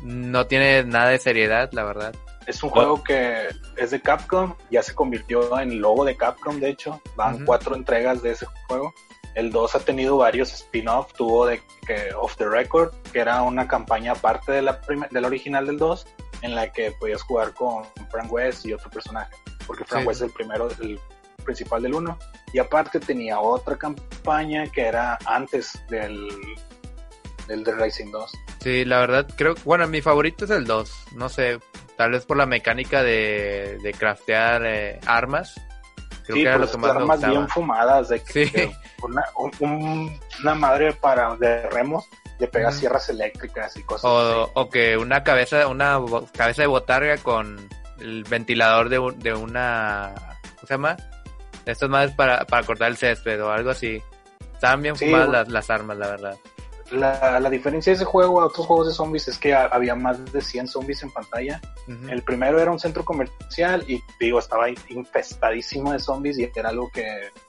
no 0.03 0.47
tiene 0.47 0.83
nada 0.83 1.09
de 1.09 1.19
seriedad, 1.19 1.69
la 1.73 1.83
verdad. 1.83 2.15
Es 2.47 2.63
un 2.63 2.69
juego 2.69 3.03
que 3.03 3.49
es 3.77 3.91
de 3.91 4.01
Capcom, 4.01 4.55
ya 4.69 4.81
se 4.81 4.95
convirtió 4.95 5.59
en 5.59 5.79
logo 5.79 6.03
de 6.05 6.17
Capcom, 6.17 6.59
de 6.59 6.69
hecho. 6.69 7.01
Van 7.15 7.45
cuatro 7.45 7.75
entregas 7.75 8.21
de 8.21 8.31
ese 8.31 8.45
juego. 8.67 8.93
El 9.35 9.51
2 9.51 9.75
ha 9.75 9.79
tenido 9.79 10.17
varios 10.17 10.51
spin-off, 10.53 11.13
tuvo 11.13 11.45
de 11.45 11.61
que 11.87 12.13
Off 12.19 12.35
the 12.35 12.49
Record, 12.49 12.93
que 13.13 13.19
era 13.19 13.41
una 13.43 13.67
campaña 13.67 14.11
aparte 14.11 14.51
de 14.51 14.61
la, 14.61 14.81
de 15.09 15.21
la 15.21 15.27
original 15.27 15.65
del 15.65 15.77
2, 15.77 16.05
en 16.41 16.55
la 16.55 16.71
que 16.71 16.91
podías 16.91 17.21
jugar 17.21 17.53
con 17.53 17.85
Frank 18.09 18.31
West 18.31 18.65
y 18.65 18.73
otro 18.73 18.89
personaje, 18.89 19.33
porque 19.65 19.85
Frank 19.85 20.01
Sí. 20.01 20.07
West 20.07 20.21
es 20.21 20.27
el 20.27 20.33
primero, 20.33 20.67
el 20.81 20.99
principal 21.45 21.81
del 21.83 21.93
1. 21.93 22.17
Y 22.53 22.59
aparte 22.59 22.99
tenía 22.99 23.39
otra 23.39 23.77
campaña 23.77 24.67
que 24.67 24.81
era 24.81 25.17
antes 25.25 25.81
del, 25.89 26.27
del 27.51 27.63
The 27.63 27.71
Racing 27.73 28.11
2. 28.11 28.31
Sí, 28.61 28.85
la 28.85 28.99
verdad 28.99 29.27
creo, 29.35 29.55
bueno, 29.65 29.87
mi 29.87 30.01
favorito 30.01 30.45
es 30.45 30.51
el 30.51 30.65
2, 30.65 31.07
no 31.15 31.29
sé, 31.29 31.59
tal 31.97 32.11
vez 32.11 32.25
por 32.25 32.37
la 32.37 32.45
mecánica 32.45 33.03
de, 33.03 33.77
de 33.81 33.93
craftear 33.93 34.65
eh, 34.65 34.99
armas. 35.05 35.55
Creo 36.25 36.35
sí, 36.37 36.43
que 36.43 36.47
era 36.49 36.57
pues 36.57 36.69
lo 36.69 36.71
que 36.73 36.77
más 36.81 36.91
armas 36.91 37.17
gustaba. 37.17 37.33
bien 37.33 37.49
fumadas 37.49 38.09
de 38.09 38.23
que, 38.23 38.33
Sí. 38.45 38.51
que 38.51 38.75
una, 39.03 39.23
un- 39.37 39.51
un- 39.59 40.19
una 40.41 40.55
madre 40.55 40.93
para 40.93 41.35
de 41.35 41.67
remos 41.69 42.05
le 42.39 42.47
pega 42.47 42.69
Ujú. 42.69 42.77
sierras 42.79 43.09
eléctricas 43.09 43.75
y 43.77 43.83
cosas 43.83 44.05
O, 44.05 44.43
así. 44.43 44.51
o 44.55 44.69
que 44.69 44.97
una 44.97 45.23
cabeza, 45.23 45.67
una 45.67 45.99
cabeza 46.35 46.61
de 46.61 46.67
botarga 46.67 47.17
con 47.17 47.67
el 47.99 48.23
ventilador 48.23 48.89
de, 48.89 48.99
un- 48.99 49.19
de 49.19 49.33
una, 49.33 50.13
¿cómo 50.55 50.67
se 50.67 50.73
llama? 50.73 50.97
De 51.65 51.71
estas 51.71 51.89
madres 51.89 52.15
para, 52.15 52.45
para 52.45 52.65
cortar 52.65 52.89
el 52.89 52.97
césped 52.97 53.43
o 53.43 53.51
algo 53.51 53.69
así. 53.71 54.01
Estaban 54.53 54.81
bien 54.83 54.95
Sí, 54.95 55.05
fumadas 55.05 55.27
bueno. 55.27 55.39
las, 55.43 55.49
las 55.49 55.69
armas, 55.71 55.97
la 55.97 56.07
verdad. 56.07 56.37
La, 56.91 57.39
la 57.39 57.49
diferencia 57.49 57.91
de 57.91 57.95
ese 57.95 58.05
juego 58.05 58.41
a 58.41 58.45
otros 58.45 58.67
juegos 58.67 58.87
de 58.87 58.93
zombies 58.93 59.27
es 59.27 59.37
que 59.37 59.53
ha- 59.53 59.65
había 59.65 59.95
más 59.95 60.31
de 60.33 60.41
100 60.41 60.67
zombies 60.67 61.01
en 61.03 61.11
pantalla. 61.11 61.59
El 62.09 62.21
primero 62.23 62.59
era 62.59 62.71
un 62.71 62.79
centro 62.79 63.03
comercial 63.03 63.83
y 63.87 64.01
digo, 64.19 64.39
estaba 64.39 64.67
infestadísimo 64.89 65.91
de 65.91 65.99
zombies 65.99 66.37
y 66.37 66.49
era 66.55 66.69
algo 66.69 66.89
que 66.89 67.05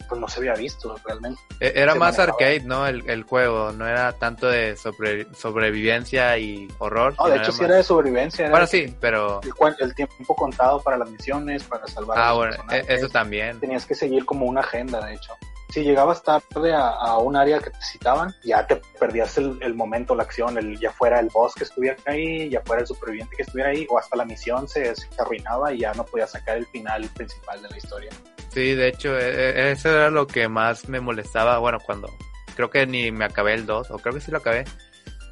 pues 0.09 0.20
no 0.20 0.26
se 0.28 0.40
había 0.40 0.55
visto 0.55 0.95
realmente. 1.05 1.40
E- 1.61 1.72
Era 1.76 1.93
se 1.93 1.99
más 1.99 2.18
manejaba. 2.18 2.32
arcade, 2.38 2.61
¿no? 2.66 2.86
El, 2.86 3.09
el 3.09 3.22
juego, 3.24 3.72
no 3.72 3.86
era 3.86 4.12
tanto 4.12 4.49
de 4.49 4.76
sobre, 4.76 5.26
sobrevivencia 5.34 6.36
y 6.38 6.68
horror. 6.78 7.14
No, 7.18 7.28
de 7.28 7.36
hecho 7.38 7.53
sí 7.53 7.61
más- 7.62 7.68
era 7.68 7.76
de 7.76 7.82
sobrevivencia. 7.84 8.43
era 8.47 8.51
Bueno, 8.53 8.66
sí, 8.66 8.95
pero... 9.01 9.40
el, 9.78 9.95
tiempo 9.95 10.34
contado 10.34 10.80
para 10.82 10.97
las 10.97 11.11
misiones, 11.11 11.62
para 11.64 11.86
salvar 11.86 12.18
a 12.18 12.24
Ah, 12.24 12.28
los 12.30 12.36
bueno, 12.38 12.53
e- 12.55 12.57
personajes. 12.59 12.99
eso 12.99 13.09
también. 13.09 13.61
tenías 13.61 13.86
que 13.86 13.95
seguir 13.95 14.24
como 14.24 14.47
una 14.47 14.61
agenda, 14.61 15.05
de 15.07 15.14
hecho. 15.14 15.34
Si 15.73 15.83
llegabas 15.83 16.23
tarde 16.23 16.75
a, 16.75 16.89
a 16.91 17.16
un 17.16 17.35
área 17.35 17.59
que 17.59 17.70
te 17.70 17.81
citaban, 17.81 18.35
ya 18.45 18.66
te 18.66 18.77
perdías 19.01 19.39
el, 19.39 19.59
el 19.62 19.75
momento, 19.75 20.14
la 20.14 20.25
acción, 20.25 20.59
el, 20.59 20.79
ya 20.79 20.93
fuera 20.93 21.18
el 21.18 21.31
boss 21.33 21.55
que 21.55 21.64
estuviera 21.64 21.97
ahí, 22.05 22.51
ya 22.51 22.61
fuera 22.61 22.83
el 22.83 22.87
superviviente 22.87 23.35
que 23.35 23.45
estuviera 23.45 23.70
ahí, 23.70 23.87
o 23.89 23.99
hasta 23.99 24.14
la 24.16 24.27
misión 24.27 24.68
se, 24.68 24.93
arruinaba 25.18 25.73
y 25.73 25.79
ya 25.79 25.95
no 25.95 26.05
podías 26.05 26.31
sacar 26.31 26.59
el 26.59 26.66
final 26.66 27.09
principal 27.14 27.62
de 27.62 27.70
la 27.70 27.79
historia. 27.79 28.11
Sí, 28.51 28.75
de 28.75 28.89
hecho, 28.89 29.18
e- 29.18 29.51
e- 29.51 29.73
eso 29.73 29.89
era 29.89 30.11
lo 30.11 30.27
que 30.27 30.47
más 30.47 30.91
me 30.91 31.01
molestaba. 31.01 31.57
Bueno, 31.57 31.79
cuando 31.81 32.11
creo 32.55 32.68
que 32.68 32.87
ni 32.87 33.11
me 33.11 33.25
acabé 33.25 33.55
el 33.55 33.64
2, 33.64 33.93
o 33.93 33.99
creo 33.99 34.12
que 34.12 34.20
sí 34.20 34.31
lo 34.31 34.39
acabé. 34.39 34.64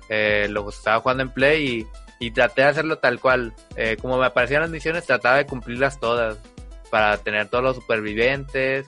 Eh, 0.09 0.47
lo 0.49 0.66
estaba 0.70 1.01
jugando 1.01 1.22
en 1.22 1.34
Play 1.34 1.86
y, 2.18 2.26
y 2.26 2.30
traté 2.30 2.62
de 2.62 2.68
hacerlo 2.68 2.97
tal 2.97 3.20
cual. 3.20 3.53
Eh, 3.76 3.99
como 4.01 4.16
me 4.16 4.24
aparecían 4.24 4.62
las 4.62 4.70
misiones, 4.70 5.05
trataba 5.05 5.36
de 5.36 5.45
cumplirlas 5.45 6.01
todas 6.01 6.38
para 6.91 7.18
tener 7.18 7.49
todos 7.49 7.62
los 7.62 7.76
supervivientes, 7.76 8.86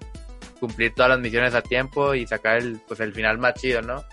cumplir 0.62 0.94
todas 0.94 1.10
las 1.10 1.18
misiones 1.18 1.54
a 1.54 1.60
tiempo 1.62 2.14
y 2.14 2.24
sacar 2.26 2.58
el, 2.58 2.80
pues, 2.86 3.00
el 3.00 3.12
final 3.12 3.38
más 3.38 3.54
chido, 3.54 3.82
¿no? 3.82 4.04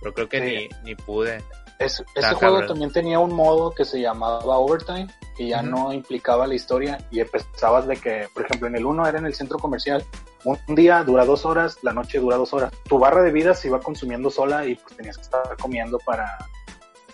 Pero 0.00 0.14
creo 0.14 0.28
que 0.30 0.38
Sí. 0.40 0.68
ni, 0.82 0.90
ni 0.90 0.94
pude. 0.94 1.44
Es- 1.78 2.00
Está 2.14 2.28
ese 2.28 2.34
juego 2.34 2.54
cabrón. 2.56 2.68
también 2.68 2.90
tenía 2.92 3.18
un 3.18 3.34
modo 3.34 3.70
que 3.74 3.84
se 3.84 4.00
llamaba 4.00 4.58
Overtime, 4.58 5.06
que 5.36 5.48
ya 5.48 5.62
no 5.62 5.92
implicaba 5.92 6.46
la 6.46 6.54
historia 6.54 6.98
y 7.10 7.20
empezabas 7.20 7.86
de 7.86 7.96
que, 7.96 8.28
por 8.34 8.44
ejemplo, 8.44 8.66
en 8.68 8.76
el 8.76 8.84
1 8.86 9.06
era 9.06 9.18
en 9.18 9.26
el 9.26 9.34
centro 9.34 9.58
comercial, 9.58 10.04
un 10.44 10.58
un 10.68 10.74
día 10.74 11.02
dura 11.04 11.24
dos 11.26 11.44
horas, 11.46 11.78
la 11.82 11.92
noche 11.92 12.18
dura 12.18 12.36
dos 12.36 12.52
horas. 12.54 12.72
Tu 12.88 12.98
barra 12.98 13.22
de 13.22 13.30
vida 13.30 13.52
se 13.54 13.68
iba 13.68 13.78
consumiendo 13.80 14.30
sola 14.30 14.64
y 14.66 14.74
pues 14.76 14.96
tenías 14.96 15.16
que 15.16 15.22
estar 15.22 15.42
comiendo 15.58 15.98
para, 15.98 16.38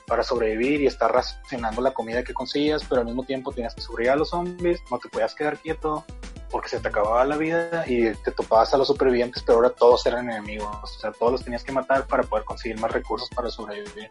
para 0.07 0.23
sobrevivir 0.23 0.81
y 0.81 0.87
estar 0.87 1.13
racionando 1.13 1.81
la 1.81 1.93
comida 1.93 2.23
que 2.25 2.33
conseguías, 2.35 2.85
pero 2.89 3.01
al 3.01 3.07
mismo 3.07 3.25
tiempo 3.25 3.51
tenías 3.53 3.75
que 3.75 3.81
sobrevivir 3.83 4.13
a 4.13 4.17
los 4.17 4.31
zombies, 4.31 4.81
no 4.91 4.99
te 4.99 5.09
podías 5.09 5.35
quedar 5.35 5.59
quieto 5.59 6.05
porque 6.51 6.69
se 6.69 6.81
te 6.81 6.89
acababa 6.89 7.25
la 7.25 7.37
vida 7.37 7.85
y 7.87 8.13
te 8.15 8.31
topabas 8.33 8.73
a 8.75 8.77
los 8.79 8.87
supervivientes, 8.89 9.43
pero 9.43 9.57
ahora 9.59 9.71
todos 9.71 10.05
eran 10.07 10.31
enemigos, 10.31 10.69
o 10.83 10.87
sea, 11.01 11.13
todos 11.13 11.33
los 11.33 11.45
tenías 11.45 11.63
que 11.65 11.73
matar 11.73 12.07
para 12.07 12.23
poder 12.23 12.45
conseguir 12.45 12.79
más 12.81 12.91
recursos 12.93 13.29
para 13.35 13.51
sobrevivir. 13.51 14.11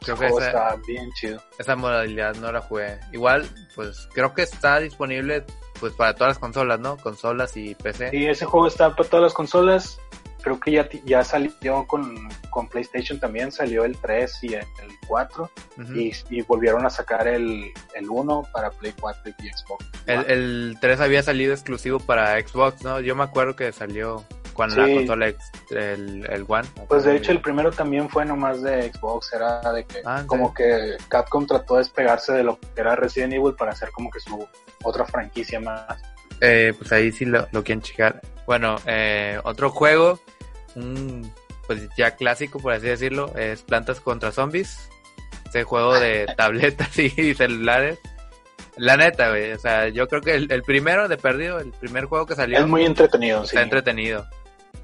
Creo 0.00 0.16
que 0.16 0.26
esa- 0.26 0.46
está 0.46 0.76
bien 0.86 1.10
chido. 1.14 1.42
Esa 1.58 1.74
modalidad 1.74 2.36
no 2.36 2.52
la 2.52 2.60
jugué. 2.60 3.00
Igual, 3.12 3.48
pues 3.74 4.08
creo 4.12 4.32
que 4.34 4.42
está 4.42 4.78
disponible 4.78 5.44
pues 5.80 5.92
para 5.94 6.14
todas 6.14 6.30
las 6.30 6.38
consolas, 6.38 6.78
¿no? 6.80 6.96
Consolas 6.96 7.56
y 7.56 7.74
PC. 7.74 8.10
Sí, 8.10 8.24
ese 8.26 8.44
juego 8.46 8.66
está 8.68 8.94
para 8.94 9.08
todas 9.08 9.24
las 9.24 9.34
consolas. 9.34 9.98
Creo 10.46 10.60
que 10.60 10.70
ya, 10.70 10.88
ya 11.04 11.24
salió 11.24 11.84
con, 11.88 12.28
con 12.50 12.68
PlayStation 12.68 13.18
también, 13.18 13.50
salió 13.50 13.84
el 13.84 13.98
3 13.98 14.44
y 14.44 14.54
el, 14.54 14.60
el 14.60 14.92
4. 15.08 15.50
Ujú. 15.82 15.92
y, 15.92 16.12
y 16.30 16.42
volvieron 16.42 16.86
a 16.86 16.90
sacar 16.90 17.26
el, 17.26 17.72
el 17.94 18.08
1 18.08 18.42
para 18.52 18.70
Play 18.70 18.94
4 19.00 19.32
y 19.40 19.48
Xbox. 19.48 19.84
el, 20.06 20.24
el 20.30 20.78
3 20.80 21.00
había 21.00 21.24
salido 21.24 21.52
exclusivo 21.52 21.98
para 21.98 22.40
Xbox, 22.40 22.84
¿no? 22.84 23.00
Yo 23.00 23.16
me 23.16 23.24
acuerdo 23.24 23.56
que 23.56 23.72
salió 23.72 24.24
con 24.52 24.70
la 24.70 24.86
consola 24.86 25.26
el, 25.70 26.24
el 26.30 26.44
One. 26.46 26.68
Pues 26.86 27.02
de 27.02 27.16
hecho 27.16 27.32
el 27.32 27.40
primero 27.40 27.72
también 27.72 28.08
fue 28.08 28.24
nomás 28.24 28.62
de 28.62 28.92
Xbox, 28.92 29.32
era 29.32 29.60
de 29.72 29.84
que 29.84 30.00
Ah, 30.04 30.20
¿en 30.20 30.28
como 30.28 30.54
que 30.54 30.96
Capcom 31.08 31.44
trató 31.44 31.74
de 31.74 31.80
despegarse 31.80 32.34
de 32.34 32.44
lo 32.44 32.60
que 32.60 32.68
era 32.76 32.94
Resident 32.94 33.32
Evil 33.32 33.56
para 33.58 33.72
hacer 33.72 33.90
como 33.90 34.12
que 34.12 34.20
su 34.20 34.46
otra 34.84 35.04
franquicia 35.06 35.58
más. 35.58 36.00
Eh, 36.40 36.72
pues 36.78 36.92
ahí 36.92 37.10
sí 37.10 37.24
lo, 37.24 37.48
lo 37.50 37.64
quieren 37.64 37.82
checar. 37.82 38.20
Bueno, 38.46 38.76
eh, 38.86 39.40
otro 39.42 39.70
juego, 39.70 40.20
un, 40.76 41.32
pues 41.66 41.88
ya 41.96 42.14
clásico 42.16 42.60
por 42.60 42.72
así 42.72 42.86
decirlo, 42.86 43.34
es 43.36 43.62
Plantas 43.62 44.00
contra 44.00 44.32
Zombies. 44.32 44.88
Ese 45.48 45.64
juego 45.64 45.98
de 45.98 46.26
tabletas 46.36 46.98
y 46.98 47.34
celulares. 47.34 47.98
La 48.76 48.96
neta, 48.96 49.30
güey, 49.30 49.52
o 49.52 49.58
sea, 49.58 49.88
yo 49.88 50.06
creo 50.06 50.20
que 50.20 50.34
el, 50.34 50.52
el 50.52 50.62
primero 50.62 51.08
de 51.08 51.16
perdido, 51.16 51.58
el 51.58 51.72
primer 51.72 52.04
juego 52.04 52.26
que 52.26 52.34
salió, 52.34 52.58
Es 52.58 52.66
muy 52.66 52.84
entretenido, 52.84 53.40
sí. 53.40 53.46
está 53.46 53.62
entretenido. 53.62 54.26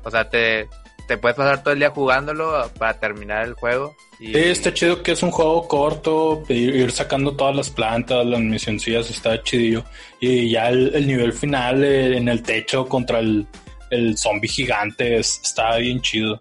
O 0.03 0.11
sea, 0.11 0.31
te, 0.31 0.67
te 1.07 1.19
puedes 1.19 1.37
pasar 1.37 1.63
todo 1.63 1.75
el 1.75 1.81
día 1.81 1.91
jugándolo 1.91 2.71
para 2.79 2.99
terminar 2.99 3.47
el 3.47 3.53
juego. 3.53 3.95
Y, 4.19 4.33
Sí, 4.33 4.39
está 4.39 4.73
chido 4.73 5.03
que 5.03 5.13
es 5.13 5.23
un 5.23 5.31
juego 5.31 5.69
corto, 5.69 6.43
ir, 6.49 6.75
ir 6.75 6.91
sacando 6.91 7.37
todas 7.37 7.55
las 7.55 7.69
plantas, 7.69 8.25
las 8.25 8.41
misioncillas, 8.41 9.11
está 9.11 9.43
chidillo. 9.43 9.85
Y 10.21 10.51
ya 10.51 10.71
el, 10.71 10.95
el 10.95 11.07
nivel 11.07 11.33
final 11.35 11.85
eh, 11.85 12.17
en 12.17 12.29
el 12.29 12.43
techo 12.43 12.89
contra 12.89 13.19
el, 13.19 13.47
el 13.93 14.17
zombie 14.19 14.49
gigante 14.49 15.19
es- 15.19 15.41
está 15.45 15.77
bien 15.77 16.01
chido. 16.01 16.39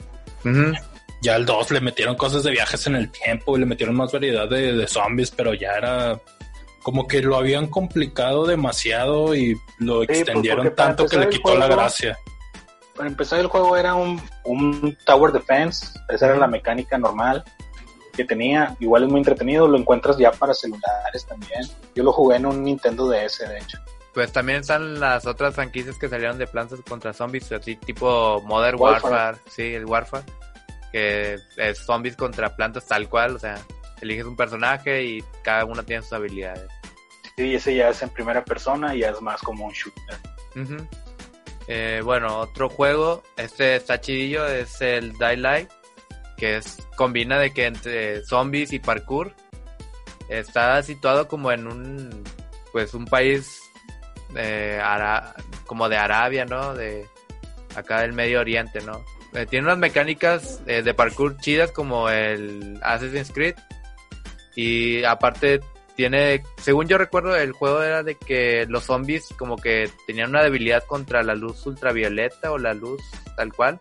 Ya 1.21 1.35
el 1.35 1.45
2 1.45 1.69
le 1.71 1.81
metieron 1.81 2.15
cosas 2.15 2.43
de 2.43 2.49
viajes 2.51 2.87
en 2.87 2.95
el 2.95 3.11
tiempo 3.11 3.55
y 3.55 3.59
le 3.59 3.65
metieron 3.67 3.95
más 3.95 4.11
variedad 4.11 4.49
de, 4.49 4.73
de 4.73 4.87
zombies, 4.87 5.29
pero 5.29 5.53
ya 5.53 5.73
era 5.73 6.19
como 6.81 7.07
que 7.07 7.21
lo 7.21 7.35
habían 7.37 7.67
complicado 7.67 8.47
demasiado 8.47 9.35
y 9.35 9.55
lo 9.77 9.97
pues, 10.03 10.17
extendieron 10.19 10.73
tanto 10.73 11.05
que 11.05 11.17
le 11.17 11.29
quitó 11.29 11.55
la 11.55 11.67
gracia. 11.67 12.17
Para 12.95 13.07
empezar 13.07 13.39
el 13.39 13.47
juego 13.47 13.77
era 13.77 13.93
un, 13.93 14.19
un 14.45 14.97
Tower 15.05 15.31
Defense, 15.31 15.87
esa 16.09 16.25
era 16.25 16.37
la 16.37 16.47
mecánica 16.47 16.97
normal 16.97 17.43
que 18.13 18.25
tenía, 18.25 18.75
igual 18.79 19.03
es 19.03 19.09
muy 19.09 19.19
entretenido, 19.19 19.67
lo 19.67 19.77
encuentras 19.77 20.17
ya 20.17 20.31
para 20.31 20.53
celulares 20.53 21.25
también. 21.27 21.61
Yo 21.95 22.03
lo 22.03 22.11
jugué 22.11 22.37
en 22.37 22.45
un 22.47 22.63
Nintendo 22.63 23.07
DS, 23.07 23.47
de 23.47 23.59
hecho. 23.59 23.77
Pues 24.13 24.33
también 24.33 24.59
están 24.59 24.99
las 24.99 25.25
otras 25.25 25.55
franquicias 25.55 25.97
que 25.97 26.09
salieron 26.09 26.37
de 26.37 26.47
Plantas 26.47 26.81
contra 26.87 27.13
Zombies, 27.13 27.51
así 27.51 27.77
tipo 27.77 28.41
Modern 28.41 28.79
Warfare, 28.79 29.13
Warfare. 29.13 29.37
sí, 29.49 29.73
el 29.73 29.85
Warfare, 29.85 30.25
que 30.91 31.39
es 31.55 31.77
zombies 31.79 32.17
contra 32.17 32.55
plantas 32.55 32.85
tal 32.85 33.07
cual, 33.07 33.37
o 33.37 33.39
sea, 33.39 33.57
eliges 34.01 34.25
un 34.25 34.35
personaje 34.35 35.03
y 35.03 35.23
cada 35.43 35.63
uno 35.63 35.83
tiene 35.83 36.01
sus 36.01 36.13
habilidades. 36.13 36.67
Sí, 37.37 37.55
ese 37.55 37.73
ya 37.73 37.89
es 37.89 38.01
en 38.01 38.09
primera 38.09 38.43
persona 38.43 38.93
y 38.93 38.99
ya 38.99 39.11
es 39.11 39.21
más 39.21 39.41
como 39.41 39.65
un 39.65 39.71
shooter. 39.71 40.17
Ujú. 40.55 40.87
Eh, 41.67 42.01
bueno, 42.03 42.39
otro 42.39 42.69
juego, 42.69 43.23
este 43.37 43.77
está 43.77 44.01
chidillo, 44.01 44.45
es 44.45 44.81
el 44.81 45.13
Die 45.13 45.37
Light, 45.37 45.69
que 46.35 46.57
es 46.57 46.77
combina 46.97 47.39
de 47.39 47.53
que 47.53 47.67
entre 47.67 48.25
zombies 48.25 48.73
y 48.73 48.79
parkour. 48.79 49.33
Está 50.27 50.81
situado 50.83 51.27
como 51.27 51.51
en 51.51 51.67
un, 51.67 52.23
pues 52.73 52.93
un 52.93 53.05
país 53.05 53.70
eh, 54.35 54.81
como 55.65 55.89
de 55.89 55.97
Arabia, 55.97 56.45
¿no? 56.45 56.73
De 56.73 57.07
acá 57.75 58.01
del 58.01 58.13
Medio 58.13 58.39
Oriente, 58.39 58.81
¿no? 58.81 59.03
Eh, 59.33 59.45
tiene 59.49 59.65
unas 59.65 59.77
mecánicas 59.77 60.61
eh, 60.67 60.81
de 60.81 60.93
parkour 60.93 61.37
chidas 61.37 61.71
como 61.71 62.09
el 62.09 62.79
Assassin's 62.83 63.31
Creed 63.31 63.55
y 64.55 65.03
aparte 65.05 65.61
tiene, 65.95 66.43
según 66.57 66.87
yo 66.87 66.97
recuerdo, 66.97 67.35
el 67.35 67.53
juego 67.53 67.81
era 67.81 68.03
de 68.03 68.15
que 68.15 68.65
los 68.67 68.85
zombies 68.85 69.29
como 69.37 69.55
que 69.55 69.89
tenían 70.05 70.31
una 70.31 70.43
debilidad 70.43 70.83
contra 70.83 71.23
la 71.23 71.35
luz 71.35 71.65
ultravioleta 71.65 72.51
o 72.51 72.57
la 72.57 72.73
luz 72.73 73.01
tal 73.37 73.53
cual 73.53 73.77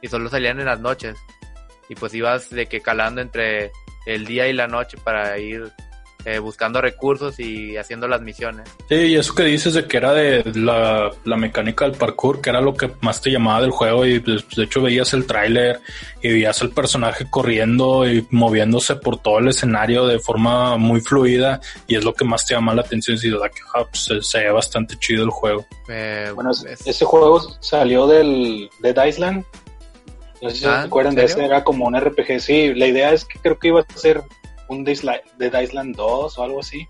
y 0.00 0.08
solo 0.08 0.30
salían 0.30 0.58
en 0.60 0.66
las 0.66 0.80
noches 0.80 1.18
y 1.88 1.94
pues 1.94 2.14
ibas 2.14 2.48
de 2.50 2.66
que 2.66 2.80
calando 2.80 3.20
entre 3.20 3.72
el 4.06 4.24
día 4.24 4.48
y 4.48 4.52
la 4.54 4.68
noche 4.68 4.96
para 5.02 5.38
ir 5.38 5.70
eh, 6.24 6.38
buscando 6.40 6.80
recursos 6.80 7.38
y 7.40 7.76
haciendo 7.76 8.08
las 8.08 8.20
misiones. 8.20 8.68
Sí, 8.88 8.94
y 8.96 9.16
eso 9.16 9.34
que 9.34 9.44
dices 9.44 9.74
de 9.74 9.86
que 9.86 9.96
era 9.96 10.12
de 10.12 10.42
la, 10.54 11.10
la 11.24 11.36
mecánica 11.36 11.84
del 11.86 11.96
parkour, 11.96 12.40
que 12.40 12.50
era 12.50 12.60
lo 12.60 12.74
que 12.74 12.90
más 13.00 13.20
te 13.22 13.30
llamaba 13.30 13.60
del 13.62 13.70
juego, 13.70 14.04
y 14.04 14.18
pues, 14.20 14.44
de 14.56 14.64
hecho 14.64 14.82
veías 14.82 15.12
el 15.14 15.26
tráiler 15.26 15.80
y 16.22 16.28
veías 16.32 16.60
al 16.60 16.70
personaje 16.70 17.26
corriendo 17.30 18.08
y 18.10 18.26
moviéndose 18.30 18.96
por 18.96 19.18
todo 19.22 19.38
el 19.38 19.48
escenario 19.48 20.06
de 20.06 20.18
forma 20.18 20.76
muy 20.76 21.00
fluida, 21.00 21.60
y 21.86 21.94
es 21.96 22.04
lo 22.04 22.12
que 22.12 22.24
más 22.24 22.44
te 22.44 22.54
llama 22.54 22.74
la 22.74 22.82
atención, 22.82 23.16
y 23.22 23.30
da 23.30 23.48
que 23.48 23.60
ah, 23.74 23.84
pues, 23.90 24.04
se, 24.04 24.20
se 24.22 24.38
ve 24.40 24.50
bastante 24.50 24.96
chido 24.98 25.24
el 25.24 25.30
juego. 25.30 25.64
Eh, 25.88 26.30
Bueno, 26.34 26.50
es- 26.50 26.64
es- 26.64 26.86
ese 26.86 27.04
juego 27.04 27.40
salió 27.60 28.06
del 28.06 28.68
Dead 28.80 29.06
Island. 29.06 29.44
No 30.42 30.50
sé 30.50 30.56
si 30.56 30.64
Ah, 30.66 30.82
se 30.82 30.86
acuerdan 30.86 31.12
¿en 31.14 31.16
de 31.20 31.24
ese, 31.24 31.44
era 31.44 31.64
como 31.64 31.86
un 31.86 31.96
RPG. 31.96 32.40
Sí, 32.40 32.74
la 32.74 32.86
idea 32.86 33.12
es 33.12 33.24
que 33.24 33.38
creo 33.40 33.58
que 33.58 33.68
iba 33.68 33.80
a 33.80 33.98
ser 33.98 34.22
un 34.68 34.84
Dead 34.84 34.94
Isla- 34.94 35.22
Dead 35.38 35.60
Island 35.60 35.96
2 35.96 36.38
o 36.38 36.42
algo 36.42 36.60
así. 36.60 36.86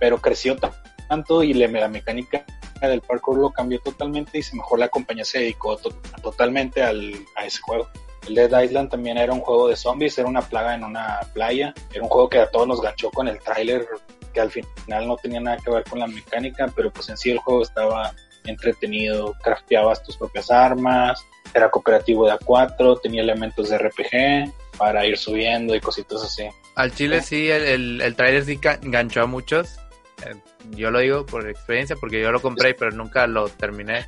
Pero 0.00 0.18
creció 0.20 0.56
ta- 0.56 0.82
tanto 1.08 1.42
y 1.42 1.52
le- 1.54 1.68
la 1.68 1.88
mecánica 1.88 2.44
del 2.80 3.00
parkour 3.00 3.38
lo 3.38 3.50
cambió 3.50 3.80
totalmente 3.80 4.38
y 4.38 4.42
se 4.42 4.54
mejor 4.54 4.78
la 4.78 4.88
compañía 4.88 5.24
se 5.24 5.38
dedicó 5.40 5.76
to- 5.78 5.90
totalmente 6.22 6.82
al, 6.82 7.14
a 7.34 7.46
ese 7.46 7.60
juego. 7.62 7.88
El 8.28 8.34
Dead 8.34 8.62
Island 8.62 8.90
también 8.90 9.16
era 9.18 9.32
un 9.32 9.40
juego 9.40 9.68
de 9.68 9.76
zombies, 9.76 10.18
era 10.18 10.28
una 10.28 10.42
plaga 10.42 10.74
en 10.74 10.84
una 10.84 11.20
playa. 11.32 11.72
Era 11.92 12.02
un 12.02 12.08
juego 12.08 12.28
que 12.28 12.38
a 12.40 12.50
todos 12.50 12.66
nos 12.68 12.80
ganchó 12.82 13.10
con 13.10 13.28
el 13.28 13.38
tráiler, 13.40 13.86
que 14.34 14.40
al 14.40 14.50
final 14.50 15.06
no 15.08 15.16
tenía 15.16 15.40
nada 15.40 15.56
que 15.58 15.70
ver 15.70 15.84
con 15.84 16.00
la 16.00 16.06
mecánica, 16.06 16.66
pero 16.74 16.92
pues 16.92 17.08
en 17.08 17.16
sí 17.16 17.30
el 17.30 17.38
juego 17.38 17.62
estaba 17.62 18.12
entretenido, 18.44 19.34
crafteabas 19.42 20.02
tus 20.02 20.16
propias 20.16 20.50
armas, 20.50 21.24
era 21.54 21.70
cooperativo 21.70 22.26
de 22.26 22.32
A4, 22.32 23.00
tenía 23.00 23.22
elementos 23.22 23.70
de 23.70 23.78
RPG 23.78 24.52
para 24.78 25.06
ir 25.06 25.16
subiendo 25.16 25.74
y 25.74 25.80
cositas 25.80 26.22
así. 26.22 26.44
Al 26.76 26.94
Chile 26.94 27.22
sí, 27.22 27.50
el, 27.50 27.62
el, 27.62 28.00
el 28.02 28.14
trailer 28.14 28.44
sí 28.44 28.60
enganchó 28.82 29.22
a 29.22 29.26
muchos. 29.26 29.76
Eh, 30.24 30.34
yo 30.70 30.90
lo 30.90 31.00
digo 31.00 31.26
por 31.26 31.48
experiencia, 31.48 31.96
porque 31.96 32.20
yo 32.20 32.30
lo 32.30 32.40
compré, 32.40 32.74
pero 32.74 32.90
nunca 32.92 33.26
lo 33.26 33.48
terminé. 33.48 34.06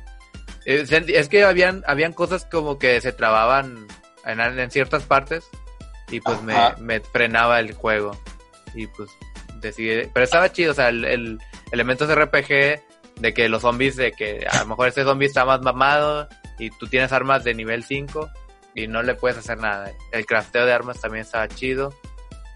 Eh, 0.65 0.85
Es 1.07 1.29
que 1.29 1.43
habían, 1.43 1.83
habían 1.87 2.13
cosas 2.13 2.45
como 2.45 2.77
que 2.77 3.01
se 3.01 3.11
trababan 3.11 3.87
en, 4.25 4.39
en 4.39 4.71
ciertas 4.71 5.03
partes 5.03 5.49
y 6.11 6.19
pues 6.21 6.41
me, 6.43 6.55
me 6.79 6.99
frenaba 6.99 7.59
el 7.59 7.73
juego. 7.73 8.11
Y 8.75 8.87
pues 8.87 9.09
decidí... 9.59 10.07
Pero 10.13 10.23
estaba 10.23 10.51
chido, 10.51 10.71
o 10.71 10.75
sea, 10.75 10.89
el, 10.89 11.05
el 11.05 11.39
elementos 11.71 12.13
RPG 12.13 12.81
de 13.19 13.33
que 13.33 13.49
los 13.49 13.61
zombies, 13.63 13.95
de 13.95 14.11
que 14.11 14.45
a 14.49 14.59
lo 14.61 14.67
mejor 14.67 14.87
este 14.87 15.03
zombie 15.03 15.27
está 15.27 15.45
más 15.45 15.61
mamado 15.61 16.27
y 16.57 16.69
tú 16.71 16.87
tienes 16.87 17.11
armas 17.11 17.43
de 17.43 17.53
nivel 17.53 17.83
5 17.83 18.29
y 18.75 18.87
no 18.87 19.01
le 19.03 19.15
puedes 19.15 19.37
hacer 19.37 19.57
nada. 19.57 19.91
El 20.11 20.25
crafteo 20.25 20.65
de 20.65 20.73
armas 20.73 21.01
también 21.01 21.23
estaba 21.23 21.47
chido. 21.47 21.93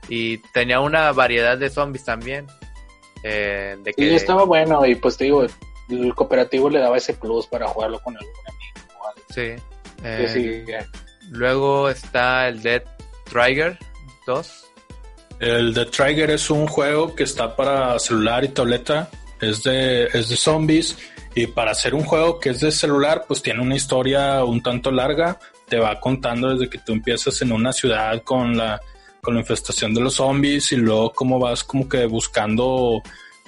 Y 0.10 0.38
tenía 0.38 0.80
una 0.80 1.12
variedad 1.12 1.58
de 1.58 1.70
zombies 1.70 2.04
también. 2.06 2.48
eh, 3.24 3.78
de 3.82 3.94
que 3.94 4.04
Y 4.06 4.14
estaba 4.16 4.44
bueno 4.44 4.86
y 4.86 4.96
pues 4.96 5.16
te 5.18 5.26
digo, 5.26 5.46
el 5.90 6.16
cooperativo 6.16 6.70
le 6.70 6.80
daba 6.80 6.98
ese 6.98 7.14
plus 7.14 7.48
para 7.48 7.68
jugarlo 7.68 8.00
con 8.02 8.16
algún 8.18 8.34
amigo 8.48 9.00
o 9.02 9.08
algo. 9.08 9.22
sí. 9.30 9.56
Eh, 10.06 10.28
sí, 10.68 10.74
Luego 11.32 11.90
está 11.90 12.50
el 12.50 12.62
Dead 12.62 12.84
Trigger 13.32 13.80
2. 14.28 14.66
El 15.40 15.74
The 15.74 15.86
Trigger 15.86 16.32
es 16.32 16.50
un 16.50 16.68
juego 16.68 17.16
que 17.16 17.24
está 17.24 17.56
para 17.56 17.98
celular 18.00 18.44
y 18.44 18.50
tableta. 18.50 19.10
Es 19.40 19.64
de, 19.64 20.06
es 20.08 20.28
de 20.28 20.36
zombies. 20.36 20.98
Y 21.36 21.48
para 21.48 21.72
hacer 21.72 21.96
un 21.96 22.04
juego 22.04 22.38
que 22.40 22.50
es 22.50 22.60
de 22.60 22.72
celular, 22.72 23.24
pues 23.28 23.42
tiene 23.42 23.62
una 23.62 23.76
historia 23.76 24.44
un 24.44 24.62
tanto 24.62 24.92
larga. 24.92 25.40
Te 25.70 25.80
va 25.80 26.00
contando 26.02 26.50
desde 26.50 26.70
que 26.70 26.80
tú 26.80 26.92
empiezas 26.92 27.42
en 27.42 27.54
una 27.54 27.72
ciudad 27.72 28.22
con 28.24 28.58
la, 28.58 28.82
con 29.24 29.34
la 29.36 29.40
infestación 29.40 29.94
de 29.94 30.02
los 30.02 30.16
zombies 30.16 30.72
y 30.74 30.76
luego 30.76 31.12
cómo 31.14 31.40
vas 31.40 31.64
como 31.64 31.88
que 31.90 32.06
buscando 32.06 33.02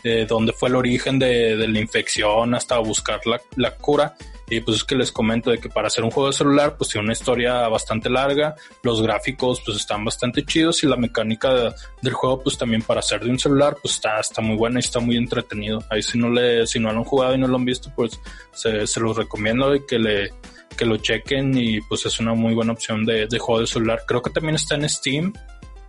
eh, 0.03 0.25
dónde 0.27 0.53
fue 0.53 0.69
el 0.69 0.75
origen 0.75 1.19
de, 1.19 1.55
de 1.57 1.67
la 1.67 1.79
infección 1.79 2.55
hasta 2.55 2.79
buscar 2.79 3.19
la, 3.25 3.39
la 3.57 3.75
cura. 3.75 4.15
Y 4.47 4.59
pues 4.59 4.77
es 4.77 4.83
que 4.83 4.93
les 4.95 5.11
comento 5.11 5.49
de 5.49 5.57
que 5.57 5.69
para 5.69 5.87
hacer 5.87 6.03
un 6.03 6.11
juego 6.11 6.27
de 6.29 6.35
celular, 6.37 6.77
pues 6.77 6.91
tiene 6.91 7.05
una 7.05 7.13
historia 7.13 7.67
bastante 7.67 8.11
larga, 8.11 8.53
los 8.83 9.01
gráficos 9.01 9.59
pues 9.65 9.77
están 9.77 10.05
bastante 10.05 10.45
chidos 10.45 10.83
y 10.83 10.87
la 10.87 10.97
mecánica 10.97 11.51
de- 11.51 11.73
del 12.03 12.13
juego 12.13 12.43
pues 12.43 12.55
también 12.55 12.83
para 12.83 12.99
hacer 12.99 13.23
de 13.23 13.31
un 13.31 13.39
celular 13.39 13.75
pues 13.81 13.95
está, 13.95 14.19
está 14.19 14.41
muy 14.43 14.55
buena 14.55 14.77
y 14.77 14.81
está 14.85 14.99
muy 14.99 15.17
entretenido. 15.17 15.83
Ahí 15.89 16.03
si 16.03 16.19
no 16.19 16.29
le, 16.29 16.67
si 16.67 16.79
no 16.79 16.91
lo 16.93 16.99
han 16.99 17.03
jugado 17.05 17.33
y 17.33 17.39
no 17.39 17.47
lo 17.47 17.57
han 17.57 17.65
visto, 17.65 17.91
pues 17.95 18.19
se, 18.53 18.85
se 18.85 18.99
los 18.99 19.17
recomiendo 19.17 19.73
y 19.73 19.83
que 19.83 19.97
le, 19.97 20.29
que 20.77 20.85
lo 20.85 20.97
chequen 20.97 21.57
y 21.57 21.81
pues 21.81 22.05
es 22.05 22.19
una 22.19 22.35
muy 22.35 22.53
buena 22.53 22.73
opción 22.73 23.03
de, 23.03 23.25
de 23.25 23.39
juego 23.39 23.61
de 23.61 23.67
celular. 23.67 24.03
Creo 24.05 24.21
que 24.21 24.29
también 24.29 24.55
está 24.57 24.75
en 24.75 24.87
Steam 24.87 25.33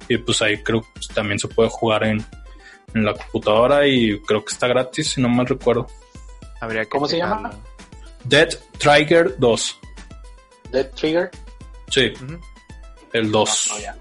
y 0.08 0.18
pues 0.18 0.42
ahí 0.42 0.62
creo 0.62 0.82
que 0.82 0.88
pues, 0.94 1.08
también 1.08 1.38
se 1.38 1.48
puede 1.48 1.68
jugar 1.68 2.04
en, 2.04 2.24
en 2.94 3.04
la 3.04 3.14
computadora 3.14 3.86
y 3.86 4.20
creo 4.20 4.44
que 4.44 4.52
está 4.52 4.66
gratis 4.66 5.10
si 5.10 5.20
no 5.20 5.28
mal 5.28 5.46
recuerdo. 5.46 5.86
Habría 6.60 6.82
que 6.82 6.88
¿Cómo 6.88 7.06
se 7.06 7.18
llama? 7.18 7.52
Dead 8.24 8.48
Trigger 8.78 9.36
2. 9.38 9.80
Dead 10.72 10.90
Trigger. 10.90 11.30
Sí, 11.90 12.12
el 13.12 13.30
2. 13.30 13.66
No, 13.68 13.74
no, 13.74 13.80
ya. 13.80 13.96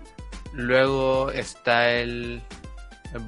Luego 0.53 1.31
está 1.31 1.91
el 1.91 2.41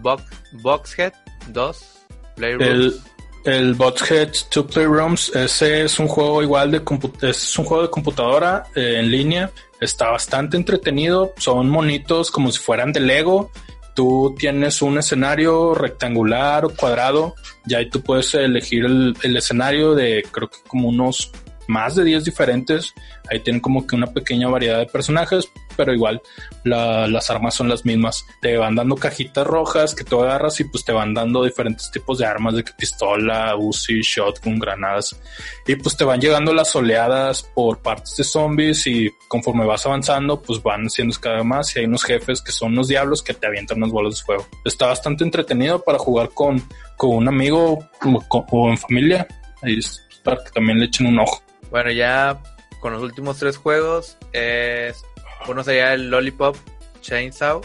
Box, 0.01 0.23
Boxhead 0.53 1.13
2, 1.49 2.05
Playroom. 2.35 2.63
El, 2.63 3.01
el 3.47 3.73
Bothead 3.75 4.31
Two 4.49 4.67
Playrooms, 4.67 5.33
ese 5.35 5.83
es 5.83 5.99
un 5.99 6.07
juego 6.07 6.43
igual 6.43 6.71
de 6.71 6.81
es 7.21 7.57
un 7.57 7.65
juego 7.65 7.83
de 7.83 7.89
computadora 7.89 8.65
eh, 8.75 8.97
en 8.99 9.09
línea. 9.09 9.49
Está 9.79 10.09
bastante 10.09 10.57
entretenido. 10.57 11.33
Son 11.37 11.69
monitos 11.69 12.31
como 12.31 12.51
si 12.51 12.59
fueran 12.59 12.91
de 12.93 12.99
Lego. 12.99 13.51
Tú 13.95 14.35
tienes 14.37 14.81
un 14.81 14.97
escenario 14.97 15.73
rectangular 15.73 16.65
o 16.65 16.75
cuadrado 16.75 17.35
y 17.65 17.73
ahí 17.73 17.89
tú 17.89 18.01
puedes 18.01 18.33
elegir 18.35 18.85
el, 18.85 19.15
el 19.23 19.37
escenario 19.37 19.95
de 19.95 20.23
creo 20.31 20.49
que 20.49 20.57
como 20.67 20.89
unos 20.89 21.31
más 21.67 21.95
de 21.95 22.03
10 22.03 22.23
diferentes. 22.23 22.93
Ahí 23.29 23.39
tienen 23.39 23.61
como 23.61 23.85
que 23.85 23.95
una 23.95 24.07
pequeña 24.07 24.49
variedad 24.49 24.79
de 24.79 24.85
personajes, 24.85 25.49
pero 25.77 25.93
igual 25.93 26.21
la- 26.63 27.07
las 27.07 27.29
armas 27.29 27.53
son 27.55 27.69
las 27.69 27.85
mismas. 27.85 28.25
Te 28.41 28.57
van 28.57 28.75
dando 28.75 28.95
cajitas 28.95 29.45
rojas 29.47 29.93
que 29.95 30.03
tú 30.03 30.19
agarras 30.21 30.59
y 30.59 30.63
pues 30.65 30.83
te 30.83 30.91
van 30.91 31.13
dando 31.13 31.43
diferentes 31.43 31.89
tipos 31.91 32.17
de 32.17 32.25
armas, 32.25 32.55
de 32.55 32.63
pistola, 32.63 33.55
Uzi, 33.55 34.01
shotgun, 34.01 34.59
granadas. 34.59 35.19
Y 35.67 35.75
pues 35.75 35.95
te 35.95 36.03
van 36.03 36.19
llegando 36.19 36.53
las 36.53 36.75
oleadas 36.75 37.43
por 37.43 37.79
partes 37.81 38.15
de 38.17 38.23
zombies 38.23 38.85
y 38.87 39.09
conforme 39.27 39.65
vas 39.65 39.85
avanzando, 39.85 40.41
pues 40.41 40.61
van 40.63 40.89
siendo 40.89 41.15
cada 41.21 41.35
vez 41.37 41.45
más 41.45 41.75
y 41.75 41.79
hay 41.79 41.85
unos 41.85 42.03
jefes 42.03 42.41
que 42.41 42.51
son 42.51 42.73
unos 42.73 42.87
diablos 42.87 43.21
que 43.21 43.33
te 43.33 43.45
avientan 43.47 43.77
unas 43.77 43.91
bolas 43.91 44.15
de 44.17 44.21
fuego. 44.25 44.47
Está 44.65 44.87
bastante 44.87 45.23
entretenido 45.23 45.83
para 45.83 45.99
jugar 45.99 46.29
con, 46.33 46.61
con 46.95 47.11
un 47.15 47.27
amigo 47.27 47.73
o, 47.73 48.21
con- 48.27 48.45
o 48.51 48.69
en 48.69 48.77
familia. 48.77 49.27
Ahí 49.61 49.77
es 49.79 50.01
para 50.23 50.43
que 50.43 50.49
también 50.51 50.79
le 50.79 50.85
echen 50.85 51.07
un 51.07 51.19
ojo. 51.19 51.41
Bueno, 51.69 51.91
ya 51.91 52.41
con 52.79 52.93
los 52.93 53.01
últimos 53.03 53.37
tres 53.37 53.57
juegos, 53.57 54.17
es, 54.33 55.03
uno 55.47 55.63
sería 55.63 55.93
el 55.93 56.09
Lollipop 56.09 56.55
Chainsaw, 57.01 57.61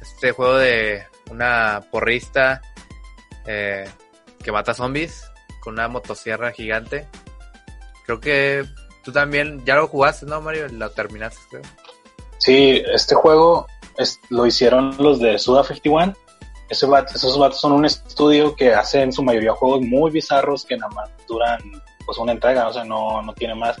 este 0.00 0.32
juego 0.32 0.56
de 0.56 1.04
una 1.30 1.82
porrista 1.90 2.60
eh, 3.46 3.88
que 4.42 4.52
mata 4.52 4.74
zombies 4.74 5.30
con 5.60 5.74
una 5.74 5.88
motosierra 5.88 6.52
gigante. 6.52 7.08
Creo 8.06 8.20
que 8.20 8.64
tú 9.02 9.12
también 9.12 9.64
ya 9.64 9.76
lo 9.76 9.88
jugaste, 9.88 10.26
¿no, 10.26 10.40
Mario? 10.40 10.68
Lo 10.68 10.90
terminaste, 10.90 11.40
creo. 11.50 11.62
Sí, 12.38 12.82
este 12.92 13.14
juego 13.14 13.66
es- 13.96 14.20
lo 14.28 14.44
hicieron 14.46 14.94
los 14.98 15.18
de 15.20 15.38
Suda 15.38 15.64
51. 15.64 16.14
Ese 16.68 16.86
vato- 16.86 17.14
esos 17.14 17.38
vatos 17.38 17.60
son 17.60 17.72
un 17.72 17.84
estudio 17.86 18.54
que 18.56 18.74
hace 18.74 19.02
en 19.02 19.12
su 19.12 19.22
mayoría 19.22 19.52
juegos 19.52 19.80
muy 19.82 20.10
bizarros 20.10 20.64
que 20.64 20.76
nada 20.76 20.92
más 20.94 21.10
duran 21.28 21.58
pues 22.04 22.18
una 22.18 22.32
entrega, 22.32 22.68
o 22.68 22.72
sea, 22.72 22.84
no, 22.84 23.22
no 23.22 23.32
tiene 23.32 23.54
más. 23.54 23.76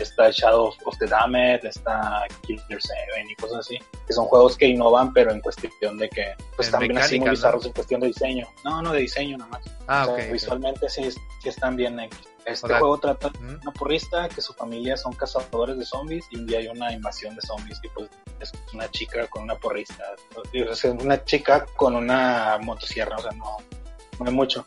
Está 0.00 0.30
Shadow 0.30 0.72
of 0.84 0.98
the 0.98 1.06
Damned, 1.06 1.64
está 1.64 2.24
Killer 2.42 2.80
7 2.80 2.86
y 3.28 3.34
cosas 3.36 3.58
así, 3.60 3.78
que 4.06 4.12
son 4.12 4.26
juegos 4.26 4.56
que 4.56 4.66
innovan, 4.66 5.12
pero 5.12 5.32
en 5.32 5.40
cuestión 5.40 5.96
de 5.98 6.08
que 6.08 6.34
pues 6.56 6.70
también 6.70 6.98
así 6.98 7.18
muy 7.18 7.30
bizarros 7.30 7.66
en 7.66 7.72
cuestión 7.72 8.00
de 8.00 8.08
diseño. 8.08 8.46
No, 8.64 8.80
no 8.82 8.92
de 8.92 9.00
diseño 9.00 9.36
nada 9.38 9.50
más. 9.50 9.62
Ah, 9.86 10.06
O 10.08 10.16
sea. 10.16 10.32
Visualmente 10.32 10.88
sí, 10.88 11.10
sí 11.10 11.48
están 11.48 11.76
bien. 11.76 11.98
Este 12.44 12.64
O 12.64 12.68
sea, 12.68 12.78
juego 12.78 12.98
trata 12.98 13.28
de 13.28 13.38
Ujú. 13.38 13.58
una 13.62 13.72
porrista 13.72 14.28
que 14.28 14.40
su 14.40 14.54
familia 14.54 14.96
son 14.96 15.12
cazadores 15.12 15.76
de 15.78 15.84
zombies 15.84 16.24
y 16.30 16.38
un 16.38 16.46
día 16.46 16.60
hay 16.60 16.68
una 16.68 16.92
invasión 16.92 17.34
de 17.36 17.42
zombies 17.42 17.78
y 17.82 17.88
pues 17.88 18.08
es 18.40 18.52
una 18.72 18.90
chica 18.90 19.26
con 19.26 19.42
una 19.42 19.56
porrista. 19.56 20.02
Es 20.52 20.84
una 20.84 21.22
chica 21.24 21.66
con 21.76 21.94
una 21.94 22.58
motosierra, 22.62 23.16
o 23.16 23.20
sea, 23.22 23.32
no, 23.32 23.56
no 24.20 24.26
hay 24.26 24.32
mucho. 24.34 24.64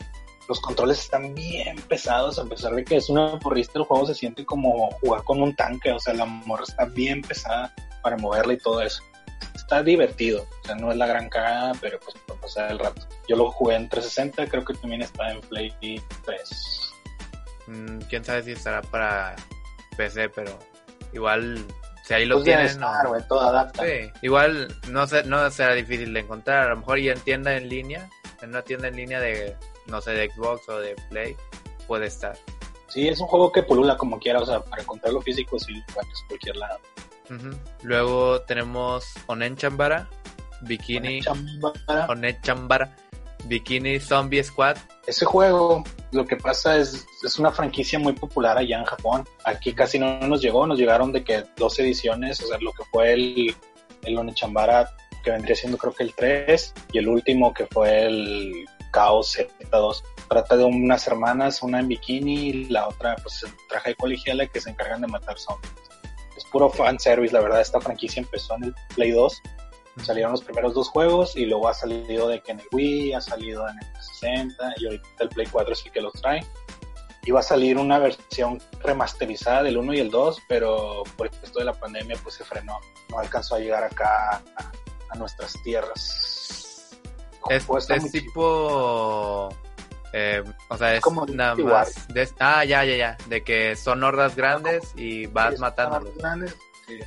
Los 0.52 0.60
controles 0.60 1.00
están 1.00 1.34
bien 1.34 1.78
pesados, 1.84 2.38
a 2.38 2.44
pesar 2.44 2.74
de 2.76 2.84
que 2.84 2.98
es 2.98 3.08
una 3.08 3.40
porrista, 3.40 3.80
el 3.80 3.86
juego 3.86 4.06
se 4.06 4.14
siente 4.14 4.44
como 4.44 4.92
jugar 5.00 5.24
con 5.24 5.42
un 5.42 5.56
tanque, 5.56 5.94
o 5.94 5.98
sea, 5.98 6.14
la 6.14 6.26
morra 6.26 6.66
está 6.68 6.84
bien 6.84 7.22
pesada 7.22 7.74
para 8.04 8.18
moverla 8.18 8.52
y 8.52 8.58
todo 8.58 8.82
eso. 8.82 9.02
Está 9.56 9.82
divertido, 9.82 10.46
o 10.62 10.66
sea, 10.66 10.76
no 10.76 10.92
es 10.92 10.98
la 10.98 11.08
gran 11.08 11.30
cagada, 11.30 11.72
pero 11.80 12.02
pues 12.02 12.18
para 12.28 12.42
pasar 12.42 12.70
el 12.70 12.80
rato. 12.80 13.02
Yo 13.30 13.38
lo 13.38 13.50
jugué 13.50 13.76
en 13.78 13.88
360, 13.88 14.48
creo 14.52 14.66
que 14.66 14.74
también 14.74 15.02
está 15.04 15.32
en 15.32 15.40
Play 15.40 15.74
3. 16.26 16.92
Mm, 17.68 18.00
Quién 18.10 18.26
sabe 18.26 18.44
si 18.44 18.52
estará 18.52 18.82
para 18.82 19.38
PC, 19.96 20.28
pero 20.28 20.60
igual, 21.14 21.66
si 22.04 22.14
ahí 22.14 22.26
lo 22.26 22.36
Pues 22.36 22.46
debe 22.48 22.58
tienen. 22.58 22.74
estar, 22.74 23.06
¿no? 23.10 23.24
todo 23.26 23.40
adapta. 23.40 23.86
Sí, 23.86 24.12
igual 24.22 24.68
no, 24.90 25.08
se, 25.08 25.24
no 25.24 25.50
será 25.50 25.76
difícil 25.76 26.14
de 26.14 26.20
encontrar. 26.20 26.66
A 26.66 26.70
lo 26.72 26.76
mejor 26.76 27.00
ya 27.00 27.14
en 27.14 27.22
tienda 27.22 27.56
en 27.56 27.70
línea, 27.70 28.10
en 28.42 28.50
una 28.50 28.64
tienda 28.64 28.90
en 28.90 28.98
línea 28.98 29.22
de, 29.22 29.56
no 29.88 30.02
sé, 30.02 30.12
de 30.12 30.30
Xbox 30.30 30.68
o 30.70 30.80
de 30.80 30.96
Play, 31.10 31.36
puede 31.88 32.08
estar. 32.08 32.38
Sí, 32.88 33.08
es 33.08 33.20
un 33.22 33.28
juego 33.28 33.52
que 33.52 33.64
pulula 33.64 33.98
como 33.98 34.20
quiera, 34.20 34.40
o 34.40 34.46
sea, 34.46 34.62
para 34.62 34.82
encontrarlo 34.82 35.22
físico 35.22 35.58
sí 35.58 35.72
lo 35.72 35.80
encuentras 35.80 36.22
en 36.22 36.28
cualquier 36.28 36.56
lado. 36.58 36.80
Luego 37.84 38.42
tenemos 38.42 39.06
Onen 39.28 39.56
Chambara, 39.56 40.10
Bikini. 40.62 41.22
Onen 42.10 42.42
Chambara, 42.42 42.96
Bikini 43.46 44.00
Zombie 44.00 44.44
Squad. 44.44 44.78
Ese 45.08 45.26
juego, 45.26 45.84
lo 46.12 46.26
que 46.26 46.36
pasa 46.36 46.78
es, 46.78 47.06
es 47.24 47.40
una 47.40 47.52
franquicia 47.52 47.98
muy 47.98 48.14
popular 48.14 48.58
allá 48.58 48.80
en 48.80 48.86
Japón. 48.86 49.26
Aquí 49.46 49.74
casi 49.74 49.98
no 49.98 50.20
nos 50.28 50.42
llegó, 50.42 50.68
nos 50.68 50.78
llegaron 50.78 51.12
de 51.12 51.24
que 51.24 51.46
dos 51.56 51.80
ediciones, 51.80 52.42
o 52.42 52.48
sea, 52.48 52.58
lo 52.60 52.74
que 52.74 52.84
fue 52.92 53.14
el, 53.14 53.56
el 54.04 54.18
Onechambara, 54.18 54.94
que 55.24 55.32
vendría 55.32 55.56
siendo 55.56 55.78
creo 55.78 55.94
que 55.94 56.04
el 56.04 56.14
3, 56.14 56.74
y 56.92 56.98
el 56.98 57.08
último 57.08 57.54
que 57.54 57.66
fue 57.68 58.06
el 58.06 58.66
Chaos 58.92 59.38
Z2. 59.38 60.04
Trata 60.30 60.58
de 60.58 60.64
unas 60.64 61.08
hermanas, 61.08 61.62
una 61.62 61.80
en 61.80 61.88
bikini 61.88 62.50
y 62.50 62.66
la 62.66 62.88
otra 62.88 63.16
pues 63.18 63.44
en 63.44 63.54
traje 63.68 63.90
de 63.90 63.96
colegiala 63.96 64.48
que 64.48 64.62
se 64.62 64.70
encargan 64.70 65.02
de 65.02 65.08
matar 65.08 65.38
zombies. 65.38 65.74
Es 66.38 66.46
puro 66.46 66.70
fanservice, 66.70 67.34
la 67.34 67.42
verdad, 67.42 67.62
esta 67.62 67.82
franquicia 67.82 68.22
empezó 68.22 68.56
en 68.56 68.66
el 68.66 68.76
Play 68.96 69.12
2 69.12 69.42
salieron 70.04 70.32
los 70.32 70.44
primeros 70.44 70.74
dos 70.74 70.90
juegos 70.90 71.36
y 71.36 71.46
luego 71.46 71.68
ha 71.68 71.74
salido 71.74 72.28
de 72.28 72.42
que 72.42 72.52
en 72.52 72.60
el 72.60 72.68
Wii, 72.72 73.14
ha 73.14 73.22
salido 73.22 73.68
en 73.68 73.78
el 73.78 73.92
360 73.94 74.74
y 74.78 74.86
ahorita 74.86 75.08
el 75.20 75.30
Play 75.30 75.48
4 75.52 75.74
es 75.74 75.86
el 75.86 75.92
que 75.92 76.02
los 76.02 76.14
trae. 76.14 76.46
Iba 77.24 77.40
a 77.40 77.44
salir 77.44 77.78
una 77.78 78.00
versión 78.00 78.60
remasterizada 78.80 79.64
del 79.64 79.78
1 79.78 79.94
y 79.94 80.00
el 80.00 80.10
2, 80.10 80.42
pero 80.48 81.04
por 81.18 81.28
esto 81.28 81.60
de 81.60 81.66
la 81.66 81.74
pandemia 81.74 82.18
pues 82.24 82.36
se 82.36 82.44
frenó. 82.44 82.80
No 83.10 83.20
alcanzó 83.20 83.56
a 83.56 83.60
llegar 83.60 83.84
acá 83.84 84.42
a, 84.56 84.72
a 85.10 85.16
nuestras 85.16 85.54
tierras. 85.64 86.61
Es, 87.50 87.66
Pues, 87.66 87.90
es 87.90 88.12
tipo... 88.12 89.50
eh, 90.14 90.44
o 90.70 90.78
sea, 90.78 90.96
es 90.96 91.02
Como 91.02 91.26
nada 91.26 91.56
War. 91.56 91.88
más... 91.88 92.08
de- 92.10 92.30
ah, 92.40 92.64
ya, 92.66 92.84
ya, 92.84 92.96
ya. 92.96 93.18
De 93.28 93.44
que 93.44 93.76
son 93.76 94.04
hordas 94.04 94.36
grandes 94.36 94.92
y 94.96 95.26
vas 95.28 95.58
matándolos. 95.60 96.10
están 96.16 96.40
grandes, 96.40 96.58
Sí. 96.88 97.00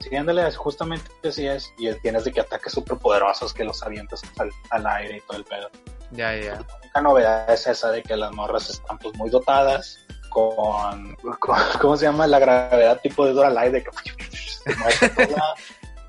Sí, 0.00 0.16
ándale, 0.16 0.50
justamente 0.52 1.08
así 1.28 1.46
es. 1.46 1.72
Y 1.78 1.92
tienes 2.00 2.24
de 2.24 2.32
que 2.32 2.40
ataques 2.40 2.72
súper 2.72 2.98
poderosos 2.98 3.54
que 3.54 3.62
los 3.64 3.80
avientas 3.84 4.20
al, 4.38 4.50
al 4.70 4.84
aire 4.88 5.18
y 5.18 5.20
todo 5.20 5.36
el 5.38 5.44
pedo. 5.44 5.70
Ya, 6.10 6.34
ya. 6.34 6.54
La 6.56 6.66
única 6.82 7.00
novedad 7.00 7.50
es 7.54 7.66
esa 7.68 7.90
de 7.92 8.02
que 8.02 8.16
las 8.16 8.32
morras 8.32 8.68
están 8.68 8.98
pues 8.98 9.16
muy 9.16 9.30
dotadas 9.30 10.04
con, 10.28 11.14
con- 11.38 11.56
¿cómo 11.80 11.96
se 11.96 12.06
llama? 12.06 12.26
La 12.26 12.40
gravedad 12.40 13.00
tipo 13.00 13.24
de 13.24 13.32
Dora 13.32 13.50
Light 13.50 13.72
de 13.72 13.84
que 13.84 13.90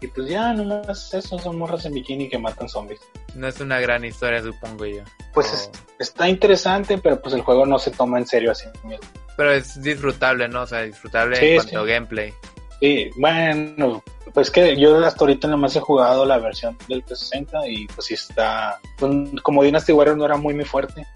y 0.04 0.08
pues 0.08 0.28
ya 0.30 0.54
nomás 0.54 1.14
eso 1.14 1.40
son 1.40 1.58
morras 1.58 1.86
en 1.86 1.94
bikini 1.94 2.30
que 2.30 2.38
matan 2.38 2.68
zombies. 2.70 3.00
No 3.36 3.48
es 3.48 3.60
una 3.60 3.80
gran 3.80 4.04
historia, 4.06 4.42
supongo 4.42 4.86
yo. 4.86 5.04
Pues 5.34 5.48
Oh. 5.52 5.56
es- 5.56 5.72
está 6.00 6.28
interesante, 6.30 6.98
pero 6.98 7.22
pues 7.22 7.34
el 7.36 7.42
juego 7.42 7.66
no 7.66 7.80
se 7.80 7.92
toma 7.92 8.18
en 8.20 8.28
serio 8.28 8.52
así 8.52 8.66
mismo. 8.84 9.06
Pero 9.38 9.52
es 9.54 9.82
disfrutable, 9.82 10.48
¿no? 10.48 10.62
O 10.64 10.68
sea, 10.68 10.82
disfrutable 10.84 11.36
Sí, 11.38 11.46
en 11.46 11.56
cuanto 11.56 11.80
a 11.80 11.86
gameplay. 11.86 12.34
Sí, 12.80 13.10
bueno, 13.18 14.04
pues 14.34 14.52
que 14.52 14.76
yo 14.76 14.98
hasta 15.06 15.22
ahorita 15.22 15.48
nomás 15.48 15.76
he 15.76 15.80
jugado 15.80 16.26
la 16.26 16.38
versión 16.38 16.78
del 16.90 17.04
360 17.04 17.66
y 17.68 17.88
pues 17.88 18.08
sí 18.08 18.14
está, 18.16 18.80
pues, 18.98 19.12
como 19.42 19.64
Dynasty 19.64 19.94
Warriors 19.94 20.18
no 20.18 20.26
era 20.26 20.36
muy 20.38 20.54
mi 20.54 20.66
fuerte, 20.66 21.08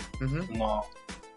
no, 0.52 0.86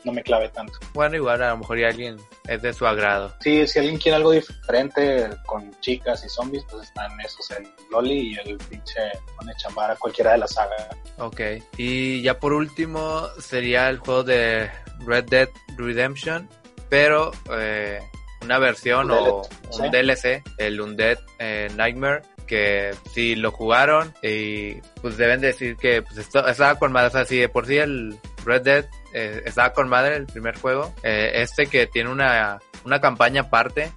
no 0.05 0.13
me 0.13 0.23
clave 0.23 0.49
tanto. 0.49 0.75
Bueno, 0.93 1.17
igual 1.17 1.43
a 1.43 1.51
lo 1.51 1.59
mejor 1.59 1.79
ya 1.79 1.89
alguien 1.89 2.17
es 2.47 2.63
de 2.63 2.73
su 2.73 2.87
agrado. 2.87 3.35
Sí, 3.41 3.67
si 3.67 3.79
alguien 3.79 3.99
quiere 3.99 4.17
algo 4.17 4.33
diferente 4.33 5.31
con 5.47 5.71
chicas 5.81 6.25
y 6.25 6.29
zombies, 6.29 6.65
pues 6.71 6.85
están 6.89 7.21
esos, 7.21 7.51
el 7.51 7.69
Loli 7.91 8.33
y 8.33 8.49
el 8.49 8.57
pinche 8.59 9.01
Onechambara, 9.41 9.97
cualquiera 9.97 10.33
de 10.33 10.39
la 10.39 10.49
saga. 10.49 10.89
Ok. 11.19 11.41
Y 11.77 12.23
ya 12.23 12.39
por 12.39 12.53
último 12.53 13.29
sería 13.39 13.89
el 13.89 13.99
juego 13.99 14.23
de 14.25 14.71
Red 15.07 15.25
Dead 15.25 15.49
Redemption, 15.77 16.49
pero 16.89 17.33
eh, 17.53 18.01
una 18.43 18.59
versión 18.59 19.11
o 19.11 19.43
¿sí? 19.71 19.83
un 19.83 19.91
DLC, 19.91 20.43
el 20.59 20.81
Undead 20.81 21.19
eh, 21.39 21.69
Nightmare, 21.77 22.23
que 22.47 22.91
si 23.13 23.37
lo 23.37 23.53
jugaron 23.53 24.13
y 24.23 24.81
pues 25.01 25.17
deben 25.17 25.41
decir 25.41 25.77
que 25.77 26.03
pues 26.03 26.19
esto, 26.19 26.47
estaba 26.49 26.79
con 26.79 26.93
sea, 26.93 27.25
si 27.25 27.39
de 27.39 27.49
por 27.49 27.67
sí 27.67 27.79
el 27.79 28.19
Red 28.45 28.63
Dead 28.63 28.87
eh, 29.13 29.43
estaba 29.45 29.73
con 29.73 29.89
madre 29.89 30.17
el 30.17 30.27
primer 30.27 30.59
juego, 30.59 30.93
eh, 31.03 31.33
este 31.35 31.67
que 31.67 31.87
tiene 31.87 32.11
una, 32.11 32.59
una 32.85 33.01
campaña 33.01 33.43
aparte, 33.43 33.93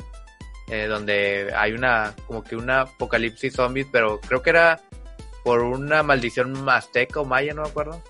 eh, 0.70 0.86
donde 0.88 1.54
hay 1.56 1.74
una, 1.74 2.16
como 2.28 2.44
que 2.44 2.56
una 2.56 2.82
apocalipsis 2.82 3.54
zombies, 3.54 3.88
pero 3.92 4.20
creo 4.22 4.42
que 4.42 4.50
era 4.52 4.82
por 5.44 5.62
una 5.62 6.04
maldición 6.04 6.68
azteca 6.70 7.20
o 7.20 7.26
maya, 7.26 7.54
no 7.54 7.64
me 7.64 7.70
acuerdo. 7.70 8.02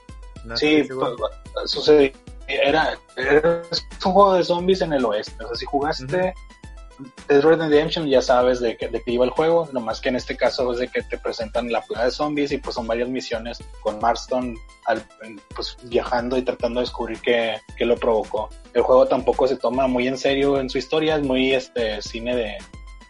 No 0.46 0.58
sí, 0.58 0.84
seguro. 0.84 1.16
pues, 1.18 1.72
sucedió 1.72 2.12
era, 2.48 2.98
era 3.16 3.62
un 4.06 4.12
juego 4.12 4.34
de 4.36 4.44
zombies 4.44 4.82
en 4.82 4.94
el 4.94 5.06
oeste. 5.06 5.44
O 5.44 5.48
sea, 5.48 5.56
si 5.56 5.66
jugaste 5.66 6.34
Dead 7.28 7.42
Red 7.42 7.60
Redemption 7.60 8.08
ya 8.08 8.22
sabes 8.22 8.60
de, 8.60 8.78
qué- 8.78 8.88
de 8.88 9.02
qué 9.02 9.12
iba 9.12 9.26
el 9.26 9.32
juego, 9.32 9.70
nomás 9.74 10.02
que 10.02 10.10
en 10.10 10.16
este 10.16 10.36
caso 10.38 10.72
es 10.74 10.80
de 10.80 10.88
que 10.88 11.02
te 11.04 11.18
presentan 11.18 11.72
la 11.72 11.82
plaga 11.82 12.06
de 12.06 12.12
zombies 12.12 12.52
y 12.52 12.58
pues 12.58 12.76
son 12.76 12.88
varias 12.88 13.10
misiones 13.10 13.60
con 13.82 14.00
Marston 14.00 14.56
al- 14.86 15.06
pues 15.56 15.78
viajando 15.84 16.38
y 16.38 16.42
tratando 16.44 16.80
de 16.80 16.86
descubrir 16.86 17.20
qué, 17.22 17.58
qué 17.78 17.86
lo 17.86 17.98
provocó. 17.98 18.50
El 18.74 18.82
juego 18.82 19.08
tampoco 19.08 19.48
se 19.48 19.56
toma 19.58 19.88
muy 19.88 20.08
en 20.08 20.18
serio 20.18 20.60
en 20.60 20.70
su 20.70 20.78
historia, 20.78 21.16
es 21.18 21.24
muy 21.24 21.54
este 21.54 22.02
cine 22.02 22.36
de, 22.36 22.58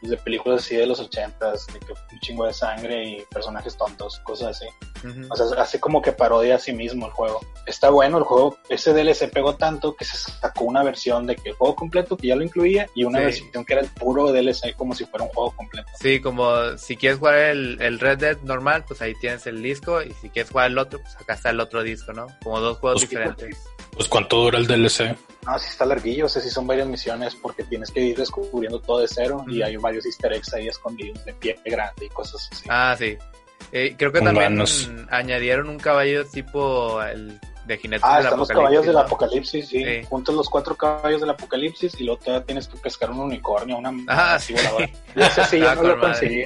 de 0.09 0.17
películas 0.17 0.61
así 0.63 0.75
de 0.75 0.85
los 0.85 0.99
ochentas, 0.99 1.67
de 1.67 1.79
que 1.79 1.91
un 1.93 2.19
chingo 2.21 2.45
de 2.45 2.53
sangre 2.53 3.03
y 3.03 3.21
personajes 3.31 3.77
tontos, 3.77 4.19
cosas 4.19 4.57
así. 4.57 4.65
O 5.29 5.35
sea, 5.35 5.45
hace 5.61 5.79
como 5.79 6.01
que 6.01 6.11
parodia 6.13 6.55
a 6.55 6.59
sí 6.59 6.71
mismo 6.71 7.05
el 7.07 7.11
juego. 7.11 7.39
Está 7.65 7.89
bueno 7.89 8.17
el 8.17 8.23
juego. 8.23 8.57
Ese 8.69 8.93
DLC 8.93 9.29
pegó 9.31 9.55
tanto 9.57 9.95
que 9.95 10.05
se 10.05 10.15
sacó 10.17 10.63
una 10.65 10.81
versión 10.83 11.27
de 11.27 11.35
que 11.35 11.49
el 11.49 11.55
juego 11.55 11.75
completo 11.75 12.15
que 12.15 12.27
ya 12.27 12.35
lo 12.35 12.43
incluía 12.43 12.87
y 12.95 13.03
una 13.03 13.19
Sí. 13.19 13.25
versión 13.25 13.65
que 13.65 13.73
era 13.73 13.81
el 13.81 13.89
puro 13.89 14.31
DLC 14.31 14.73
como 14.77 14.95
si 14.95 15.05
fuera 15.05 15.25
un 15.25 15.31
juego 15.31 15.51
completo. 15.55 15.89
Sí, 15.99 16.21
como 16.21 16.77
si 16.77 16.95
quieres 16.95 17.19
jugar 17.19 17.35
el, 17.37 17.81
el 17.81 17.99
Red 17.99 18.19
Dead 18.19 18.37
normal, 18.43 18.85
pues 18.87 19.01
ahí 19.01 19.13
tienes 19.19 19.45
el 19.47 19.61
disco. 19.61 20.01
Y 20.01 20.11
si 20.13 20.29
quieres 20.29 20.51
jugar 20.51 20.67
el 20.71 20.77
otro, 20.77 20.99
pues 21.01 21.15
acá 21.17 21.33
está 21.33 21.49
el 21.49 21.59
otro 21.59 21.83
disco, 21.83 22.13
¿no? 22.13 22.27
Como 22.43 22.59
dos 22.61 22.77
juegos 22.79 23.01
Pues, 23.01 23.09
diferentes. 23.09 23.57
Pues 23.95 24.07
cuánto 24.07 24.37
dura 24.37 24.57
el 24.59 24.67
DLC. 24.67 25.15
No, 25.45 25.59
sí 25.59 25.67
está 25.69 25.85
larguillo, 25.85 26.25
o 26.25 26.29
sea, 26.29 26.41
sí 26.41 26.49
son 26.49 26.65
varias 26.65 26.87
misiones 26.87 27.35
porque 27.35 27.63
tienes 27.63 27.91
que 27.91 27.99
ir 28.01 28.17
descubriendo 28.17 28.79
todo 28.79 28.99
de 28.99 29.07
cero 29.07 29.43
y 29.47 29.61
hay 29.61 29.75
varios 29.77 30.05
easter 30.05 30.31
eggs 30.33 30.53
ahí 30.53 30.67
escondidos 30.67 31.23
de 31.25 31.33
pie 31.33 31.59
grande 31.65 32.05
y 32.05 32.09
cosas 32.09 32.49
así. 32.51 32.65
Ah, 32.69 32.95
sí. 32.97 33.17
Eh, 33.71 33.95
creo 33.97 34.11
que 34.11 34.19
Con 34.19 34.33
también 34.35 34.63
añadieron 35.09 35.67
un 35.69 35.79
caballo 35.79 36.25
tipo 36.25 37.01
el 37.03 37.39
de 37.65 37.77
jinetes 37.77 38.03
Ah, 38.05 38.17
del 38.17 38.23
están 38.25 38.39
los 38.39 38.47
caballos 38.49 38.85
del 38.85 38.97
apocalipsis, 38.97 39.67
sí. 39.67 39.83
Sí. 39.83 40.03
Juntos 40.09 40.35
los 40.35 40.49
cuatro 40.49 40.75
caballos 40.75 41.21
del 41.21 41.29
apocalipsis 41.29 41.93
y 41.99 42.03
luego 42.03 42.19
todavía 42.21 42.45
tienes 42.45 42.67
que 42.67 42.77
pescar 42.77 43.09
un 43.11 43.19
unicornio, 43.21 43.77
una 43.77 43.91
Ah, 44.07 44.35
así 44.35 44.53
sí. 44.55 44.59
voladora. 44.63 44.89
Y 45.15 45.21
ese 45.21 45.45
sí, 45.45 45.59
ya 45.59 45.65
Estaba 45.73 45.75
no 45.75 45.81
lo 45.83 45.97
madre. 45.97 46.01
conseguí. 46.11 46.43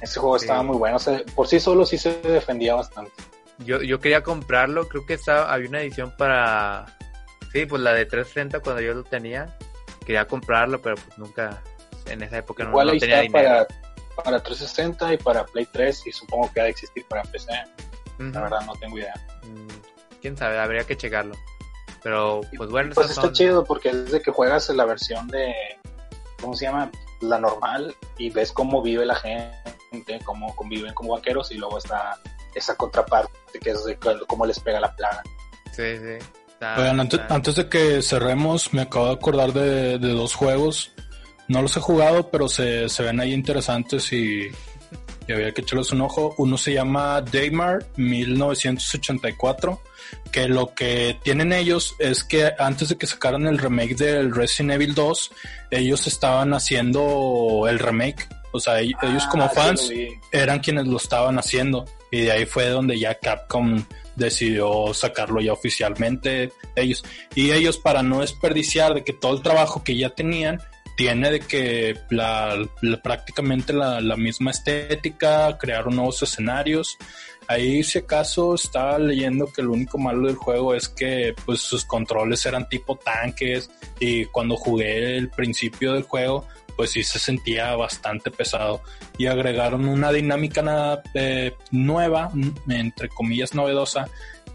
Ese 0.00 0.20
juego 0.20 0.38
Sí. 0.38 0.44
estaba 0.44 0.62
muy 0.62 0.76
bueno. 0.76 0.96
O 0.96 1.00
sea, 1.00 1.20
por 1.34 1.46
sí 1.48 1.60
solo 1.60 1.84
sí 1.84 1.98
se 1.98 2.14
defendía 2.22 2.74
bastante. 2.74 3.12
Yo, 3.64 3.82
yo 3.82 4.00
quería 4.00 4.22
comprarlo, 4.22 4.88
creo 4.88 5.04
que 5.06 5.14
estaba, 5.14 5.52
había 5.52 5.68
una 5.68 5.80
edición 5.82 6.14
para... 6.16 6.86
Sí, 7.52 7.66
pues 7.66 7.82
la 7.82 7.92
de 7.92 8.06
330 8.06 8.60
cuando 8.60 8.80
yo 8.80 8.94
lo 8.94 9.04
tenía. 9.04 9.56
Quería 10.06 10.26
comprarlo, 10.26 10.80
pero 10.80 10.96
pues 10.96 11.18
nunca... 11.18 11.62
En 12.06 12.22
esa 12.22 12.38
época 12.38 12.64
no, 12.64 12.70
no 12.84 12.98
tenía 12.98 13.20
dinero. 13.20 13.66
para, 14.16 14.24
para 14.24 14.42
360 14.42 15.14
y 15.14 15.16
para 15.18 15.44
Play 15.44 15.66
3 15.70 16.06
y 16.06 16.12
supongo 16.12 16.50
que 16.52 16.60
ha 16.60 16.64
de 16.64 16.70
existir 16.70 17.04
para 17.06 17.22
PC. 17.22 17.52
La 18.18 18.40
verdad 18.42 18.60
no 18.66 18.72
tengo 18.74 18.98
idea. 18.98 19.14
Mm, 19.44 19.68
Quién 20.20 20.36
sabe, 20.36 20.58
habría 20.58 20.84
que 20.84 20.96
checarlo. 20.96 21.34
Pero 22.02 22.40
pues 22.56 22.70
bueno, 22.70 22.92
Pues 22.94 23.10
está 23.10 23.22
son- 23.22 23.32
chido 23.32 23.64
porque 23.64 23.90
es 23.90 24.10
de 24.10 24.20
que 24.22 24.30
juegas 24.30 24.68
en 24.70 24.78
la 24.78 24.86
versión 24.86 25.28
de, 25.28 25.54
¿cómo 26.40 26.54
se 26.54 26.64
llama? 26.64 26.90
La 27.20 27.38
normal 27.38 27.94
y 28.18 28.30
ves 28.30 28.50
cómo 28.52 28.82
vive 28.82 29.04
la 29.06 29.14
gente, 29.16 30.18
cómo 30.24 30.56
conviven 30.56 30.92
como 30.94 31.12
vaqueros 31.14 31.52
y 31.52 31.58
luego 31.58 31.78
está 31.78 32.18
esa 32.54 32.74
contraparte 32.76 33.58
que 33.60 33.70
es 33.70 33.84
de 33.84 33.96
cómo 34.26 34.46
les 34.46 34.58
pega 34.60 34.80
la 34.80 34.94
plaga. 34.94 35.22
Sí, 35.72 35.96
sí. 35.98 36.24
Oigan, 36.76 37.00
antes, 37.00 37.54
de 37.56 37.68
que 37.70 38.02
cerremos, 38.02 38.72
me 38.74 38.82
acabo 38.82 39.06
de 39.06 39.12
acordar 39.14 39.52
de, 39.52 39.98
de 39.98 40.08
dos 40.12 40.34
juegos. 40.34 40.92
No 41.48 41.62
los 41.62 41.76
he 41.76 41.80
jugado, 41.80 42.30
pero 42.30 42.48
se, 42.48 42.88
se 42.88 43.02
ven 43.02 43.18
ahí 43.18 43.32
interesantes 43.32 44.12
y, 44.12 44.48
y 45.26 45.32
había 45.32 45.52
que 45.52 45.62
echarles 45.62 45.90
un 45.92 46.02
ojo. 46.02 46.34
Uno 46.38 46.58
se 46.58 46.74
llama 46.74 47.22
Daymar 47.22 47.86
1984, 47.96 49.80
que 50.32 50.48
lo 50.48 50.74
que 50.74 51.18
tienen 51.22 51.52
ellos 51.52 51.94
es 51.98 52.24
que 52.24 52.52
antes 52.58 52.88
de 52.90 52.96
que 52.96 53.06
sacaran 53.06 53.46
el 53.46 53.58
remake 53.58 53.96
del 53.96 54.34
Resident 54.34 54.72
Evil 54.72 54.94
2, 54.94 55.32
ellos 55.70 56.06
estaban 56.06 56.52
haciendo 56.54 57.66
el 57.68 57.78
remake. 57.78 58.28
O 58.52 58.60
sea, 58.60 58.80
ell- 58.80 58.96
ellos 59.02 59.26
como 59.28 59.44
Ah, 59.44 59.48
sí 59.48 59.54
fans 59.54 59.92
eran 60.32 60.58
quienes 60.60 60.86
lo 60.86 60.96
estaban 60.96 61.38
haciendo 61.38 61.84
y 62.10 62.22
de 62.22 62.32
ahí 62.32 62.46
fue 62.46 62.68
donde 62.68 62.98
ya 62.98 63.18
Capcom 63.18 63.84
decidió 64.16 64.92
sacarlo 64.94 65.40
ya 65.40 65.52
oficialmente 65.52 66.52
ellos. 66.76 67.04
Y 67.34 67.52
ellos 67.52 67.78
para 67.78 68.02
no 68.02 68.20
desperdiciar 68.20 68.94
de 68.94 69.04
que 69.04 69.12
todo 69.12 69.34
el 69.34 69.42
trabajo 69.42 69.82
que 69.82 69.96
ya 69.96 70.10
tenían 70.10 70.60
tiene 70.96 71.30
de 71.30 71.40
que 71.40 71.96
la, 72.10 72.56
prácticamente 73.02 73.72
la, 73.72 74.00
la 74.00 74.16
misma 74.16 74.50
estética 74.50 75.56
crearon 75.58 75.96
nuevos 75.96 76.22
escenarios. 76.22 76.98
Ahí 77.48 77.82
si 77.82 77.98
acaso 77.98 78.54
estaba 78.54 78.98
leyendo 78.98 79.50
que 79.52 79.62
lo 79.62 79.72
único 79.72 79.98
malo 79.98 80.26
del 80.26 80.36
juego 80.36 80.74
es 80.74 80.88
que 80.88 81.34
pues 81.44 81.60
sus 81.60 81.84
controles 81.84 82.44
eran 82.46 82.68
tipo 82.68 82.96
tanques 82.96 83.70
y 83.98 84.26
cuando 84.26 84.56
jugué 84.56 85.16
el 85.16 85.30
principio 85.30 85.94
del 85.94 86.02
juego 86.02 86.46
pues 86.70 86.90
sí 86.90 87.02
se 87.02 87.18
sentía 87.18 87.74
bastante 87.76 88.30
pesado. 88.30 88.82
Y 89.18 89.26
agregaron 89.26 89.86
una 89.88 90.12
dinámica 90.12 91.02
eh, 91.14 91.54
nueva, 91.70 92.30
entre 92.68 93.08
comillas 93.08 93.54
novedosa, 93.54 94.08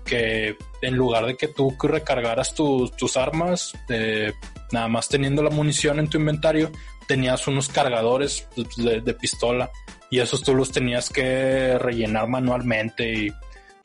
que 0.05 0.55
en 0.81 0.95
lugar 0.95 1.25
de 1.25 1.35
que 1.35 1.47
tú 1.47 1.75
recargaras 1.81 2.53
tus- 2.53 2.91
tus 2.95 3.17
armas, 3.17 3.73
eh, 3.89 4.33
nada 4.71 4.87
más 4.87 5.07
teniendo 5.09 5.41
la 5.43 5.49
munición 5.49 5.99
en 5.99 6.09
tu 6.09 6.17
inventario, 6.17 6.71
tenías 7.07 7.47
unos 7.47 7.69
cargadores 7.69 8.47
de, 8.77 9.01
de 9.01 9.13
pistola. 9.13 9.71
Y 10.11 10.19
esos 10.19 10.43
tú 10.43 10.53
los 10.55 10.71
tenías 10.71 11.09
que 11.09 11.77
rellenar 11.79 12.27
manualmente 12.27 13.11
y 13.11 13.31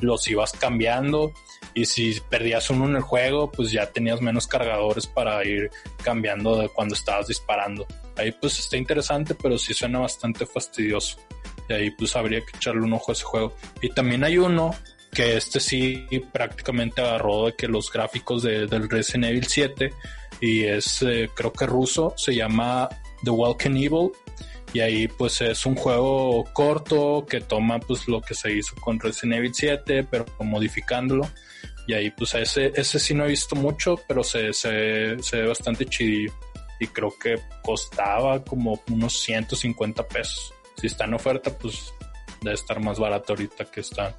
los 0.00 0.26
ibas 0.28 0.52
cambiando 0.52 1.32
y 1.74 1.84
si 1.86 2.20
perdías 2.28 2.70
uno 2.70 2.86
en 2.86 2.96
el 2.96 3.02
juego 3.02 3.50
pues 3.50 3.70
ya 3.70 3.86
tenías 3.90 4.20
menos 4.20 4.46
cargadores 4.46 5.06
para 5.06 5.44
ir 5.44 5.70
cambiando 6.02 6.56
de 6.56 6.68
cuando 6.68 6.94
estabas 6.94 7.28
disparando. 7.28 7.86
Ahí 8.16 8.32
pues 8.32 8.58
está 8.58 8.76
interesante 8.76 9.34
pero 9.34 9.58
sí 9.58 9.74
suena 9.74 10.00
bastante 10.00 10.46
fastidioso. 10.46 11.18
Y 11.68 11.72
ahí 11.72 11.90
pues 11.92 12.16
habría 12.16 12.40
que 12.40 12.56
echarle 12.56 12.82
un 12.82 12.92
ojo 12.92 13.12
a 13.12 13.14
ese 13.14 13.24
juego. 13.24 13.54
Y 13.80 13.90
también 13.90 14.24
hay 14.24 14.38
uno 14.38 14.74
que 15.12 15.36
este 15.36 15.60
sí 15.60 16.06
prácticamente 16.32 17.00
agarró 17.00 17.46
de 17.46 17.54
que 17.54 17.68
los 17.68 17.90
gráficos 17.92 18.42
de, 18.42 18.66
del 18.66 18.88
Resident 18.88 19.26
Evil 19.26 19.46
7 19.46 19.92
y 20.40 20.64
es 20.64 21.02
eh, 21.02 21.30
creo 21.34 21.52
que 21.52 21.66
ruso 21.66 22.14
se 22.16 22.34
llama 22.34 22.88
The 23.24 23.30
Welcome 23.30 23.84
Evil 23.84 24.12
y 24.72 24.80
ahí 24.80 25.08
pues 25.08 25.40
es 25.40 25.66
un 25.66 25.74
juego 25.74 26.44
corto 26.52 27.26
que 27.28 27.40
toma 27.40 27.78
pues 27.80 28.06
lo 28.08 28.20
que 28.20 28.34
se 28.34 28.52
hizo 28.52 28.74
con 28.76 29.00
Resident 29.00 29.38
Evil 29.38 29.54
7 29.54 30.06
pero 30.10 30.26
modificándolo 30.40 31.28
y 31.86 31.94
ahí 31.94 32.10
pues 32.10 32.34
ese, 32.34 32.72
ese 32.74 32.98
sí 32.98 33.14
no 33.14 33.24
he 33.24 33.28
visto 33.28 33.56
mucho 33.56 33.96
pero 34.06 34.22
se, 34.22 34.52
se, 34.52 35.20
se 35.22 35.36
ve 35.40 35.48
bastante 35.48 35.86
chidillo 35.86 36.32
y 36.78 36.86
creo 36.86 37.12
que 37.18 37.40
costaba 37.62 38.42
como 38.44 38.80
unos 38.90 39.20
150 39.20 40.06
pesos 40.06 40.54
si 40.76 40.86
está 40.86 41.04
en 41.04 41.14
oferta 41.14 41.50
pues 41.56 41.92
debe 42.40 42.54
estar 42.54 42.80
más 42.80 42.98
barato 42.98 43.32
ahorita 43.32 43.66
que 43.66 43.80
están 43.80 44.14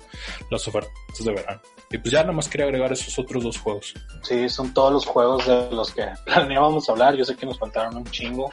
las 0.50 0.68
ofertas 0.68 0.92
de 1.20 1.34
verano 1.34 1.62
y 1.90 1.98
pues 1.98 2.12
ya 2.12 2.22
nada 2.22 2.34
más 2.34 2.48
quería 2.48 2.66
agregar 2.66 2.92
esos 2.92 3.18
otros 3.18 3.44
dos 3.44 3.58
juegos 3.58 3.94
Sí, 4.24 4.48
son 4.50 4.74
todos 4.74 4.94
los 4.94 5.06
juegos 5.06 5.46
de 5.48 5.72
los 5.72 5.92
que 5.92 6.06
planeábamos 6.26 6.88
hablar. 6.90 7.16
Yo 7.16 7.26
sé 7.26 7.36
que 7.36 7.46
nos 7.46 7.58
faltaron 7.58 7.98
un 7.98 8.06
chingo. 8.06 8.52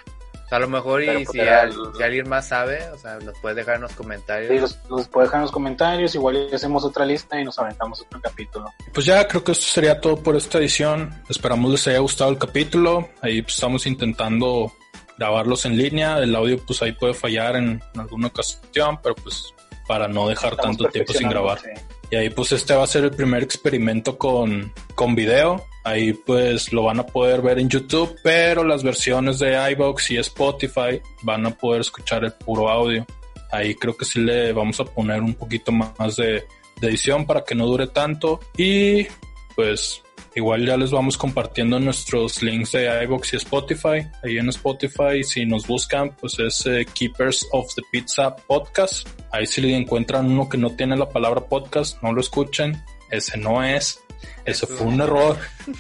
O 0.49 0.51
sea, 0.51 0.57
a 0.57 0.61
lo 0.63 0.69
mejor 0.69 1.03
y 1.03 1.07
pues, 1.07 1.29
si, 1.31 1.41
era 1.41 1.61
al- 1.61 1.75
si 1.95 2.03
alguien 2.03 2.27
más 2.27 2.49
sabe, 2.49 2.83
o 2.89 2.97
sea, 2.97 3.19
los 3.21 3.39
puedes 3.41 3.55
dejar 3.57 3.75
en 3.77 3.83
los 3.83 3.93
comentarios. 3.93 4.51
Sí, 4.51 4.59
los, 4.59 4.79
los 4.89 5.07
puedes 5.09 5.29
dejar 5.29 5.41
en 5.41 5.43
los 5.43 5.53
comentarios. 5.53 6.15
Igual 6.15 6.49
hacemos 6.55 6.85
otra 6.87 7.05
lista 7.05 7.39
y 7.39 7.45
nos 7.45 7.59
aventamos 7.59 8.01
otro 8.01 8.19
capítulo. 8.23 8.73
Pues 8.95 9.05
ya 9.05 9.29
creo 9.29 9.45
que 9.45 9.53
esto 9.53 9.67
sería 9.67 10.01
todo 10.01 10.17
por 10.23 10.37
esta 10.37 10.57
edición. 10.57 11.23
Esperamos 11.29 11.71
les 11.71 11.87
haya 11.89 11.99
gustado 11.99 12.31
el 12.31 12.39
capítulo. 12.39 13.11
Ahí 13.21 13.43
pues, 13.43 13.55
estamos 13.57 13.87
intentando 13.87 14.73
grabarlos 15.19 15.67
en 15.67 15.77
línea. 15.77 16.17
El 16.19 16.35
audio 16.35 16.59
pues 16.67 16.81
ahí 16.81 16.93
puede 16.93 17.13
fallar 17.13 17.57
en 17.57 17.83
alguna 17.97 18.29
ocasión, 18.29 18.99
pero 19.03 19.15
pues 19.17 19.53
para 19.87 20.09
no 20.09 20.29
dejar 20.29 20.53
Estamos 20.55 20.77
tanto 20.79 20.91
tiempo 20.93 21.13
sin 21.13 21.29
grabar. 21.29 21.59
sí. 21.61 21.69
Y 22.11 22.17
ahí 22.17 22.31
pues 22.31 22.53
este 22.53 22.75
va 22.75 22.85
a 22.85 22.87
ser 22.87 23.05
el 23.05 23.11
primer 23.11 23.43
experimento 23.43 24.17
con, 24.17 24.73
con 24.95 25.15
video. 25.15 25.65
Ahí 25.85 26.13
pues 26.13 26.73
lo 26.73 26.85
van 26.85 27.01
a 27.01 27.07
poder 27.07 27.43
ver 27.43 27.59
en 27.59 27.69
YouTube, 27.69 28.17
pero 28.23 28.65
las 28.65 28.83
versiones 28.83 29.39
de 29.39 29.55
iVoox 29.73 30.11
y 30.11 30.17
Spotify 30.19 31.01
van 31.23 31.47
a 31.47 31.51
poder 31.51 31.83
escuchar 31.83 32.25
el 32.25 32.33
puro 32.33 32.69
audio. 32.69 33.07
Ahí 33.51 33.75
creo 33.75 33.97
que 33.97 34.05
sí 34.05 34.21
le 34.21 34.53
vamos 34.53 34.81
a 34.81 34.85
poner 34.85 35.23
un 35.23 35.35
poquito 35.35 35.73
más 35.73 36.17
de, 36.17 36.45
de 36.81 36.89
edición 36.89 37.27
para 37.27 37.45
que 37.45 37.55
no 37.55 37.67
dure 37.67 37.87
tanto. 37.89 38.41
Y 38.57 39.07
pues 39.55 40.03
igual 40.39 40.65
ya 40.65 40.77
les 40.77 40.93
vamos 40.93 41.19
compartiendo 41.19 41.81
nuestros 41.81 42.43
links 42.43 42.73
de 42.73 43.03
iVoox 43.05 43.33
y 43.33 43.37
Spotify. 43.37 44.09
Ahí 44.23 44.39
en 44.39 44.49
Spotify, 44.51 45.23
si 45.25 45.45
nos 45.45 45.67
buscan, 45.67 46.15
pues 46.17 46.39
es 46.39 46.65
eh, 46.67 46.87
Keepers 46.95 47.47
of 47.51 47.75
the 47.75 47.83
Pizza 47.91 48.35
Podcast. 48.37 49.09
Ahí 49.33 49.47
si 49.47 49.61
le 49.61 49.77
encuentran 49.77 50.31
uno 50.31 50.49
que 50.49 50.57
no 50.57 50.71
tiene 50.71 50.97
la 50.97 51.09
palabra 51.09 51.41
podcast, 51.41 52.01
no 52.03 52.13
lo 52.13 52.21
escuchen. 52.21 52.81
Ese 53.11 53.37
no 53.37 53.65
es. 53.65 54.01
Ese 54.45 54.65
Eso. 54.65 54.77
fue 54.77 54.87
un 54.87 55.01
error. 55.01 55.37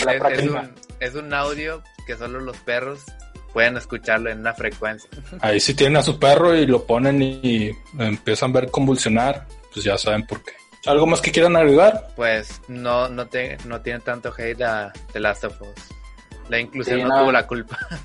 Es, 0.00 0.38
es 0.38 0.50
un, 0.50 0.74
es 1.00 1.14
un 1.14 1.32
audio 1.32 1.82
que 2.06 2.16
solo 2.16 2.40
los 2.40 2.56
perros 2.58 3.04
pueden 3.52 3.76
escucharlo 3.76 4.30
en 4.30 4.40
una 4.40 4.52
frecuencia. 4.52 5.08
Ahí 5.40 5.60
si 5.60 5.74
tienen 5.74 5.96
a 5.96 6.02
su 6.02 6.18
perro 6.18 6.54
y 6.54 6.66
lo 6.66 6.84
ponen 6.84 7.22
y 7.22 7.70
empiezan 7.98 8.50
a 8.50 8.60
ver 8.60 8.70
convulsionar, 8.70 9.46
pues 9.72 9.84
ya 9.84 9.96
saben 9.96 10.26
por 10.26 10.42
qué. 10.42 10.52
¿Algo 10.86 11.06
más 11.06 11.20
que 11.20 11.32
quieran 11.32 11.56
agregar? 11.56 12.08
Pues 12.16 12.60
no, 12.68 13.08
no, 13.08 13.26
te, 13.26 13.56
no 13.64 13.80
tiene 13.80 14.00
tanto 14.00 14.32
hate 14.36 14.62
a 14.62 14.92
The 15.12 15.20
Last 15.20 15.44
of 15.44 15.60
Us. 15.62 16.48
La 16.48 16.58
inclusión 16.60 16.98
Sí, 16.98 17.02
no 17.04 17.08
no. 17.08 17.20
tuvo 17.22 17.32
la 17.32 17.46
culpa. 17.46 17.78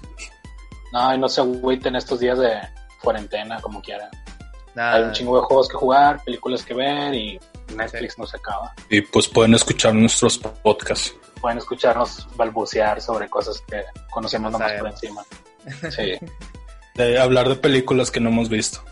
No, 0.92 1.14
y 1.14 1.20
no 1.20 1.30
se 1.30 1.42
agüiten 1.42 1.96
estos 1.96 2.20
días 2.20 2.40
de 2.40 2.52
cuarentena, 3.04 3.62
como 3.62 3.80
quieran. 3.80 4.10
Nada. 4.74 4.96
Hay 4.96 5.04
un 5.04 5.12
chingo 5.12 5.40
de 5.40 5.46
juegos 5.46 5.70
que 5.70 5.76
jugar, 5.78 6.24
películas 6.24 6.64
que 6.64 6.74
ver 6.74 7.14
y 7.14 7.40
Netflix 7.76 8.18
no 8.18 8.26
se 8.26 8.38
acaba. 8.38 8.74
Y 8.90 9.02
pues 9.02 9.28
pueden 9.28 9.54
escuchar 9.54 9.94
nuestros 9.94 10.40
podcasts. 10.40 11.14
Pueden 11.40 11.60
escucharnos 11.60 12.28
balbucear 12.36 13.00
sobre 13.02 13.30
cosas 13.30 13.62
que 13.68 13.84
conocemos 14.10 14.52
No 14.52 14.58
nomás 14.58 14.74
por 14.80 14.88
encima. 14.88 15.24
Sí. 15.92 16.14
De 16.96 17.20
hablar 17.20 17.48
de 17.50 17.56
películas 17.58 18.10
que 18.10 18.20
no 18.20 18.30
hemos 18.30 18.50
visto. 18.50 18.84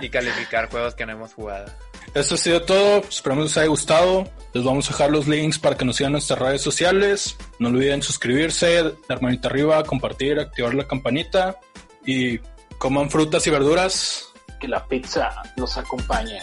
Y 0.00 0.08
calificar 0.10 0.68
juegos 0.68 0.96
que 0.96 1.06
no 1.06 1.12
hemos 1.12 1.32
jugado. 1.32 1.70
Esto 2.14 2.34
ha 2.34 2.38
sido 2.38 2.62
todo. 2.62 2.98
Esperamos 2.98 3.44
que 3.44 3.48
les 3.48 3.58
haya 3.58 3.68
gustado. 3.68 4.28
Les 4.52 4.64
vamos 4.64 4.88
a 4.88 4.92
dejar 4.92 5.10
los 5.10 5.26
links 5.26 5.58
para 5.58 5.76
que 5.76 5.84
nos 5.84 5.96
sigan 5.96 6.12
nuestras 6.12 6.38
redes 6.38 6.60
sociales. 6.60 7.36
No 7.58 7.68
olviden 7.68 8.02
suscribirse, 8.02 8.94
dar 9.08 9.22
manita 9.22 9.48
arriba, 9.48 9.82
compartir, 9.84 10.38
activar 10.38 10.74
la 10.74 10.86
campanita 10.86 11.58
y 12.04 12.38
coman 12.78 13.10
frutas 13.10 13.46
y 13.46 13.50
verduras. 13.50 14.32
Que 14.60 14.68
la 14.68 14.86
pizza 14.86 15.30
los 15.56 15.76
acompañe. 15.76 16.38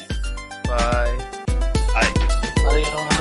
Bye. 0.64 1.18
Bye. 1.94 2.66
Adiós. 2.68 3.19